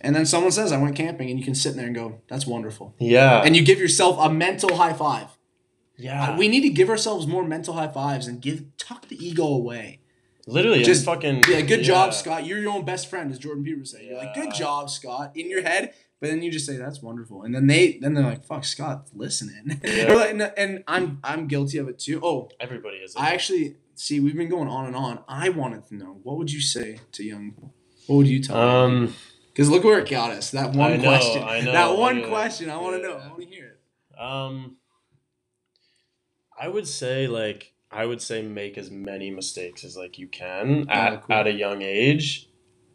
and 0.00 0.14
then 0.14 0.26
someone 0.26 0.52
says, 0.52 0.70
"I 0.70 0.76
went 0.80 0.94
camping," 0.94 1.28
and 1.28 1.40
you 1.40 1.44
can 1.44 1.56
sit 1.56 1.72
in 1.72 1.76
there 1.78 1.86
and 1.86 1.94
go, 1.94 2.20
"That's 2.28 2.46
wonderful," 2.46 2.94
yeah, 3.00 3.42
and 3.44 3.56
you 3.56 3.64
give 3.64 3.80
yourself 3.80 4.16
a 4.20 4.32
mental 4.32 4.76
high 4.76 4.92
five. 4.92 5.26
Yeah, 6.00 6.36
We 6.36 6.48
need 6.48 6.62
to 6.62 6.70
give 6.70 6.88
ourselves 6.88 7.26
more 7.26 7.44
mental 7.46 7.74
high 7.74 7.88
fives 7.88 8.26
and 8.26 8.40
give 8.40 8.64
tuck 8.76 9.08
the 9.08 9.16
ego 9.24 9.44
away. 9.46 9.98
literally 10.46 10.78
just- 10.78 10.88
just 10.90 11.04
fucking 11.04 11.44
Yeah, 11.48 11.60
good 11.60 11.80
yeah. 11.80 11.86
job, 11.86 12.14
Scott. 12.14 12.44
You're 12.46 12.58
your 12.60 12.72
own 12.72 12.84
best 12.84 13.08
friend, 13.08 13.30
as 13.30 13.38
Jordan 13.38 13.62
Peterson 13.62 13.80
would 13.80 13.88
say. 14.02 14.08
You're 14.08 14.16
like, 14.18 14.34
good 14.34 14.52
job, 14.54 14.90
Scott, 14.90 15.32
in 15.36 15.48
your 15.50 15.62
head. 15.62 15.92
But 16.20 16.28
then 16.30 16.42
you 16.42 16.50
just 16.50 16.66
say, 16.66 16.76
"That's 16.76 17.00
wonderful," 17.00 17.44
and 17.44 17.54
then 17.54 17.66
they 17.66 17.96
then 17.98 18.12
they're 18.12 18.24
like, 18.24 18.44
"Fuck, 18.44 18.64
Scott, 18.64 19.08
listening." 19.14 19.80
Yeah. 19.84 20.12
Like, 20.12 20.30
and, 20.32 20.42
and 20.56 20.84
I'm 20.86 21.18
I'm 21.24 21.46
guilty 21.46 21.78
of 21.78 21.88
it 21.88 21.98
too. 21.98 22.20
Oh, 22.22 22.50
Everybody 22.60 22.98
is. 22.98 23.14
I 23.16 23.30
actually 23.32 23.76
see. 23.94 24.20
We've 24.20 24.36
been 24.36 24.50
going 24.50 24.68
on 24.68 24.84
and 24.86 24.94
on. 24.96 25.20
I 25.28 25.48
wanted 25.48 25.86
to 25.88 25.94
know 25.94 26.18
what 26.22 26.36
would 26.36 26.52
you 26.52 26.60
say 26.60 26.98
to 27.12 27.22
young. 27.24 27.54
What 28.06 28.16
would 28.16 28.26
you 28.28 28.42
tell 28.42 28.56
them? 28.56 28.96
um, 29.04 29.14
Because 29.52 29.70
look 29.70 29.82
where 29.82 29.98
it 29.98 30.10
got 30.10 30.30
us. 30.32 30.50
That 30.50 30.72
one 30.74 30.92
I 30.92 30.96
know, 30.96 31.02
question. 31.04 31.42
I 31.42 31.60
know, 31.60 31.72
that 31.72 31.96
one 31.96 32.16
look 32.16 32.24
at 32.24 32.30
question. 32.30 32.68
I 32.68 32.76
want 32.76 32.96
to 32.96 33.02
know. 33.02 33.14
I 33.16 33.28
want 33.28 33.40
to 33.40 33.46
hear 33.46 33.66
it. 33.78 34.20
um, 34.20 34.76
I 36.60 36.68
would 36.68 36.86
say 36.86 37.26
like 37.26 37.72
I 37.90 38.04
would 38.06 38.20
say 38.22 38.42
make 38.42 38.76
as 38.78 38.90
many 38.90 39.30
mistakes 39.30 39.82
as 39.84 39.96
like 39.96 40.18
you 40.18 40.28
can 40.28 40.88
at, 40.90 41.12
Oh, 41.14 41.16
cool. 41.18 41.36
at 41.36 41.46
a 41.46 41.52
young 41.52 41.82
age. 41.82 42.48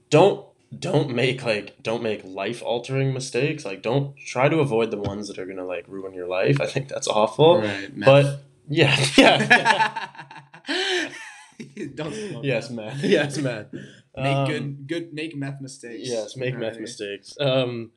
Don't 0.09 0.45
don't 0.77 1.09
make 1.09 1.43
like 1.43 1.81
don't 1.81 2.03
make 2.03 2.21
life 2.23 2.61
altering 2.61 3.13
mistakes. 3.13 3.65
Like 3.65 3.81
don't 3.81 4.15
try 4.17 4.49
to 4.49 4.59
avoid 4.59 4.91
the 4.91 4.97
ones 4.97 5.27
that 5.29 5.39
are 5.39 5.45
gonna 5.45 5.65
like 5.65 5.85
ruin 5.87 6.13
your 6.13 6.27
life. 6.27 6.61
I 6.61 6.67
think 6.67 6.87
that's 6.89 7.07
awful. 7.07 7.61
right, 7.61 7.89
But 7.99 8.41
yeah, 8.69 8.95
yeah. 9.17 10.11
Don't 11.95 12.13
smoke 12.13 12.43
yes, 12.43 12.69
man. 12.69 12.97
Yes, 13.03 13.37
man. 13.37 13.67
Make 14.17 14.35
Um, 14.37 14.45
good 14.47 14.87
good 14.87 15.13
make 15.13 15.35
meth 15.35 15.61
mistakes. 15.61 16.07
Yes, 16.09 16.35
make 16.35 16.55
meth 16.57 16.73
Right. 16.73 16.81
mistakes. 16.81 17.35
Um, 17.39 17.91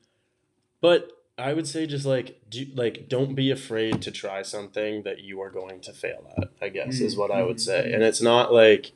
but 0.81 1.11
I 1.39 1.53
would 1.53 1.67
say 1.67 1.85
just 1.87 2.05
like 2.05 2.39
do 2.49 2.65
like 2.75 3.07
don't 3.07 3.33
be 3.33 3.51
afraid 3.51 4.01
to 4.03 4.11
try 4.11 4.41
something 4.41 5.03
that 5.03 5.21
you 5.21 5.41
are 5.41 5.49
going 5.49 5.79
to 5.81 5.93
fail 5.93 6.31
at. 6.37 6.49
I 6.61 6.69
guess 6.69 6.99
is 6.99 7.15
what 7.15 7.31
I 7.31 7.43
would 7.43 7.61
say, 7.61 7.91
and 7.93 8.03
it's 8.03 8.21
not 8.21 8.53
like, 8.53 8.91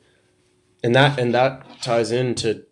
and 0.82 0.94
that 0.94 1.18
and 1.18 1.34
that 1.34 1.82
ties 1.82 2.12
into 2.12 2.64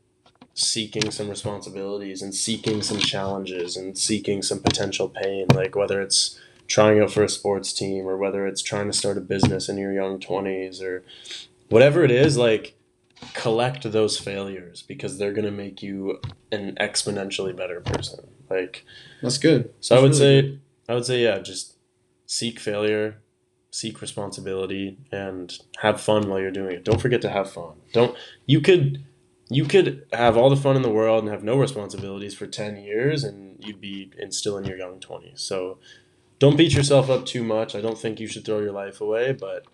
seeking 0.54 1.10
some 1.10 1.28
responsibilities 1.28 2.20
and 2.20 2.34
seeking 2.34 2.82
some 2.82 2.98
challenges 2.98 3.76
and 3.76 3.96
seeking 3.96 4.42
some 4.42 4.60
potential 4.60 5.08
pain, 5.08 5.46
like 5.54 5.74
whether 5.74 6.02
it's 6.02 6.38
trying 6.66 7.00
out 7.00 7.10
for 7.10 7.24
a 7.24 7.28
sports 7.28 7.72
team 7.72 8.06
or 8.06 8.16
whether 8.16 8.46
it's 8.46 8.62
trying 8.62 8.86
to 8.86 8.92
start 8.92 9.16
a 9.16 9.20
business 9.20 9.68
in 9.68 9.78
your 9.78 9.92
young 9.92 10.20
twenties 10.20 10.82
or 10.82 11.02
whatever 11.70 12.04
it 12.04 12.10
is, 12.10 12.36
like 12.36 12.74
collect 13.34 13.90
those 13.90 14.18
failures 14.18 14.82
because 14.82 15.18
they're 15.18 15.32
going 15.32 15.44
to 15.44 15.50
make 15.50 15.82
you 15.82 16.20
an 16.50 16.76
exponentially 16.80 17.54
better 17.56 17.80
person. 17.80 18.28
Like 18.50 18.84
That's 19.22 19.38
good. 19.38 19.72
so 19.80 19.96
i 19.96 20.00
would 20.00 20.12
really 20.12 20.52
say 20.52 20.58
i 20.88 20.94
would 20.94 21.06
say 21.06 21.22
yeah 21.22 21.38
just 21.38 21.76
seek 22.26 22.60
failure 22.60 23.22
seek 23.70 24.02
responsibility 24.02 24.98
and 25.10 25.58
have 25.78 25.98
fun 25.98 26.28
while 26.28 26.38
you're 26.38 26.50
doing 26.50 26.76
it. 26.76 26.84
Don't 26.84 27.00
forget 27.00 27.22
to 27.22 27.30
have 27.30 27.50
fun. 27.50 27.72
Don't 27.94 28.14
you 28.44 28.60
could 28.60 29.02
you 29.48 29.64
could 29.64 30.06
have 30.12 30.36
all 30.36 30.50
the 30.50 30.56
fun 30.56 30.76
in 30.76 30.82
the 30.82 30.90
world 30.90 31.24
and 31.24 31.32
have 31.32 31.42
no 31.42 31.56
responsibilities 31.58 32.34
for 32.34 32.46
10 32.46 32.76
years 32.76 33.24
and 33.24 33.56
you'd 33.64 33.80
be 33.80 34.10
in, 34.18 34.30
still 34.30 34.56
in 34.56 34.64
your 34.64 34.76
young 34.78 34.98
20s 35.00 35.40
so 35.40 35.78
don't 36.38 36.56
beat 36.56 36.74
yourself 36.74 37.08
up 37.08 37.24
too 37.26 37.44
much. 37.44 37.74
I 37.76 37.80
don't 37.80 37.98
think 37.98 38.18
you 38.18 38.26
should 38.26 38.44
throw 38.44 38.60
your 38.60 38.72
life 38.72 39.00
away 39.00 39.32
but 39.32 39.64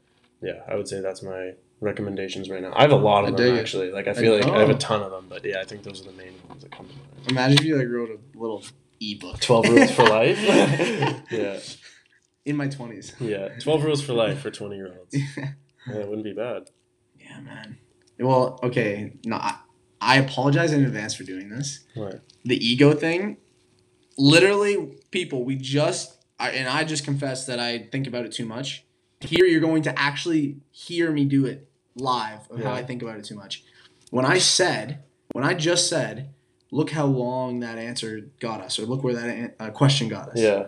yeah 0.42 0.62
i 0.68 0.74
would 0.74 0.88
say 0.88 1.00
that's 1.00 1.22
my 1.22 1.52
recommendations 1.80 2.50
right 2.50 2.62
now 2.62 2.72
i 2.74 2.82
have 2.82 2.90
a 2.90 2.96
lot 2.96 3.24
of 3.24 3.36
dig 3.36 3.46
them 3.46 3.56
it. 3.56 3.60
actually 3.60 3.90
like 3.92 4.08
i 4.08 4.12
feel 4.12 4.34
like 4.36 4.46
i 4.46 4.58
have 4.58 4.70
a 4.70 4.74
ton 4.74 5.00
of 5.02 5.10
them 5.10 5.26
but 5.28 5.44
yeah 5.44 5.60
i 5.60 5.64
think 5.64 5.82
those 5.82 6.00
are 6.00 6.10
the 6.10 6.16
main 6.16 6.32
ones 6.48 6.62
that 6.62 6.70
come 6.72 6.86
to 6.86 6.92
mind 6.94 7.30
Imagine 7.30 7.58
if 7.58 7.64
you 7.64 7.76
like 7.76 7.88
wrote 7.88 8.10
a 8.10 8.38
little 8.38 8.62
ebook. 9.00 9.38
12 9.40 9.68
rules 9.68 9.90
for 9.92 10.04
life 10.04 10.38
yeah 11.30 11.58
In 12.44 12.56
my 12.56 12.68
twenties. 12.68 13.14
yeah 13.20 13.48
12 13.60 13.84
rules 13.84 14.02
for 14.02 14.12
life 14.12 14.40
for 14.40 14.50
20 14.50 14.74
year 14.76 14.94
olds 14.98 15.14
yeah 15.36 15.52
it 15.94 16.08
wouldn't 16.08 16.24
be 16.24 16.32
bad 16.32 16.70
Yeah, 17.18 17.40
man. 17.40 17.78
Well, 18.20 18.58
okay. 18.64 19.12
No, 19.24 19.36
I, 19.36 19.54
I 20.00 20.16
apologize 20.16 20.72
in 20.72 20.84
advance 20.84 21.14
for 21.14 21.22
doing 21.22 21.48
this. 21.50 21.84
What? 21.94 22.20
The 22.44 22.56
ego 22.56 22.92
thing. 22.92 23.36
Literally, 24.16 24.96
people, 25.12 25.44
we 25.44 25.54
just 25.54 26.16
I, 26.38 26.50
and 26.50 26.68
I 26.68 26.82
just 26.84 27.04
confess 27.04 27.46
that 27.46 27.60
I 27.60 27.86
think 27.92 28.06
about 28.08 28.24
it 28.24 28.32
too 28.32 28.44
much. 28.44 28.84
Here, 29.20 29.44
you're 29.44 29.60
going 29.60 29.82
to 29.84 29.96
actually 29.98 30.56
hear 30.70 31.10
me 31.12 31.24
do 31.24 31.46
it 31.46 31.67
live 32.00 32.50
of 32.50 32.62
how 32.62 32.72
I 32.72 32.82
think 32.82 33.02
about 33.02 33.18
it 33.18 33.24
too 33.24 33.34
much. 33.36 33.64
When 34.10 34.24
I 34.24 34.38
said, 34.38 35.02
when 35.32 35.44
I 35.44 35.54
just 35.54 35.88
said, 35.88 36.30
look 36.70 36.90
how 36.90 37.06
long 37.06 37.60
that 37.60 37.78
answer 37.78 38.30
got 38.40 38.60
us, 38.60 38.78
or 38.78 38.82
look 38.86 39.02
where 39.04 39.14
that 39.14 39.54
uh, 39.60 39.70
question 39.70 40.08
got 40.08 40.28
us. 40.30 40.38
yeah 40.40 40.66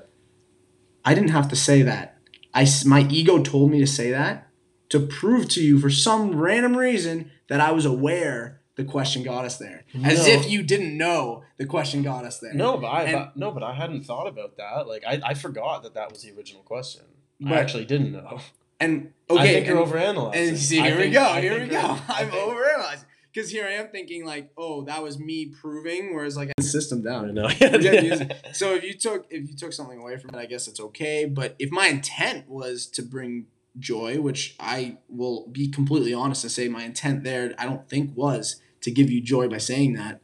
I 1.04 1.14
didn't 1.14 1.30
have 1.30 1.48
to 1.48 1.56
say 1.56 1.82
that. 1.82 2.18
I 2.52 2.66
my 2.84 3.06
ego 3.08 3.42
told 3.42 3.70
me 3.70 3.78
to 3.78 3.86
say 3.86 4.10
that 4.10 4.48
to 4.90 5.00
prove 5.00 5.48
to 5.50 5.62
you 5.62 5.78
for 5.78 5.88
some 5.90 6.36
random 6.36 6.76
reason 6.76 7.30
that 7.48 7.60
I 7.60 7.70
was 7.72 7.86
aware 7.86 8.60
the 8.76 8.84
question 8.84 9.22
got 9.22 9.44
us 9.44 9.56
there, 9.58 9.84
as 10.04 10.26
if 10.26 10.50
you 10.50 10.62
didn't 10.62 10.96
know 10.96 11.44
the 11.58 11.66
question 11.66 12.02
got 12.02 12.24
us 12.24 12.38
there. 12.38 12.54
no 12.54 12.76
but 12.78 12.86
i 12.88 13.02
And- 13.04 13.12
but, 13.12 13.36
no 13.36 13.50
but 13.50 13.62
i 13.62 13.74
hadn't 13.74 14.04
thought 14.04 14.26
about 14.26 14.56
that 14.56 14.86
like 14.88 15.04
i, 15.06 15.20
I 15.22 15.34
forgot 15.34 15.82
that 15.82 15.94
that 15.94 16.10
was 16.10 16.22
the 16.22 16.32
original 16.36 16.62
question 16.62 17.04
But- 17.40 17.52
i 17.52 17.56
actually 17.60 17.84
didn't 17.84 18.12
know 18.12 18.40
And 18.80 19.12
okay, 19.28 19.40
i 19.40 19.42
okay, 19.44 19.52
think 19.54 19.66
you're 19.66 19.82
and, 19.82 19.92
overanalyzing 19.92 20.48
and 20.48 20.58
see, 20.58 20.80
I 20.80 20.88
here 20.90 20.98
we 20.98 21.10
go. 21.10 21.22
I 21.22 21.40
Here 21.40 21.60
we 21.60 21.66
go. 21.68 21.78
I 22.08 22.22
I'm 22.22 22.30
think- 22.30 22.42
overanalyzing 22.50 23.04
because 23.32 23.50
here 23.50 23.64
I 23.64 23.72
am 23.72 23.88
thinking 23.88 24.24
like, 24.24 24.50
oh, 24.56 24.82
that 24.82 25.02
was 25.02 25.18
me 25.18 25.46
proving, 25.46 26.14
whereas 26.14 26.36
like 26.36 26.50
I 26.58 26.62
system 26.62 27.00
I 27.06 27.10
down. 27.10 27.34
know. 27.34 27.48
Forget. 27.50 28.48
So 28.56 28.74
if 28.74 28.82
you 28.82 28.94
took 28.94 29.26
if 29.30 29.48
you 29.48 29.56
took 29.56 29.72
something 29.72 29.98
away 29.98 30.16
from 30.16 30.30
it, 30.34 30.38
I 30.38 30.46
guess 30.46 30.66
it's 30.66 30.80
okay. 30.80 31.26
But 31.26 31.54
if 31.58 31.70
my 31.70 31.86
intent 31.86 32.48
was 32.48 32.86
to 32.88 33.02
bring 33.02 33.46
joy, 33.78 34.20
which 34.20 34.56
I 34.58 34.96
will 35.08 35.46
be 35.48 35.68
completely 35.68 36.12
honest 36.12 36.42
and 36.42 36.50
say 36.50 36.68
my 36.68 36.82
intent 36.82 37.22
there, 37.22 37.54
I 37.58 37.66
don't 37.66 37.88
think 37.88 38.16
was 38.16 38.60
to 38.80 38.90
give 38.90 39.10
you 39.10 39.20
joy 39.20 39.48
by 39.48 39.58
saying 39.58 39.92
that. 39.94 40.20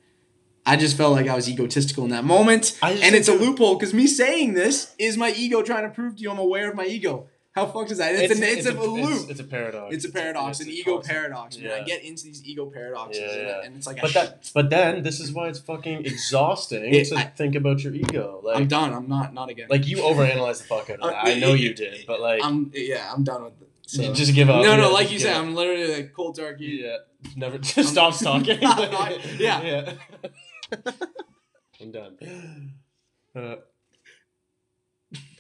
I 0.69 0.75
just 0.75 0.97
felt 0.97 1.13
like 1.13 1.29
I 1.29 1.37
was 1.37 1.49
egotistical 1.49 2.03
in 2.03 2.11
that 2.11 2.25
moment, 2.25 2.77
I 2.83 2.93
just 2.93 3.05
and 3.05 3.15
it's 3.15 3.29
a 3.29 3.35
loophole 3.35 3.77
because 3.77 3.95
me 3.95 4.09
saying 4.09 4.55
this 4.55 4.97
is 4.99 5.17
my 5.17 5.31
ego 5.31 5.63
trying 5.63 5.85
to 5.85 5.91
prove 5.91 6.17
to 6.17 6.23
you 6.23 6.31
I'm 6.33 6.39
aware 6.39 6.69
of 6.69 6.75
my 6.75 6.87
ego. 6.87 7.29
How 7.57 7.65
fucked 7.67 7.91
is 7.91 7.99
that? 7.99 8.15
It's, 8.15 8.39
a, 8.39 8.45
it's, 8.59 8.67
a, 8.67 8.73
loop. 8.73 9.11
It's, 9.23 9.31
it's 9.31 9.41
a 9.41 9.45
paradox. 9.45 9.95
It's 9.95 10.05
a 10.05 10.11
paradox, 10.13 10.61
it's 10.61 10.69
an 10.69 10.73
a 10.75 10.77
ego 10.77 11.01
paradox. 11.01 11.59
Man, 11.59 11.71
I 11.71 11.83
get 11.85 12.05
into 12.05 12.25
these 12.25 12.45
ego 12.45 12.67
paradoxes, 12.67 13.23
Yeah, 13.23 13.31
and- 13.33 13.47
yeah. 13.49 13.63
and 13.65 13.77
it's 13.77 13.87
like, 13.87 14.01
But 14.03 14.13
that, 14.13 14.51
but 14.55 14.69
then 14.71 15.03
this 15.03 15.21
is 15.21 15.33
why 15.33 15.49
it's 15.49 15.59
fucking 15.59 16.05
exhausting 16.05 16.95
It- 16.95 17.07
to 17.09 17.17
I- 17.17 17.23
think 17.25 17.55
about 17.55 17.83
your 17.83 17.95
ego. 17.95 18.43
I'm 18.47 18.61
Like, 18.61 18.69
done. 18.69 18.93
I'm 18.93 19.09
not 19.09 19.33
not 19.33 19.49
again. 19.49 19.69
like 19.71 19.87
you 19.87 19.97
overanalyze 19.97 20.59
the 20.59 20.65
fuck 20.65 20.91
out 20.91 20.97
of 21.01 21.03
Uh, 21.05 21.11
that. 21.11 21.27
I 21.27 21.35
know 21.39 21.55
you 21.55 21.73
did, 21.75 22.05
but 22.07 22.21
like, 22.21 22.41
I'm 22.45 22.71
yeah. 22.75 23.11
I'm 23.13 23.25
done 23.25 23.45
with 23.45 23.61
it. 23.63 23.69
So. 23.89 24.13
just 24.13 24.35
give 24.35 24.51
up. 24.51 24.63
no, 24.65 24.77
no, 24.77 24.83
Yeah, 24.89 24.89
like 24.89 25.11
you 25.13 25.19
said, 25.19 25.35
up. 25.37 25.43
I'm 25.45 25.55
literally 25.55 25.87
like 25.95 26.13
cold 26.13 26.37
turkey. 26.37 26.83
Yeah, 26.85 26.97
never 27.37 27.57
just 27.59 27.89
stops 27.91 28.19
talking. 28.23 28.59
Yeah. 28.61 29.63
yeah. 29.63 29.93
I'm 31.81 31.91
done. 31.93 32.73
Uh, 33.35 33.57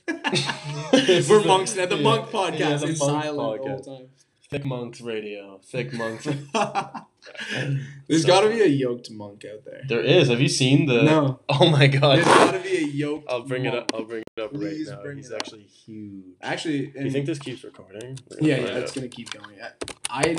We're 0.08 1.44
monks 1.44 1.74
now. 1.76 1.86
The 1.86 1.96
Yeah. 1.96 2.02
monk 2.02 2.30
podcast 2.30 2.58
Yeah, 2.58 2.76
the 2.76 2.86
is 2.88 2.98
monk 3.00 3.22
silent 3.22 3.38
all 3.38 3.58
podcast. 3.58 3.84
the 3.84 3.90
time. 3.96 4.06
Thick 4.48 4.64
Monks 4.64 5.00
Radio. 5.00 5.60
Thick 5.64 5.92
Monks. 5.92 6.24
There's 8.06 8.22
So- 8.22 8.28
got 8.28 8.42
to 8.42 8.48
be 8.50 8.60
a 8.62 8.66
yoked 8.66 9.10
monk 9.10 9.44
out 9.44 9.64
there. 9.64 9.82
There 9.88 10.00
is. 10.00 10.28
Have 10.28 10.40
you 10.40 10.48
seen 10.48 10.86
the? 10.86 11.02
no, 11.02 11.40
Oh 11.48 11.68
my 11.68 11.88
god. 11.88 12.18
there's 12.18 12.26
got 12.26 12.52
to 12.52 12.60
be 12.60 12.76
a 12.76 12.86
yoked. 12.86 13.28
I'll 13.28 13.42
bring 13.42 13.64
it 13.64 13.74
up. 13.74 13.90
I'll 13.92 14.04
bring 14.04 14.22
it 14.36 14.40
up 14.40 14.52
Please 14.52 14.88
right 14.88 15.04
now. 15.04 15.10
He's 15.16 15.30
it 15.30 15.34
up. 15.34 15.40
actually 15.42 15.62
huge. 15.62 16.24
Actually, 16.40 16.86
Do 16.88 17.04
you 17.04 17.10
think 17.10 17.26
this 17.26 17.40
keeps 17.40 17.64
recording? 17.64 18.18
Yeah, 18.40 18.58
yeah, 18.58 18.66
it's 18.78 18.92
gonna 18.92 19.08
keep 19.08 19.30
going. 19.30 19.56
I, 19.60 19.72
I 20.08 20.36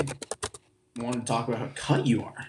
want 1.02 1.14
to 1.16 1.20
talk 1.20 1.48
about 1.48 1.60
how 1.60 1.68
cut 1.74 2.06
you 2.06 2.22
are. 2.24 2.46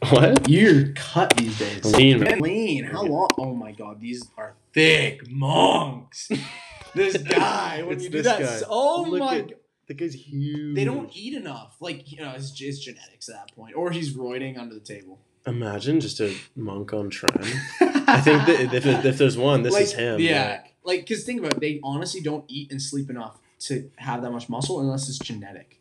What? 0.10 0.48
You're 0.48 0.92
cut 0.94 1.36
these 1.36 1.58
days. 1.58 1.84
Lean. 1.96 2.20
Man, 2.20 2.38
lean. 2.40 2.84
How 2.84 3.02
long? 3.02 3.28
Oh 3.36 3.54
my 3.54 3.72
god, 3.72 4.00
these 4.00 4.24
are 4.36 4.54
thick 4.72 5.28
monks. 5.30 6.28
this 6.94 7.16
guy, 7.16 7.82
when 7.82 7.94
It's 7.96 8.04
you 8.04 8.10
do 8.10 8.18
this 8.22 8.26
that, 8.26 8.40
guy. 8.40 8.66
oh 8.68 9.06
Look 9.08 9.20
my. 9.20 9.38
at- 9.38 9.52
The 9.88 9.94
guy's 9.94 10.14
huge. 10.14 10.76
They 10.76 10.84
don't 10.84 11.10
eat 11.16 11.34
enough. 11.34 11.76
Like 11.80 12.12
you 12.12 12.18
know, 12.22 12.32
it's, 12.36 12.52
it's 12.60 12.78
genetics 12.78 13.28
at 13.28 13.34
that 13.36 13.54
point, 13.56 13.74
or 13.74 13.90
he's 13.90 14.14
roiding 14.16 14.58
under 14.58 14.74
the 14.74 14.80
table. 14.80 15.18
imagine 15.46 15.98
just 16.00 16.20
a 16.20 16.34
monk 16.54 16.92
on 16.92 17.10
trend. 17.10 17.40
I 18.06 18.20
think 18.20 18.46
that 18.46 18.72
if, 18.74 18.86
if 18.86 19.18
there's 19.18 19.36
one, 19.36 19.62
this 19.62 19.72
like, 19.74 19.82
is 19.84 19.92
him. 19.92 20.20
Yeah, 20.20 20.62
like 20.84 21.00
because 21.00 21.24
think 21.24 21.40
about 21.40 21.54
it, 21.54 21.60
they 21.60 21.80
honestly 21.82 22.20
don't 22.20 22.44
eat 22.48 22.70
and 22.70 22.80
sleep 22.80 23.10
enough. 23.10 23.38
to 23.60 23.90
have 23.96 24.22
that 24.22 24.30
much 24.30 24.48
muscle 24.48 24.80
unless 24.80 25.08
it's 25.08 25.18
genetic. 25.18 25.80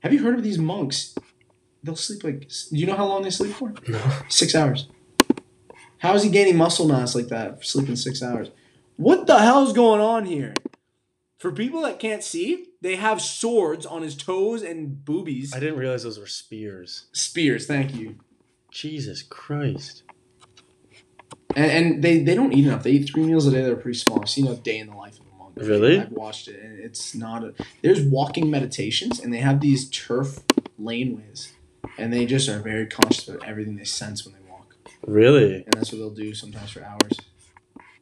Have 0.00 0.12
you 0.12 0.22
heard 0.22 0.36
of 0.36 0.42
these 0.42 0.58
monks? 0.58 1.14
They'll 1.82 1.96
sleep 1.96 2.24
like. 2.24 2.40
Do 2.40 2.76
you 2.76 2.86
know 2.86 2.96
how 2.96 3.06
long 3.06 3.22
they 3.22 3.30
sleep 3.30 3.52
for? 3.52 3.74
No. 3.88 4.00
Six 4.28 4.54
hours. 4.54 4.88
How 5.98 6.14
is 6.14 6.22
he 6.22 6.30
gaining 6.30 6.56
muscle 6.56 6.86
mass 6.86 7.14
like 7.14 7.28
that 7.28 7.58
for 7.58 7.64
sleeping 7.64 7.96
six 7.96 8.22
hours? 8.22 8.50
What 8.96 9.26
the 9.26 9.38
hell 9.38 9.66
is 9.66 9.72
going 9.72 10.00
on 10.00 10.26
here? 10.26 10.54
For 11.38 11.50
people 11.50 11.82
that 11.82 11.98
can't 11.98 12.22
see, 12.22 12.66
they 12.80 12.96
have 12.96 13.20
swords 13.20 13.84
on 13.84 14.02
his 14.02 14.16
toes 14.16 14.62
and 14.62 15.04
boobies. 15.04 15.52
I 15.54 15.58
didn't 15.58 15.78
realize 15.78 16.04
those 16.04 16.18
were 16.18 16.26
spears. 16.26 17.06
Spears, 17.12 17.66
thank 17.66 17.94
you. 17.94 18.16
Jesus 18.70 19.22
Christ. 19.22 20.04
And, 21.56 21.70
and 21.70 22.02
they, 22.02 22.22
they 22.22 22.34
don't 22.34 22.52
eat 22.52 22.66
enough. 22.66 22.82
They 22.84 22.92
eat 22.92 23.10
three 23.12 23.24
meals 23.24 23.46
a 23.46 23.50
day. 23.50 23.62
They're 23.62 23.76
pretty 23.76 23.98
small. 23.98 24.20
I've 24.20 24.28
seen 24.28 24.46
a 24.46 24.54
day 24.54 24.78
in 24.78 24.88
the 24.88 24.96
life 24.96 25.18
of 25.18 25.26
a 25.26 25.38
monk. 25.38 25.52
Really? 25.56 26.00
I've 26.00 26.12
watched 26.12 26.48
it, 26.48 26.62
and 26.62 26.78
it's 26.78 27.14
not 27.14 27.44
a. 27.44 27.54
There's 27.82 28.02
walking 28.02 28.50
meditations, 28.50 29.20
and 29.20 29.32
they 29.32 29.38
have 29.38 29.60
these 29.60 29.90
turf 29.90 30.40
laneways, 30.80 31.50
and 31.98 32.12
they 32.12 32.26
just 32.26 32.48
are 32.48 32.58
very 32.60 32.86
conscious 32.86 33.28
of 33.28 33.42
everything 33.44 33.76
they 33.76 33.84
sense 33.84 34.24
when 34.24 34.34
they 34.34 34.50
walk, 34.50 34.76
Really? 35.06 35.56
and 35.64 35.72
that's 35.74 35.92
what 35.92 35.98
they'll 35.98 36.10
do 36.10 36.34
sometimes 36.34 36.70
for 36.70 36.82
hours. 36.84 37.18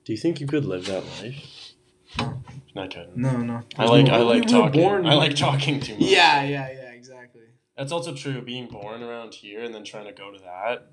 Do 0.04 0.12
you 0.12 0.18
think 0.18 0.40
you 0.40 0.46
could 0.46 0.64
live 0.64 0.86
that 0.86 1.04
life? 1.22 1.72
No. 2.18 2.42
I 2.76 2.86
couldn't. 2.88 3.16
No, 3.16 3.36
no. 3.38 3.62
I 3.76 3.84
like 3.86 4.08
I 4.08 4.18
like 4.18 4.42
were 4.44 4.48
talking. 4.48 4.80
born- 4.80 5.06
I 5.06 5.14
like 5.14 5.34
talking 5.36 5.80
too 5.80 5.92
much. 5.94 6.02
Yeah, 6.02 6.42
yeah, 6.44 6.70
yeah, 6.72 6.90
exactly. 6.90 7.42
That's 7.76 7.92
also 7.92 8.14
true. 8.14 8.40
Being 8.42 8.68
born 8.68 9.02
around 9.02 9.34
here 9.34 9.62
and 9.62 9.74
then 9.74 9.84
trying 9.84 10.06
to 10.06 10.12
go 10.12 10.30
to 10.32 10.38
that. 10.40 10.90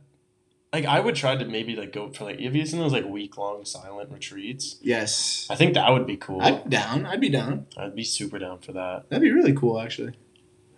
Like 0.74 0.86
I 0.86 1.00
would 1.00 1.16
try 1.16 1.36
to 1.36 1.46
maybe 1.46 1.76
like 1.76 1.94
go 1.94 2.12
for 2.12 2.26
like 2.26 2.40
have 2.40 2.56
you 2.56 2.66
seen 2.66 2.80
those 2.80 2.92
like 2.94 3.06
week 3.06 3.38
long 3.38 3.64
silent 3.66 4.12
retreats? 4.12 4.78
Yes. 4.82 5.48
I 5.50 5.56
think 5.56 5.74
that 5.76 5.92
would 5.92 6.06
be 6.06 6.18
cool. 6.18 6.42
I'd 6.42 6.64
be 6.66 6.70
down. 6.70 7.06
I'd 7.06 7.22
be 7.22 7.30
down. 7.30 7.68
I'd 7.78 7.96
be 7.96 8.04
super 8.04 8.38
down 8.38 8.60
for 8.60 8.74
that. 8.74 9.06
That'd 9.10 9.24
be 9.24 9.32
really 9.32 9.54
cool, 9.54 9.80
actually. 9.80 10.14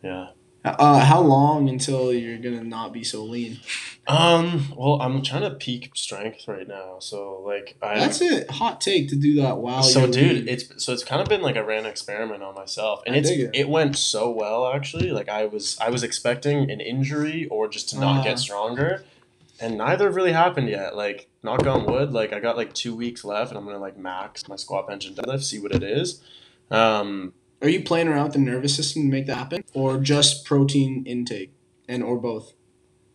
Yeah. 0.04 0.30
Uh, 0.66 1.06
how 1.06 1.22
long 1.22 1.70
until 1.70 2.14
you're 2.14 2.38
gonna 2.38 2.64
not 2.64 2.92
be 2.92 3.04
so 3.04 3.24
lean? 3.24 3.60
Um. 4.08 4.74
Well, 4.76 5.02
I'm 5.02 5.22
trying 5.22 5.44
to 5.44 5.52
peak 5.52 5.92
strength 5.96 6.48
right 6.48 6.68
now, 6.68 6.98
so 7.00 7.42
like 7.46 7.78
I. 7.82 7.98
That's 8.00 8.22
a 8.22 8.52
hot 8.52 8.82
take 8.82 9.08
to 9.10 9.16
do 9.16 9.36
that 9.42 9.58
while 9.60 9.84
so 9.84 10.06
dude, 10.06 10.36
lean. 10.38 10.48
it's 10.50 10.84
so 10.84 10.92
it's 10.92 11.04
kind 11.04 11.22
of 11.22 11.30
been 11.30 11.42
like 11.42 11.56
a 11.56 11.64
random 11.64 11.90
experiment 11.92 12.44
on 12.44 12.56
myself, 12.56 13.02
and 13.06 13.16
I 13.16 13.20
it's 13.20 13.30
it. 13.30 13.52
it. 13.54 13.70
went 13.70 13.96
so 13.98 14.30
well 14.32 14.68
actually. 14.68 15.12
Like 15.12 15.30
I 15.30 15.46
was 15.46 15.78
I 15.80 15.90
was 15.92 16.04
expecting 16.04 16.70
an 16.70 16.82
injury 16.82 17.48
or 17.48 17.68
just 17.70 17.90
to 17.90 18.00
not 18.00 18.20
Ah. 18.20 18.24
get 18.24 18.40
stronger, 18.40 19.06
and 19.62 19.78
neither 19.78 20.06
have 20.08 20.16
really 20.16 20.34
happened 20.34 20.68
yet. 20.70 20.96
Like 20.96 21.30
knock 21.42 21.66
on 21.68 21.86
wood, 21.86 22.12
like 22.12 22.34
I 22.34 22.40
got 22.42 22.58
like 22.58 22.74
two 22.74 22.96
weeks 22.96 23.24
left, 23.24 23.52
and 23.52 23.58
I'm 23.58 23.66
gonna 23.66 23.78
like 23.80 23.98
max 23.98 24.48
my 24.50 24.56
squat 24.58 24.88
bench 24.88 25.06
and 25.06 25.16
deadlift, 25.16 25.44
see 25.44 25.60
what 25.60 25.72
it 25.72 25.84
is. 25.84 26.22
Um, 26.72 27.34
Are 27.62 27.70
you 27.70 27.84
playing 27.84 28.08
around 28.08 28.24
with 28.24 28.34
the 28.34 28.40
nervous 28.40 28.76
system 28.76 29.04
to 29.04 29.10
make 29.10 29.26
that 29.28 29.36
happen, 29.36 29.64
or 29.74 30.00
just 30.00 30.46
protein 30.46 31.04
intake, 31.06 31.52
and 31.90 32.02
or 32.02 32.18
both? 32.18 32.54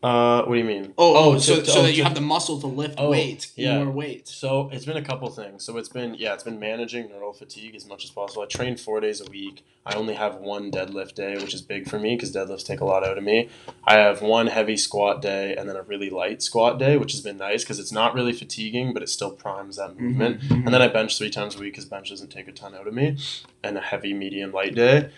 Uh, 0.04 0.42
what 0.44 0.52
do 0.54 0.58
you 0.58 0.64
mean? 0.64 0.92
Oh, 0.98 1.34
oh, 1.34 1.38
so, 1.38 1.60
to- 1.60 1.64
so 1.66 1.80
oh, 1.80 1.82
that 1.84 1.92
you 1.92 1.98
to- 1.98 2.04
have 2.04 2.14
the 2.14 2.20
muscle 2.20 2.60
to 2.60 2.66
lift 2.66 2.96
Oh, 2.98 3.10
weight, 3.10 3.50
yeah. 3.56 3.78
more 3.82 3.90
weight. 3.90 4.28
So 4.28 4.68
it's 4.72 4.84
been 4.84 4.98
a 4.98 5.02
couple 5.02 5.28
things. 5.30 5.64
So 5.64 5.78
it's 5.78 5.88
been 5.88 6.14
yeah, 6.14 6.34
it's 6.34 6.44
been 6.44 6.58
managing 6.60 7.08
neural 7.08 7.32
fatigue 7.32 7.74
as 7.74 7.86
much 7.86 8.04
as 8.04 8.10
possible. 8.10 8.42
I 8.42 8.46
train 8.46 8.76
four 8.76 9.00
days 9.00 9.20
a 9.20 9.30
week. 9.30 9.64
I 9.86 9.94
only 9.94 10.14
have 10.14 10.36
one 10.36 10.70
deadlift 10.70 11.14
day, 11.14 11.34
which 11.36 11.54
is 11.54 11.62
big 11.62 11.88
for 11.88 11.98
me 11.98 12.16
because 12.16 12.34
deadlifts 12.34 12.64
take 12.66 12.80
a 12.80 12.84
lot 12.84 13.06
out 13.06 13.16
of 13.18 13.24
me. 13.24 13.48
I 13.84 13.94
have 13.98 14.20
one 14.22 14.46
heavy 14.48 14.76
squat 14.76 15.22
day 15.22 15.54
and 15.56 15.68
then 15.68 15.76
a 15.76 15.82
really 15.82 16.10
light 16.10 16.42
squat 16.42 16.78
day, 16.78 16.96
which 16.98 17.12
has 17.12 17.20
been 17.22 17.36
nice 17.38 17.64
because 17.64 17.78
it's 17.78 17.92
not 17.92 18.14
really 18.14 18.32
fatiguing, 18.32 18.92
but 18.94 19.02
it 19.02 19.08
still 19.08 19.30
primes 19.30 19.76
that 19.76 19.98
movement. 19.98 20.40
Mhm, 20.42 20.64
And 20.66 20.68
then 20.74 20.80
I 20.82 20.88
bench 20.88 21.16
three 21.18 21.30
times 21.30 21.54
a 21.56 21.58
week 21.58 21.72
because 21.72 21.84
bench 21.86 22.10
doesn't 22.10 22.30
take 22.30 22.48
a 22.48 22.52
ton 22.52 22.74
out 22.74 22.86
of 22.86 22.94
me, 22.94 23.16
and 23.62 23.76
a 23.78 23.80
heavy, 23.80 24.12
medium, 24.14 24.52
light 24.52 24.74
day. 24.74 25.08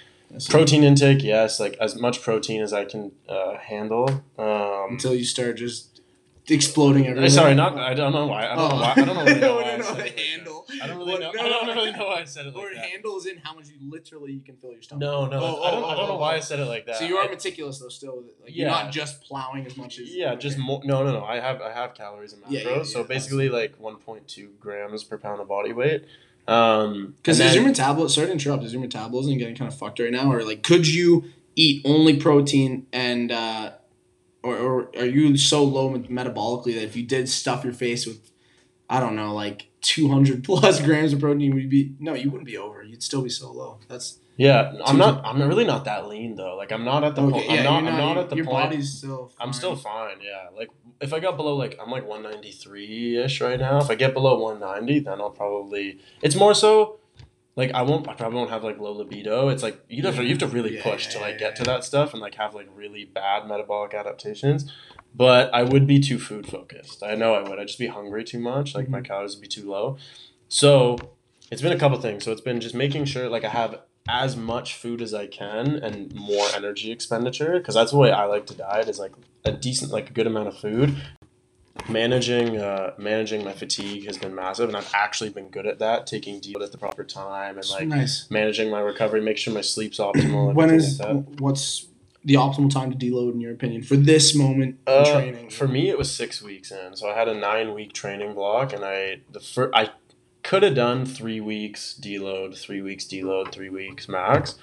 Protein 0.49 0.85
intake, 0.85 1.23
yes, 1.23 1.59
like 1.61 1.77
as 1.81 1.99
much 1.99 2.21
protein 2.23 2.61
as 2.63 2.73
I 2.73 2.85
can 2.85 3.13
uh, 3.29 3.57
handle. 3.59 4.23
Um, 4.39 4.91
until 4.93 5.15
you 5.15 5.25
start 5.25 5.57
just 5.57 6.01
exploding 6.49 7.07
uh, 7.07 7.11
everywhere. 7.11 7.31
sorry, 7.31 7.55
not. 7.55 7.79
I 7.79 7.95
don't 7.95 8.13
know 8.13 8.27
why. 8.27 8.47
I 8.47 8.55
don't 8.55 8.69
know 8.69 8.77
why. 8.77 8.93
I 8.97 9.05
don't 9.05 9.07
know 9.15 9.25
really 9.25 9.41
know 9.41 9.55
why 9.57 9.63
I 9.73 9.77
no, 9.77 9.83
the 9.83 9.93
it 9.93 9.99
like 9.99 10.17
that. 10.17 10.19
handle. 10.21 10.67
I 10.83 10.87
don't 10.87 10.99
really 10.99 11.13
What- 11.13 11.21
know. 11.21 11.31
no, 11.33 11.43
I 11.43 11.49
don't 11.49 11.77
really 11.77 11.93
know 11.93 12.07
why 12.07 12.21
I 12.21 12.25
said 12.25 12.47
it 12.47 12.55
Or 12.55 12.65
like 12.67 12.75
that. 12.75 12.85
handle 12.85 13.17
is 13.17 13.27
in 13.27 13.39
how 13.39 13.55
much 13.55 13.69
you 13.69 13.77
literally 13.91 14.33
you 14.33 14.41
can 14.41 14.57
fill 14.57 14.73
your 14.73 14.83
stomach. 14.83 15.01
No, 15.01 15.27
no, 15.27 15.39
Oh, 15.41 15.63
I 15.63 15.71
don't. 15.71 15.83
oh, 15.83 15.87
I 15.87 15.95
don't 15.97 16.07
know 16.09 16.15
oh, 16.15 16.19
why 16.19 16.35
oh. 16.35 16.37
I 16.37 16.41
said 16.41 16.59
it 16.61 16.67
like 16.67 16.87
that. 16.87 16.97
So 16.97 17.05
you 17.05 17.17
are 17.17 17.27
I- 17.27 17.31
meticulous 17.31 17.79
though, 17.79 17.89
still. 17.89 18.23
Like 18.43 18.55
you're 18.55 18.69
not 18.69 18.93
just 18.93 19.23
plowing 19.23 19.65
as 19.67 19.77
much 19.77 19.99
as. 19.99 20.15
yeah, 20.15 20.35
just 20.35 20.59
more. 20.59 20.83
No, 20.85 21.03
no, 21.05 21.13
no. 21.13 21.25
I 21.25 21.41
have 21.41 21.63
I 21.63 21.73
have 21.73 21.95
calories 21.95 22.33
and 22.33 22.43
macros. 22.43 22.51
Yeah, 22.51 22.77
yeah, 22.77 22.83
so 22.83 23.01
yeah, 23.01 23.07
basically, 23.07 23.49
like 23.49 23.81
1.2 23.81 24.59
grams 24.61 25.03
per 25.05 25.19
pound 25.19 25.41
of 25.41 25.49
body 25.49 25.73
weight. 25.73 26.05
Um, 26.49 27.15
Because 27.17 27.41
and 27.41 27.47
is 27.49 27.55
then- 27.55 27.63
your 27.63 27.69
metabolism? 27.71 28.15
Sorry 28.15 28.27
to 28.29 28.33
interrupt. 28.33 28.65
Is 28.65 28.73
your 28.73 28.81
metabolism 28.83 29.37
getting 29.39 29.57
kind 29.57 29.71
of 29.71 29.77
fucked 29.79 29.99
right 29.99 30.13
now, 30.13 30.33
or 30.33 30.43
like 30.45 30.63
could 30.63 30.87
you 30.87 31.25
eat 31.57 31.83
only 31.85 32.17
protein 32.17 32.87
and, 32.93 33.33
uh, 33.33 33.73
or 34.43 34.57
or 34.57 34.91
are 34.97 35.07
you 35.07 35.37
so 35.37 35.65
low 35.65 35.91
metabolically 35.91 36.75
that 36.75 36.85
if 36.85 36.95
you 36.97 37.03
did 37.05 37.29
stuff 37.29 37.65
your 37.65 37.73
face 37.73 38.07
with, 38.07 38.31
I 38.89 39.01
don't 39.01 39.17
know, 39.17 39.35
like 39.35 39.69
two 39.81 40.09
hundred 40.09 40.45
plus 40.49 40.81
grams 40.81 41.13
of 41.13 41.21
protein, 41.21 41.55
would 41.55 41.69
be 41.69 41.95
no, 41.99 42.15
you 42.15 42.31
wouldn't 42.31 42.47
be 42.47 42.57
over. 42.57 42.83
You'd 42.85 43.03
still 43.03 43.23
be 43.23 43.29
so 43.31 43.51
low. 43.51 43.79
That's 43.89 44.19
yeah, 44.37 44.75
I'm 44.85 44.99
not. 44.99 45.25
I'm 45.25 45.41
really 45.43 45.65
not 45.65 45.87
that 45.87 46.07
lean 46.09 46.37
though. 46.37 46.57
Like 46.57 46.71
I'm 46.71 46.85
not 46.85 47.03
at 47.03 47.15
the 47.17 47.23
okay. 47.23 47.33
point. 47.33 47.51
yeah, 47.51 47.71
I'm 47.71 47.85
not. 47.85 47.93
you're 47.93 47.93
I'm 47.93 47.99
not 48.15 48.19
at 48.19 48.31
the 48.31 48.37
your 48.37 48.45
point. 48.45 48.71
body's 48.71 48.93
still. 48.93 49.33
I'm 49.41 49.53
still 49.53 49.75
fine. 49.75 50.19
Yeah, 50.23 50.51
like 50.55 50.69
if 51.01 51.13
I 51.13 51.21
got 51.21 51.37
below 51.37 51.57
like 51.57 51.79
I'm 51.81 51.91
like 51.91 52.07
193 52.07 53.19
ish 53.25 53.41
right 53.41 53.59
now. 53.59 53.79
If 53.79 53.91
I 53.91 53.95
get 53.95 54.15
below 54.15 54.39
190, 54.39 55.01
then 55.01 55.21
I'll 55.21 55.31
probably. 55.31 55.99
It's 56.23 56.35
more 56.35 56.55
so. 56.55 57.01
Like 57.55 57.73
I 57.73 57.83
won't. 57.83 58.09
I 58.09 58.15
probably 58.15 58.37
won't 58.37 58.51
have 58.51 58.65
like 58.65 58.79
low 58.79 58.93
libido. 58.93 59.49
It's 59.49 59.63
like 59.63 59.83
you 59.89 60.03
have 60.03 60.17
to. 60.17 60.23
You 60.23 60.31
have 60.31 60.39
to 60.39 60.47
really 60.47 60.77
Yeah, 60.77 60.83
push 60.83 61.07
to 61.09 61.19
like 61.19 61.39
get 61.39 61.57
to 61.57 61.65
that 61.65 61.85
stuff 61.85 62.13
and 62.13 62.21
like 62.21 62.35
have 62.35 62.55
like 62.55 62.69
really 62.75 63.05
bad 63.05 63.47
metabolic 63.47 63.95
adaptations. 63.95 64.71
But 65.15 65.53
I 65.55 65.63
would 65.63 65.87
be 65.87 65.99
too 65.99 66.19
food 66.19 66.47
focused. 66.47 67.03
I 67.03 67.15
know 67.15 67.35
I 67.35 67.49
would. 67.49 67.59
I'd 67.59 67.69
just 67.69 67.79
be 67.79 67.87
hungry 67.87 68.25
too 68.25 68.39
much. 68.39 68.75
Like 68.75 68.89
my 68.89 68.99
mm-hmm. 68.99 69.07
calories 69.07 69.35
would 69.35 69.43
be 69.43 69.49
too 69.49 69.69
low. 69.71 69.97
So 70.49 70.99
it's 71.51 71.63
been 71.63 71.73
a 71.73 71.79
couple 71.79 71.99
things. 72.01 72.25
So 72.25 72.33
it's 72.33 72.43
been 72.43 72.61
just 72.61 72.75
making 72.75 73.07
sure 73.07 73.29
like 73.29 73.45
I 73.45 73.49
have 73.49 73.81
as 74.09 74.37
much 74.37 74.75
food 74.75 75.03
as 75.03 75.13
I 75.15 75.27
can 75.27 75.77
and 75.77 76.15
more 76.15 76.47
energy 76.55 76.91
expenditure 76.93 77.59
because 77.59 77.75
that's 77.75 77.91
the 77.91 77.99
way 77.99 78.11
I 78.13 78.25
like 78.25 78.47
to 78.47 78.55
diet 78.55 78.89
is 78.89 78.99
like 78.99 79.13
a 79.45 79.53
decent 79.53 79.93
like 79.93 80.11
a 80.11 80.13
good 80.13 80.27
amount 80.27 80.49
of 80.49 80.57
food. 80.59 80.97
Managing 81.89 82.57
uh, 82.57 82.95
managing 82.99 83.45
my 83.45 83.53
fatigue 83.53 84.07
has 84.07 84.17
been 84.17 84.35
massive 84.35 84.69
and 84.69 84.77
I've 84.77 84.91
actually 84.95 85.31
been 85.31 85.49
good 85.49 85.67
at 85.67 85.79
that, 85.79 86.07
taking 86.07 86.41
deload 86.41 86.65
at 86.65 86.73
the 86.73 86.79
proper 86.79 87.05
time 87.05 87.59
and 87.59 87.69
like 87.71 87.87
nice. 87.87 88.31
managing 88.31 88.71
my 88.71 88.81
recovery, 88.81 89.21
make 89.21 89.37
sure 89.37 89.53
my 89.53 89.61
sleep's 89.61 89.99
optimal. 89.99 90.55
when 90.55 90.71
is 90.71 90.99
like 91.01 91.25
what's 91.39 91.87
the 92.25 92.35
optimal 92.35 92.71
time 92.71 92.91
to 92.91 92.97
deload 92.97 93.35
in 93.35 93.41
your 93.41 93.53
opinion 93.53 93.83
for 93.83 93.97
this 93.97 94.35
moment 94.35 94.79
Uh, 94.87 95.13
training? 95.13 95.51
For 95.51 95.69
me, 95.69 95.89
it 95.91 95.99
was 95.99 96.11
six 96.13 96.43
weeks 96.43 96.73
in. 96.73 96.97
So 96.97 97.09
I 97.09 97.15
had 97.15 97.29
a 97.29 97.35
nine 97.35 97.75
week 97.75 97.93
training 97.93 98.35
block, 98.35 98.73
and 98.73 98.85
I 98.85 99.21
the 99.31 99.41
first 99.41 99.73
I 99.75 99.91
could 100.47 100.63
have 100.63 100.77
done 100.77 101.05
three 101.05 101.41
weeks 101.41 101.99
deload, 102.01 102.57
three 102.57 102.81
weeks 102.81 103.05
deload, 103.05 103.51
three 103.51 103.69
weeks 103.69 104.09
max, 104.09 104.55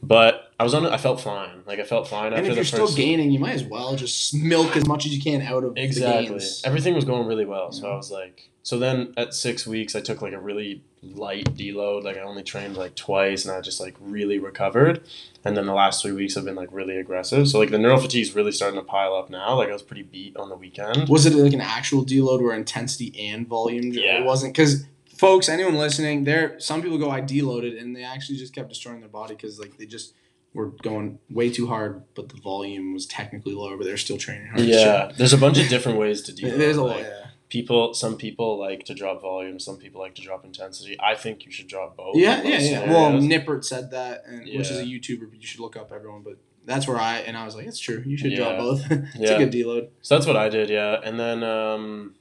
but 0.00 0.52
I 0.58 0.62
was 0.62 0.72
on. 0.72 0.86
I 0.86 0.96
felt 0.98 1.20
fine. 1.20 1.62
Like 1.66 1.80
I 1.80 1.84
felt 1.84 2.06
fine 2.06 2.26
and 2.26 2.34
after 2.36 2.46
if 2.46 2.50
the 2.50 2.54
you're 2.56 2.64
still 2.64 2.86
first. 2.86 2.96
gaining, 2.96 3.32
you 3.32 3.40
might 3.40 3.54
as 3.54 3.64
well 3.64 3.96
just 3.96 4.34
milk 4.34 4.76
as 4.76 4.86
much 4.86 5.04
as 5.04 5.14
you 5.14 5.20
can 5.20 5.42
out 5.42 5.64
of 5.64 5.74
the 5.74 5.82
Exactly. 5.82 6.40
Everything 6.64 6.94
was 6.94 7.04
going 7.04 7.26
really 7.26 7.44
well, 7.44 7.72
so 7.72 7.86
Yeah. 7.86 7.92
I 7.92 7.96
was 7.96 8.10
like. 8.10 8.48
So 8.64 8.78
then 8.78 9.12
at 9.16 9.34
six 9.34 9.66
weeks, 9.66 9.96
I 9.96 10.00
took 10.00 10.22
like 10.22 10.32
a 10.32 10.38
really 10.38 10.84
light 11.02 11.46
deload. 11.56 12.04
Like 12.04 12.16
I 12.16 12.20
only 12.20 12.44
trained 12.44 12.76
like 12.76 12.94
twice, 12.94 13.44
and 13.44 13.52
I 13.52 13.60
just 13.60 13.80
like 13.80 13.96
really 13.98 14.38
recovered. 14.38 15.02
And 15.44 15.56
then 15.56 15.66
the 15.66 15.74
last 15.74 16.02
three 16.02 16.12
weeks 16.12 16.36
have 16.36 16.44
been 16.44 16.54
like 16.54 16.68
really 16.70 16.96
aggressive. 16.98 17.48
So 17.48 17.58
like 17.58 17.70
the 17.70 17.78
neural 17.78 17.98
fatigue 17.98 18.22
is 18.22 18.36
really 18.36 18.52
starting 18.52 18.78
to 18.78 18.86
pile 18.86 19.16
up 19.16 19.28
now. 19.28 19.56
Like 19.56 19.70
I 19.70 19.72
was 19.72 19.82
pretty 19.82 20.04
beat 20.04 20.36
on 20.36 20.48
the 20.48 20.54
weekend. 20.56 21.08
Was 21.08 21.26
it 21.26 21.34
like 21.34 21.52
an 21.52 21.60
actual 21.60 22.04
deload 22.04 22.40
where 22.40 22.54
intensity 22.54 23.12
and 23.28 23.48
volume? 23.48 23.90
Yeah. 23.92 24.20
It 24.20 24.24
wasn't 24.24 24.54
because 24.54 24.84
folks, 25.22 25.48
anyone 25.48 25.76
listening, 25.86 26.24
there 26.24 26.58
some 26.58 26.82
people 26.82 26.98
go 26.98 27.10
I 27.10 27.20
deloaded 27.22 27.80
and 27.80 27.94
they 27.96 28.04
actually 28.14 28.38
just 28.38 28.52
kept 28.54 28.68
destroying 28.68 29.00
their 29.00 29.08
body 29.20 29.34
because 29.34 29.58
like 29.58 29.76
they 29.78 29.86
just 29.86 30.14
were 30.54 30.66
going 30.82 31.18
way 31.30 31.48
too 31.50 31.66
hard, 31.66 32.02
but 32.16 32.28
the 32.28 32.38
volume 32.40 32.92
was 32.92 33.06
technically 33.06 33.54
lower, 33.54 33.76
but 33.78 33.84
they're 33.84 33.96
still 34.08 34.18
training 34.18 34.48
hard. 34.48 34.60
Yeah, 34.60 35.08
shit. 35.08 35.16
there's 35.18 35.32
a 35.32 35.38
bunch 35.38 35.58
of 35.58 35.68
different 35.68 35.98
ways 35.98 36.22
to 36.22 36.32
do 36.32 36.50
that. 36.50 36.58
There's 36.58 36.76
a 36.76 36.82
lot. 36.84 36.96
Like, 36.96 37.06
Yeah. 37.06 37.18
People, 37.48 37.92
some 37.92 38.16
people 38.16 38.58
like 38.58 38.80
to 38.86 38.94
drop 38.94 39.20
volume. 39.20 39.58
Some 39.68 39.76
people 39.76 40.00
like 40.00 40.14
to 40.14 40.22
drop 40.22 40.42
intensity. 40.44 40.96
I 40.98 41.14
think 41.14 41.44
you 41.44 41.52
should 41.52 41.68
drop 41.68 41.98
both. 41.98 42.16
Yeah, 42.16 42.42
yeah, 42.42 42.58
yeah. 42.58 42.90
Well. 42.90 43.12
Nippard 43.20 43.62
said 43.62 43.90
that, 43.90 44.22
and, 44.26 44.40
which 44.58 44.70
is 44.70 44.78
a 44.78 44.84
YouTuber, 44.84 45.26
but 45.30 45.38
you 45.38 45.46
should 45.46 45.60
look 45.60 45.76
up 45.76 45.92
everyone. 45.92 46.22
But 46.22 46.38
that's 46.64 46.88
where 46.88 46.98
I 46.98 47.16
and 47.18 47.36
I 47.36 47.44
was 47.44 47.54
like, 47.54 47.66
it's 47.66 47.78
true. 47.78 48.02
You 48.06 48.16
should 48.16 48.34
drop 48.34 48.52
Yeah. 48.52 48.56
both. 48.58 48.80
it's 48.90 49.16
Yeah. 49.18 49.36
a 49.36 49.38
good 49.44 49.52
deload. 49.52 49.88
So 50.00 50.14
that's 50.16 50.26
what 50.26 50.36
I 50.44 50.48
did, 50.48 50.70
yeah. 50.70 50.98
And 51.04 51.20
then 51.20 51.42
um 51.44 52.14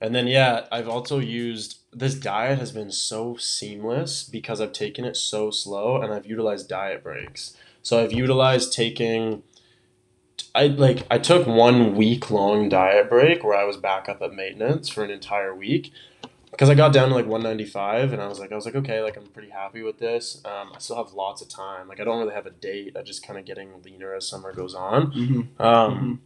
and 0.00 0.12
then 0.14 0.26
yeah, 0.26 0.66
I've 0.72 0.88
also 0.88 1.18
used 1.20 1.79
this 1.92 2.14
diet 2.14 2.58
has 2.58 2.72
been 2.72 2.90
so 2.90 3.36
seamless 3.36 4.22
because 4.22 4.60
I've 4.60 4.72
taken 4.72 5.04
it 5.04 5.16
so 5.16 5.50
slow 5.50 6.00
and 6.00 6.12
I've 6.12 6.26
utilized 6.26 6.68
diet 6.68 7.02
breaks. 7.02 7.56
So 7.82 8.02
I've 8.02 8.12
utilized 8.12 8.72
taking 8.72 9.42
I 10.54 10.68
like 10.68 11.06
I 11.10 11.18
took 11.18 11.46
one 11.46 11.94
week 11.96 12.30
long 12.30 12.68
diet 12.68 13.08
break 13.08 13.42
where 13.44 13.56
I 13.56 13.64
was 13.64 13.76
back 13.76 14.08
up 14.08 14.22
at 14.22 14.32
maintenance 14.32 14.88
for 14.88 15.04
an 15.04 15.10
entire 15.10 15.54
week. 15.54 15.92
because 16.50 16.70
I 16.70 16.74
got 16.74 16.92
down 16.92 17.08
to 17.08 17.14
like 17.14 17.26
195 17.26 18.12
and 18.12 18.22
I 18.22 18.28
was 18.28 18.38
like 18.38 18.52
I 18.52 18.54
was 18.54 18.66
like 18.66 18.76
okay 18.76 19.02
like 19.02 19.16
I'm 19.16 19.26
pretty 19.26 19.50
happy 19.50 19.82
with 19.82 19.98
this. 19.98 20.40
Um, 20.44 20.72
I 20.74 20.78
still 20.78 20.96
have 20.96 21.12
lots 21.12 21.42
of 21.42 21.48
time. 21.48 21.88
Like 21.88 22.00
I 22.00 22.04
don't 22.04 22.20
really 22.20 22.34
have 22.34 22.46
a 22.46 22.50
date. 22.50 22.96
I'm 22.96 23.04
just 23.04 23.26
kind 23.26 23.38
of 23.38 23.44
getting 23.44 23.82
leaner 23.82 24.14
as 24.14 24.28
summer 24.28 24.52
goes 24.52 24.74
on. 24.74 25.12
Mm-hmm. 25.12 25.62
Um, 25.62 26.20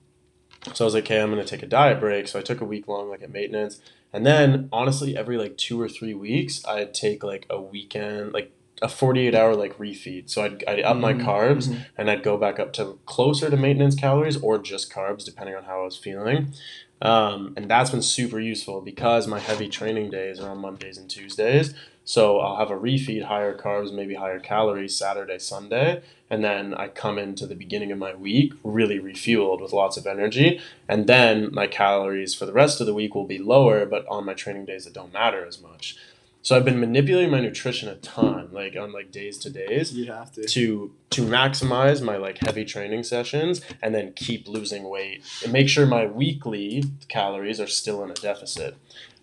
so 0.73 0.85
I 0.85 0.86
was 0.86 0.95
like, 0.95 1.05
okay, 1.05 1.20
I'm 1.20 1.31
gonna 1.31 1.45
take 1.45 1.62
a 1.62 1.66
diet 1.66 2.01
break. 2.01 2.28
So 2.28 2.39
I 2.39 2.43
took 2.43 2.61
a 2.61 2.65
week 2.65 2.89
long 2.89 3.09
like 3.09 3.23
at 3.23 3.31
maintenance, 3.31 3.81
and 4.15 4.24
then 4.24 4.69
honestly, 4.73 5.16
every 5.16 5.36
like 5.36 5.59
two 5.59 5.78
or 5.81 5.89
three 5.89 6.15
weeks, 6.15 6.65
I'd 6.66 6.95
take 6.95 7.23
like 7.23 7.45
a 7.51 7.61
weekend, 7.61 8.32
like 8.32 8.53
a 8.81 8.89
48 8.89 9.35
hour 9.35 9.55
like 9.55 9.77
refeed. 9.78 10.31
So 10.31 10.45
I'd, 10.45 10.65
I'd 10.66 10.81
up 10.81 10.97
my 10.97 11.12
Mhm, 11.12 11.24
carbs 11.24 11.69
mhm. 11.69 11.85
and 11.99 12.11
I'd 12.11 12.23
go 12.23 12.36
back 12.39 12.59
up 12.59 12.73
to 12.74 12.99
closer 13.07 13.51
to 13.51 13.57
maintenance 13.57 13.95
calories 13.95 14.36
or 14.41 14.59
just 14.59 14.93
carbs, 14.93 15.24
depending 15.24 15.55
on 15.57 15.65
how 15.65 15.82
I 15.82 15.85
was 15.85 15.97
feeling. 15.97 16.55
Um, 17.03 17.53
and 17.57 17.69
that's 17.69 17.91
been 17.91 18.03
super 18.03 18.41
useful 18.41 18.81
because 18.81 19.27
my 19.27 19.41
heavy 19.41 19.69
training 19.69 20.11
days 20.11 20.41
are 20.41 20.49
on 20.49 20.59
Mondays 20.59 20.97
and 20.97 21.11
Tuesdays. 21.11 21.74
So 22.05 22.39
I'll 22.39 22.56
have 22.56 22.70
a 22.70 22.76
refeed, 22.76 23.24
higher 23.24 23.56
carbs, 23.56 23.93
maybe 23.93 24.14
higher 24.14 24.39
calories 24.39 24.97
Saturday, 24.97 25.39
Sunday. 25.39 26.02
And 26.28 26.44
then 26.44 26.74
I 26.74 26.89
come 26.89 27.18
into 27.18 27.47
the 27.47 27.55
beginning 27.55 27.93
of 27.93 27.98
my 27.98 28.14
week 28.14 28.52
really 28.62 28.98
refueled 28.98 29.60
with 29.62 29.72
lots 29.72 29.97
of 29.97 30.06
energy. 30.06 30.60
And 30.89 31.06
then 31.06 31.52
my 31.52 31.66
calories 31.66 32.35
for 32.35 32.44
the 32.44 32.52
rest 32.52 32.81
of 32.81 32.86
the 32.86 32.94
week 32.94 33.14
will 33.14 33.26
be 33.26 33.39
lower, 33.39 33.86
but 33.86 34.06
on 34.09 34.26
my 34.26 34.35
training 34.35 34.66
days 34.66 34.86
it 34.86 34.93
don't 34.93 35.12
matter 35.12 35.47
as 35.47 35.60
much. 35.60 35.97
So 36.43 36.55
I've 36.55 36.64
been 36.66 36.78
manipulating 36.78 37.31
my 37.31 37.40
nutrition 37.40 37.89
a 37.89 37.94
ton, 37.94 38.51
like 38.52 38.76
on 38.76 38.93
like 38.93 39.10
days 39.10 39.39
to 39.39 39.51
days 39.51 39.94
You 39.94 40.12
have 40.12 40.31
to. 40.32 40.44
to 40.44 40.93
to 41.09 41.22
maximize 41.22 42.02
my 42.02 42.18
like 42.18 42.36
heavy 42.44 42.66
training 42.66 43.05
sessions 43.05 43.62
and 43.81 43.94
then 43.94 44.12
keep 44.12 44.47
losing 44.47 44.90
weight 44.90 45.22
and 45.43 45.55
make 45.55 45.70
sure 45.70 45.86
my 45.86 46.05
weekly 46.05 46.85
calories 47.09 47.60
are 47.60 47.66
still 47.66 48.05
in 48.05 48.10
a 48.10 48.14
deficit. 48.14 48.76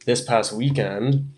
This 0.06 0.22
past 0.22 0.52
weekend, 0.52 1.32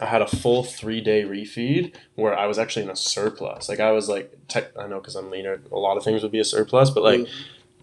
I 0.00 0.06
had 0.06 0.22
a 0.22 0.26
full 0.26 0.62
three 0.62 1.00
day 1.00 1.22
refeed 1.24 1.94
where 2.14 2.38
I 2.38 2.46
was 2.46 2.58
actually 2.58 2.82
in 2.84 2.90
a 2.90 2.96
surplus. 2.96 3.68
Like 3.68 3.80
I 3.80 3.92
was 3.92 4.08
like, 4.08 4.32
tech, 4.48 4.72
I 4.78 4.86
know 4.86 5.00
because 5.00 5.16
I'm 5.16 5.30
leaner, 5.30 5.60
a 5.72 5.78
lot 5.78 5.96
of 5.96 6.04
things 6.04 6.22
would 6.22 6.32
be 6.32 6.38
a 6.40 6.44
surplus, 6.44 6.90
but 6.90 7.02
like 7.02 7.26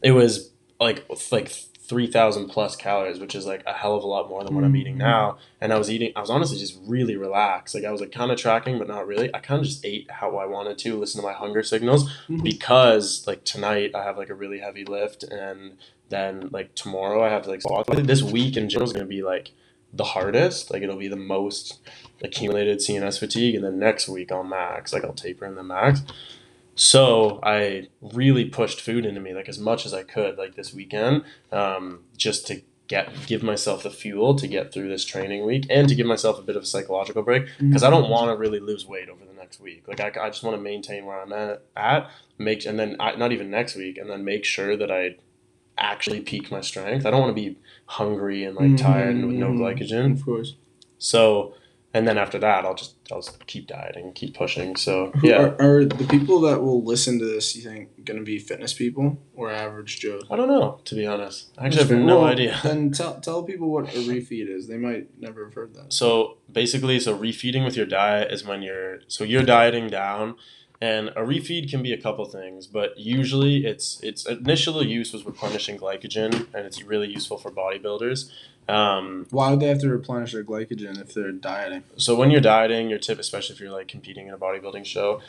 it 0.02 0.12
was 0.12 0.52
like 0.80 1.06
like 1.32 1.50
three 1.50 2.08
thousand 2.08 2.48
plus 2.50 2.76
calories, 2.76 3.20
which 3.20 3.36
is 3.36 3.46
like 3.46 3.62
a 3.68 3.74
hell 3.74 3.96
of 3.96 4.04
a 4.04 4.08
lot 4.08 4.30
more 4.30 4.44
than 4.44 4.56
what 4.56 4.64
I'm 4.64 4.76
eating 4.76 4.98
now. 4.98 5.38
And 5.60 5.74
I 5.74 5.78
was 5.78 5.90
eating, 5.92 6.14
I 6.16 6.22
was 6.22 6.30
honestly 6.30 6.58
just 6.58 6.80
really 6.86 7.18
relaxed. 7.18 7.76
Like 7.76 7.84
I 7.84 7.92
was 7.92 8.00
like 8.00 8.12
kind 8.12 8.32
of 8.32 8.38
tracking, 8.38 8.80
but 8.80 8.88
not 8.88 9.06
really. 9.06 9.34
I 9.36 9.40
kind 9.40 9.60
of 9.60 9.66
just 9.68 9.86
ate 9.86 10.10
how 10.10 10.38
I 10.38 10.46
wanted 10.46 10.78
to, 10.80 10.98
listen 10.98 11.20
to 11.22 11.28
my 11.28 11.34
hunger 11.34 11.62
signals, 11.62 12.10
Mhm. 12.30 12.42
because 12.44 13.26
like 13.28 13.44
tonight 13.44 13.92
I 13.96 14.04
have 14.04 14.18
like 14.18 14.30
a 14.30 14.36
really 14.36 14.60
heavy 14.60 14.86
lift, 14.86 15.24
and 15.24 15.74
then 16.10 16.50
like 16.52 16.74
tomorrow 16.76 17.24
I 17.24 17.30
have 17.30 17.48
like 17.48 17.62
this 18.06 18.24
week 18.24 18.56
in 18.56 18.70
general 18.70 18.88
is 18.88 18.94
gonna 18.94 19.06
be 19.06 19.24
like 19.24 19.52
the 19.94 20.04
hardest. 20.04 20.72
Like 20.72 20.82
it'll 20.82 20.98
be 20.98 21.08
the 21.08 21.16
most 21.16 21.80
accumulated 22.22 22.80
CNS 22.80 23.20
fatigue, 23.20 23.56
and 23.56 23.64
then 23.64 23.80
next 23.80 24.10
week 24.10 24.32
I'll 24.32 24.44
max. 24.44 24.94
Like 24.94 25.04
I'll 25.04 25.14
taper 25.14 25.46
in 25.46 25.56
the 25.56 25.64
max. 25.64 26.02
So 26.76 27.40
I 27.44 27.90
really 28.02 28.46
pushed 28.46 28.82
food 28.82 29.06
into 29.06 29.22
me 29.22 29.34
like 29.34 29.48
as 29.48 29.60
much 29.60 29.86
as 29.86 29.94
I 29.94 30.04
could 30.04 30.38
like 30.38 30.56
this 30.56 30.74
weekend, 30.74 31.24
um, 31.52 32.00
just 32.18 32.48
to 32.48 32.62
get 32.88 33.10
give 33.28 33.44
myself 33.44 33.84
the 33.84 33.90
fuel 33.90 34.36
to 34.36 34.48
get 34.48 34.74
through 34.74 34.90
this 34.90 35.06
training 35.06 35.46
week 35.46 35.66
and 35.70 35.88
to 35.88 35.96
give 35.96 36.06
myself 36.06 36.38
a 36.38 36.42
bit 36.42 36.56
of 36.56 36.64
a 36.64 36.66
psychological 36.66 37.24
break 37.24 37.46
because 37.60 37.84
I 37.84 37.90
don't 37.90 38.10
want 38.10 38.30
to 38.30 38.36
really 38.36 38.60
lose 38.60 38.86
weight 38.86 39.08
over 39.10 39.24
the 39.24 39.34
next 39.34 39.60
week. 39.60 39.88
Like 39.88 40.00
I, 40.00 40.26
I 40.26 40.30
just 40.30 40.44
want 40.44 40.58
to 40.58 40.62
maintain 40.62 41.06
where 41.06 41.22
I'm 41.22 41.32
at, 41.32 41.64
at 41.78 42.10
make 42.38 42.66
and 42.66 42.80
then 42.80 42.98
I, 43.00 43.16
not 43.16 43.32
even 43.32 43.50
next 43.50 43.76
week, 43.76 43.98
and 43.98 44.10
then 44.10 44.26
make 44.26 44.44
sure 44.44 44.76
that 44.76 44.92
I 44.92 45.16
actually 45.78 46.22
peak 46.22 46.52
my 46.52 46.62
strength. 46.62 47.06
I 47.06 47.12
don't 47.12 47.22
want 47.22 47.36
to 47.36 47.42
be 47.42 47.58
hungry 47.86 48.44
and 48.44 48.56
like 48.56 48.78
tired 48.78 49.16
and 49.16 49.28
with 49.28 49.36
no 49.36 49.48
Mhm. 49.50 49.58
glycogen. 49.60 50.14
Of 50.14 50.26
course. 50.26 50.56
So 50.98 51.54
and 51.96 52.08
then 52.08 52.18
after 52.18 52.40
that, 52.40 52.66
I'll 52.66 52.74
just 52.74 52.96
I'll 53.12 53.22
just 53.22 53.46
keep 53.46 53.68
dieting, 53.68 54.14
keep 54.14 54.34
pushing. 54.36 54.76
So 54.76 55.12
yeah, 55.22 55.40
Are, 55.60 55.62
are 55.62 55.86
the 55.86 56.06
people 56.06 56.40
that 56.42 56.60
will 56.60 56.84
listen 56.84 57.20
to 57.20 57.26
this, 57.26 57.56
you 57.56 57.62
think, 57.62 58.04
going 58.04 58.18
to 58.18 58.26
be 58.26 58.40
fitness 58.40 58.74
people 58.74 59.20
or 59.36 59.52
average 59.52 60.00
Joes? 60.00 60.24
I 60.32 60.36
don't 60.36 60.48
know 60.48 60.80
to 60.86 60.96
be 60.96 61.06
honest. 61.06 61.50
I 61.56 61.68
actually 61.68 61.82
have 61.84 61.92
Well, 61.92 62.00
no 62.08 62.24
idea. 62.24 62.60
Then 62.64 62.90
tell, 62.92 63.20
tell 63.20 63.44
people 63.44 63.70
what 63.70 63.94
a 63.94 63.98
refeed 64.00 64.48
is. 64.50 64.68
They 64.68 64.78
might 64.78 65.08
never 65.20 65.46
have 65.46 65.54
heard 65.54 65.76
that. 65.76 65.94
So 65.94 66.38
basically, 66.52 67.00
so 67.00 67.16
refeeding 67.16 67.64
with 67.64 67.78
your 67.78 67.86
diet 67.86 68.32
is 68.32 68.44
when 68.44 68.64
you're 68.64 69.02
so 69.08 69.24
you're 69.24 69.44
dieting 69.44 69.88
down, 69.90 70.36
and 70.84 71.08
a 71.16 71.22
refeed 71.22 71.70
can 71.70 71.82
be 71.82 71.94
a 71.94 71.98
couple 71.98 72.26
things, 72.26 72.68
but 72.68 73.00
usually 73.00 73.66
its 73.66 74.02
its 74.04 74.26
initial 74.26 74.86
use 74.86 75.14
was 75.14 75.26
replenishing 75.26 75.78
glycogen, 75.78 76.34
and 76.54 76.66
it's 76.66 76.84
really 76.84 77.08
useful 77.08 77.38
for 77.38 77.50
bodybuilders. 77.50 78.30
Um, 78.68 79.26
Why 79.30 79.50
would 79.50 79.62
they 79.62 79.68
have 79.68 79.80
to 79.80 79.90
replenish 79.90 80.34
their 80.34 80.44
glycogen 80.44 81.02
if 81.02 81.14
they're 81.14 81.32
dieting? 81.32 81.84
so 81.96 82.16
when 82.16 82.32
you're 82.32 82.42
dieting, 82.42 82.90
your 82.90 83.00
tip, 83.00 83.18
especially 83.18 83.56
if 83.56 83.62
you're 83.62 83.72
like 83.72 83.88
competing 83.88 84.28
in 84.28 84.34
a 84.34 84.38
bodybuilding 84.38 84.86
show, 84.86 85.22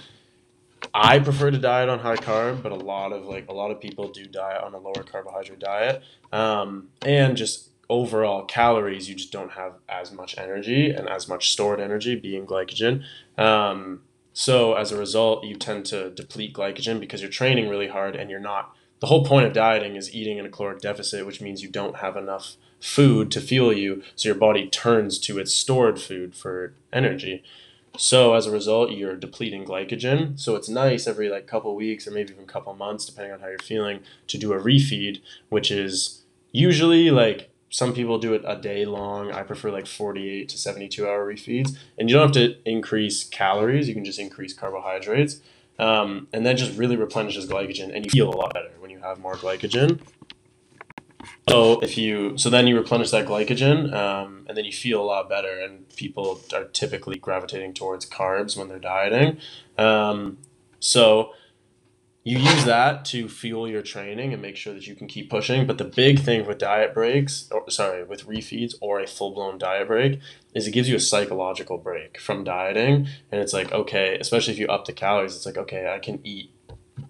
I 0.93 1.21
prefer 1.21 1.53
to 1.53 1.59
diet 1.59 1.89
on 1.89 2.01
high 2.01 2.17
carb, 2.17 2.61
but 2.61 2.73
a 2.73 2.81
lot 2.93 3.13
of 3.13 3.25
like 3.25 3.47
a 3.49 3.55
lot 3.55 3.71
of 3.71 3.81
people 3.81 4.09
do 4.09 4.27
diet 4.27 4.61
on 4.61 4.75
a 4.75 4.79
lower 4.79 5.05
carbohydrate 5.05 5.61
diet, 5.61 6.03
um, 6.33 6.89
and 7.03 7.37
just 7.37 7.69
overall 7.89 8.45
calories, 8.45 9.09
you 9.09 9.15
just 9.15 9.31
don't 9.31 9.53
have 9.53 9.75
as 9.89 10.11
much 10.11 10.37
energy 10.37 10.91
and 10.91 11.09
as 11.09 11.29
much 11.29 11.53
stored 11.53 11.79
energy 11.79 12.17
being 12.17 12.45
glycogen. 12.45 13.05
Um, 13.39 14.01
so 14.35 14.75
as 14.75 14.91
a 14.91 14.99
result, 14.99 15.45
you 15.45 15.55
tend 15.55 15.87
to 15.87 16.11
deplete 16.11 16.53
glycogen 16.53 16.99
because 16.99 17.23
you're 17.23 17.31
training 17.31 17.69
really 17.69 17.87
hard 17.87 18.17
and 18.17 18.29
you're 18.29 18.41
not. 18.41 18.75
The 18.99 19.07
whole 19.07 19.25
point 19.25 19.47
of 19.47 19.53
dieting 19.53 19.95
is 19.95 20.13
eating 20.13 20.39
in 20.39 20.45
a 20.45 20.51
caloric 20.51 20.81
deficit, 20.81 21.25
which 21.25 21.41
means 21.41 21.63
you 21.63 21.71
don't 21.71 21.97
have 21.97 22.17
enough 22.17 22.57
food 22.81 23.31
to 23.31 23.41
fuel 23.41 23.73
you, 23.73 24.03
so 24.17 24.29
your 24.29 24.37
body 24.37 24.69
turns 24.69 25.19
to 25.21 25.39
its 25.39 25.55
stored 25.55 26.01
food 26.01 26.35
for 26.35 26.75
energy. 26.93 27.45
So 27.97 28.35
as 28.35 28.47
a 28.47 28.51
result, 28.51 28.91
you're 28.91 29.15
depleting 29.15 29.65
glycogen. 29.65 30.39
So 30.39 30.57
it's 30.57 30.69
nice 30.69 31.07
every 31.07 31.29
like 31.29 31.47
couple 31.47 31.75
weeks 31.77 32.09
or 32.09 32.11
maybe 32.11 32.33
even 32.33 32.47
couple 32.47 32.75
months, 32.75 33.07
depending 33.07 33.33
on 33.33 33.41
how 33.41 33.47
you're 33.47 33.59
feeling, 33.59 34.01
to 34.27 34.37
do 34.37 34.53
a 34.53 34.59
refeed, 34.59 35.21
which 35.49 35.71
is 35.71 36.25
usually 36.51 37.13
like 37.13 37.51
some 37.75 37.93
people 37.93 38.19
do 38.19 38.35
it 38.35 38.43
a 38.47 38.55
day 38.55 38.87
long. 38.87 39.33
I 39.33 39.43
prefer 39.43 39.73
like 39.73 39.89
48 39.89 40.49
to 40.49 40.57
72 40.57 41.09
hour 41.09 41.27
refeeds, 41.27 41.77
and 41.99 42.09
you 42.09 42.15
don't 42.15 42.23
have 42.23 42.33
to 42.35 42.57
increase 42.65 43.25
calories. 43.25 43.89
You 43.89 43.95
can 43.95 44.05
just 44.05 44.21
increase 44.21 44.53
carbohydrates, 44.53 45.41
um, 45.81 46.29
and 46.33 46.47
that 46.47 46.53
just 46.53 46.79
really 46.79 46.95
replenishes 46.95 47.49
glycogen, 47.49 47.93
and 47.93 48.05
you 48.05 48.11
feel 48.13 48.33
a 48.33 48.37
lot 48.37 48.55
better 48.55 48.71
when 48.79 48.93
you 48.93 49.01
have 49.01 49.19
more 49.19 49.35
glycogen. 49.35 49.99
So 51.49 51.81
if 51.81 51.99
you 51.99 52.39
so 52.39 52.49
then 52.49 52.69
you 52.69 52.77
replenish 52.77 53.11
that 53.11 53.27
glycogen, 53.27 53.93
um, 53.93 54.47
and 54.49 54.57
then 54.57 54.65
you 54.65 54.73
feel 54.73 55.03
a 55.03 55.09
lot 55.15 55.29
better. 55.29 55.59
And 55.59 55.89
people 55.97 56.43
are 56.55 56.67
typically 56.67 57.19
gravitating 57.19 57.75
towards 57.75 58.09
carbs 58.09 58.57
when 58.57 58.69
they're 58.69 58.79
dieting. 58.79 59.39
Um, 59.77 60.39
so 60.79 61.33
you 62.25 62.39
use 62.39 62.65
that 62.65 63.05
to 63.05 63.29
fuel 63.29 63.69
your 63.69 63.83
training 63.83 64.33
and 64.33 64.41
make 64.41 64.57
sure 64.57 64.73
that 64.73 64.87
you 64.87 64.95
can 64.95 65.07
keep 65.07 65.29
pushing. 65.29 65.67
But 65.67 65.77
the 65.77 65.85
big 65.85 66.21
thing 66.21 66.47
with 66.47 66.57
diet 66.57 66.95
breaks, 66.95 67.51
or 67.53 67.69
sorry, 67.71 68.03
with 68.03 68.27
refeeds 68.27 68.75
or 68.81 68.99
a 68.99 69.07
full 69.07 69.35
blown 69.35 69.59
diet 69.59 69.89
break, 69.89 70.21
is 70.55 70.67
it 70.67 70.71
gives 70.71 70.89
you 70.89 70.97
a 70.97 71.01
psychological 71.01 71.77
break 71.77 72.19
from 72.19 72.43
dieting. 72.43 73.09
And 73.31 73.43
it's 73.43 73.53
like 73.53 73.73
okay, 73.73 74.17
especially 74.19 74.55
if 74.55 74.59
you 74.59 74.67
up 74.69 74.87
the 74.87 74.95
calories, 74.95 75.37
it's 75.37 75.45
like 75.45 75.59
okay, 75.59 75.93
I 75.95 75.99
can 75.99 76.19
eat 76.25 76.51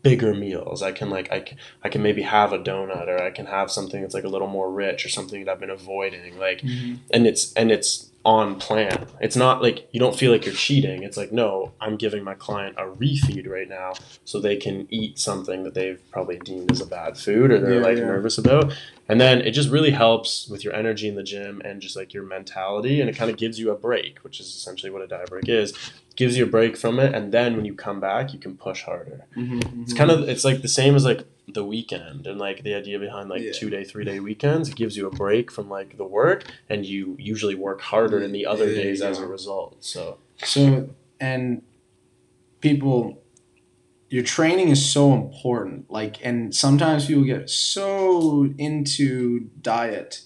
bigger 0.03 0.35
meals. 0.35 0.83
I 0.83 0.91
can 0.91 1.11
like 1.11 1.31
I 1.31 1.41
can, 1.41 1.59
I 1.85 1.89
can 1.91 2.03
maybe 2.03 2.23
have 2.23 2.53
a 2.53 2.59
donut 2.59 3.07
or 3.07 3.23
I 3.23 3.31
can 3.31 3.47
have 3.47 3.71
something 3.71 4.01
that's 4.03 4.15
like 4.15 4.25
a 4.25 4.29
little 4.29 4.49
more 4.49 4.71
rich 4.71 5.07
or 5.07 5.11
something 5.11 5.45
that 5.45 5.53
I've 5.53 5.61
been 5.61 5.71
avoiding. 5.71 6.39
Like 6.39 6.63
mm-hmm. 6.63 6.97
and 7.13 7.27
it's 7.27 7.53
and 7.53 7.71
it's 7.71 8.11
on 8.25 8.57
plan. 8.59 9.07
It's 9.21 9.37
not 9.37 9.61
like 9.61 9.87
you 9.93 10.01
don't 10.01 10.17
feel 10.17 10.33
like 10.33 10.47
you're 10.47 10.55
cheating. 10.55 11.03
It's 11.03 11.17
like 11.17 11.31
no, 11.33 11.73
I'm 11.81 11.97
giving 11.97 12.25
my 12.25 12.35
client 12.35 12.77
a 12.79 12.85
refeed 12.85 13.47
right 13.49 13.69
now 13.69 13.93
so 14.25 14.41
they 14.41 14.57
can 14.57 14.87
eat 14.91 15.19
something 15.19 15.63
that 15.65 15.75
they've 15.75 16.01
probably 16.11 16.39
deemed 16.39 16.73
as 16.73 16.81
a 16.81 16.87
bad 16.87 17.19
food 17.19 17.51
or 17.51 17.61
they're 17.61 17.75
Yeah, 17.75 17.81
like 17.81 17.99
yeah. 17.99 18.05
nervous 18.05 18.39
about. 18.39 18.75
And 19.09 19.21
then 19.21 19.43
it 19.43 19.51
just 19.51 19.69
really 19.69 19.91
helps 19.91 20.49
with 20.49 20.65
your 20.65 20.73
energy 20.75 21.07
in 21.09 21.15
the 21.17 21.23
gym 21.23 21.61
and 21.65 21.83
just 21.83 21.97
like 21.97 22.15
your 22.15 22.23
mentality 22.23 23.01
and 23.03 23.11
it 23.11 23.17
kind 23.17 23.31
of 23.31 23.37
gives 23.37 23.59
you 23.59 23.71
a 23.71 23.77
break, 23.77 24.19
which 24.21 24.41
is 24.41 24.47
essentially 24.47 24.91
what 24.91 25.03
a 25.03 25.07
diet 25.07 25.29
break 25.29 25.49
is. 25.49 25.75
Gives 26.17 26.39
you 26.39 26.45
a 26.45 26.49
break 26.49 26.77
from 26.79 26.99
it 26.99 27.15
and 27.15 27.31
then 27.31 27.57
when 27.57 27.67
you 27.67 27.75
come 27.75 28.01
back, 28.01 28.33
you 28.33 28.39
can 28.39 28.57
push 28.57 28.83
harder. 28.85 29.27
Mm-hmm. 29.37 29.83
It's 29.83 29.93
kind 29.93 30.11
of 30.11 30.27
it's 30.29 30.45
like 30.45 30.63
the 30.63 30.69
same 30.69 30.95
as 30.95 31.05
like 31.05 31.27
the 31.47 31.65
weekend 31.65 32.27
and 32.27 32.39
like 32.39 32.63
the 32.63 32.75
idea 32.75 32.99
behind 32.99 33.29
like 33.29 33.43
Yeah. 33.43 33.53
two 33.53 33.69
day, 33.71 33.85
three 33.85 34.05
day 34.05 34.19
weekends. 34.21 34.71
It 34.71 34.77
gives 34.77 34.97
you 34.97 35.07
a 35.07 35.11
break 35.11 35.51
from 35.51 35.69
like 35.69 35.97
the 35.99 36.05
work 36.05 36.45
and 36.69 36.87
you 36.87 37.17
usually 37.19 37.55
work 37.55 37.81
harder 37.83 38.23
in 38.23 38.33
the 38.33 38.47
other 38.47 38.69
you 38.69 38.75
days 38.75 39.03
as 39.03 39.19
a 39.19 39.27
result. 39.27 39.77
So 39.81 40.19
So, 40.43 40.91
and 41.21 41.63
people, 42.61 43.23
your 44.09 44.23
training 44.25 44.69
is 44.69 44.85
so 44.85 45.13
important. 45.13 45.91
Like, 45.91 46.25
and 46.25 46.55
sometimes 46.55 47.07
people 47.07 47.25
get 47.25 47.51
so 47.51 48.49
into 48.57 49.51
diet, 49.61 50.23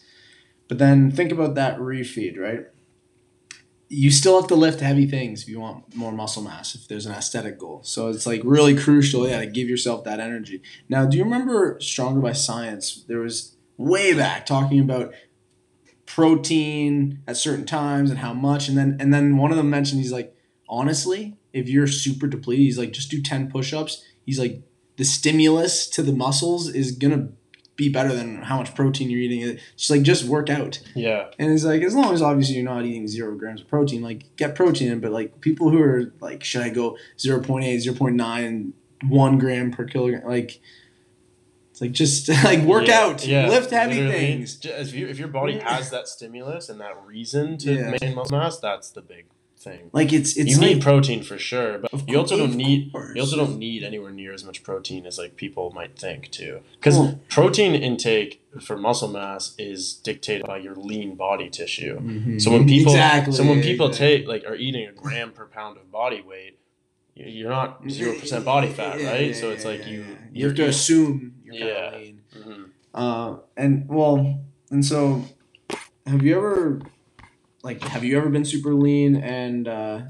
but 0.68 0.78
then 0.78 1.10
think 1.10 1.32
about 1.32 1.54
that 1.56 1.78
refeed, 1.78 2.38
right? 2.38 2.66
You 3.90 4.10
still 4.10 4.38
have 4.38 4.48
to 4.48 4.54
lift 4.54 4.80
heavy 4.80 5.06
things 5.06 5.42
if 5.42 5.48
you 5.48 5.60
want 5.60 5.96
more 5.96 6.12
muscle 6.12 6.42
mass, 6.42 6.74
if 6.74 6.88
there's 6.88 7.06
an 7.06 7.12
aesthetic 7.12 7.58
goal. 7.58 7.80
So 7.84 8.08
it's 8.08 8.26
like 8.26 8.42
really 8.44 8.76
crucial, 8.76 9.26
yeah, 9.26 9.38
to 9.40 9.46
give 9.46 9.68
yourself 9.68 10.04
that 10.04 10.20
energy. 10.20 10.60
Now, 10.88 11.06
do 11.06 11.16
you 11.16 11.24
remember 11.24 11.80
Stronger 11.80 12.20
by 12.20 12.32
Science? 12.32 13.04
There 13.08 13.20
was 13.20 13.56
way 13.78 14.12
back 14.12 14.44
talking 14.44 14.80
about 14.80 15.14
protein 16.04 17.22
at 17.26 17.36
certain 17.36 17.64
times 17.64 18.10
and 18.10 18.18
how 18.18 18.34
much, 18.34 18.68
and 18.68 18.76
then 18.76 18.96
and 19.00 19.12
then 19.12 19.36
one 19.36 19.50
of 19.50 19.56
them 19.56 19.70
mentioned 19.70 20.00
he's 20.02 20.12
like, 20.12 20.36
honestly, 20.68 21.38
if 21.52 21.68
you're 21.68 21.86
super 21.86 22.26
depleted, 22.26 22.64
he's 22.64 22.78
like, 22.78 22.92
just 22.92 23.10
do 23.10 23.22
ten 23.22 23.50
push-ups. 23.50 24.04
He's 24.26 24.38
like, 24.38 24.62
the 24.96 25.04
stimulus 25.04 25.88
to 25.90 26.02
the 26.02 26.12
muscles 26.12 26.68
is 26.68 26.92
gonna 26.92 27.30
be 27.78 27.88
better 27.88 28.12
than 28.12 28.42
how 28.42 28.58
much 28.58 28.74
protein 28.74 29.08
you're 29.08 29.20
eating. 29.20 29.40
It's 29.40 29.62
just 29.76 29.90
like 29.90 30.02
just 30.02 30.24
work 30.24 30.50
out. 30.50 30.80
Yeah. 30.94 31.30
And 31.38 31.50
it's 31.52 31.62
like 31.64 31.80
as 31.82 31.94
long 31.94 32.12
as 32.12 32.20
obviously 32.20 32.56
you're 32.56 32.64
not 32.64 32.84
eating 32.84 33.06
zero 33.08 33.34
grams 33.36 33.60
of 33.62 33.68
protein, 33.68 34.02
like 34.02 34.36
get 34.36 34.54
protein 34.56 34.90
in, 34.92 35.00
but 35.00 35.12
like 35.12 35.40
people 35.40 35.70
who 35.70 35.80
are 35.80 36.12
like, 36.20 36.42
should 36.44 36.62
I 36.62 36.70
go 36.70 36.98
0.8, 37.16 37.62
0.9, 37.86 38.72
1 39.08 39.38
gram 39.38 39.70
per 39.70 39.84
kilogram? 39.84 40.26
Like 40.26 40.60
it's 41.70 41.80
like 41.80 41.92
just 41.92 42.28
like 42.44 42.60
work 42.64 42.88
Yeah, 42.88 43.00
out, 43.00 43.24
yeah, 43.24 43.48
lift 43.48 43.70
heavy 43.70 43.94
literally. 43.94 44.12
things. 44.18 44.58
If, 44.64 44.92
you, 44.92 45.06
if 45.06 45.18
your 45.20 45.28
body 45.28 45.58
has 45.60 45.90
that 45.90 46.08
stimulus 46.08 46.68
and 46.68 46.80
that 46.80 47.00
reason 47.06 47.58
to 47.58 47.72
Yeah. 47.74 47.90
maintain 47.90 48.14
muscle 48.16 48.38
mass, 48.38 48.58
that's 48.58 48.90
the 48.90 49.02
big 49.02 49.26
thing. 49.58 49.90
Like 49.92 50.12
it's 50.12 50.36
it's 50.36 50.50
you 50.50 50.58
need 50.60 50.80
protein 50.82 51.22
for 51.22 51.38
sure, 51.38 51.78
but 51.78 51.92
Of 51.92 52.08
you 52.08 52.18
also 52.18 52.36
course, 52.36 52.48
don't 52.50 52.56
need 52.56 52.92
course. 52.92 53.14
you 53.14 53.20
also 53.20 53.36
don't 53.36 53.58
need 53.58 53.82
anywhere 53.82 54.10
near 54.10 54.32
as 54.32 54.44
much 54.44 54.62
protein 54.62 55.04
as 55.06 55.18
like 55.18 55.36
people 55.36 55.70
might 55.72 55.98
think 55.98 56.30
too. 56.30 56.60
Because 56.78 56.96
Well- 56.98 57.20
protein 57.28 57.74
intake 57.74 58.40
for 58.60 58.76
muscle 58.76 59.08
mass 59.08 59.54
is 59.58 59.92
dictated 59.94 60.46
by 60.46 60.58
your 60.58 60.74
lean 60.76 61.14
body 61.14 61.48
tissue. 61.50 61.98
Mhm. 62.00 62.40
So 62.40 62.50
when 62.50 62.66
people 62.66 62.92
exactly, 62.92 63.32
so 63.34 63.44
when 63.44 63.60
people 63.62 63.88
exactly. 63.88 64.18
take 64.18 64.28
like 64.28 64.44
are 64.46 64.56
eating 64.56 64.86
a 64.86 64.92
gram 64.92 65.32
per 65.32 65.46
pound 65.46 65.76
of 65.76 65.90
body 65.92 66.22
weight, 66.26 66.58
you- 67.14 67.26
you're 67.26 67.50
not 67.50 67.82
zero 67.90 68.18
percent 68.18 68.44
body 68.44 68.68
fat, 68.68 69.00
Yeah, 69.00 69.10
right? 69.12 69.28
yeah, 69.28 69.34
so 69.34 69.50
it's 69.50 69.64
yeah, 69.64 69.70
like 69.72 69.86
you 69.86 70.04
you're 70.32 70.48
have 70.50 70.56
to 70.56 70.66
assume 70.66 71.34
you're 71.44 71.54
Yeah. 71.68 71.90
lean. 71.96 72.20
Mhm. 72.38 72.64
Uh, 72.94 73.36
and 73.56 73.88
well, 73.88 74.40
and 74.70 74.84
so, 74.84 75.24
have 76.06 76.22
you 76.22 76.36
ever, 76.36 76.80
like, 77.62 77.82
have 77.82 78.04
you 78.04 78.16
ever 78.16 78.28
been 78.28 78.44
super 78.44 78.74
lean 78.74 79.16
and 79.16 79.66
uh, 79.68 80.00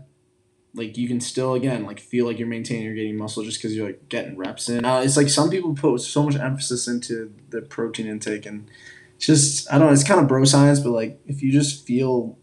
like 0.74 0.96
you 0.98 1.08
can 1.08 1.20
still 1.20 1.54
again 1.54 1.84
like 1.84 1.98
feel 1.98 2.26
like 2.26 2.38
you're 2.38 2.48
maintaining 2.48 2.86
or 2.88 2.94
getting 2.94 3.16
muscle 3.16 3.42
just 3.42 3.58
because 3.58 3.74
you're 3.76 3.86
like 3.86 4.08
getting 4.08 4.36
reps 4.36 4.68
in? 4.68 4.84
Uh, 4.84 5.00
it's 5.00 5.16
like 5.16 5.28
some 5.28 5.50
people 5.50 5.74
put 5.74 6.00
so 6.00 6.22
much 6.22 6.36
emphasis 6.36 6.86
into 6.88 7.32
the 7.50 7.62
protein 7.62 8.06
intake 8.06 8.46
and 8.46 8.70
just 9.18 9.70
I 9.72 9.78
don't 9.78 9.88
know. 9.88 9.92
It's 9.92 10.04
kind 10.04 10.20
of 10.20 10.28
bro 10.28 10.44
science, 10.44 10.80
but 10.80 10.90
like 10.90 11.20
if 11.26 11.42
you 11.42 11.50
just 11.50 11.86
feel 11.86 12.38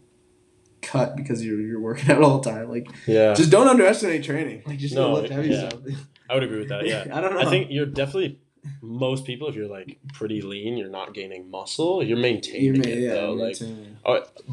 cut 0.82 1.16
because 1.16 1.44
you're 1.44 1.60
you're 1.60 1.80
working 1.80 2.10
out 2.12 2.22
all 2.22 2.38
the 2.40 2.50
time, 2.50 2.68
like 2.68 2.86
Yeah. 3.06 3.32
just 3.34 3.50
don't 3.50 3.68
underestimate 3.68 4.24
training. 4.24 4.62
Like 4.66 4.78
just 4.78 4.94
No, 4.94 5.12
lift 5.14 5.32
heavy 5.32 5.50
yeah. 5.50 5.68
stuff. 5.68 5.80
I 6.28 6.34
would 6.34 6.42
agree 6.42 6.58
with 6.58 6.68
that. 6.68 6.84
Yeah. 6.86 7.06
I 7.12 7.20
don't 7.20 7.34
know. 7.34 7.40
I 7.40 7.44
think 7.48 7.68
you're 7.70 7.86
definitely 7.86 8.38
most 8.82 9.24
people 9.24 9.48
if 9.48 9.54
you're 9.54 9.68
like 9.68 9.98
pretty 10.12 10.42
lean, 10.42 10.76
you're 10.76 10.88
not 10.88 11.14
gaining 11.14 11.50
muscle, 11.50 12.02
you're 12.02 12.16
maintaining 12.18 12.82
you 12.84 12.92
it 12.92 12.98
yeah, 12.98 13.12
though. 13.14 13.32
Like 13.32 13.60
maintaining. 13.60 13.96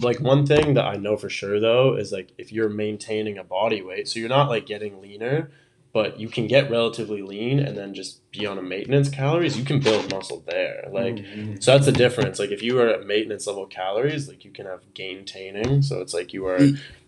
like 0.01 0.19
one 0.19 0.45
thing 0.45 0.73
that 0.75 0.85
I 0.85 0.95
know 0.95 1.17
for 1.17 1.29
sure 1.29 1.59
though 1.59 1.95
is 1.95 2.11
like 2.11 2.31
if 2.37 2.51
you're 2.51 2.69
maintaining 2.69 3.37
a 3.37 3.43
body 3.43 3.81
weight, 3.81 4.07
so 4.07 4.19
you're 4.19 4.29
not 4.29 4.49
like 4.49 4.65
getting 4.65 5.01
leaner, 5.01 5.51
but 5.93 6.19
you 6.19 6.27
can 6.27 6.47
get 6.47 6.71
relatively 6.71 7.21
lean 7.21 7.59
and 7.59 7.77
then 7.77 7.93
just 7.93 8.19
be 8.31 8.47
on 8.47 8.57
a 8.57 8.63
maintenance 8.63 9.09
calories, 9.09 9.55
you 9.57 9.63
can 9.63 9.79
build 9.79 10.11
muscle 10.11 10.43
there. 10.47 10.87
Like 10.91 11.15
Mhm. 11.17 11.61
so 11.63 11.71
that's 11.73 11.85
the 11.85 11.91
difference. 11.91 12.39
Like 12.39 12.49
if 12.51 12.63
you 12.63 12.79
are 12.79 12.87
at 12.89 13.05
maintenance 13.05 13.45
level 13.45 13.67
calories, 13.67 14.27
like 14.27 14.43
you 14.43 14.49
can 14.51 14.65
have 14.65 14.81
gaintaining. 14.95 15.81
So 15.83 16.01
it's 16.01 16.13
like 16.13 16.33
you 16.33 16.47
are 16.47 16.59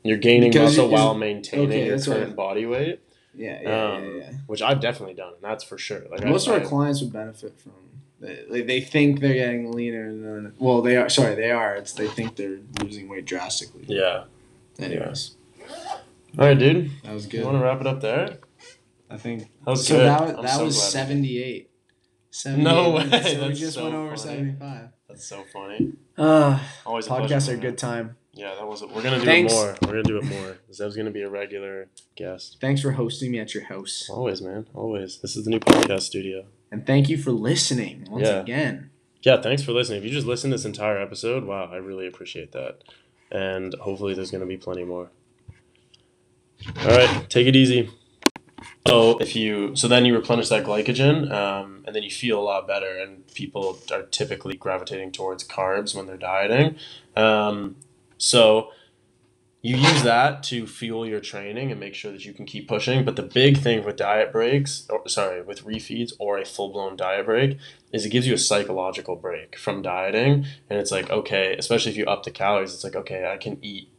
you're 0.03 0.18
gaining 0.18 0.52
Because 0.52 0.73
muscle 0.77 0.86
you- 0.86 0.94
while 0.94 1.15
maintaining 1.15 1.68
okay, 1.69 1.86
your 1.88 1.95
that's 1.95 2.07
what 2.07 2.18
I- 2.18 2.19
current 2.22 2.36
body 2.36 2.65
weight, 2.68 2.99
yeah, 3.36 3.60
yeah, 3.62 3.94
um, 3.94 4.03
yeah, 4.06 4.12
yeah. 4.18 4.32
which 4.48 4.62
I've 4.62 4.80
definitely 4.80 5.16
done, 5.16 5.34
and 5.34 5.41
that's 5.44 5.64
for 5.64 5.78
sure. 5.78 6.03
Like 6.12 6.26
I- 6.26 6.30
Most 6.30 6.48
of 6.48 6.53
I- 6.53 6.60
our 6.60 6.66
clients 6.66 7.02
would 7.02 7.14
benefit 7.14 7.60
from. 7.60 7.74
They, 8.22 8.45
like, 8.49 8.66
they 8.66 8.80
think 8.80 9.20
they're 9.20 9.34
getting 9.34 9.72
leaner, 9.74 10.07
and 10.07 10.24
then 10.24 10.53
well, 10.57 10.82
they 10.82 10.95
are. 10.95 11.10
Sorry, 11.10 11.36
they 11.36 11.52
are. 11.52 11.76
It's 11.76 11.91
they 11.94 12.07
think 12.07 12.38
they're 12.38 12.60
losing 12.82 13.10
weight 13.10 13.26
drastically. 13.26 13.84
yeah. 13.88 14.24
Anyways, 14.80 15.36
All 16.38 16.45
right, 16.48 16.57
dude. 16.57 16.91
that 17.03 17.14
was 17.14 17.26
good. 17.26 17.40
You 17.40 17.45
want 17.45 17.57
to 17.57 17.64
wrap 17.64 17.80
it 17.82 17.88
up 17.88 18.02
there? 18.02 18.38
I 19.10 19.18
think 19.18 19.44
That 19.66 19.72
was 19.72 19.88
so. 19.88 19.95
good. 19.95 20.06
That 20.06 20.41
that 20.41 20.57
so 20.57 20.66
was 20.66 20.82
seventy 20.91 21.41
eight. 21.44 21.70
No 22.45 22.91
way, 22.91 23.10
So 23.24 23.48
we 23.48 23.53
just 23.53 23.74
so 23.76 23.84
went 23.84 23.95
over 23.95 24.07
funny. 24.18 24.20
seventy 24.22 24.60
five. 24.60 24.90
That's 25.07 25.26
so 25.26 25.44
funny. 25.53 25.94
Uh, 26.18 26.60
Always 26.86 27.07
pleasure, 27.07 27.36
podcasts 27.36 27.49
are 27.49 27.56
a 27.56 27.57
good 27.57 27.78
time. 27.78 28.18
Yeah, 28.36 28.53
that 28.56 28.68
was. 28.68 28.82
It. 28.82 28.90
We're 28.91 29.02
gonna 29.02 29.20
do 29.20 29.26
Thanks. 29.26 29.53
it 29.53 29.56
more. 29.56 29.76
We're 29.82 29.88
gonna 29.91 30.03
do 30.03 30.18
it 30.18 30.26
more. 30.26 30.57
Zev's 30.74 30.95
gonna 30.95 31.10
be 31.12 31.22
a 31.22 31.30
regular 31.30 31.88
guest. 32.16 32.57
Thanks 32.60 32.82
for 32.82 32.91
hosting 32.91 33.32
me 33.32 33.40
at 33.40 33.53
your 33.53 33.64
house, 33.64 34.10
Always, 34.10 34.41
man. 34.41 34.68
Always. 34.74 35.20
This 35.20 35.36
is 35.38 35.45
the 35.45 35.52
new 35.52 35.60
podcast 35.60 36.02
studio. 36.02 36.45
and 36.72 36.86
thank 36.86 37.07
you 37.10 37.18
for 37.18 37.32
listening 37.32 38.06
once 38.12 38.28
Yeah. 38.28 38.41
again. 38.41 38.90
Yeah, 39.22 39.41
thanks 39.41 39.64
for 39.64 39.72
listening. 39.72 39.99
If 39.99 40.03
you 40.06 40.12
just 40.12 40.28
listened 40.28 40.52
this 40.53 40.66
entire 40.66 40.99
episode, 41.02 41.45
wow, 41.45 41.70
I 41.72 41.78
really 41.78 42.06
appreciate 42.07 42.52
that. 42.52 42.84
And 43.32 43.74
hopefully, 43.76 44.14
there's 44.14 44.32
gonna 44.32 44.45
be 44.45 44.57
plenty 44.57 44.84
more. 44.84 45.10
All 46.80 46.88
right, 46.88 47.30
take 47.30 47.48
it 47.48 47.56
easy. 47.56 47.90
So 48.88 49.18
if 49.20 49.36
you 49.36 49.76
so 49.76 49.88
then 49.88 50.06
you 50.06 50.14
replenish 50.16 50.49
that 50.49 50.64
glycogen, 50.66 51.32
um, 51.32 51.84
and 51.88 51.95
then 51.95 52.03
you 52.03 52.10
feel 52.10 52.40
a 52.40 52.44
lot 52.44 52.68
better. 52.68 52.98
And 52.98 53.26
people 53.34 53.80
are 53.91 54.03
typically 54.03 54.56
gravitating 54.56 55.12
towards 55.12 55.44
carbs 55.48 55.95
when 55.95 56.06
they're 56.06 56.18
dieting. 56.18 56.76
Um, 57.16 57.78
so 58.17 58.71
you 59.65 59.77
use 59.77 60.03
that 60.03 60.43
to 60.43 60.67
fuel 60.67 61.07
your 61.07 61.19
training 61.19 61.71
and 61.71 61.79
make 61.79 61.95
sure 61.95 62.11
that 62.11 62.23
you 62.23 62.33
can 62.33 62.45
keep 62.45 62.67
pushing. 62.67 63.03
But 63.03 63.15
the 63.15 63.23
big 63.23 63.57
thing 63.57 63.83
with 63.83 63.95
diet 63.95 64.31
breaks, 64.31 64.85
or 64.91 65.09
sorry, 65.09 65.41
with 65.41 65.65
refeeds 65.65 66.13
or 66.19 66.37
a 66.37 66.45
full 66.45 66.71
blown 66.71 66.95
diet 66.95 67.25
break, 67.25 67.57
is 67.91 68.05
it 68.05 68.09
gives 68.09 68.27
you 68.27 68.35
a 68.35 68.37
psychological 68.37 69.15
break 69.15 69.57
from 69.57 69.81
dieting. 69.81 70.45
And 70.69 70.79
it's 70.79 70.91
like 70.91 71.09
okay, 71.09 71.55
especially 71.57 71.93
if 71.93 71.97
you 71.97 72.05
up 72.05 72.23
the 72.23 72.29
calories, 72.29 72.75
it's 72.75 72.83
like 72.83 72.95
okay, 72.95 73.27
I 73.27 73.37
can 73.37 73.57
eat 73.63 73.89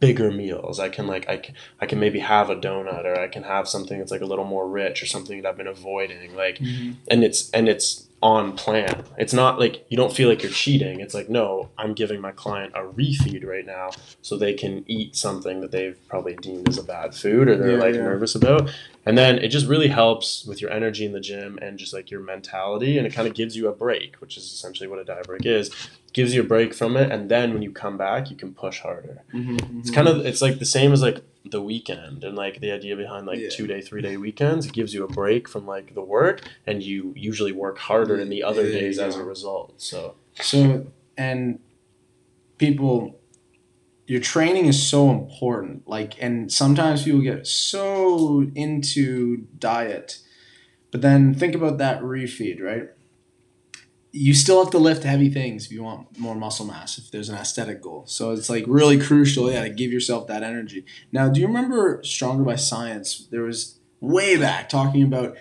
bigger 0.00 0.32
meals. 0.32 0.80
I 0.80 0.88
can 0.88 1.06
like 1.06 1.28
I 1.28 1.36
can, 1.36 1.54
I 1.80 1.86
can 1.86 2.00
maybe 2.00 2.18
have 2.18 2.50
a 2.50 2.56
donut 2.56 3.04
or 3.04 3.16
I 3.16 3.28
can 3.28 3.44
have 3.44 3.68
something 3.68 4.00
that's 4.00 4.10
like 4.10 4.20
a 4.20 4.26
little 4.26 4.44
more 4.44 4.68
rich 4.68 5.00
or 5.00 5.06
something 5.06 5.42
that 5.42 5.48
I've 5.48 5.56
been 5.56 5.68
avoiding. 5.68 6.34
Like 6.34 6.58
mm-hmm. 6.58 6.92
and 7.08 7.22
it's 7.22 7.50
and 7.50 7.68
it's 7.68 8.08
on 8.24 8.56
plan. 8.56 9.04
It's 9.18 9.34
not 9.34 9.58
like 9.60 9.84
you 9.90 9.98
don't 9.98 10.10
feel 10.16 10.30
like 10.30 10.42
you're 10.42 10.50
cheating. 10.50 11.00
It's 11.00 11.12
like 11.12 11.28
no, 11.28 11.68
I'm 11.76 11.92
giving 11.92 12.22
my 12.22 12.32
client 12.32 12.72
a 12.74 12.80
refeed 12.80 13.44
right 13.46 13.66
now 13.66 13.90
so 14.22 14.38
they 14.38 14.54
can 14.54 14.82
eat 14.88 15.14
something 15.14 15.60
that 15.60 15.70
they've 15.72 15.98
probably 16.08 16.34
deemed 16.36 16.66
as 16.70 16.78
a 16.78 16.82
bad 16.82 17.14
food 17.14 17.48
or 17.48 17.56
they're 17.58 17.72
Yeah, 17.72 17.76
like 17.84 17.94
yeah. 17.94 18.00
nervous 18.00 18.34
about. 18.34 18.70
And 19.04 19.18
then 19.18 19.36
it 19.38 19.48
just 19.48 19.66
really 19.66 19.88
helps 19.88 20.46
with 20.46 20.62
your 20.62 20.70
energy 20.70 21.04
in 21.04 21.12
the 21.12 21.20
gym 21.20 21.58
and 21.60 21.78
just 21.78 21.92
like 21.92 22.10
your 22.10 22.22
mentality 22.22 22.96
and 22.96 23.06
it 23.06 23.12
kind 23.12 23.28
of 23.28 23.34
gives 23.34 23.54
you 23.58 23.68
a 23.68 23.72
break, 23.72 24.16
which 24.22 24.38
is 24.38 24.44
essentially 24.44 24.88
what 24.88 24.98
a 24.98 25.04
diet 25.04 25.26
break 25.26 25.44
is. 25.44 25.70
Gives 26.14 26.34
you 26.34 26.40
a 26.40 26.44
break 26.44 26.72
from 26.72 26.96
it 26.96 27.12
and 27.12 27.30
then 27.30 27.52
when 27.52 27.60
you 27.60 27.72
come 27.72 27.98
back, 27.98 28.30
you 28.30 28.36
can 28.36 28.54
push 28.54 28.80
harder. 28.80 29.22
Mm-hmm. 29.34 29.80
It's 29.80 29.90
kind 29.90 30.08
of 30.08 30.24
it's 30.24 30.40
like 30.40 30.58
the 30.58 30.64
same 30.64 30.94
as 30.94 31.02
like 31.02 31.20
the 31.44 31.60
weekend 31.60 32.24
and 32.24 32.36
like 32.36 32.60
the 32.60 32.70
idea 32.72 32.96
behind 32.96 33.26
like 33.26 33.38
Yeah. 33.38 33.50
two 33.50 33.66
day, 33.66 33.80
three 33.80 34.00
day 34.02 34.16
weekends. 34.16 34.70
Gives 34.70 34.94
you 34.94 35.04
a 35.04 35.08
break 35.08 35.48
from 35.48 35.66
like 35.66 35.94
the 35.94 36.02
work 36.02 36.42
and 36.66 36.82
you 36.82 37.12
usually 37.16 37.52
work 37.52 37.78
harder 37.78 38.18
in 38.18 38.28
the 38.30 38.42
other 38.42 38.64
you 38.66 38.72
days 38.72 38.98
as 38.98 39.16
a 39.16 39.24
result. 39.24 39.74
So 39.76 40.14
So, 40.40 40.86
and 41.16 41.60
people, 42.58 43.20
your 44.06 44.20
training 44.20 44.66
is 44.66 44.82
so 44.82 45.10
important. 45.10 45.86
Like, 45.86 46.20
and 46.22 46.50
sometimes 46.50 47.04
people 47.04 47.20
get 47.20 47.46
so 47.46 48.46
into 48.54 49.46
diet, 49.58 50.18
but 50.90 51.02
then 51.02 51.34
think 51.34 51.54
about 51.54 51.78
that 51.78 52.00
refeed, 52.02 52.60
right? 52.62 52.88
You 54.16 54.32
still 54.32 54.62
have 54.62 54.70
to 54.70 54.78
lift 54.78 55.02
heavy 55.02 55.28
things 55.28 55.66
if 55.66 55.72
you 55.72 55.82
want 55.82 56.18
more 56.20 56.36
muscle 56.36 56.64
mass, 56.64 56.98
if 56.98 57.10
there's 57.10 57.28
an 57.28 57.34
aesthetic 57.34 57.82
goal. 57.82 58.04
So 58.06 58.30
it's 58.30 58.48
like 58.48 58.64
really 58.68 58.96
crucial, 58.98 59.50
yeah, 59.50 59.64
to 59.64 59.70
give 59.70 59.90
yourself 59.90 60.28
that 60.28 60.44
energy. 60.44 60.84
Now, 61.10 61.28
do 61.28 61.40
you 61.40 61.48
remember 61.48 62.00
Stronger 62.04 62.44
by 62.44 62.54
Science? 62.54 63.26
There 63.32 63.42
was 63.42 63.80
way 64.00 64.36
back 64.36 64.68
talking 64.68 65.02
about 65.02 65.36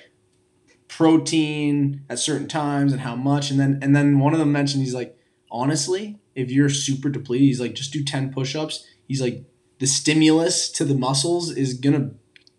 protein 0.87 2.03
at 2.09 2.19
certain 2.19 2.47
times 2.47 2.91
and 2.91 3.01
how 3.01 3.15
much 3.15 3.49
and 3.49 3.59
then 3.59 3.79
and 3.81 3.95
then 3.95 4.19
one 4.19 4.31
of 4.31 4.37
them 4.37 4.51
mentioned 4.51 4.83
he's 4.83 4.93
like 4.93 5.17
honestly 5.49 6.19
if 6.35 6.51
you're 6.51 6.69
super 6.69 7.09
depleted 7.09 7.47
he's 7.47 7.59
like 7.59 7.73
just 7.73 7.91
do 7.91 8.03
10 8.03 8.31
push-ups 8.31 8.85
he's 9.07 9.19
like 9.19 9.43
the 9.79 9.87
stimulus 9.87 10.69
to 10.69 10.85
the 10.85 10.93
muscles 10.93 11.49
is 11.49 11.73
gonna 11.73 12.11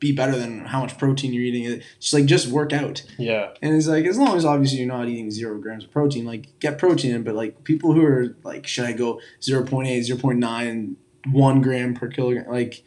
be 0.05 0.12
better 0.12 0.36
than 0.36 0.66
how 0.66 0.81
much 0.82 0.97
protein 0.98 1.32
you're 1.32 1.43
eating. 1.44 1.64
It's 1.64 1.85
just 2.01 2.14
like 2.14 2.26
just 2.26 2.47
work 2.48 2.72
out. 2.72 3.02
Yeah, 3.18 3.52
and 3.62 3.74
it's 3.74 3.86
like 3.86 4.05
as 4.05 4.18
long 4.18 4.36
as 4.36 4.44
obviously 4.44 4.78
you're 4.78 4.86
not 4.97 5.09
eating 5.09 5.31
zero 5.31 5.59
grams 5.59 5.85
of 5.85 5.90
protein 5.90 6.24
like 6.26 6.59
get 6.60 6.78
protein 6.78 7.14
in 7.14 7.22
but 7.22 7.35
like 7.35 7.64
people 7.64 7.93
who 7.94 8.05
are 8.05 8.36
like 8.44 8.66
should 8.66 8.85
i 8.85 8.93
go 8.93 9.20
0.8 9.40 9.86
0.9 10.10 10.94
1 11.32 11.60
gram 11.62 11.94
per 11.94 12.09
kilogram 12.09 12.47
like 12.51 12.85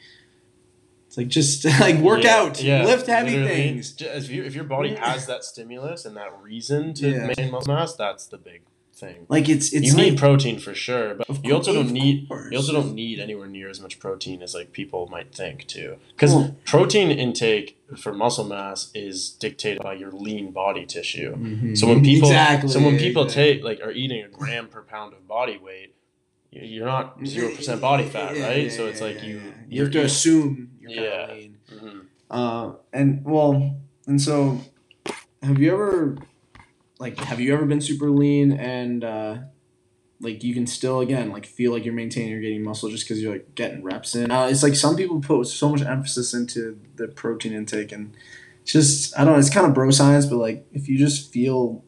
it's 1.08 1.18
like 1.18 1.28
just 1.28 1.66
like 1.80 1.98
work 2.00 2.24
Yeah, 2.24 2.38
out. 2.38 2.62
Yeah, 2.62 2.84
lift 2.86 3.08
heavy 3.08 3.32
literally. 3.32 3.50
things. 3.56 3.96
If, 4.00 4.30
you, 4.30 4.44
if 4.44 4.54
your 4.56 4.66
body 4.66 4.94
has 4.96 5.26
that 5.26 5.44
stimulus 5.44 6.06
and 6.06 6.16
that 6.18 6.32
reason 6.42 6.94
to 6.96 7.10
Yeah. 7.10 7.26
maintain 7.28 7.52
muscle 7.52 7.74
mass, 7.74 7.96
that's 7.96 8.28
the 8.28 8.38
big 8.38 8.62
thing. 8.98 9.26
like 9.30 9.48
it's 9.50 9.74
it's 9.74 9.88
you 9.88 9.96
need 9.96 10.18
protein 10.18 10.58
for 10.60 10.74
sure, 10.74 11.14
but 11.16 11.30
Of 11.30 11.46
you 11.46 11.54
also 11.56 11.72
course, 11.74 11.86
don't 11.86 11.94
need 11.94 12.28
of 12.32 12.52
you 12.52 12.58
also 12.58 12.74
don't 12.74 12.94
need 12.96 13.20
anywhere 13.20 13.48
near 13.48 13.70
as 13.70 13.80
much 13.80 14.00
protein 14.00 14.42
as 14.42 14.54
like 14.54 14.72
people 14.72 15.08
might 15.16 15.34
think 15.34 15.68
too. 15.68 15.98
Because 16.16 16.34
Well- 16.34 16.56
protein 16.66 17.10
intake 17.12 17.78
for 17.96 18.12
muscle 18.14 18.44
mass 18.46 18.90
is 18.94 19.30
dictated 19.30 19.82
by 19.84 19.94
your 19.94 20.12
lean 20.12 20.52
body 20.52 20.86
tissue. 20.86 21.36
Mhm. 21.36 21.78
So 21.78 21.88
when 21.88 22.02
people 22.04 22.30
exactly 22.30 22.70
so 22.70 22.80
when 22.80 22.98
people 22.98 23.26
take 23.26 23.64
like 23.64 23.80
are 23.86 23.92
eating 23.92 24.22
a 24.24 24.28
gram 24.40 24.68
per 24.68 24.82
pound 24.82 25.14
of 25.14 25.28
body 25.28 25.58
weight, 25.58 25.94
you- 26.52 26.64
you're 26.74 26.86
not 26.86 27.06
zero 27.26 27.50
percent 27.56 27.80
body 27.82 28.06
fat, 28.06 28.36
Yeah, 28.36 28.48
right? 28.48 28.64
yeah, 28.64 28.70
so 28.78 28.88
it's 28.88 29.00
yeah, 29.02 29.08
like 29.08 29.24
you 29.24 29.42
you 29.70 29.84
have 29.84 29.92
to 29.92 30.02
assume 30.02 30.70
you're 30.82 30.92
Yeah. 30.92 31.28
lean. 31.34 31.58
Mhm. 31.74 32.02
Uh, 32.30 32.72
and 32.92 33.24
well, 33.24 33.76
and 34.08 34.22
so, 34.22 34.60
have 35.44 35.60
you 35.62 35.72
ever, 35.74 36.18
like, 37.00 37.18
have 37.20 37.40
you 37.40 37.54
ever 37.54 37.66
been 37.66 37.82
super 37.82 38.10
lean 38.10 38.52
and 38.52 39.04
uh, 39.04 39.38
like 40.20 40.44
you 40.44 40.54
can 40.54 40.66
still 40.66 41.00
again 41.00 41.32
like 41.32 41.46
feel 41.46 41.72
like 41.72 41.86
you're 41.86 41.94
maintaining 41.94 42.32
you're 42.32 42.42
getting 42.42 42.64
muscle 42.64 42.90
just 42.90 43.06
because 43.06 43.22
you're 43.22 43.34
like 43.34 43.54
getting 43.56 43.84
reps 43.84 44.16
in. 44.16 44.32
Uh, 44.32 44.46
it's 44.46 44.64
like 44.64 44.76
some 44.76 44.96
people 44.96 45.20
put 45.22 45.46
so 45.48 45.70
much 45.70 45.82
emphasis 45.82 46.34
into 46.34 46.80
the 46.96 47.08
protein 47.08 47.54
intake 47.54 47.92
and 47.92 48.14
just 48.66 49.18
I 49.18 49.24
don't 49.24 49.34
know. 49.34 49.40
It's 49.40 49.50
kind 49.50 49.66
of 49.68 49.74
bro 49.74 49.92
science, 49.92 50.26
but 50.26 50.38
like 50.38 50.66
if 50.74 50.90
you 50.90 50.98
just 50.98 51.32
feel 51.32 51.84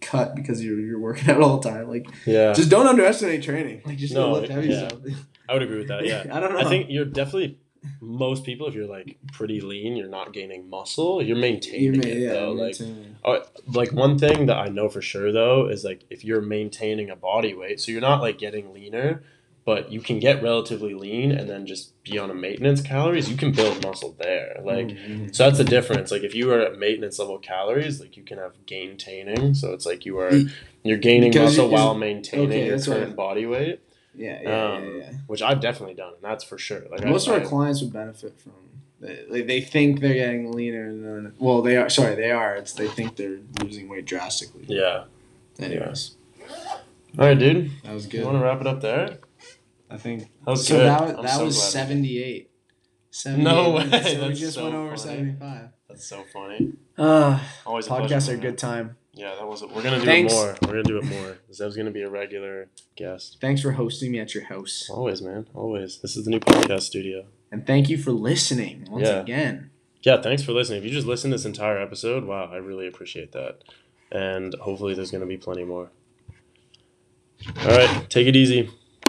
cut 0.00 0.34
because 0.36 0.62
you're 0.62 0.78
you're 0.78 1.00
working 1.00 1.30
out 1.34 1.40
all 1.40 1.58
the 1.58 1.70
time, 1.70 1.88
like 1.88 2.06
Yeah, 2.26 2.52
just 2.52 2.68
don't 2.70 2.86
underestimate 2.86 3.42
training. 3.42 3.82
Like 3.84 3.96
just 3.96 4.14
No, 4.14 4.32
lift 4.32 4.52
heavy 4.52 4.68
yeah. 4.68 4.88
stuff. 4.88 5.00
I 5.48 5.54
would 5.54 5.62
agree 5.62 5.78
with 5.78 5.88
that. 5.88 6.04
Yeah, 6.04 6.26
I 6.32 6.40
don't 6.40 6.52
know. 6.52 6.60
I 6.60 6.64
think 6.64 6.88
you're 6.90 7.06
definitely 7.06 7.58
most 8.00 8.44
people. 8.44 8.66
If 8.66 8.74
you're 8.74 8.86
like 8.86 9.18
pretty 9.32 9.60
lean, 9.60 9.96
you're 9.96 10.08
not 10.08 10.32
gaining 10.32 10.68
muscle. 10.68 11.22
You're 11.22 11.36
maintaining 11.36 12.02
you 12.02 12.10
it 12.10 12.18
yeah, 12.18 12.32
though. 12.32 12.52
Like. 12.52 12.76
Oh, 13.24 13.42
like 13.66 13.92
one 13.92 14.16
thing 14.16 14.46
that 14.46 14.56
I 14.56 14.68
know 14.68 14.88
for 14.88 15.02
sure 15.02 15.32
though 15.32 15.68
is 15.68 15.84
like 15.84 16.04
if 16.08 16.24
you're 16.24 16.40
maintaining 16.40 17.10
a 17.10 17.16
body 17.16 17.52
weight, 17.52 17.80
so 17.80 17.90
you're 17.90 18.00
not 18.00 18.22
like 18.22 18.38
getting 18.38 18.72
leaner, 18.72 19.22
but 19.64 19.92
you 19.92 20.00
can 20.00 20.18
get 20.18 20.42
relatively 20.42 20.94
lean 20.94 21.30
and 21.30 21.46
then 21.46 21.66
just 21.66 22.02
be 22.02 22.18
on 22.18 22.30
a 22.30 22.34
maintenance 22.34 22.80
calories, 22.80 23.28
you 23.28 23.36
can 23.36 23.52
build 23.52 23.82
muscle 23.82 24.16
there. 24.18 24.60
Like 24.64 24.86
Mhm. 24.86 25.34
so 25.34 25.44
that's 25.44 25.58
the 25.58 25.64
difference. 25.64 26.10
Like 26.10 26.22
if 26.22 26.34
you 26.34 26.50
are 26.52 26.60
at 26.60 26.78
maintenance 26.78 27.18
level 27.18 27.38
calories, 27.38 28.00
like 28.00 28.16
you 28.16 28.22
can 28.22 28.38
have 28.38 28.52
gaintaining. 28.64 29.52
So 29.52 29.72
it's 29.72 29.84
like 29.84 30.06
you 30.06 30.18
are 30.18 30.32
you're 30.84 30.96
gaining 30.96 31.32
because 31.32 31.56
muscle 31.58 31.68
while 31.68 31.94
maintaining 31.94 32.48
okay, 32.48 32.66
your 32.66 32.80
current 32.80 33.14
body 33.14 33.44
weight, 33.44 33.80
yeah, 34.18 34.40
yeah, 34.42 34.64
um, 34.74 34.84
yeah, 34.84 34.90
yeah. 35.04 35.10
which 35.26 35.40
I've 35.42 35.60
definitely 35.60 35.94
done, 35.94 36.14
and 36.14 36.22
that's 36.22 36.44
for 36.44 36.58
sure. 36.58 36.82
Like 36.90 37.04
I- 37.06 37.10
Most 37.10 37.26
of 37.28 37.34
I, 37.34 37.38
our 37.38 37.44
clients 37.46 37.80
would 37.82 37.92
benefit 37.92 38.38
from. 38.40 38.52
They, 39.00 39.42
they, 39.42 39.60
think 39.60 40.00
they're 40.00 40.14
getting 40.14 40.50
leaner, 40.52 40.88
and 40.88 41.04
then 41.04 41.32
well, 41.38 41.62
they 41.62 41.76
are. 41.76 41.88
Sorry, 41.88 42.16
they 42.16 42.32
are. 42.32 42.56
It's 42.56 42.72
they 42.72 42.88
think 42.88 43.14
they're 43.16 43.38
losing 43.62 43.88
weight 43.88 44.06
drastically. 44.06 44.64
yeah. 44.66 45.04
Anyways, 45.60 46.16
All 47.18 47.26
right, 47.26 47.38
dude. 47.38 47.70
that 47.84 47.92
was 47.94 48.06
good. 48.06 48.20
You 48.20 48.26
want 48.26 48.38
to 48.38 48.44
wrap 48.44 48.60
it 48.60 48.66
up 48.66 48.80
there? 48.80 49.18
I 49.90 49.96
think 49.98 50.22
That 50.44 50.50
was 50.50 50.66
so. 50.66 50.76
good. 50.76 50.86
That 50.86 51.00
was, 51.16 51.16
that 51.26 51.36
so 51.38 51.44
was 51.44 51.62
seventy 51.72 52.22
eight. 52.22 52.50
78 53.10 53.42
No 53.42 53.70
way, 53.70 53.84
minutes, 53.86 54.12
So 54.12 54.28
we 54.28 54.34
just 54.34 54.54
so 54.54 54.62
went 54.64 54.74
over 54.76 54.96
funny. 54.96 55.00
seventy 55.00 55.32
five. 55.38 55.68
That's 55.88 56.04
so 56.06 56.24
funny. 56.32 56.72
Uh, 56.96 57.40
Always 57.66 57.86
pleasure, 57.86 58.14
podcasts 58.14 58.28
are 58.30 58.34
a 58.34 58.36
good 58.36 58.58
time. 58.58 58.96
Yeah, 59.18 59.34
that 59.34 59.46
was 59.48 59.62
it. 59.62 59.70
We're 59.72 59.82
gonna 59.82 59.98
do 59.98 60.04
Thanks. 60.06 60.32
it 60.32 60.36
more. 60.36 60.56
We're 60.62 60.68
gonna 60.68 60.82
do 60.84 60.98
it 60.98 61.04
more. 61.04 61.38
Zev's 61.52 61.76
gonna 61.76 61.90
be 61.90 62.02
a 62.02 62.08
regular 62.08 62.68
guest. 62.96 63.38
Thanks 63.40 63.60
for 63.60 63.72
hosting 63.72 64.12
me 64.12 64.20
at 64.20 64.32
your 64.32 64.44
house, 64.44 64.88
Always, 64.88 65.20
man. 65.20 65.46
Always. 65.54 65.98
This 65.98 66.16
is 66.16 66.24
the 66.24 66.30
new 66.30 66.38
podcast 66.40 66.82
studio. 66.82 67.24
and 67.50 67.66
thank 67.66 67.88
you 67.88 67.98
for 67.98 68.12
listening 68.12 68.86
once 68.90 69.08
Yeah. 69.08 69.20
again. 69.20 69.70
Yeah, 70.02 70.22
thanks 70.22 70.42
for 70.44 70.52
listening. 70.52 70.78
If 70.78 70.84
you 70.84 70.90
just 70.90 71.06
listened 71.06 71.32
this 71.32 71.44
entire 71.44 71.78
episode, 71.82 72.24
wow, 72.24 72.48
I 72.52 72.56
really 72.58 72.86
appreciate 72.86 73.32
that. 73.32 73.64
And 74.12 74.54
hopefully 74.60 74.94
there's 74.94 75.10
gonna 75.10 75.26
be 75.26 75.36
plenty 75.36 75.64
more. 75.64 75.90
All 77.60 77.68
right, 77.68 78.08
take 78.10 78.26
it 78.28 78.36
easy. 78.36 78.70